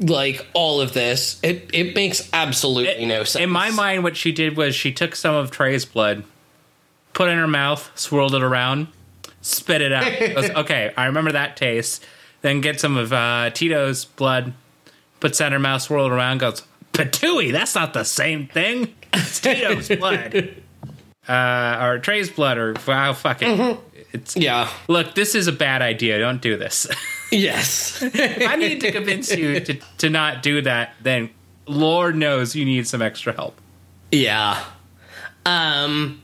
like 0.00 0.46
all 0.54 0.80
of 0.80 0.92
this. 0.94 1.38
It 1.42 1.70
it 1.72 1.94
makes 1.94 2.28
absolutely 2.32 3.06
no 3.06 3.24
sense. 3.24 3.42
In 3.42 3.50
my 3.50 3.70
mind, 3.70 4.02
what 4.02 4.16
she 4.16 4.32
did 4.32 4.56
was 4.56 4.74
she 4.74 4.92
took 4.92 5.14
some 5.14 5.34
of 5.34 5.50
Trey's 5.50 5.84
blood, 5.84 6.24
put 7.12 7.28
it 7.28 7.32
in 7.32 7.38
her 7.38 7.46
mouth, 7.46 7.90
swirled 7.94 8.34
it 8.34 8.42
around, 8.42 8.88
spit 9.42 9.80
it 9.80 9.92
out. 9.92 10.56
Okay, 10.64 10.92
I 10.96 11.06
remember 11.06 11.32
that 11.32 11.56
taste. 11.56 12.04
Then 12.42 12.60
get 12.60 12.80
some 12.80 12.96
of 12.96 13.12
uh, 13.12 13.50
Tito's 13.50 14.04
blood, 14.04 14.52
puts 15.20 15.38
that 15.38 15.48
in 15.48 15.52
her 15.54 15.58
mouth, 15.58 15.82
swirl 15.82 16.06
it 16.06 16.12
around, 16.12 16.38
goes, 16.38 16.62
Patooey, 16.92 17.50
that's 17.52 17.74
not 17.74 17.92
the 17.94 18.04
same 18.04 18.46
thing. 18.46 18.94
It's 19.12 19.40
Tito's 19.40 19.88
blood. 19.98 20.54
Uh, 21.26 21.78
or 21.82 21.98
Trey's 21.98 22.30
blood, 22.30 22.58
or 22.58 22.74
wow, 22.86 23.12
fuck 23.14 23.38
it. 23.42 23.78
It's 24.12 24.36
Yeah. 24.36 24.70
look. 24.86 25.14
This 25.14 25.34
is 25.34 25.46
a 25.46 25.52
bad 25.52 25.82
idea. 25.82 26.18
Don't 26.18 26.40
do 26.42 26.56
this. 26.56 26.86
Yes. 27.30 28.02
I 28.02 28.56
need 28.56 28.80
to 28.82 28.92
convince 28.92 29.34
you 29.34 29.60
to 29.60 29.74
to 29.98 30.08
not 30.10 30.42
do 30.42 30.62
that. 30.62 30.94
Then 31.02 31.28
Lord 31.66 32.16
knows 32.16 32.54
you 32.56 32.64
need 32.64 32.86
some 32.88 33.02
extra 33.02 33.32
help. 33.34 33.58
Yeah. 34.12 34.62
Um 35.44 36.22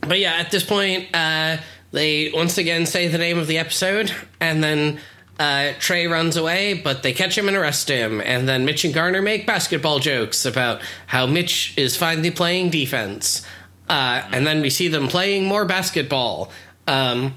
but 0.00 0.18
yeah, 0.18 0.34
at 0.34 0.50
this 0.50 0.64
point, 0.64 1.08
uh 1.14 1.56
they 1.92 2.30
once 2.32 2.58
again 2.58 2.86
say 2.86 3.08
the 3.08 3.18
name 3.18 3.38
of 3.38 3.46
the 3.46 3.58
episode 3.58 4.14
and 4.40 4.62
then 4.62 5.00
uh, 5.38 5.72
Trey 5.78 6.06
runs 6.06 6.36
away, 6.36 6.74
but 6.74 7.02
they 7.02 7.12
catch 7.12 7.38
him 7.38 7.48
and 7.48 7.56
arrest 7.56 7.88
him. 7.88 8.20
And 8.20 8.48
then 8.48 8.64
Mitch 8.64 8.84
and 8.84 8.92
Garner 8.92 9.22
make 9.22 9.46
basketball 9.46 10.00
jokes 10.00 10.44
about 10.44 10.82
how 11.06 11.26
Mitch 11.26 11.74
is 11.76 11.96
finally 11.96 12.30
playing 12.30 12.70
defense. 12.70 13.46
Uh, 13.88 14.22
and 14.32 14.46
then 14.46 14.60
we 14.60 14.70
see 14.70 14.88
them 14.88 15.08
playing 15.08 15.46
more 15.46 15.64
basketball. 15.64 16.50
Um, 16.86 17.34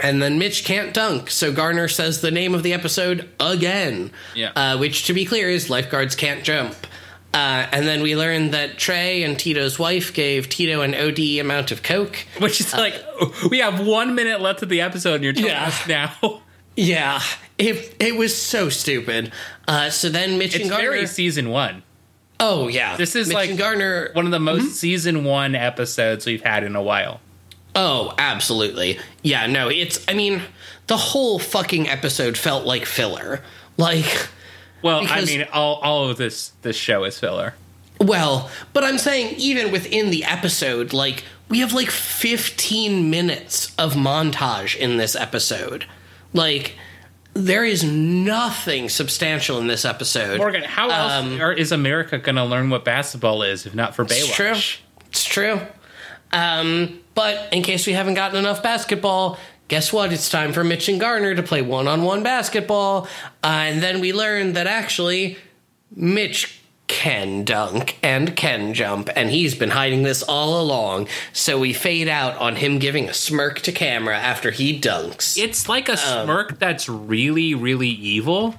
and 0.00 0.22
then 0.22 0.38
Mitch 0.38 0.64
can't 0.64 0.94
dunk, 0.94 1.28
so 1.30 1.52
Garner 1.52 1.88
says 1.88 2.20
the 2.20 2.30
name 2.30 2.54
of 2.54 2.62
the 2.62 2.72
episode 2.72 3.28
again. 3.40 4.12
Yeah. 4.34 4.52
Uh, 4.54 4.78
which, 4.78 5.06
to 5.06 5.12
be 5.14 5.24
clear, 5.24 5.50
is 5.50 5.68
lifeguards 5.68 6.14
can't 6.14 6.44
jump. 6.44 6.76
Uh, 7.34 7.66
and 7.72 7.86
then 7.86 8.02
we 8.02 8.16
learn 8.16 8.50
that 8.52 8.78
Trey 8.78 9.22
and 9.22 9.38
Tito's 9.38 9.78
wife 9.78 10.14
gave 10.14 10.48
Tito 10.48 10.80
an 10.80 10.94
OD 10.94 11.38
amount 11.40 11.70
of 11.70 11.82
coke. 11.82 12.16
Which 12.38 12.60
is 12.60 12.72
like, 12.72 12.94
we 13.50 13.58
have 13.58 13.86
one 13.86 14.14
minute 14.14 14.40
left 14.40 14.62
of 14.62 14.68
the 14.70 14.80
episode, 14.80 15.16
and 15.16 15.24
you're 15.24 15.32
telling 15.34 15.50
Yeah. 15.50 15.66
us 15.66 15.86
now. 15.86 16.42
Yeah, 16.80 17.20
it 17.58 17.96
it 17.98 18.14
was 18.16 18.36
so 18.40 18.68
stupid. 18.68 19.32
Uh, 19.66 19.90
so 19.90 20.08
then 20.10 20.38
Mitch 20.38 20.54
It's 20.54 20.60
and 20.62 20.70
Garner, 20.70 20.84
It's 20.92 20.94
very 20.94 21.06
season 21.08 21.50
one. 21.50 21.82
Oh 22.38 22.68
yeah, 22.68 22.96
This 22.96 23.16
is 23.16 23.26
Mitch 23.26 23.34
like 23.34 23.50
and 23.50 23.58
Garner. 23.58 24.10
One 24.12 24.26
of 24.26 24.30
the 24.30 24.38
most 24.38 24.76
season 24.76 25.24
one 25.24 25.56
episodes 25.56 26.24
we've 26.24 26.40
had 26.44 26.62
in 26.62 26.76
a 26.76 26.82
while. 26.82 27.20
Oh, 27.74 28.14
absolutely. 28.16 29.00
Yeah, 29.24 29.48
no, 29.48 29.68
it's. 29.68 30.04
I 30.06 30.14
mean, 30.14 30.40
the 30.86 30.96
whole 30.96 31.40
fucking 31.40 31.88
episode 31.88 32.38
felt 32.38 32.64
like 32.64 32.84
filler. 32.86 33.42
Like, 33.76 34.28
Well, 34.82 35.00
Because- 35.00 35.22
I 35.22 35.36
mean, 35.36 35.46
all, 35.52 35.76
all 35.76 36.08
of 36.08 36.16
this 36.16 36.52
this 36.62 36.76
show 36.76 37.04
is 37.04 37.18
filler. 37.18 37.54
well, 38.00 38.50
but 38.72 38.84
I'm 38.84 38.98
saying 38.98 39.34
even 39.38 39.72
within 39.72 40.10
the 40.10 40.24
episode, 40.24 40.92
like 40.92 41.24
we 41.48 41.60
have 41.60 41.72
like 41.72 41.90
15 41.90 43.10
minutes 43.10 43.74
of 43.78 43.94
montage 43.94 44.76
in 44.76 44.98
this 44.98 45.16
episode. 45.16 45.86
Like, 46.34 46.74
there 47.32 47.64
is 47.64 47.82
nothing 47.84 48.88
substantial 48.90 49.58
in 49.58 49.66
this 49.66 49.84
episode. 49.86 50.38
Morgan, 50.38 50.62
how 50.62 50.90
else 50.90 51.12
Um, 51.12 51.40
are, 51.40 51.52
is 51.52 51.72
America 51.72 52.18
going 52.18 52.36
to 52.36 52.44
learn 52.44 52.68
what 52.68 52.84
basketball 52.84 53.42
is 53.42 53.64
if 53.64 53.74
not 53.74 53.94
for 53.96 54.04
Baywatch? 54.04 54.26
It's 54.28 54.34
true. 54.34 54.54
It's 55.06 55.24
true. 55.24 55.60
Um, 56.32 57.00
but 57.14 57.48
in 57.52 57.62
case 57.62 57.86
we 57.86 57.94
haven't 57.94 58.14
gotten 58.14 58.36
enough 58.38 58.62
basketball, 58.62 59.38
guess 59.68 59.92
what? 59.92 60.12
It's 60.12 60.28
time 60.28 60.52
for 60.52 60.64
Mitch 60.64 60.88
and 60.88 60.98
Garner 60.98 61.34
to 61.34 61.42
play 61.42 61.62
one 61.62 61.86
on 61.86 62.02
one 62.02 62.22
basketball. 62.22 63.06
Uh, 63.44 63.46
and 63.46 63.82
then 63.82 64.00
we 64.00 64.12
learn 64.12 64.54
that 64.54 64.66
actually 64.66 65.38
Mitch 65.94 66.60
can 66.86 67.44
dunk 67.44 67.98
and 68.02 68.34
can 68.34 68.72
jump, 68.72 69.10
and 69.14 69.28
he's 69.28 69.54
been 69.54 69.68
hiding 69.70 70.04
this 70.04 70.22
all 70.22 70.58
along. 70.60 71.06
So 71.34 71.58
we 71.58 71.74
fade 71.74 72.08
out 72.08 72.36
on 72.38 72.56
him 72.56 72.78
giving 72.78 73.10
a 73.10 73.14
smirk 73.14 73.60
to 73.60 73.72
camera 73.72 74.16
after 74.16 74.50
he 74.50 74.80
dunks. 74.80 75.36
It's 75.36 75.68
like 75.68 75.90
a 75.90 75.92
Um, 75.92 76.24
smirk 76.24 76.58
that's 76.58 76.88
really, 76.88 77.54
really 77.54 77.90
evil. 77.90 78.54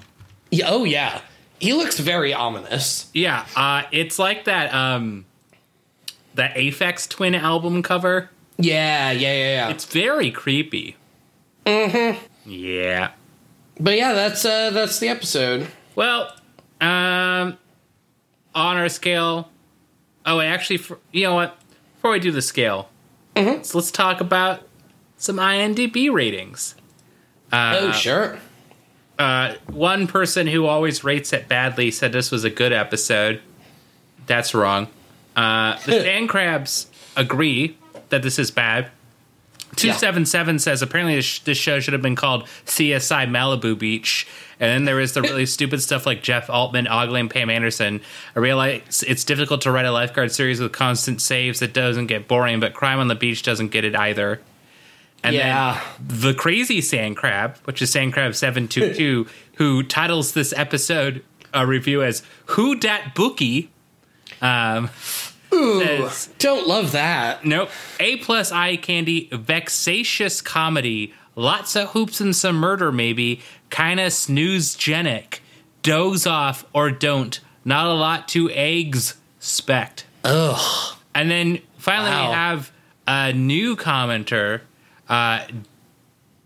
Yeah, 0.51 0.67
oh, 0.69 0.83
yeah. 0.83 1.21
He 1.59 1.73
looks 1.73 1.99
very 1.99 2.31
ominous. 2.31 3.09
Yeah, 3.13 3.45
uh, 3.55 3.83
it's 3.91 4.19
like 4.19 4.45
that 4.45 4.73
um, 4.73 5.25
that 6.35 6.55
Aphex 6.55 7.09
Twin 7.09 7.35
album 7.35 7.81
cover. 7.83 8.29
Yeah, 8.57 9.11
yeah, 9.11 9.33
yeah, 9.33 9.55
yeah. 9.55 9.69
It's 9.69 9.85
very 9.85 10.31
creepy. 10.31 10.95
Mm-hmm. 11.65 12.19
Yeah. 12.49 13.11
but 13.79 13.97
yeah, 13.97 14.13
that's 14.13 14.43
uh 14.45 14.69
that's 14.71 14.99
the 14.99 15.07
episode. 15.09 15.67
Well, 15.95 16.33
um, 16.81 17.57
on 18.55 18.77
our 18.77 18.89
scale. 18.89 19.49
Oh, 20.25 20.39
actually, 20.39 20.77
for, 20.77 20.99
you 21.11 21.23
know 21.23 21.35
what? 21.35 21.57
Before 21.95 22.11
we 22.11 22.19
do 22.19 22.31
the 22.31 22.41
scale, 22.41 22.89
so 23.35 23.77
let's 23.77 23.91
talk 23.91 24.21
about 24.21 24.67
some 25.17 25.37
IMDb 25.37 26.11
ratings. 26.11 26.75
oh, 27.51 27.91
sure. 27.91 28.37
Uh, 29.17 29.55
one 29.67 30.07
person 30.07 30.47
who 30.47 30.65
always 30.65 31.03
rates 31.03 31.33
it 31.33 31.47
badly 31.49 31.91
said 31.91 32.13
this 32.13 32.31
was 32.31 32.45
a 32.45 32.49
good 32.49 32.71
episode. 32.71 33.41
That's 34.27 34.53
wrong. 34.53 34.87
Uh, 35.35 35.77
the 35.85 35.91
Sand 36.03 36.29
Crabs 36.29 36.87
agree 37.17 37.77
that 38.09 38.23
this 38.23 38.39
is 38.39 38.49
bad. 38.51 38.89
277 39.75 40.59
says 40.59 40.81
apparently 40.81 41.15
this, 41.15 41.25
sh- 41.25 41.39
this 41.39 41.57
show 41.57 41.79
should 41.79 41.93
have 41.93 42.01
been 42.01 42.15
called 42.15 42.45
CSI 42.65 43.27
Malibu 43.29 43.77
Beach. 43.77 44.27
And 44.59 44.69
then 44.69 44.85
there 44.85 44.99
is 44.99 45.13
the 45.13 45.21
really 45.21 45.45
stupid 45.47 45.81
stuff 45.81 46.05
like 46.05 46.21
Jeff 46.21 46.49
Altman, 46.49 46.87
ogling 46.87 47.29
Pam 47.29 47.49
Anderson. 47.49 48.01
I 48.35 48.39
realize 48.39 49.03
it's 49.07 49.23
difficult 49.23 49.61
to 49.61 49.71
write 49.71 49.85
a 49.85 49.91
lifeguard 49.91 50.31
series 50.31 50.59
with 50.59 50.71
constant 50.71 51.21
saves 51.21 51.59
that 51.59 51.73
doesn't 51.73 52.07
get 52.07 52.27
boring, 52.27 52.59
but 52.59 52.73
Crime 52.73 52.99
on 52.99 53.07
the 53.07 53.15
Beach 53.15 53.41
doesn't 53.43 53.69
get 53.69 53.85
it 53.85 53.95
either. 53.95 54.41
And 55.23 55.35
Yeah. 55.35 55.81
then 55.99 56.19
the 56.21 56.33
crazy 56.33 56.81
sand 56.81 57.17
crab, 57.17 57.57
which 57.65 57.81
is 57.81 57.91
sand 57.91 58.13
crab 58.13 58.35
seven 58.35 58.67
two 58.67 58.93
two, 58.93 59.27
who 59.55 59.83
titles 59.83 60.31
this 60.33 60.53
episode 60.55 61.23
a 61.53 61.65
review 61.67 62.01
as 62.03 62.23
"Who 62.47 62.75
Dat 62.75 63.15
Bookie." 63.15 63.69
Um, 64.41 64.89
says, 65.51 66.29
Don't 66.39 66.67
love 66.67 66.91
that. 66.93 67.45
nope. 67.45 67.69
A 67.99 68.17
plus 68.17 68.51
eye 68.51 68.75
candy, 68.77 69.29
vexatious 69.31 70.41
comedy, 70.41 71.13
lots 71.35 71.75
of 71.75 71.89
hoops 71.89 72.19
and 72.21 72.35
some 72.35 72.55
murder, 72.57 72.91
maybe. 72.91 73.41
Kinda 73.69 74.07
snoozegenic. 74.07 75.39
Doze 75.81 76.27
off 76.27 76.65
or 76.73 76.91
don't. 76.91 77.39
Not 77.65 77.85
a 77.87 77.93
lot 77.93 78.27
to 78.29 78.49
eggs. 78.51 79.15
Spect. 79.39 80.05
Ugh. 80.23 80.95
And 81.15 81.29
then 81.31 81.59
finally, 81.77 82.09
Wow. 82.11 82.27
we 82.29 82.33
have 82.35 82.71
a 83.07 83.33
new 83.33 83.75
commenter, 83.75 84.61
uh, 85.07 85.41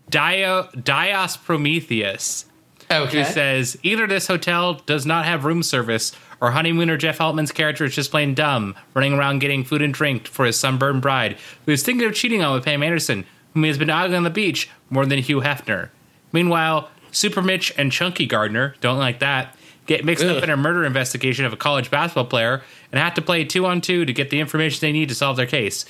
Dio, 0.09 0.69
Dios 0.81 1.37
Prometheus, 1.37 2.45
Okay. 2.91 3.23
who 3.23 3.31
says 3.31 3.77
either 3.83 4.05
this 4.05 4.27
hotel 4.27 4.75
does 4.85 5.05
not 5.05 5.25
have 5.25 5.45
room 5.45 5.63
service, 5.63 6.11
or 6.43 6.51
honeymooner 6.51 6.97
Jeff 6.97 7.21
Altman's 7.21 7.53
character 7.53 7.85
is 7.85 7.95
just 7.95 8.11
plain 8.11 8.33
dumb, 8.33 8.75
running 8.93 9.13
around 9.13 9.39
getting 9.39 9.63
food 9.63 9.81
and 9.81 9.93
drink 9.93 10.27
for 10.27 10.43
his 10.43 10.59
sunburned 10.59 11.01
bride, 11.01 11.37
who 11.65 11.71
is 11.71 11.83
thinking 11.83 12.05
of 12.05 12.13
cheating 12.13 12.43
on 12.43 12.53
with 12.53 12.65
Pam 12.65 12.83
Anderson, 12.83 13.23
whom 13.53 13.63
he 13.63 13.69
has 13.69 13.77
been 13.77 13.89
ogling 13.89 14.17
on 14.17 14.23
the 14.25 14.29
beach 14.29 14.69
more 14.89 15.05
than 15.05 15.19
Hugh 15.19 15.39
Hefner. 15.39 15.87
Meanwhile, 16.33 16.89
Super 17.13 17.41
Mitch 17.41 17.73
and 17.77 17.93
Chunky 17.93 18.25
Gardner 18.25 18.75
don't 18.81 18.97
like 18.97 19.19
that. 19.19 19.55
Get 19.85 20.03
mixed 20.03 20.25
up 20.25 20.43
in 20.43 20.49
a 20.49 20.57
murder 20.57 20.83
investigation 20.83 21.45
of 21.45 21.53
a 21.53 21.57
college 21.57 21.89
basketball 21.89 22.25
player 22.25 22.61
and 22.91 22.99
have 22.99 23.13
to 23.13 23.21
play 23.21 23.45
two 23.45 23.65
on 23.65 23.79
two 23.79 24.03
to 24.03 24.11
get 24.11 24.29
the 24.29 24.41
information 24.41 24.81
they 24.81 24.91
need 24.91 25.07
to 25.09 25.15
solve 25.15 25.37
their 25.37 25.45
case. 25.45 25.85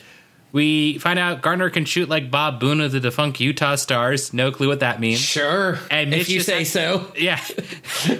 We 0.53 0.99
find 0.99 1.17
out 1.17 1.41
Gardner 1.41 1.71
can 1.71 1.83
shoot 1.83 2.07
like 2.07 2.29
Bob 2.29 2.59
Boone 2.59 2.79
of 2.79 2.91
the 2.91 2.99
defunct 2.99 3.39
Utah 3.39 3.73
Stars. 3.73 4.33
No 4.33 4.51
clue 4.51 4.67
what 4.67 4.81
that 4.81 4.99
means. 4.99 5.19
Sure. 5.19 5.79
And 5.89 6.11
Mitch 6.11 6.21
if 6.21 6.29
you 6.29 6.41
say 6.41 6.63
so. 6.63 7.11
Yeah, 7.17 7.39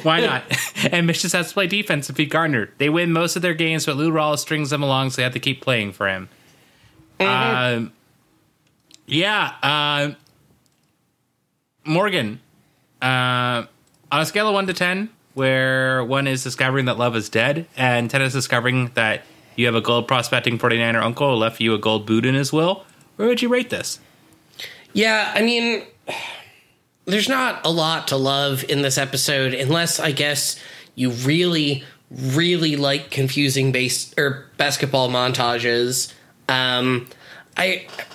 why 0.01 0.21
not? 0.21 0.43
and 0.91 1.05
Mitch 1.05 1.21
just 1.21 1.35
has 1.35 1.49
to 1.49 1.53
play 1.53 1.67
defense 1.67 2.07
to 2.07 2.13
beat 2.13 2.31
Gardner. 2.31 2.71
They 2.79 2.89
win 2.89 3.13
most 3.13 3.35
of 3.35 3.43
their 3.43 3.53
games, 3.53 3.85
but 3.85 3.97
Lou 3.97 4.11
Rawls 4.11 4.39
strings 4.39 4.71
them 4.71 4.81
along, 4.81 5.11
so 5.11 5.17
they 5.17 5.23
have 5.23 5.33
to 5.33 5.39
keep 5.39 5.61
playing 5.61 5.91
for 5.91 6.07
him. 6.07 6.27
Um, 7.19 7.93
yeah, 9.05 9.53
uh, 9.61 10.13
Morgan. 11.85 12.39
Uh, 12.99 13.65
on 14.11 14.21
a 14.21 14.25
scale 14.25 14.47
of 14.47 14.55
one 14.55 14.65
to 14.67 14.73
ten, 14.73 15.09
where 15.35 16.03
one 16.03 16.25
is 16.25 16.43
discovering 16.43 16.85
that 16.85 16.97
love 16.97 17.15
is 17.15 17.29
dead, 17.29 17.67
and 17.77 18.09
ten 18.09 18.23
is 18.23 18.33
discovering 18.33 18.89
that 18.95 19.23
you 19.55 19.65
have 19.65 19.75
a 19.75 19.81
gold 19.81 20.07
prospecting 20.07 20.57
49er 20.57 21.01
uncle 21.01 21.29
who 21.31 21.35
left 21.35 21.59
you 21.61 21.73
a 21.73 21.77
gold 21.79 22.05
boot 22.05 22.25
in 22.25 22.35
his 22.35 22.51
will, 22.53 22.85
where 23.15 23.27
would 23.27 23.41
you 23.41 23.49
rate 23.49 23.69
this? 23.69 23.99
Yeah, 24.93 25.31
I 25.35 25.41
mean, 25.41 25.83
there's 27.05 27.29
not 27.29 27.65
a 27.65 27.69
lot 27.71 28.07
to 28.09 28.17
love 28.17 28.63
in 28.69 28.81
this 28.81 28.97
episode, 28.97 29.53
unless 29.53 29.99
I 29.99 30.11
guess 30.11 30.59
you 30.95 31.09
really, 31.11 31.83
really 32.11 32.75
like 32.75 33.09
confusing 33.11 33.71
base 33.71 34.13
or 34.17 34.45
basketball 34.57 35.09
montages. 35.09 36.13
Um, 36.49 37.07
I. 37.57 37.87
I- 37.97 38.05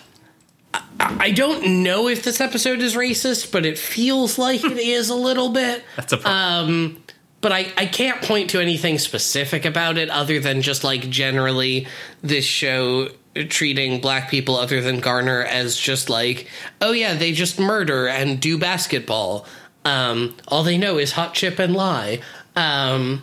I 1.00 1.30
don't 1.30 1.82
know 1.84 2.08
if 2.08 2.24
this 2.24 2.40
episode 2.40 2.80
is 2.80 2.94
racist, 2.96 3.52
but 3.52 3.64
it 3.64 3.78
feels 3.78 4.36
like 4.36 4.64
it 4.64 4.76
is 4.78 5.08
a 5.08 5.14
little 5.14 5.48
bit. 5.50 5.82
That's 5.96 6.12
a 6.12 6.16
problem. 6.18 7.02
But 7.40 7.52
I, 7.52 7.72
I 7.76 7.86
can't 7.86 8.20
point 8.22 8.50
to 8.50 8.60
anything 8.60 8.98
specific 8.98 9.64
about 9.64 9.96
it 9.96 10.10
other 10.10 10.40
than 10.40 10.62
just 10.62 10.84
like 10.84 11.08
generally 11.08 11.86
this 12.22 12.44
show 12.44 13.08
treating 13.48 14.00
black 14.00 14.30
people 14.30 14.56
other 14.56 14.80
than 14.80 15.00
Garner 15.00 15.42
as 15.42 15.76
just 15.76 16.10
like, 16.10 16.48
oh 16.80 16.92
yeah, 16.92 17.14
they 17.14 17.32
just 17.32 17.58
murder 17.58 18.08
and 18.08 18.40
do 18.40 18.58
basketball. 18.58 19.46
Um, 19.84 20.36
all 20.48 20.64
they 20.64 20.78
know 20.78 20.98
is 20.98 21.12
hot 21.12 21.34
chip 21.34 21.58
and 21.58 21.74
lie. 21.74 22.20
Um, 22.56 23.22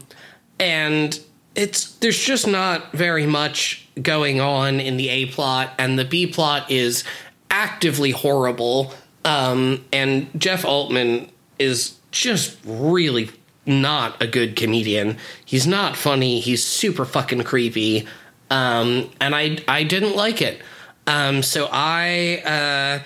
and 0.59 1.19
it's 1.55 1.95
there's 1.95 2.19
just 2.19 2.47
not 2.47 2.93
very 2.93 3.25
much 3.25 3.87
going 4.01 4.39
on 4.39 4.79
in 4.79 4.97
the 4.97 5.09
A 5.09 5.25
plot, 5.27 5.73
and 5.77 5.97
the 5.97 6.05
B 6.05 6.27
plot 6.27 6.71
is 6.71 7.03
actively 7.49 8.11
horrible. 8.11 8.93
Um, 9.23 9.83
and 9.91 10.29
Jeff 10.39 10.63
Altman 10.63 11.29
is 11.59 11.97
just 12.11 12.57
really 12.65 13.29
not 13.65 14.21
a 14.21 14.27
good 14.27 14.55
comedian. 14.55 15.17
He's 15.43 15.65
not 15.65 15.95
funny. 15.95 16.39
He's 16.39 16.63
super 16.63 17.05
fucking 17.05 17.43
creepy. 17.43 18.07
Um, 18.49 19.09
and 19.19 19.35
I 19.35 19.57
I 19.67 19.83
didn't 19.83 20.15
like 20.15 20.41
it. 20.41 20.61
Um, 21.07 21.43
so 21.43 21.67
I 21.71 22.41
uh, 22.45 23.03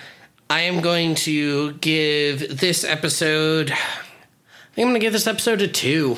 I 0.48 0.60
am 0.62 0.80
going 0.80 1.14
to 1.16 1.72
give 1.74 2.60
this 2.60 2.84
episode. 2.84 3.70
I 3.72 4.74
think 4.74 4.86
I'm 4.86 4.92
going 4.92 5.00
to 5.00 5.06
give 5.06 5.12
this 5.12 5.26
episode 5.26 5.60
a 5.62 5.68
two. 5.68 6.16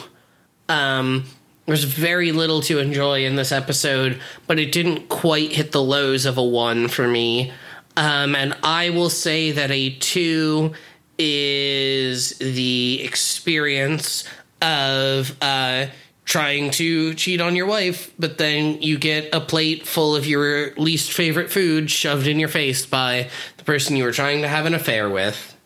Um, 0.68 1.24
there's 1.66 1.84
very 1.84 2.32
little 2.32 2.60
to 2.62 2.78
enjoy 2.78 3.24
in 3.24 3.36
this 3.36 3.50
episode, 3.50 4.20
but 4.46 4.58
it 4.58 4.72
didn't 4.72 5.08
quite 5.08 5.52
hit 5.52 5.72
the 5.72 5.82
lows 5.82 6.26
of 6.26 6.36
a 6.36 6.42
one 6.42 6.88
for 6.88 7.06
me. 7.08 7.52
Um, 7.96 8.34
and 8.34 8.56
I 8.62 8.90
will 8.90 9.10
say 9.10 9.52
that 9.52 9.70
a 9.70 9.90
two 9.90 10.72
is 11.18 12.36
the 12.38 13.00
experience 13.02 14.24
of 14.60 15.36
uh, 15.42 15.86
trying 16.24 16.70
to 16.72 17.14
cheat 17.14 17.40
on 17.40 17.56
your 17.56 17.66
wife, 17.66 18.12
but 18.18 18.38
then 18.38 18.80
you 18.82 18.98
get 18.98 19.34
a 19.34 19.40
plate 19.40 19.86
full 19.86 20.14
of 20.16 20.26
your 20.26 20.72
least 20.74 21.12
favorite 21.12 21.50
food 21.50 21.90
shoved 21.90 22.26
in 22.26 22.38
your 22.38 22.48
face 22.48 22.86
by 22.86 23.28
the 23.56 23.64
person 23.64 23.96
you 23.96 24.04
were 24.04 24.12
trying 24.12 24.42
to 24.42 24.48
have 24.48 24.66
an 24.66 24.74
affair 24.74 25.08
with. 25.10 25.56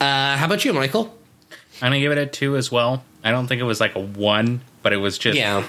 Uh, 0.00 0.36
how 0.36 0.46
about 0.46 0.64
you, 0.64 0.72
Michael? 0.72 1.14
I'm 1.80 1.86
gonna 1.90 2.00
give 2.00 2.12
it 2.12 2.18
a 2.18 2.26
two 2.26 2.56
as 2.56 2.70
well. 2.72 3.04
I 3.24 3.30
don't 3.30 3.46
think 3.46 3.60
it 3.60 3.64
was 3.64 3.80
like 3.80 3.94
a 3.94 4.00
one, 4.00 4.60
but 4.82 4.92
it 4.92 4.96
was 4.98 5.18
just 5.18 5.36
Yeah. 5.38 5.64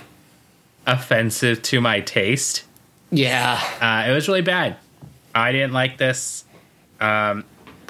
offensive 0.87 1.61
to 1.63 1.81
my 1.81 1.99
taste. 2.01 2.63
Yeah. 3.11 3.59
Uh, 3.79 4.09
it 4.09 4.13
was 4.13 4.27
really 4.27 4.41
bad. 4.41 4.77
I 5.35 5.51
didn't 5.51 5.73
like 5.73 5.97
this. 5.97 6.45
Um, 6.99 7.43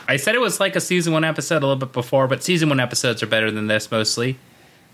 I 0.08 0.18
said 0.18 0.36
it 0.36 0.42
was 0.42 0.60
like 0.60 0.76
a 0.76 0.82
season 0.82 1.14
one 1.14 1.24
episode 1.24 1.58
a 1.64 1.66
little 1.68 1.76
bit 1.78 1.94
before, 1.94 2.28
but 2.28 2.44
season 2.44 2.70
one 2.70 2.80
episodes 2.80 3.24
are 3.24 3.28
better 3.28 3.50
than 3.52 3.68
this 3.68 3.90
mostly. 3.92 4.38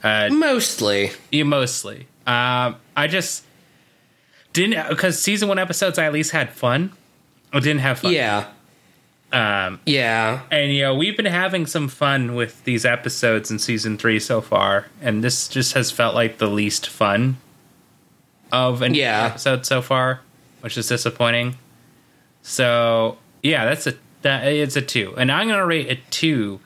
Mostly. 0.04 1.12
Yeah, 1.32 1.44
mostly. 1.44 2.08
Um, 2.28 2.76
I 2.96 3.08
just 3.08 3.44
didn't 4.54 4.88
because 4.90 5.22
season 5.22 5.48
one 5.50 5.60
episodes 5.60 5.98
I 5.98 6.06
at 6.06 6.14
least 6.14 6.32
had 6.32 6.52
fun. 6.52 6.92
I 7.52 7.60
didn't 7.60 7.80
have 7.82 8.00
fun. 8.00 8.14
Yeah. 8.14 8.46
Um, 9.32 9.80
Yeah. 9.86 10.42
and 10.52 10.72
you 10.74 10.82
know 10.82 10.96
we've 10.96 11.16
been 11.18 11.26
having 11.28 11.66
some 11.68 11.88
fun 11.88 12.34
with 12.36 12.64
these 12.64 12.86
episodes 12.86 13.52
in 13.52 13.60
season 13.60 13.98
three 13.98 14.20
so 14.20 14.42
far, 14.42 14.88
and 15.02 15.24
this 15.24 15.48
just 15.48 15.74
has 15.74 15.92
felt 15.92 16.16
like 16.16 16.38
the 16.38 16.48
least 16.48 16.88
fun 16.88 17.38
of 18.52 18.82
any 18.82 19.00
Yeah. 19.00 19.26
episode 19.26 19.66
so 19.66 19.82
far, 19.82 20.22
which 20.62 20.78
is 20.78 20.88
disappointing. 20.88 21.58
So 22.42 23.18
yeah, 23.44 23.66
that's 23.66 23.86
a 23.88 23.94
that 24.22 24.46
it's 24.48 24.76
a 24.76 24.82
two, 24.82 25.14
and 25.18 25.32
I'm 25.32 25.48
gonna 25.48 25.66
rate 25.66 25.90
a 25.90 25.96
two 26.10 26.60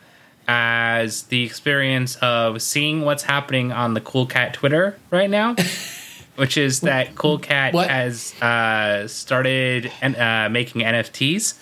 as 0.48 1.24
the 1.24 1.44
experience 1.44 2.16
of 2.18 2.62
seeing 2.62 3.02
what's 3.02 3.24
happening 3.24 3.72
on 3.72 3.94
the 3.94 4.02
Cool 4.02 4.26
Cat 4.26 4.54
Twitter 4.54 4.98
right 5.12 5.30
now. 5.30 5.56
Which 6.36 6.58
is 6.58 6.80
that 6.82 7.14
Cool 7.16 7.38
Cat 7.38 7.74
What? 7.76 7.90
has 7.90 8.34
uh, 8.42 9.08
started 9.08 9.92
and 10.02 10.16
uh, 10.16 10.50
making 10.50 10.82
NFTs, 10.82 11.54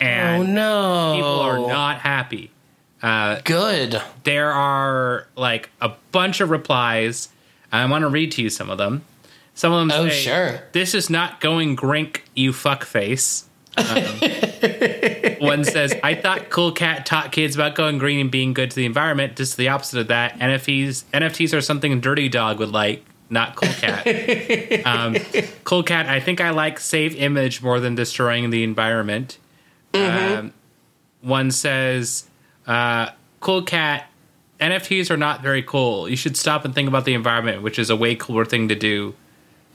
and 0.00 0.42
oh 0.42 0.52
no. 0.52 1.12
people 1.14 1.40
are 1.40 1.58
not 1.60 2.00
happy. 2.00 2.50
Uh, 3.00 3.40
good. 3.44 4.02
There 4.24 4.50
are 4.50 5.28
like 5.36 5.70
a 5.80 5.92
bunch 6.10 6.40
of 6.40 6.50
replies. 6.50 7.28
I 7.70 7.84
want 7.86 8.02
to 8.02 8.08
read 8.08 8.32
to 8.32 8.42
you 8.42 8.50
some 8.50 8.68
of 8.68 8.78
them. 8.78 9.04
Some 9.54 9.72
of 9.72 9.78
them 9.86 9.92
Oh, 9.92 10.08
say, 10.08 10.20
sure. 10.22 10.60
This 10.72 10.94
is 10.94 11.08
not 11.08 11.40
going 11.40 11.76
grink, 11.76 12.24
you 12.34 12.50
fuckface. 12.52 13.44
Um, 13.76 15.38
one 15.40 15.64
says, 15.64 15.94
I 16.02 16.14
thought 16.14 16.50
Cool 16.50 16.72
Cat 16.72 17.06
taught 17.06 17.32
kids 17.32 17.54
about 17.54 17.74
going 17.74 17.98
green 17.98 18.20
and 18.20 18.30
being 18.30 18.52
good 18.52 18.70
to 18.70 18.76
the 18.76 18.86
environment. 18.86 19.36
Just 19.36 19.56
the 19.56 19.68
opposite 19.68 20.00
of 20.00 20.08
that. 20.08 20.38
NFTs, 20.38 21.04
NFTs 21.12 21.56
are 21.56 21.60
something 21.60 21.92
a 21.92 21.96
Dirty 21.96 22.28
Dog 22.28 22.58
would 22.58 22.70
like, 22.72 23.04
not 23.30 23.56
Cool 23.56 23.72
Cat. 23.74 24.86
um, 24.86 25.16
cool 25.64 25.82
Cat, 25.82 26.06
I 26.06 26.20
think 26.20 26.40
I 26.40 26.50
like 26.50 26.80
save 26.80 27.14
image 27.16 27.62
more 27.62 27.80
than 27.80 27.94
destroying 27.94 28.50
the 28.50 28.64
environment. 28.64 29.38
Um, 29.94 30.52
one 31.20 31.50
says, 31.50 32.28
uh, 32.66 33.10
Cool 33.40 33.62
Cat, 33.62 34.08
NFTs 34.60 35.10
are 35.10 35.16
not 35.16 35.42
very 35.42 35.62
cool. 35.62 36.08
You 36.08 36.16
should 36.16 36.36
stop 36.36 36.64
and 36.64 36.74
think 36.74 36.88
about 36.88 37.04
the 37.04 37.14
environment, 37.14 37.62
which 37.62 37.78
is 37.78 37.90
a 37.90 37.96
way 37.96 38.14
cooler 38.14 38.44
thing 38.44 38.68
to 38.68 38.74
do. 38.74 39.14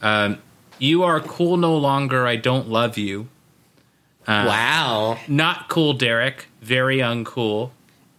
Um, 0.01 0.39
you 0.79 1.03
are 1.03 1.21
cool 1.21 1.55
no 1.57 1.77
longer. 1.77 2.27
I 2.27 2.35
don't 2.35 2.67
love 2.67 2.97
you. 2.97 3.29
Wow. 4.27 5.19
Not 5.27 5.69
cool, 5.69 5.93
Derek. 5.93 6.47
Very 6.61 6.97
uncool. 6.97 7.71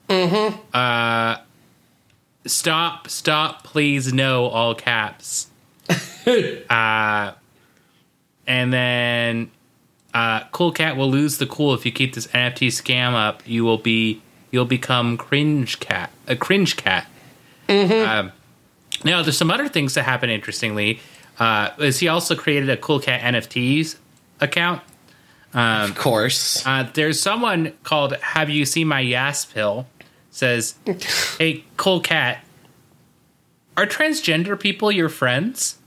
Mm-hmm. 0.09 0.59
Uh, 0.73 1.39
stop, 2.47 3.09
stop, 3.09 3.65
please, 3.65 4.13
no, 4.13 4.47
all 4.47 4.75
caps. 4.75 5.49
uh, 6.71 7.33
and 8.47 8.73
then, 8.73 9.51
uh, 10.13 10.45
Cool 10.53 10.73
Cat 10.73 10.97
will 10.97 11.11
lose 11.11 11.39
the 11.39 11.47
cool 11.47 11.75
if 11.75 11.85
you 11.85 11.93
keep 11.93 12.15
this 12.15 12.27
NFT 12.29 12.69
scam 12.69 13.15
up. 13.15 13.47
You 13.47 13.65
will 13.65 13.79
be, 13.79 14.21
you'll 14.51 14.65
become 14.65 15.17
cringe 15.17 15.81
cat, 15.81 16.11
a 16.27 16.37
cringe 16.37 16.77
cat. 16.77 17.07
Um, 17.69 18.33
now, 19.05 19.23
there's 19.23 19.39
some 19.39 19.51
other 19.51 19.69
things 19.69 19.95
that 19.95 20.05
happen 20.05 20.31
interestingly. 20.31 21.01
Uh, 21.39 21.71
is 21.79 21.99
he 21.99 22.09
also 22.09 22.37
created 22.37 22.71
a 22.71 22.77
Cool 22.77 23.01
Cat 23.01 23.21
NFTs 23.21 23.97
account? 24.41 24.83
Of 25.55 25.95
course. 25.97 26.65
Uh, 26.67 26.89
there's 26.95 27.21
someone 27.21 27.73
called 27.85 28.17
Have 28.17 28.51
You 28.51 28.65
Seen 28.65 28.89
My 28.89 29.01
Yas 29.01 29.45
Pill? 29.45 29.87
Says, 30.31 30.75
Hey, 31.39 31.65
Cool 31.77 32.01
Cat, 32.01 32.45
are 33.77 33.87
transgender 33.87 34.59
people 34.59 34.91
your 34.91 35.09
friends? 35.09 35.79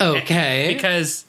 Okay. 0.00 0.72
Because, 0.72 1.26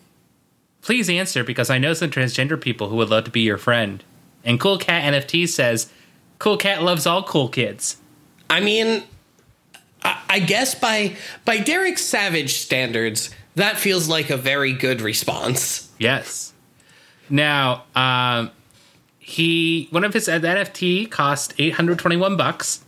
please 0.81 1.09
answer, 1.09 1.43
because 1.43 1.69
I 1.69 1.77
know 1.77 1.93
some 1.93 2.09
transgender 2.09 2.59
people 2.59 2.89
who 2.89 2.95
would 2.97 3.09
love 3.09 3.25
to 3.25 3.31
be 3.31 3.41
your 3.41 3.57
friend. 3.57 4.03
And 4.43 4.59
Cool 4.59 4.77
Cat 4.77 5.11
NFT 5.13 5.47
says, 5.47 5.91
Cool 6.39 6.57
Cat 6.57 6.81
loves 6.81 7.05
all 7.05 7.23
cool 7.23 7.49
kids. 7.49 7.97
I 8.49 8.61
mean, 8.61 9.03
I, 10.03 10.21
I 10.29 10.39
guess 10.39 10.75
by 10.75 11.15
by 11.45 11.57
Derek 11.57 11.97
Savage 11.97 12.53
standards, 12.53 13.29
that 13.55 13.77
feels 13.77 14.07
like 14.09 14.29
a 14.29 14.37
very 14.37 14.73
good 14.73 15.01
response. 15.01 15.89
Yes. 15.99 16.53
Now, 17.31 17.85
um, 17.95 18.51
he 19.17 19.87
one 19.91 20.03
of 20.03 20.13
his 20.13 20.27
NFT 20.27 21.09
cost 21.09 21.53
821 21.57 22.35
bucks. 22.35 22.83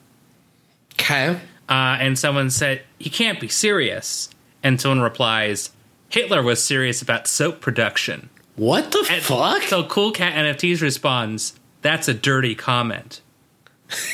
Okay. 0.94 1.40
Uh, 1.70 1.98
and 2.00 2.20
someone 2.20 2.50
said, 2.50 2.82
he 3.00 3.10
can't 3.10 3.40
be 3.40 3.48
serious. 3.48 4.30
And 4.62 4.80
someone 4.80 5.02
replies, 5.02 5.72
Hitler 6.10 6.44
was 6.44 6.64
serious 6.64 7.02
about 7.02 7.28
soap 7.28 7.62
production. 7.62 8.30
What 8.56 8.92
the 8.92 9.08
And 9.10 9.24
fuck? 9.24 9.64
So 9.64 9.84
Cool 9.86 10.12
Cat 10.12 10.34
NFTs 10.34 10.82
responds, 10.82 11.60
that's 11.82 12.08
a 12.08 12.14
dirty 12.14 12.54
comment. 12.54 13.22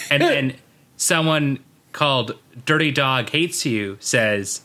And 0.09 0.21
then 0.21 0.55
someone 0.97 1.59
called 1.91 2.37
Dirty 2.65 2.91
Dog 2.91 3.29
Hates 3.31 3.65
You 3.65 3.97
says, 3.99 4.61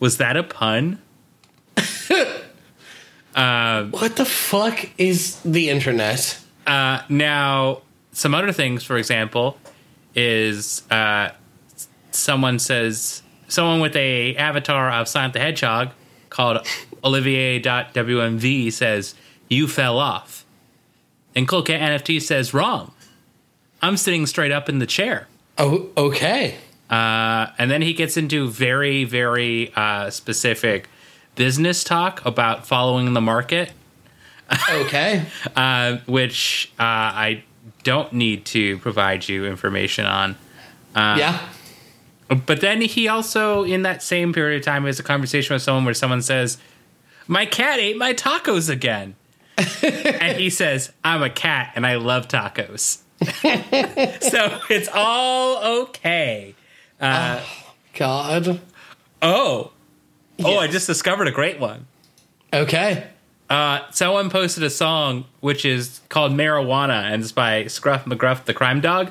was 0.00 0.18
that 0.18 0.36
a 0.36 0.42
pun? 0.42 1.02
what 3.90 4.16
the 4.16 4.24
fuck 4.24 4.88
is 4.98 5.40
the 5.40 5.70
internet? 5.70 6.38
Uh, 6.66 7.02
now, 7.08 7.82
some 8.12 8.34
other 8.34 8.52
things, 8.52 8.84
for 8.84 8.96
example, 8.96 9.56
is 10.14 10.82
uh, 10.90 11.30
someone 12.10 12.58
says 12.58 13.22
someone 13.48 13.80
with 13.80 13.96
a 13.96 14.36
avatar 14.36 14.90
of 14.90 15.08
Sonic 15.08 15.32
the 15.32 15.40
Hedgehog 15.40 15.90
called 16.30 16.66
Olivier.wmv 17.04 18.72
says 18.72 19.14
you 19.48 19.66
fell 19.66 19.98
off, 19.98 20.44
and 21.34 21.48
Cat 21.48 21.66
NFT 21.66 22.20
says 22.20 22.54
wrong. 22.54 22.92
I'm 23.80 23.96
sitting 23.96 24.26
straight 24.26 24.52
up 24.52 24.68
in 24.68 24.78
the 24.78 24.86
chair. 24.86 25.26
Oh, 25.58 25.88
okay. 25.96 26.56
Uh, 26.88 27.48
and 27.58 27.70
then 27.70 27.82
he 27.82 27.94
gets 27.94 28.16
into 28.16 28.48
very, 28.48 29.04
very 29.04 29.72
uh, 29.74 30.10
specific 30.10 30.88
business 31.34 31.84
talk 31.84 32.24
about 32.24 32.66
following 32.66 33.12
the 33.12 33.20
market. 33.20 33.72
Okay. 34.70 35.24
uh, 35.56 35.98
which 36.06 36.72
uh, 36.78 36.82
I 36.82 37.44
don't 37.84 38.12
need 38.12 38.44
to 38.46 38.78
provide 38.78 39.28
you 39.28 39.46
information 39.46 40.06
on. 40.06 40.36
yeah. 40.94 41.48
But 42.28 42.60
then 42.60 42.80
he 42.80 43.08
also, 43.08 43.62
in 43.64 43.82
that 43.82 44.02
same 44.02 44.32
period 44.32 44.58
of 44.58 44.64
time, 44.64 44.84
has 44.86 44.98
a 44.98 45.02
conversation 45.02 45.54
with 45.54 45.62
someone 45.62 45.84
where 45.84 45.92
someone 45.92 46.22
says, 46.22 46.56
"My 47.26 47.44
cat 47.44 47.78
ate 47.78 47.98
my 47.98 48.14
tacos 48.14 48.70
again," 48.70 49.16
and 49.82 50.38
he 50.38 50.48
says, 50.48 50.92
"I'm 51.04 51.22
a 51.22 51.28
cat 51.28 51.72
and 51.74 51.86
I 51.86 51.96
love 51.96 52.28
tacos." 52.28 53.00
so 53.22 54.60
it's 54.70 54.88
all 54.94 55.82
okay. 55.82 56.54
God. 57.94 58.60
Oh, 59.20 59.72
oh! 60.44 60.58
I 60.58 60.66
just 60.68 60.86
discovered 60.86 61.28
a 61.28 61.32
great 61.32 61.58
one. 61.60 61.86
Okay. 62.52 63.06
Uh, 63.50 63.80
someone 63.90 64.30
posted 64.30 64.62
a 64.62 64.70
song 64.70 65.24
which 65.40 65.64
is 65.64 66.00
called 66.08 66.32
Marijuana 66.32 67.02
and 67.12 67.22
it's 67.22 67.32
by 67.32 67.66
Scruff 67.66 68.04
McGruff 68.06 68.44
the 68.44 68.54
Crime 68.54 68.80
Dog. 68.80 69.10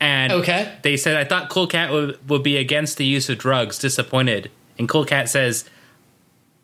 And 0.00 0.32
Okay. 0.32 0.72
they 0.82 0.96
said, 0.96 1.16
I 1.16 1.24
thought 1.24 1.48
Cool 1.48 1.66
Cat 1.66 1.90
would, 1.92 2.28
would 2.28 2.42
be 2.42 2.56
against 2.56 2.96
the 2.98 3.04
use 3.04 3.28
of 3.28 3.38
drugs, 3.38 3.78
disappointed. 3.78 4.50
And 4.78 4.88
Cool 4.88 5.04
Cat 5.04 5.28
says, 5.28 5.64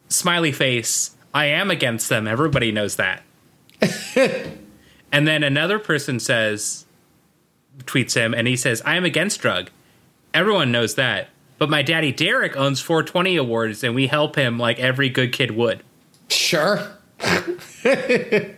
Smiley 0.09 0.53
face, 0.53 1.17
I 1.35 1.47
am 1.47 1.71
against 1.71 2.09
them. 2.09 2.27
Everybody 2.27 2.73
knows 2.73 2.97
that. 2.97 3.23
and 5.13 5.29
then 5.29 5.43
another 5.45 5.79
person 5.79 6.19
says, 6.19 6.85
tweets 7.85 8.15
him, 8.15 8.35
and 8.35 8.49
he 8.49 8.57
says, 8.57 8.83
I 8.85 8.97
am 8.97 9.05
against 9.05 9.41
drug. 9.41 9.71
Everyone 10.35 10.73
knows 10.73 10.95
that. 10.97 11.29
But 11.59 11.69
my 11.71 11.83
daddy 11.83 12.13
Derek 12.13 12.57
owns 12.57 12.81
420 12.81 13.37
awards 13.37 13.83
and 13.85 13.95
we 13.95 14.07
help 14.07 14.37
him 14.37 14.59
like 14.59 14.79
every 14.79 15.09
good 15.09 15.33
kid 15.33 15.51
would. 15.53 15.83
Sure. 16.29 16.81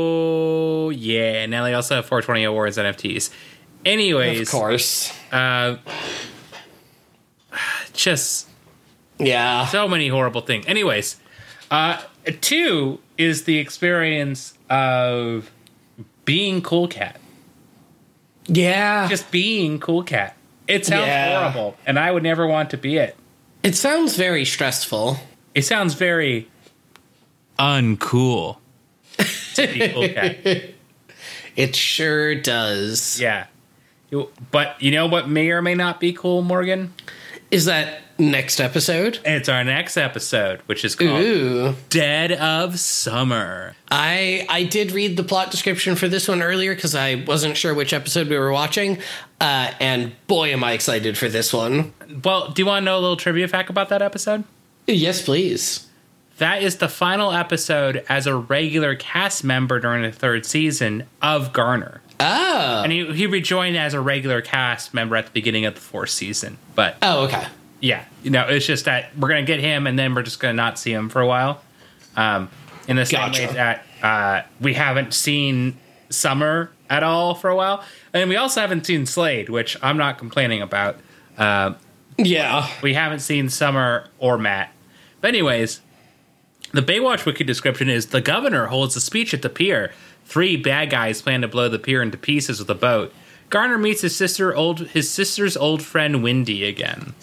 So 0.00 0.90
yeah, 0.94 1.46
now 1.46 1.62
they 1.64 1.74
also 1.74 1.96
have 1.96 2.06
420 2.06 2.44
awards 2.44 2.76
NFTs. 2.78 3.30
Anyways, 3.84 4.40
Of 4.42 4.48
course. 4.50 5.12
uh, 5.32 5.76
just 7.92 8.48
Yeah. 9.18 9.66
so 9.66 9.86
many 9.88 10.08
horrible 10.08 10.40
things. 10.40 10.64
Anyways, 10.66 11.16
uh, 11.70 12.00
two 12.40 12.98
is 13.18 13.44
the 13.44 13.58
experience 13.58 14.54
of 14.68 15.50
being 16.24 16.62
Cool 16.62 16.88
Cat, 16.88 17.19
Yeah. 18.52 19.06
just 19.08 19.30
being 19.30 19.78
Cool 19.80 20.02
Cat. 20.02 20.36
It 20.68 20.86
sounds 20.86 21.06
Yeah. 21.06 21.40
horrible, 21.52 21.76
and 21.86 21.98
I 21.98 22.10
would 22.10 22.22
never 22.22 22.46
want 22.46 22.70
to 22.70 22.76
be 22.76 22.96
it. 22.96 23.16
It 23.62 23.74
sounds 23.76 24.16
very 24.16 24.44
stressful. 24.44 25.18
It 25.54 25.62
sounds 25.62 25.94
very 25.94 26.48
uncool. 27.58 28.56
to 29.54 29.66
be 29.66 29.88
cool 29.88 30.08
cat. 30.14 30.36
It 31.56 31.76
sure 31.76 32.34
does. 32.34 33.20
Yeah. 33.20 33.46
But 34.50 34.80
you 34.80 34.90
know 34.92 35.06
what 35.06 35.28
may 35.28 35.50
or 35.50 35.60
may 35.62 35.74
not 35.74 36.00
be 36.00 36.12
cool, 36.12 36.42
Morgan? 36.42 36.94
Is 37.50 37.66
that 37.66 38.00
next 38.20 38.60
episode? 38.60 39.18
It's 39.24 39.48
our 39.48 39.64
next 39.64 39.96
episode, 39.96 40.60
which 40.66 40.84
is 40.84 40.94
called 40.94 41.20
Ooh. 41.22 41.74
Dead 41.88 42.32
of 42.32 42.78
Summer. 42.78 43.74
I 43.90 44.46
I 44.48 44.64
did 44.64 44.92
read 44.92 45.16
the 45.16 45.24
plot 45.24 45.50
description 45.50 45.96
for 45.96 46.06
this 46.08 46.28
one 46.28 46.42
earlier 46.42 46.74
because 46.74 46.94
I 46.94 47.16
wasn't 47.26 47.56
sure 47.56 47.74
which 47.74 47.92
episode 47.92 48.28
we 48.28 48.38
were 48.38 48.52
watching, 48.52 48.98
uh, 49.40 49.72
and 49.80 50.12
boy, 50.26 50.52
am 50.52 50.62
I 50.62 50.72
excited 50.72 51.18
for 51.18 51.28
this 51.28 51.52
one. 51.52 51.92
Well, 52.24 52.50
do 52.50 52.62
you 52.62 52.66
want 52.66 52.82
to 52.82 52.84
know 52.84 52.98
a 52.98 53.00
little 53.00 53.16
trivia 53.16 53.48
fact 53.48 53.70
about 53.70 53.88
that 53.88 54.02
episode? 54.02 54.44
Yes, 54.86 55.22
please. 55.22 55.86
That 56.38 56.62
is 56.62 56.76
the 56.76 56.88
final 56.88 57.32
episode 57.32 58.02
as 58.08 58.26
a 58.26 58.34
regular 58.34 58.94
cast 58.94 59.44
member 59.44 59.78
during 59.78 60.02
the 60.02 60.10
third 60.12 60.46
season 60.46 61.04
of 61.20 61.52
Garner. 61.52 62.00
Oh. 62.18 62.80
And 62.82 62.90
he, 62.90 63.12
he 63.12 63.26
rejoined 63.26 63.76
as 63.76 63.92
a 63.92 64.00
regular 64.00 64.40
cast 64.40 64.94
member 64.94 65.16
at 65.16 65.26
the 65.26 65.32
beginning 65.32 65.66
of 65.66 65.74
the 65.74 65.80
fourth 65.82 66.10
season. 66.10 66.56
But 66.74 66.96
Oh, 67.02 67.24
okay. 67.24 67.46
Yeah, 67.80 68.04
you 68.22 68.30
know, 68.30 68.46
it's 68.48 68.66
just 68.66 68.84
that 68.84 69.16
we're 69.16 69.28
going 69.28 69.44
to 69.44 69.46
get 69.50 69.60
him 69.60 69.86
and 69.86 69.98
then 69.98 70.14
we're 70.14 70.22
just 70.22 70.40
going 70.40 70.52
to 70.52 70.56
not 70.56 70.78
see 70.78 70.92
him 70.92 71.08
for 71.08 71.20
a 71.20 71.26
while. 71.26 71.62
Um, 72.16 72.50
in 72.88 72.96
the 72.96 73.06
same 73.06 73.20
Gotcha. 73.20 73.46
way 73.46 73.52
that 73.54 73.86
uh, 74.02 74.42
we 74.60 74.74
haven't 74.74 75.14
seen 75.14 75.76
Summer 76.08 76.70
at 76.88 77.02
all 77.02 77.34
for 77.34 77.48
a 77.50 77.54
while. 77.56 77.84
And 78.12 78.28
we 78.28 78.36
also 78.36 78.60
haven't 78.60 78.84
seen 78.86 79.06
Slade, 79.06 79.48
which 79.48 79.76
I'm 79.82 79.96
not 79.96 80.18
complaining 80.18 80.60
about. 80.60 80.96
Uh, 81.38 81.74
Yeah. 82.18 82.68
we 82.82 82.94
haven't 82.94 83.20
seen 83.20 83.48
Summer 83.48 84.06
or 84.18 84.36
Matt. 84.38 84.72
But 85.20 85.28
anyways, 85.28 85.80
the 86.72 86.82
Baywatch 86.82 87.24
wiki 87.26 87.44
description 87.44 87.88
is 87.88 88.06
the 88.06 88.20
governor 88.20 88.66
holds 88.66 88.96
a 88.96 89.00
speech 89.00 89.32
at 89.34 89.42
the 89.42 89.48
pier. 89.48 89.92
Three 90.24 90.56
bad 90.56 90.90
guys 90.90 91.22
plan 91.22 91.42
to 91.42 91.48
blow 91.48 91.68
the 91.68 91.78
pier 91.78 92.02
into 92.02 92.18
pieces 92.18 92.58
with 92.58 92.70
a 92.70 92.74
boat. 92.74 93.12
Garner 93.50 93.78
meets 93.78 94.00
his 94.02 94.14
sister 94.14 94.54
old 94.54 94.80
his 94.88 95.10
sister's 95.10 95.56
old 95.56 95.82
friend 95.82 96.22
Wendy 96.22 96.64
again. 96.64 97.14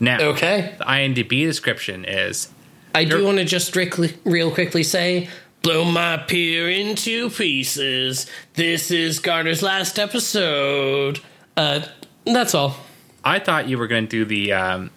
Now, 0.00 0.18
Okay. 0.20 0.74
the 0.78 0.84
IMDb 0.84 1.44
description 1.44 2.04
is 2.04 2.48
I 2.94 3.04
do 3.04 3.24
want 3.24 3.38
to 3.38 3.44
just 3.44 3.76
real 3.76 4.50
quickly 4.50 4.82
say, 4.82 5.28
blow 5.62 5.84
my 5.84 6.16
pier 6.16 6.68
into 6.68 7.30
pieces. 7.30 8.26
This 8.54 8.90
is 8.90 9.18
Garner's 9.20 9.62
last 9.62 9.98
episode. 9.98 11.20
Uh, 11.56 11.80
that's 12.24 12.54
all. 12.54 12.76
I 13.24 13.38
thought 13.38 13.68
you 13.68 13.76
were 13.78 13.86
going 13.86 14.06
to 14.08 14.10
do 14.10 14.24
the 14.24 14.52
um, 14.54 14.90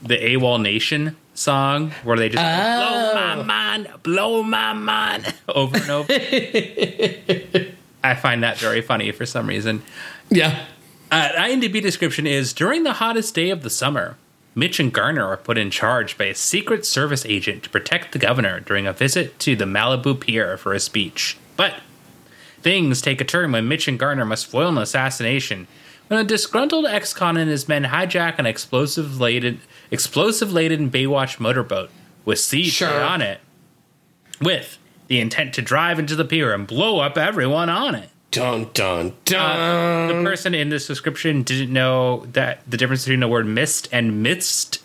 the 0.00 0.16
AWOL 0.16 0.62
Nation 0.62 1.16
song 1.34 1.90
where 2.04 2.16
they 2.16 2.28
just 2.28 2.40
blow 2.42 3.14
my 3.14 3.42
mind, 3.42 3.88
blow 4.02 4.42
my 4.42 4.72
mind 4.72 5.34
over 5.48 5.76
and 5.76 5.90
over. 5.90 6.12
I 8.04 8.14
find 8.14 8.42
that 8.44 8.58
very 8.58 8.80
funny 8.80 9.10
for 9.12 9.26
some 9.26 9.48
reason. 9.48 9.82
Yeah. 10.30 10.64
Uh, 11.10 11.28
IMDb 11.36 11.82
description 11.82 12.26
is 12.26 12.52
during 12.52 12.84
the 12.84 12.94
hottest 12.94 13.34
day 13.34 13.50
of 13.50 13.62
the 13.62 13.70
summer, 13.70 14.16
Mitch 14.58 14.80
and 14.80 14.92
Garner 14.92 15.24
are 15.24 15.36
put 15.36 15.56
in 15.56 15.70
charge 15.70 16.18
by 16.18 16.24
a 16.24 16.34
Secret 16.34 16.84
Service 16.84 17.24
agent 17.24 17.62
to 17.62 17.70
protect 17.70 18.10
the 18.10 18.18
governor 18.18 18.58
during 18.58 18.88
a 18.88 18.92
visit 18.92 19.38
to 19.38 19.54
the 19.54 19.66
Malibu 19.66 20.18
Pier 20.18 20.56
for 20.56 20.72
a 20.72 20.80
speech. 20.80 21.36
But 21.56 21.76
things 22.60 23.00
take 23.00 23.20
a 23.20 23.24
turn 23.24 23.52
when 23.52 23.68
Mitch 23.68 23.86
and 23.86 23.96
Garner 23.96 24.24
must 24.24 24.48
foil 24.48 24.70
an 24.70 24.78
assassination. 24.78 25.68
When 26.08 26.18
a 26.18 26.24
disgruntled 26.24 26.86
ex-con 26.86 27.36
and 27.36 27.48
his 27.48 27.68
men 27.68 27.84
hijack 27.84 28.40
an 28.40 28.46
explosive 28.46 29.20
laden, 29.20 29.60
explosive 29.92 30.52
laden 30.52 30.90
Baywatch 30.90 31.38
motorboat 31.38 31.90
with 32.24 32.40
siege 32.40 32.72
Sure. 32.72 33.00
on 33.00 33.22
it, 33.22 33.40
with 34.40 34.76
the 35.06 35.20
intent 35.20 35.54
to 35.54 35.62
drive 35.62 36.00
into 36.00 36.16
the 36.16 36.24
pier 36.24 36.52
and 36.52 36.66
blow 36.66 36.98
up 36.98 37.16
everyone 37.16 37.68
on 37.68 37.94
it. 37.94 38.10
Dun 38.30 38.68
dun 38.74 39.06
Uh, 39.08 39.12
dun. 39.24 40.08
the 40.08 40.22
person 40.30 40.54
in 40.54 40.68
this 40.68 40.86
description 40.86 41.42
didn't 41.42 41.72
know 41.72 42.26
that 42.32 42.60
the 42.70 42.76
difference 42.76 43.04
between 43.04 43.20
the 43.20 43.28
word 43.28 43.46
mist 43.46 43.88
and 43.90 44.22
midst. 44.22 44.82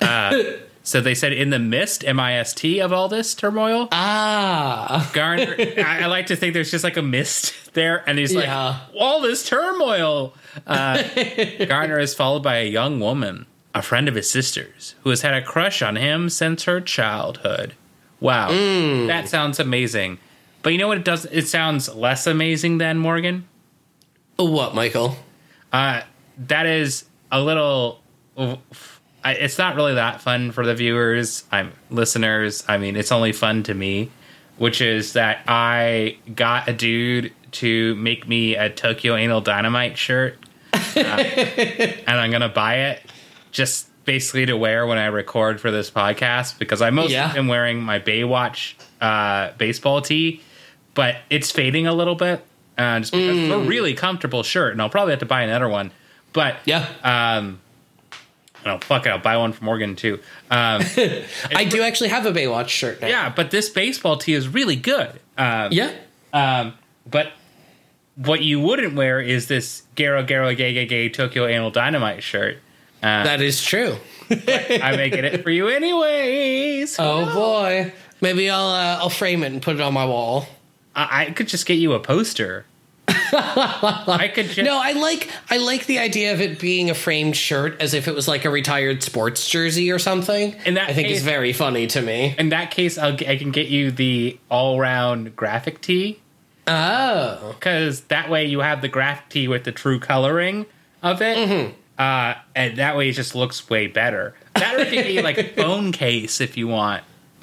Uh, 0.00 0.42
so 0.82 1.00
they 1.00 1.14
said 1.14 1.32
in 1.32 1.50
the 1.50 1.58
mist, 1.60 2.04
M 2.04 2.18
I 2.18 2.34
S 2.34 2.52
T, 2.52 2.80
of 2.80 2.92
all 2.92 3.06
this 3.08 3.34
turmoil. 3.34 3.88
ah. 3.92 5.08
Garner, 5.14 5.54
I, 5.58 6.00
I 6.02 6.06
like 6.06 6.26
to 6.26 6.36
think 6.36 6.52
there's 6.54 6.70
just 6.72 6.82
like 6.82 6.96
a 6.96 7.02
mist 7.02 7.54
there, 7.74 8.02
and 8.08 8.18
he's 8.18 8.34
like, 8.34 8.46
Yeah. 8.46 8.80
all 8.98 9.20
this 9.20 9.48
turmoil. 9.48 10.34
Uh, 10.66 11.02
Garner 11.68 11.98
is 12.00 12.12
followed 12.14 12.42
by 12.42 12.56
a 12.56 12.66
young 12.68 12.98
woman, 12.98 13.46
a 13.72 13.82
friend 13.82 14.08
of 14.08 14.16
his 14.16 14.28
sister's, 14.28 14.96
who 15.04 15.10
has 15.10 15.22
had 15.22 15.34
a 15.34 15.42
crush 15.42 15.80
on 15.80 15.94
him 15.94 16.28
since 16.28 16.64
her 16.64 16.80
childhood. 16.80 17.74
Wow, 18.18 18.48
that 19.06 19.28
sounds 19.28 19.60
amazing. 19.60 20.18
But 20.62 20.72
you 20.72 20.78
know 20.78 20.88
what? 20.88 20.98
It 20.98 21.04
does. 21.04 21.24
It 21.26 21.46
sounds 21.48 21.92
less 21.94 22.26
amazing 22.26 22.78
than 22.78 22.98
Morgan. 22.98 23.46
What, 24.36 24.74
Michael? 24.74 25.16
Uh, 25.72 26.02
that 26.46 26.66
is 26.66 27.04
a 27.30 27.40
little. 27.40 28.00
It's 29.24 29.58
not 29.58 29.76
really 29.76 29.94
that 29.94 30.20
fun 30.22 30.50
for 30.50 30.64
the 30.64 30.74
viewers, 30.74 31.44
I'm 31.52 31.72
listeners. 31.90 32.64
I 32.66 32.78
mean, 32.78 32.96
it's 32.96 33.12
only 33.12 33.32
fun 33.32 33.62
to 33.64 33.74
me, 33.74 34.10
which 34.56 34.80
is 34.80 35.12
that 35.12 35.40
I 35.46 36.16
got 36.34 36.68
a 36.68 36.72
dude 36.72 37.32
to 37.52 37.94
make 37.96 38.26
me 38.26 38.56
a 38.56 38.70
Tokyo 38.70 39.16
Anal 39.16 39.42
Dynamite 39.42 39.98
shirt, 39.98 40.38
uh, 40.72 40.78
and 40.96 42.08
I'm 42.08 42.30
gonna 42.30 42.48
buy 42.48 42.76
it 42.76 43.02
just 43.50 43.88
basically 44.06 44.46
to 44.46 44.56
wear 44.56 44.86
when 44.86 44.96
I 44.98 45.06
record 45.06 45.60
for 45.60 45.70
this 45.70 45.90
podcast 45.90 46.58
because 46.58 46.80
I 46.80 46.88
mostly 46.90 47.14
Yeah. 47.14 47.34
am 47.36 47.48
wearing 47.48 47.82
my 47.82 47.98
Baywatch 47.98 48.74
uh, 49.02 49.50
baseball 49.58 50.00
tee, 50.00 50.40
but 50.94 51.16
it's 51.30 51.50
fading 51.50 51.86
a 51.86 51.92
little 51.94 52.14
bit. 52.14 52.44
Uh, 52.78 52.98
just 53.00 53.12
because 53.12 53.36
it's 53.36 53.52
a 53.52 53.58
really 53.58 53.92
comfortable 53.94 54.42
shirt, 54.42 54.72
and 54.72 54.80
I'll 54.80 54.88
probably 54.88 55.12
have 55.12 55.20
to 55.20 55.26
buy 55.26 55.42
another 55.42 55.68
one. 55.68 55.90
But 56.32 56.56
Yeah. 56.64 56.86
um, 57.04 57.60
oh 58.64 58.78
fuck 58.78 59.04
it, 59.06 59.10
I'll 59.10 59.18
buy 59.18 59.36
one 59.36 59.52
for 59.52 59.64
Morgan 59.64 59.96
too. 59.96 60.14
Um, 60.50 60.82
I 61.54 61.66
do 61.68 61.82
actually 61.82 62.08
have 62.08 62.24
a 62.24 62.32
Baywatch 62.32 62.68
shirt 62.68 63.00
now. 63.02 63.08
yeah, 63.08 63.28
but 63.34 63.50
this 63.50 63.68
baseball 63.68 64.16
tee 64.16 64.32
is 64.32 64.48
really 64.48 64.76
good. 64.76 65.20
Um, 65.36 65.72
Yeah. 65.72 65.92
um, 66.32 66.74
but 67.10 67.32
what 68.16 68.42
you 68.42 68.60
wouldn't 68.60 68.94
wear 68.94 69.20
is 69.20 69.46
this 69.48 69.82
Garo 69.96 70.26
Garo 70.26 70.56
Gay 70.56 70.72
Gay 70.72 70.86
Gay 70.86 71.08
Tokyo 71.10 71.46
Anal 71.46 71.70
Dynamite 71.70 72.22
shirt. 72.22 72.58
Uh, 73.02 73.24
That 73.24 73.40
is 73.42 73.62
true. 73.62 73.96
I 74.30 74.94
may 74.96 75.10
get 75.10 75.24
it 75.24 75.42
for 75.42 75.50
you 75.50 75.68
anyways. 75.68 76.96
Oh 76.98 77.26
boy. 77.34 77.92
Maybe 78.22 78.48
I'll 78.48 78.68
uh, 78.68 78.98
I'll 79.02 79.10
frame 79.10 79.42
it 79.42 79.52
and 79.52 79.60
put 79.60 79.74
it 79.76 79.80
on 79.82 79.92
my 79.92 80.04
wall. 80.06 80.46
I, 80.94 81.26
I 81.26 81.30
could 81.32 81.48
just 81.48 81.66
get 81.66 81.74
you 81.74 81.92
a 81.92 82.00
poster. 82.00 82.64
I 83.32 84.30
could 84.34 84.46
just 84.46 84.58
No, 84.58 84.78
I 84.80 84.92
like 84.92 85.28
I 85.50 85.56
like 85.58 85.86
the 85.86 85.98
idea 85.98 86.32
of 86.32 86.40
it 86.40 86.58
being 86.60 86.90
a 86.90 86.94
framed 86.94 87.36
shirt 87.36 87.80
as 87.80 87.92
if 87.94 88.06
it 88.08 88.14
was 88.14 88.28
like 88.28 88.44
a 88.44 88.50
retired 88.50 89.02
sports 89.02 89.48
jersey 89.48 89.90
or 89.90 89.98
something. 89.98 90.54
In 90.64 90.74
that 90.74 90.90
I 90.90 90.94
think 90.94 91.08
case- 91.08 91.18
is 91.18 91.22
very 91.24 91.52
funny 91.52 91.86
to 91.88 92.02
me. 92.02 92.34
in 92.38 92.50
that 92.50 92.70
case, 92.70 92.98
I'll, 92.98 93.16
g- 93.16 93.26
I 93.28 93.36
can 93.36 93.50
get 93.50 93.68
you 93.68 93.90
the 93.90 94.38
all-round 94.50 95.34
graphic 95.36 95.80
tee 95.80 96.20
Oh. 96.68 97.54
because 97.58 98.02
that 98.02 98.30
way 98.30 98.44
you 98.46 98.60
have 98.60 98.80
the 98.80 98.88
graphic 98.88 99.28
tee 99.28 99.48
with 99.48 99.64
the 99.64 99.72
true 99.72 99.98
coloring 99.98 100.66
of 101.02 101.20
it, 101.22 101.36
Mm-hmm. 101.36 101.72
uh, 101.98 102.34
and 102.54 102.76
that 102.78 102.96
way 102.96 103.08
it 103.08 103.12
just 103.12 103.34
looks 103.34 103.68
way 103.68 103.86
better. 103.88 104.34
That 104.54 104.76
can 104.88 104.90
get 105.04 105.24
like 105.24 105.38
a 105.38 105.48
phone 105.60 105.90
case 105.92 106.40
if 106.40 106.56
you 106.56 106.68
want. 106.68 107.02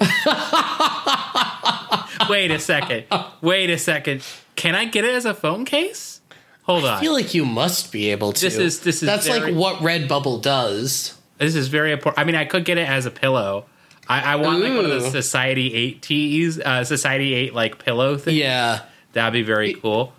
Wait 2.28 2.50
a 2.50 2.58
second. 2.58 3.04
Wait 3.40 3.70
a 3.70 3.78
second. 3.78 4.22
Can 4.56 4.74
I 4.74 4.84
get 4.86 5.04
it 5.04 5.14
as 5.14 5.24
a 5.24 5.34
phone 5.34 5.64
case? 5.64 6.20
Hold 6.64 6.84
on. 6.84 6.98
I 6.98 7.00
feel 7.00 7.12
like 7.12 7.32
you 7.34 7.44
must 7.44 7.92
be 7.92 8.10
able 8.10 8.32
to. 8.32 8.40
This 8.40 8.56
is- 8.56 8.80
this 8.80 8.96
is 9.02 9.06
That's 9.06 9.26
very- 9.26 9.52
like 9.52 9.54
what 9.54 9.76
Redbubble 9.76 10.42
does. 10.42 11.14
This 11.38 11.54
is 11.54 11.68
very 11.68 11.92
important. 11.92 12.18
I 12.20 12.24
mean, 12.24 12.34
I 12.34 12.44
could 12.44 12.64
get 12.64 12.78
it 12.78 12.88
as 12.88 13.06
a 13.06 13.10
pillow. 13.10 13.64
I, 14.08 14.32
I 14.32 14.36
want 14.36 14.60
like 14.60 14.74
one 14.74 14.84
of 14.84 14.90
the 14.90 15.10
Society 15.10 15.72
Eight 15.74 16.02
tees, 16.02 16.58
uh, 16.58 16.82
Society 16.84 17.34
Eight 17.34 17.54
like 17.54 17.78
pillow 17.84 18.16
thing. 18.16 18.36
Yeah. 18.36 18.80
that'd 19.12 19.32
be 19.32 19.42
very 19.42 19.74
cool. 19.74 20.12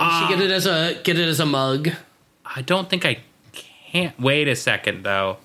You 0.00 0.06
should 0.20 0.28
get 0.28 0.40
it 0.40 0.50
as 0.50 0.66
a 0.66 1.00
get 1.04 1.18
it 1.18 1.26
as 1.26 1.40
a 1.40 1.46
mug. 1.46 1.90
I 2.44 2.62
don't 2.62 2.88
think 2.90 3.04
I 3.04 3.18
can't. 3.92 4.18
Wait 4.20 4.46
a 4.48 4.54
second, 4.56 5.02
though. 5.04 5.38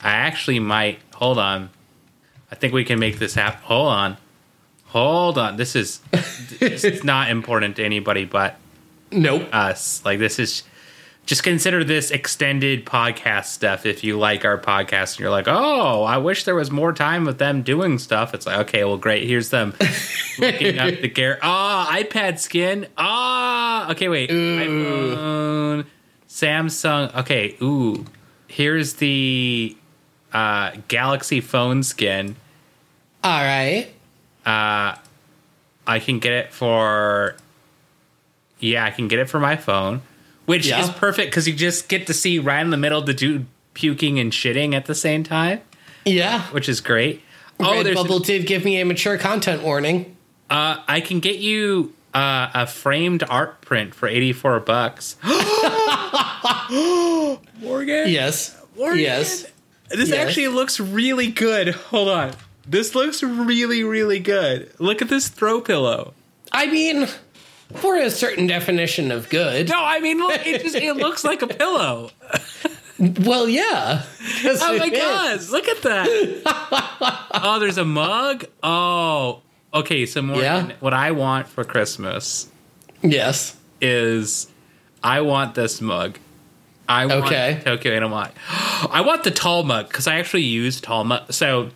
I 0.00 0.10
actually 0.12 0.58
might. 0.60 0.98
Hold 1.14 1.38
on. 1.38 1.70
I 2.50 2.54
think 2.54 2.72
we 2.72 2.84
can 2.84 2.98
make 2.98 3.18
this 3.18 3.34
happen. 3.34 3.60
Hold 3.64 3.88
on. 3.88 4.16
Hold 4.92 5.38
on. 5.38 5.56
This 5.56 5.74
is 5.74 6.00
it's 6.60 7.02
not 7.04 7.30
important 7.30 7.76
to 7.76 7.84
anybody 7.84 8.24
but 8.24 8.56
Nope. 9.10 9.48
us. 9.52 10.02
Like 10.04 10.18
this 10.18 10.38
is 10.38 10.62
just 11.24 11.42
consider 11.44 11.84
this 11.84 12.10
extended 12.10 12.84
podcast 12.84 13.44
stuff 13.46 13.86
if 13.86 14.02
you 14.02 14.18
like 14.18 14.44
our 14.44 14.58
podcast 14.58 15.12
and 15.12 15.20
you're 15.20 15.30
like, 15.30 15.46
oh, 15.46 16.02
I 16.02 16.18
wish 16.18 16.44
there 16.44 16.54
was 16.56 16.70
more 16.70 16.92
time 16.92 17.24
with 17.24 17.38
them 17.38 17.62
doing 17.62 17.98
stuff. 17.98 18.34
It's 18.34 18.44
like, 18.44 18.58
okay, 18.68 18.82
well, 18.84 18.96
great. 18.96 19.26
Here's 19.28 19.50
them 19.50 19.72
looking 20.38 20.78
up 20.78 21.00
the 21.00 21.08
gear. 21.08 21.38
Ah, 21.42 21.96
iPad 21.96 22.38
skin. 22.40 22.86
Ah, 22.98 23.90
okay, 23.92 24.08
wait. 24.08 24.30
iPhone 24.30 25.86
Samsung. 26.28 27.14
Okay, 27.20 27.56
ooh. 27.62 28.04
Here's 28.48 28.94
the 28.94 29.76
uh, 30.32 30.72
Galaxy 30.88 31.40
phone 31.40 31.82
skin. 31.82 32.36
All 33.22 33.42
right. 33.42 33.88
I 34.44 35.98
can 36.00 36.18
get 36.18 36.32
it 36.32 36.52
for. 36.52 37.36
Yeah, 38.60 38.84
I 38.84 38.90
can 38.90 39.08
get 39.08 39.18
it 39.18 39.28
for 39.28 39.40
my 39.40 39.56
phone, 39.56 40.02
which 40.46 40.66
Yeah. 40.68 40.82
is 40.82 40.90
perfect 40.90 41.30
because 41.30 41.48
you 41.48 41.54
just 41.54 41.88
get 41.88 42.06
to 42.06 42.14
see 42.14 42.38
right 42.38 42.60
in 42.60 42.70
the 42.70 42.76
middle 42.76 43.02
the 43.02 43.14
dude 43.14 43.46
puking 43.74 44.18
and 44.20 44.30
shitting 44.32 44.74
at 44.74 44.84
the 44.86 44.94
same 44.94 45.24
time, 45.24 45.60
Yeah. 46.04 46.42
which 46.52 46.68
is 46.68 46.80
great. 46.80 47.22
Oh, 47.58 47.72
Red 47.72 47.86
there's. 47.86 47.96
Bubble 47.96 48.18
did 48.20 48.46
give 48.46 48.64
me 48.64 48.80
a 48.80 48.84
mature 48.84 49.18
content 49.18 49.62
warning. 49.62 50.16
uh, 50.50 50.76
I 50.86 51.00
can 51.00 51.18
get 51.20 51.38
you 51.38 51.92
uh, 52.14 52.48
a 52.54 52.66
framed 52.66 53.24
art 53.28 53.60
print 53.62 53.94
for 53.94 54.06
eighty 54.08 54.32
four 54.32 54.60
bucks. 54.60 55.16
Morgan. 57.60 58.08
Yes. 58.08 58.56
Morgan. 58.76 58.98
Yes. 59.00 59.46
This 59.90 60.08
Yes. 60.10 60.18
actually 60.28 60.48
looks 60.48 60.78
really 60.80 61.28
good. 61.28 61.68
Hold 61.68 62.08
on. 62.08 62.32
This 62.66 62.94
looks 62.94 63.22
really, 63.22 63.82
really 63.84 64.18
good. 64.20 64.72
Look 64.78 65.02
at 65.02 65.08
this 65.08 65.28
throw 65.28 65.60
pillow. 65.60 66.14
I 66.52 66.66
mean, 66.66 67.08
for 67.74 67.96
a 67.96 68.10
certain 68.10 68.46
definition 68.46 69.10
of 69.10 69.28
good. 69.28 69.68
No, 69.68 69.82
I 69.82 70.00
mean, 70.00 70.18
look, 70.18 70.46
it 70.46 70.62
just 70.62 70.74
it 70.76 70.94
looks 70.96 71.24
like 71.24 71.42
a 71.42 71.46
pillow. 71.48 72.10
Well, 72.98 73.48
yeah. 73.48 74.04
Oh 74.44 74.78
my 74.78 74.88
god, 74.88 75.40
look 75.48 75.66
at 75.66 75.82
that. 75.82 77.26
oh, 77.42 77.58
there's 77.58 77.78
a 77.78 77.84
mug. 77.84 78.44
Oh, 78.62 79.40
okay. 79.74 80.06
So 80.06 80.22
more 80.22 80.40
Yeah. 80.40 80.70
what 80.78 80.94
I 80.94 81.10
want 81.10 81.48
for 81.48 81.64
Christmas 81.64 82.48
Yes. 83.02 83.56
is 83.80 84.46
I 85.02 85.22
want 85.22 85.56
this 85.56 85.80
mug. 85.80 86.18
I 86.88 87.06
want 87.06 87.24
Okay. 87.24 87.60
Tokyo 87.64 87.92
Anime. 87.92 88.12
I 88.46 89.00
want 89.04 89.24
the 89.24 89.32
tall 89.32 89.64
mug 89.64 89.88
because 89.88 90.06
I 90.06 90.20
actually 90.20 90.44
use 90.44 90.80
tall 90.80 91.02
mug. 91.02 91.32
So 91.32 91.70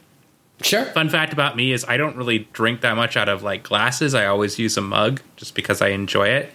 Sure. 0.62 0.84
fun 0.86 1.08
fact 1.10 1.32
about 1.32 1.54
me 1.56 1.72
is 1.72 1.84
I 1.86 1.96
don't 1.96 2.16
really 2.16 2.48
drink 2.52 2.80
that 2.80 2.96
much 2.96 3.16
out 3.16 3.28
of 3.28 3.42
like 3.42 3.62
glasses. 3.62 4.14
I 4.14 4.26
always 4.26 4.58
use 4.58 4.76
a 4.76 4.80
mug 4.80 5.20
just 5.36 5.54
because 5.54 5.82
I 5.82 5.88
enjoy 5.88 6.28
it. 6.28 6.52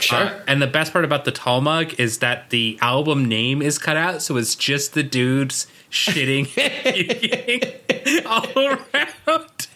Sure. 0.00 0.18
Uh, 0.18 0.40
and 0.48 0.60
the 0.62 0.66
best 0.66 0.92
part 0.92 1.04
about 1.04 1.24
the 1.24 1.32
tall 1.32 1.60
mug 1.60 1.94
is 1.98 2.18
that 2.18 2.50
the 2.50 2.78
album 2.80 3.26
name 3.26 3.60
is 3.60 3.78
cut 3.78 3.96
out, 3.96 4.22
so 4.22 4.36
it's 4.36 4.54
just 4.54 4.94
the 4.94 5.02
dudes 5.02 5.66
shitting 5.90 6.48
all 8.26 8.66
around. 8.66 9.68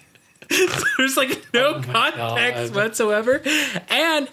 There's 0.98 1.16
like 1.16 1.44
no 1.52 1.74
context 1.82 2.72
God. 2.72 2.74
whatsoever, 2.74 3.42
and 3.88 4.28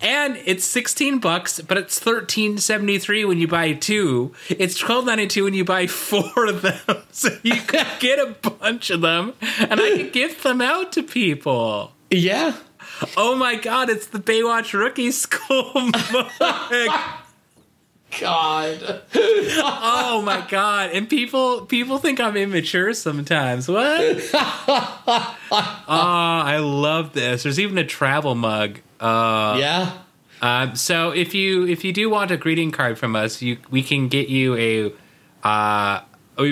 and 0.00 0.36
it's 0.44 0.64
sixteen 0.64 1.18
bucks, 1.18 1.60
but 1.60 1.78
it's 1.78 1.98
thirteen 1.98 2.58
seventy 2.58 2.98
three 2.98 3.24
when 3.24 3.38
you 3.38 3.48
buy 3.48 3.72
two. 3.72 4.34
It's 4.48 4.76
twelve 4.78 5.04
ninety 5.06 5.26
two 5.26 5.44
when 5.44 5.54
you 5.54 5.64
buy 5.64 5.86
four 5.86 6.46
of 6.46 6.62
them, 6.62 7.02
so 7.10 7.30
you 7.42 7.56
could 7.62 7.86
get 8.00 8.18
a 8.18 8.34
bunch 8.50 8.90
of 8.90 9.00
them, 9.00 9.34
and 9.58 9.80
I 9.80 9.96
could 9.96 10.12
gift 10.12 10.42
them 10.42 10.60
out 10.60 10.92
to 10.92 11.02
people. 11.02 11.92
yeah. 12.10 12.56
Oh 13.16 13.34
my 13.36 13.56
god, 13.56 13.90
it's 13.90 14.06
the 14.06 14.18
Baywatch 14.18 14.72
Rookie 14.72 15.10
School 15.10 15.70
mug. 15.74 16.90
God. 18.18 19.02
oh 19.14 20.22
my 20.24 20.46
god. 20.48 20.90
And 20.92 21.06
people 21.06 21.66
people 21.66 21.98
think 21.98 22.20
I'm 22.20 22.36
immature 22.38 22.94
sometimes. 22.94 23.68
What? 23.68 24.30
oh, 24.32 25.36
I 25.88 26.56
love 26.58 27.12
this. 27.12 27.42
There's 27.42 27.60
even 27.60 27.76
a 27.76 27.84
travel 27.84 28.34
mug. 28.34 28.78
Uh, 29.00 29.56
yeah. 29.58 29.98
um, 30.42 30.74
so 30.76 31.10
if 31.10 31.34
you 31.34 31.66
if 31.66 31.84
you 31.84 31.92
do 31.92 32.08
want 32.10 32.30
a 32.30 32.36
greeting 32.36 32.70
card 32.70 32.98
from 32.98 33.14
us, 33.16 33.42
you 33.42 33.58
we 33.70 33.82
can 33.82 34.08
get 34.08 34.28
you 34.28 34.54
a 34.56 34.92
uh 35.46 36.00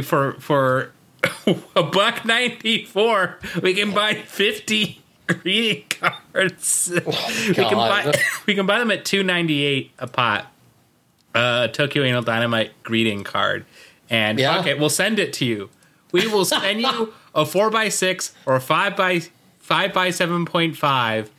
for 0.03 0.33
for 0.41 0.93
a 1.77 1.83
buck 1.83 2.25
ninety 2.25 2.85
four. 2.85 3.39
We 3.63 3.75
can 3.75 3.93
buy 3.93 4.15
fifty 4.15 5.03
greeting 5.27 5.85
cards. 5.89 6.91
we 6.95 7.55
can 7.55 7.75
buy 7.77 8.13
we 8.47 8.55
can 8.55 8.67
buy 8.67 8.79
them 8.79 8.91
at 8.91 9.05
two 9.05 9.23
ninety 9.23 9.63
eight 9.65 9.91
a 9.99 10.07
pot. 10.07 10.51
Uh, 11.35 11.67
Tokyo 11.69 12.05
Anal 12.05 12.23
Dynamite 12.23 12.71
greeting 12.85 13.25
card, 13.25 13.65
and 14.09 14.39
Yeah. 14.39 14.61
okay, 14.61 14.75
we'll 14.75 14.89
send 14.89 15.19
it 15.19 15.33
to 15.35 15.45
you. 15.45 15.69
We 16.13 16.29
will 16.29 16.45
send 16.45 16.81
you 16.81 17.13
a 17.35 17.45
four 17.45 17.71
by 17.71 17.89
six 17.89 18.33
or 18.47 18.55
a 18.55 18.61
five 18.61 18.95
by 18.97 19.23
five 19.59 19.93
by 19.93 20.11
seven 20.11 20.45
point 20.45 20.77
five 20.77 21.31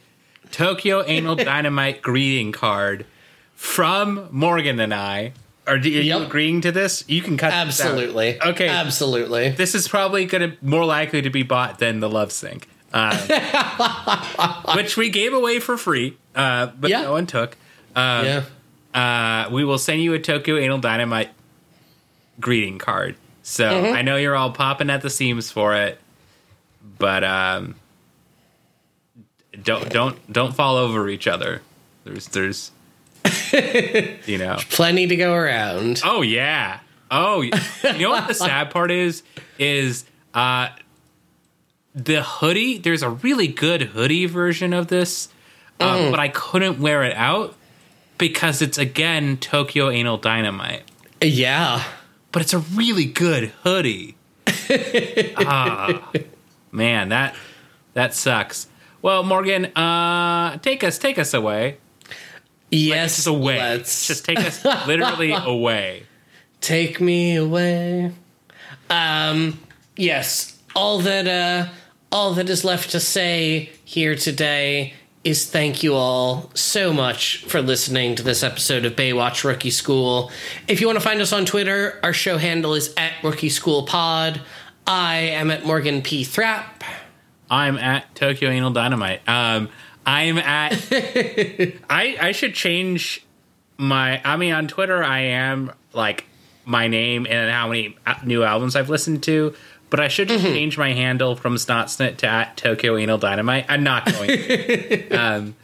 Tokyo 0.55 1.03
Anal 1.05 1.35
Dynamite 1.51 2.01
greeting 2.01 2.51
card 2.53 3.05
from 3.55 4.29
Morgan 4.31 4.79
and 4.79 4.93
I. 4.93 5.33
Are, 5.67 5.75
you 5.77 5.99
Yep. 6.01 6.27
agreeing 6.27 6.61
to 6.61 6.71
this? 6.71 7.03
You 7.07 7.21
can 7.21 7.35
cut 7.37 7.47
this 7.65 7.81
out. 7.81 7.87
Absolutely. 7.91 8.41
Okay. 8.41 8.67
Absolutely. 8.69 9.49
This 9.49 9.75
is 9.75 9.87
probably 9.87 10.25
going 10.25 10.51
to 10.51 10.57
more 10.65 10.85
likely 10.85 11.21
to 11.23 11.29
be 11.29 11.43
bought 11.43 11.79
than 11.79 11.99
the 11.99 12.09
Love 12.09 12.31
Sync, 12.31 12.67
uh, 12.93 14.63
which 14.75 14.95
we 14.95 15.09
gave 15.09 15.33
away 15.33 15.59
for 15.59 15.75
free, 15.77 16.15
uh, 16.35 16.67
but 16.79 16.89
Yeah. 16.89 17.01
no 17.01 17.11
one 17.13 17.25
took. 17.27 17.57
yeah. 17.95 18.43
Uh, 18.93 19.49
we 19.51 19.65
will 19.65 19.77
send 19.77 20.01
you 20.01 20.13
a 20.13 20.19
Tokyo 20.19 20.55
Anal 20.55 20.77
Dynamite 20.77 21.31
greeting 22.39 22.77
card. 22.77 23.17
So 23.43 23.65
Mm-hmm. 23.69 23.95
I 23.95 24.01
know 24.03 24.15
you're 24.15 24.35
all 24.37 24.51
popping 24.51 24.89
at 24.89 25.01
the 25.01 25.09
seams 25.09 25.51
for 25.51 25.75
it, 25.75 25.99
but 26.97 27.23
um, 27.25 27.75
don't 29.63 29.89
don't 29.89 30.31
don't 30.31 30.55
fall 30.55 30.77
over 30.77 31.09
each 31.09 31.27
other. 31.27 31.61
There's 32.03 32.27
there's 32.27 32.71
you 34.25 34.37
know. 34.37 34.57
Plenty 34.69 35.07
to 35.07 35.15
go 35.15 35.33
around. 35.33 36.01
Oh 36.03 36.21
yeah. 36.21 36.79
Oh, 37.11 37.41
you 37.41 37.51
know 37.99 38.09
what 38.09 38.27
the 38.27 38.33
sad 38.33 38.71
part 38.71 38.91
is? 38.91 39.23
Is 39.59 40.05
uh, 40.33 40.69
the 41.93 42.23
hoodie? 42.23 42.77
There's 42.79 43.03
a 43.03 43.09
really 43.09 43.47
good 43.47 43.81
hoodie 43.83 44.25
version 44.25 44.73
of 44.73 44.87
this, 44.87 45.29
uh, 45.79 46.09
but 46.09 46.19
I 46.19 46.29
couldn't 46.29 46.79
wear 46.79 47.03
it 47.03 47.15
out 47.15 47.55
because 48.17 48.61
it's 48.61 48.77
again 48.77 49.37
Tokyo 49.37 49.89
Anal 49.89 50.17
Dynamite. 50.17 50.83
Yeah. 51.21 51.83
But 52.31 52.41
it's 52.41 52.53
a 52.53 52.59
really 52.59 53.05
good 53.05 53.45
hoodie. 53.63 54.17
ah, 55.37 56.11
man, 56.71 57.09
that 57.09 57.35
that 57.93 58.13
sucks. 58.13 58.67
Well, 59.05 59.21
Morgan, 59.21 59.65
uh, 59.65 60.57
take 60.63 60.83
us 60.83 60.97
take 60.97 61.19
us 61.19 61.35
away. 61.35 61.77
Yes. 62.71 63.17
Just 63.17 63.27
away. 63.27 63.59
Let's 63.59 64.07
Just 64.07 64.25
take 64.25 64.39
us 64.39 64.65
literally 64.87 65.31
away. 65.35 66.07
take 66.59 66.99
me 66.99 67.35
away. 67.35 68.11
Um. 68.89 69.59
Yes. 69.95 70.57
All 70.75 70.97
that. 71.01 71.27
Uh. 71.27 71.71
All 72.11 72.33
that 72.33 72.49
is 72.49 72.65
left 72.65 72.89
to 72.93 72.99
say 72.99 73.69
here 73.83 74.15
today 74.15 74.95
is 75.23 75.51
thank 75.51 75.83
you 75.83 75.93
all 75.93 76.49
so 76.55 76.91
much 76.91 77.45
for 77.45 77.61
listening 77.61 78.15
to 78.15 78.23
this 78.23 78.41
episode 78.41 78.85
of 78.85 78.95
Baywatch 78.95 79.43
Rookie 79.43 79.69
School. 79.69 80.31
If 80.67 80.81
you 80.81 80.87
want 80.87 80.97
to 80.97 81.05
find 81.05 81.21
us 81.21 81.31
on 81.31 81.45
Twitter, 81.45 81.99
our 82.01 82.13
show 82.13 82.39
handle 82.39 82.73
is 82.73 82.91
at 82.97 83.13
Rookie 83.23 83.49
School 83.49 83.85
Pod. 83.85 84.41
I 84.87 85.17
am 85.17 85.51
at 85.51 85.63
Morgan 85.63 86.01
P. 86.01 86.23
Thrap. 86.23 86.81
I'm 87.49 87.77
at 87.77 88.13
Tokyo 88.15 88.49
Anal 88.49 88.71
Dynamite. 88.71 89.27
Um, 89.27 89.69
I'm 90.05 90.37
at. 90.37 90.73
I 91.89 92.17
I 92.19 92.31
should 92.31 92.53
change 92.53 93.25
my. 93.77 94.21
I 94.23 94.37
mean, 94.37 94.53
on 94.53 94.67
Twitter, 94.67 95.03
I 95.03 95.19
am 95.21 95.71
like 95.93 96.25
my 96.65 96.87
name 96.87 97.27
and 97.29 97.51
how 97.51 97.67
many 97.67 97.97
new 98.23 98.43
albums 98.43 98.75
I've 98.75 98.89
listened 98.89 99.23
to. 99.23 99.53
But 99.89 99.99
I 99.99 100.07
should 100.07 100.27
just 100.27 100.43
change 100.43 100.77
my 100.77 100.93
handle 100.93 101.35
from 101.35 101.55
Snotsnit 101.55 102.17
to 102.17 102.27
at 102.27 102.57
Tokyo 102.57 102.97
Anal 102.97 103.17
Dynamite. 103.17 103.65
I'm 103.69 103.83
not 103.83 104.05
going. 104.05 104.29
to. 104.29 105.09
um, 105.11 105.55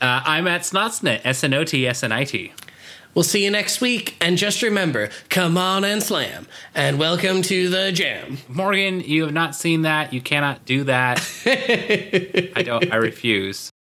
uh, 0.00 0.22
I'm 0.24 0.46
at 0.46 0.62
Snotsnit. 0.62 1.20
S 1.24 1.44
N 1.44 1.54
O 1.54 1.64
T 1.64 1.86
S 1.86 2.02
N 2.02 2.12
I 2.12 2.24
T. 2.24 2.52
We'll 3.14 3.22
see 3.22 3.44
you 3.44 3.50
next 3.50 3.80
week. 3.80 4.16
And 4.20 4.36
just 4.36 4.62
remember, 4.62 5.10
come 5.28 5.56
on 5.56 5.84
and 5.84 6.02
slam. 6.02 6.46
And 6.74 6.98
welcome 6.98 7.42
to 7.42 7.68
the 7.68 7.92
jam. 7.92 8.38
Morgan, 8.48 9.00
you 9.00 9.22
have 9.24 9.32
not 9.32 9.54
seen 9.54 9.82
that. 9.82 10.12
You 10.12 10.20
cannot 10.20 10.64
do 10.64 10.84
that. 10.84 11.20
I 11.46 12.62
don't. 12.62 12.92
I 12.92 12.96
refuse. 12.96 13.73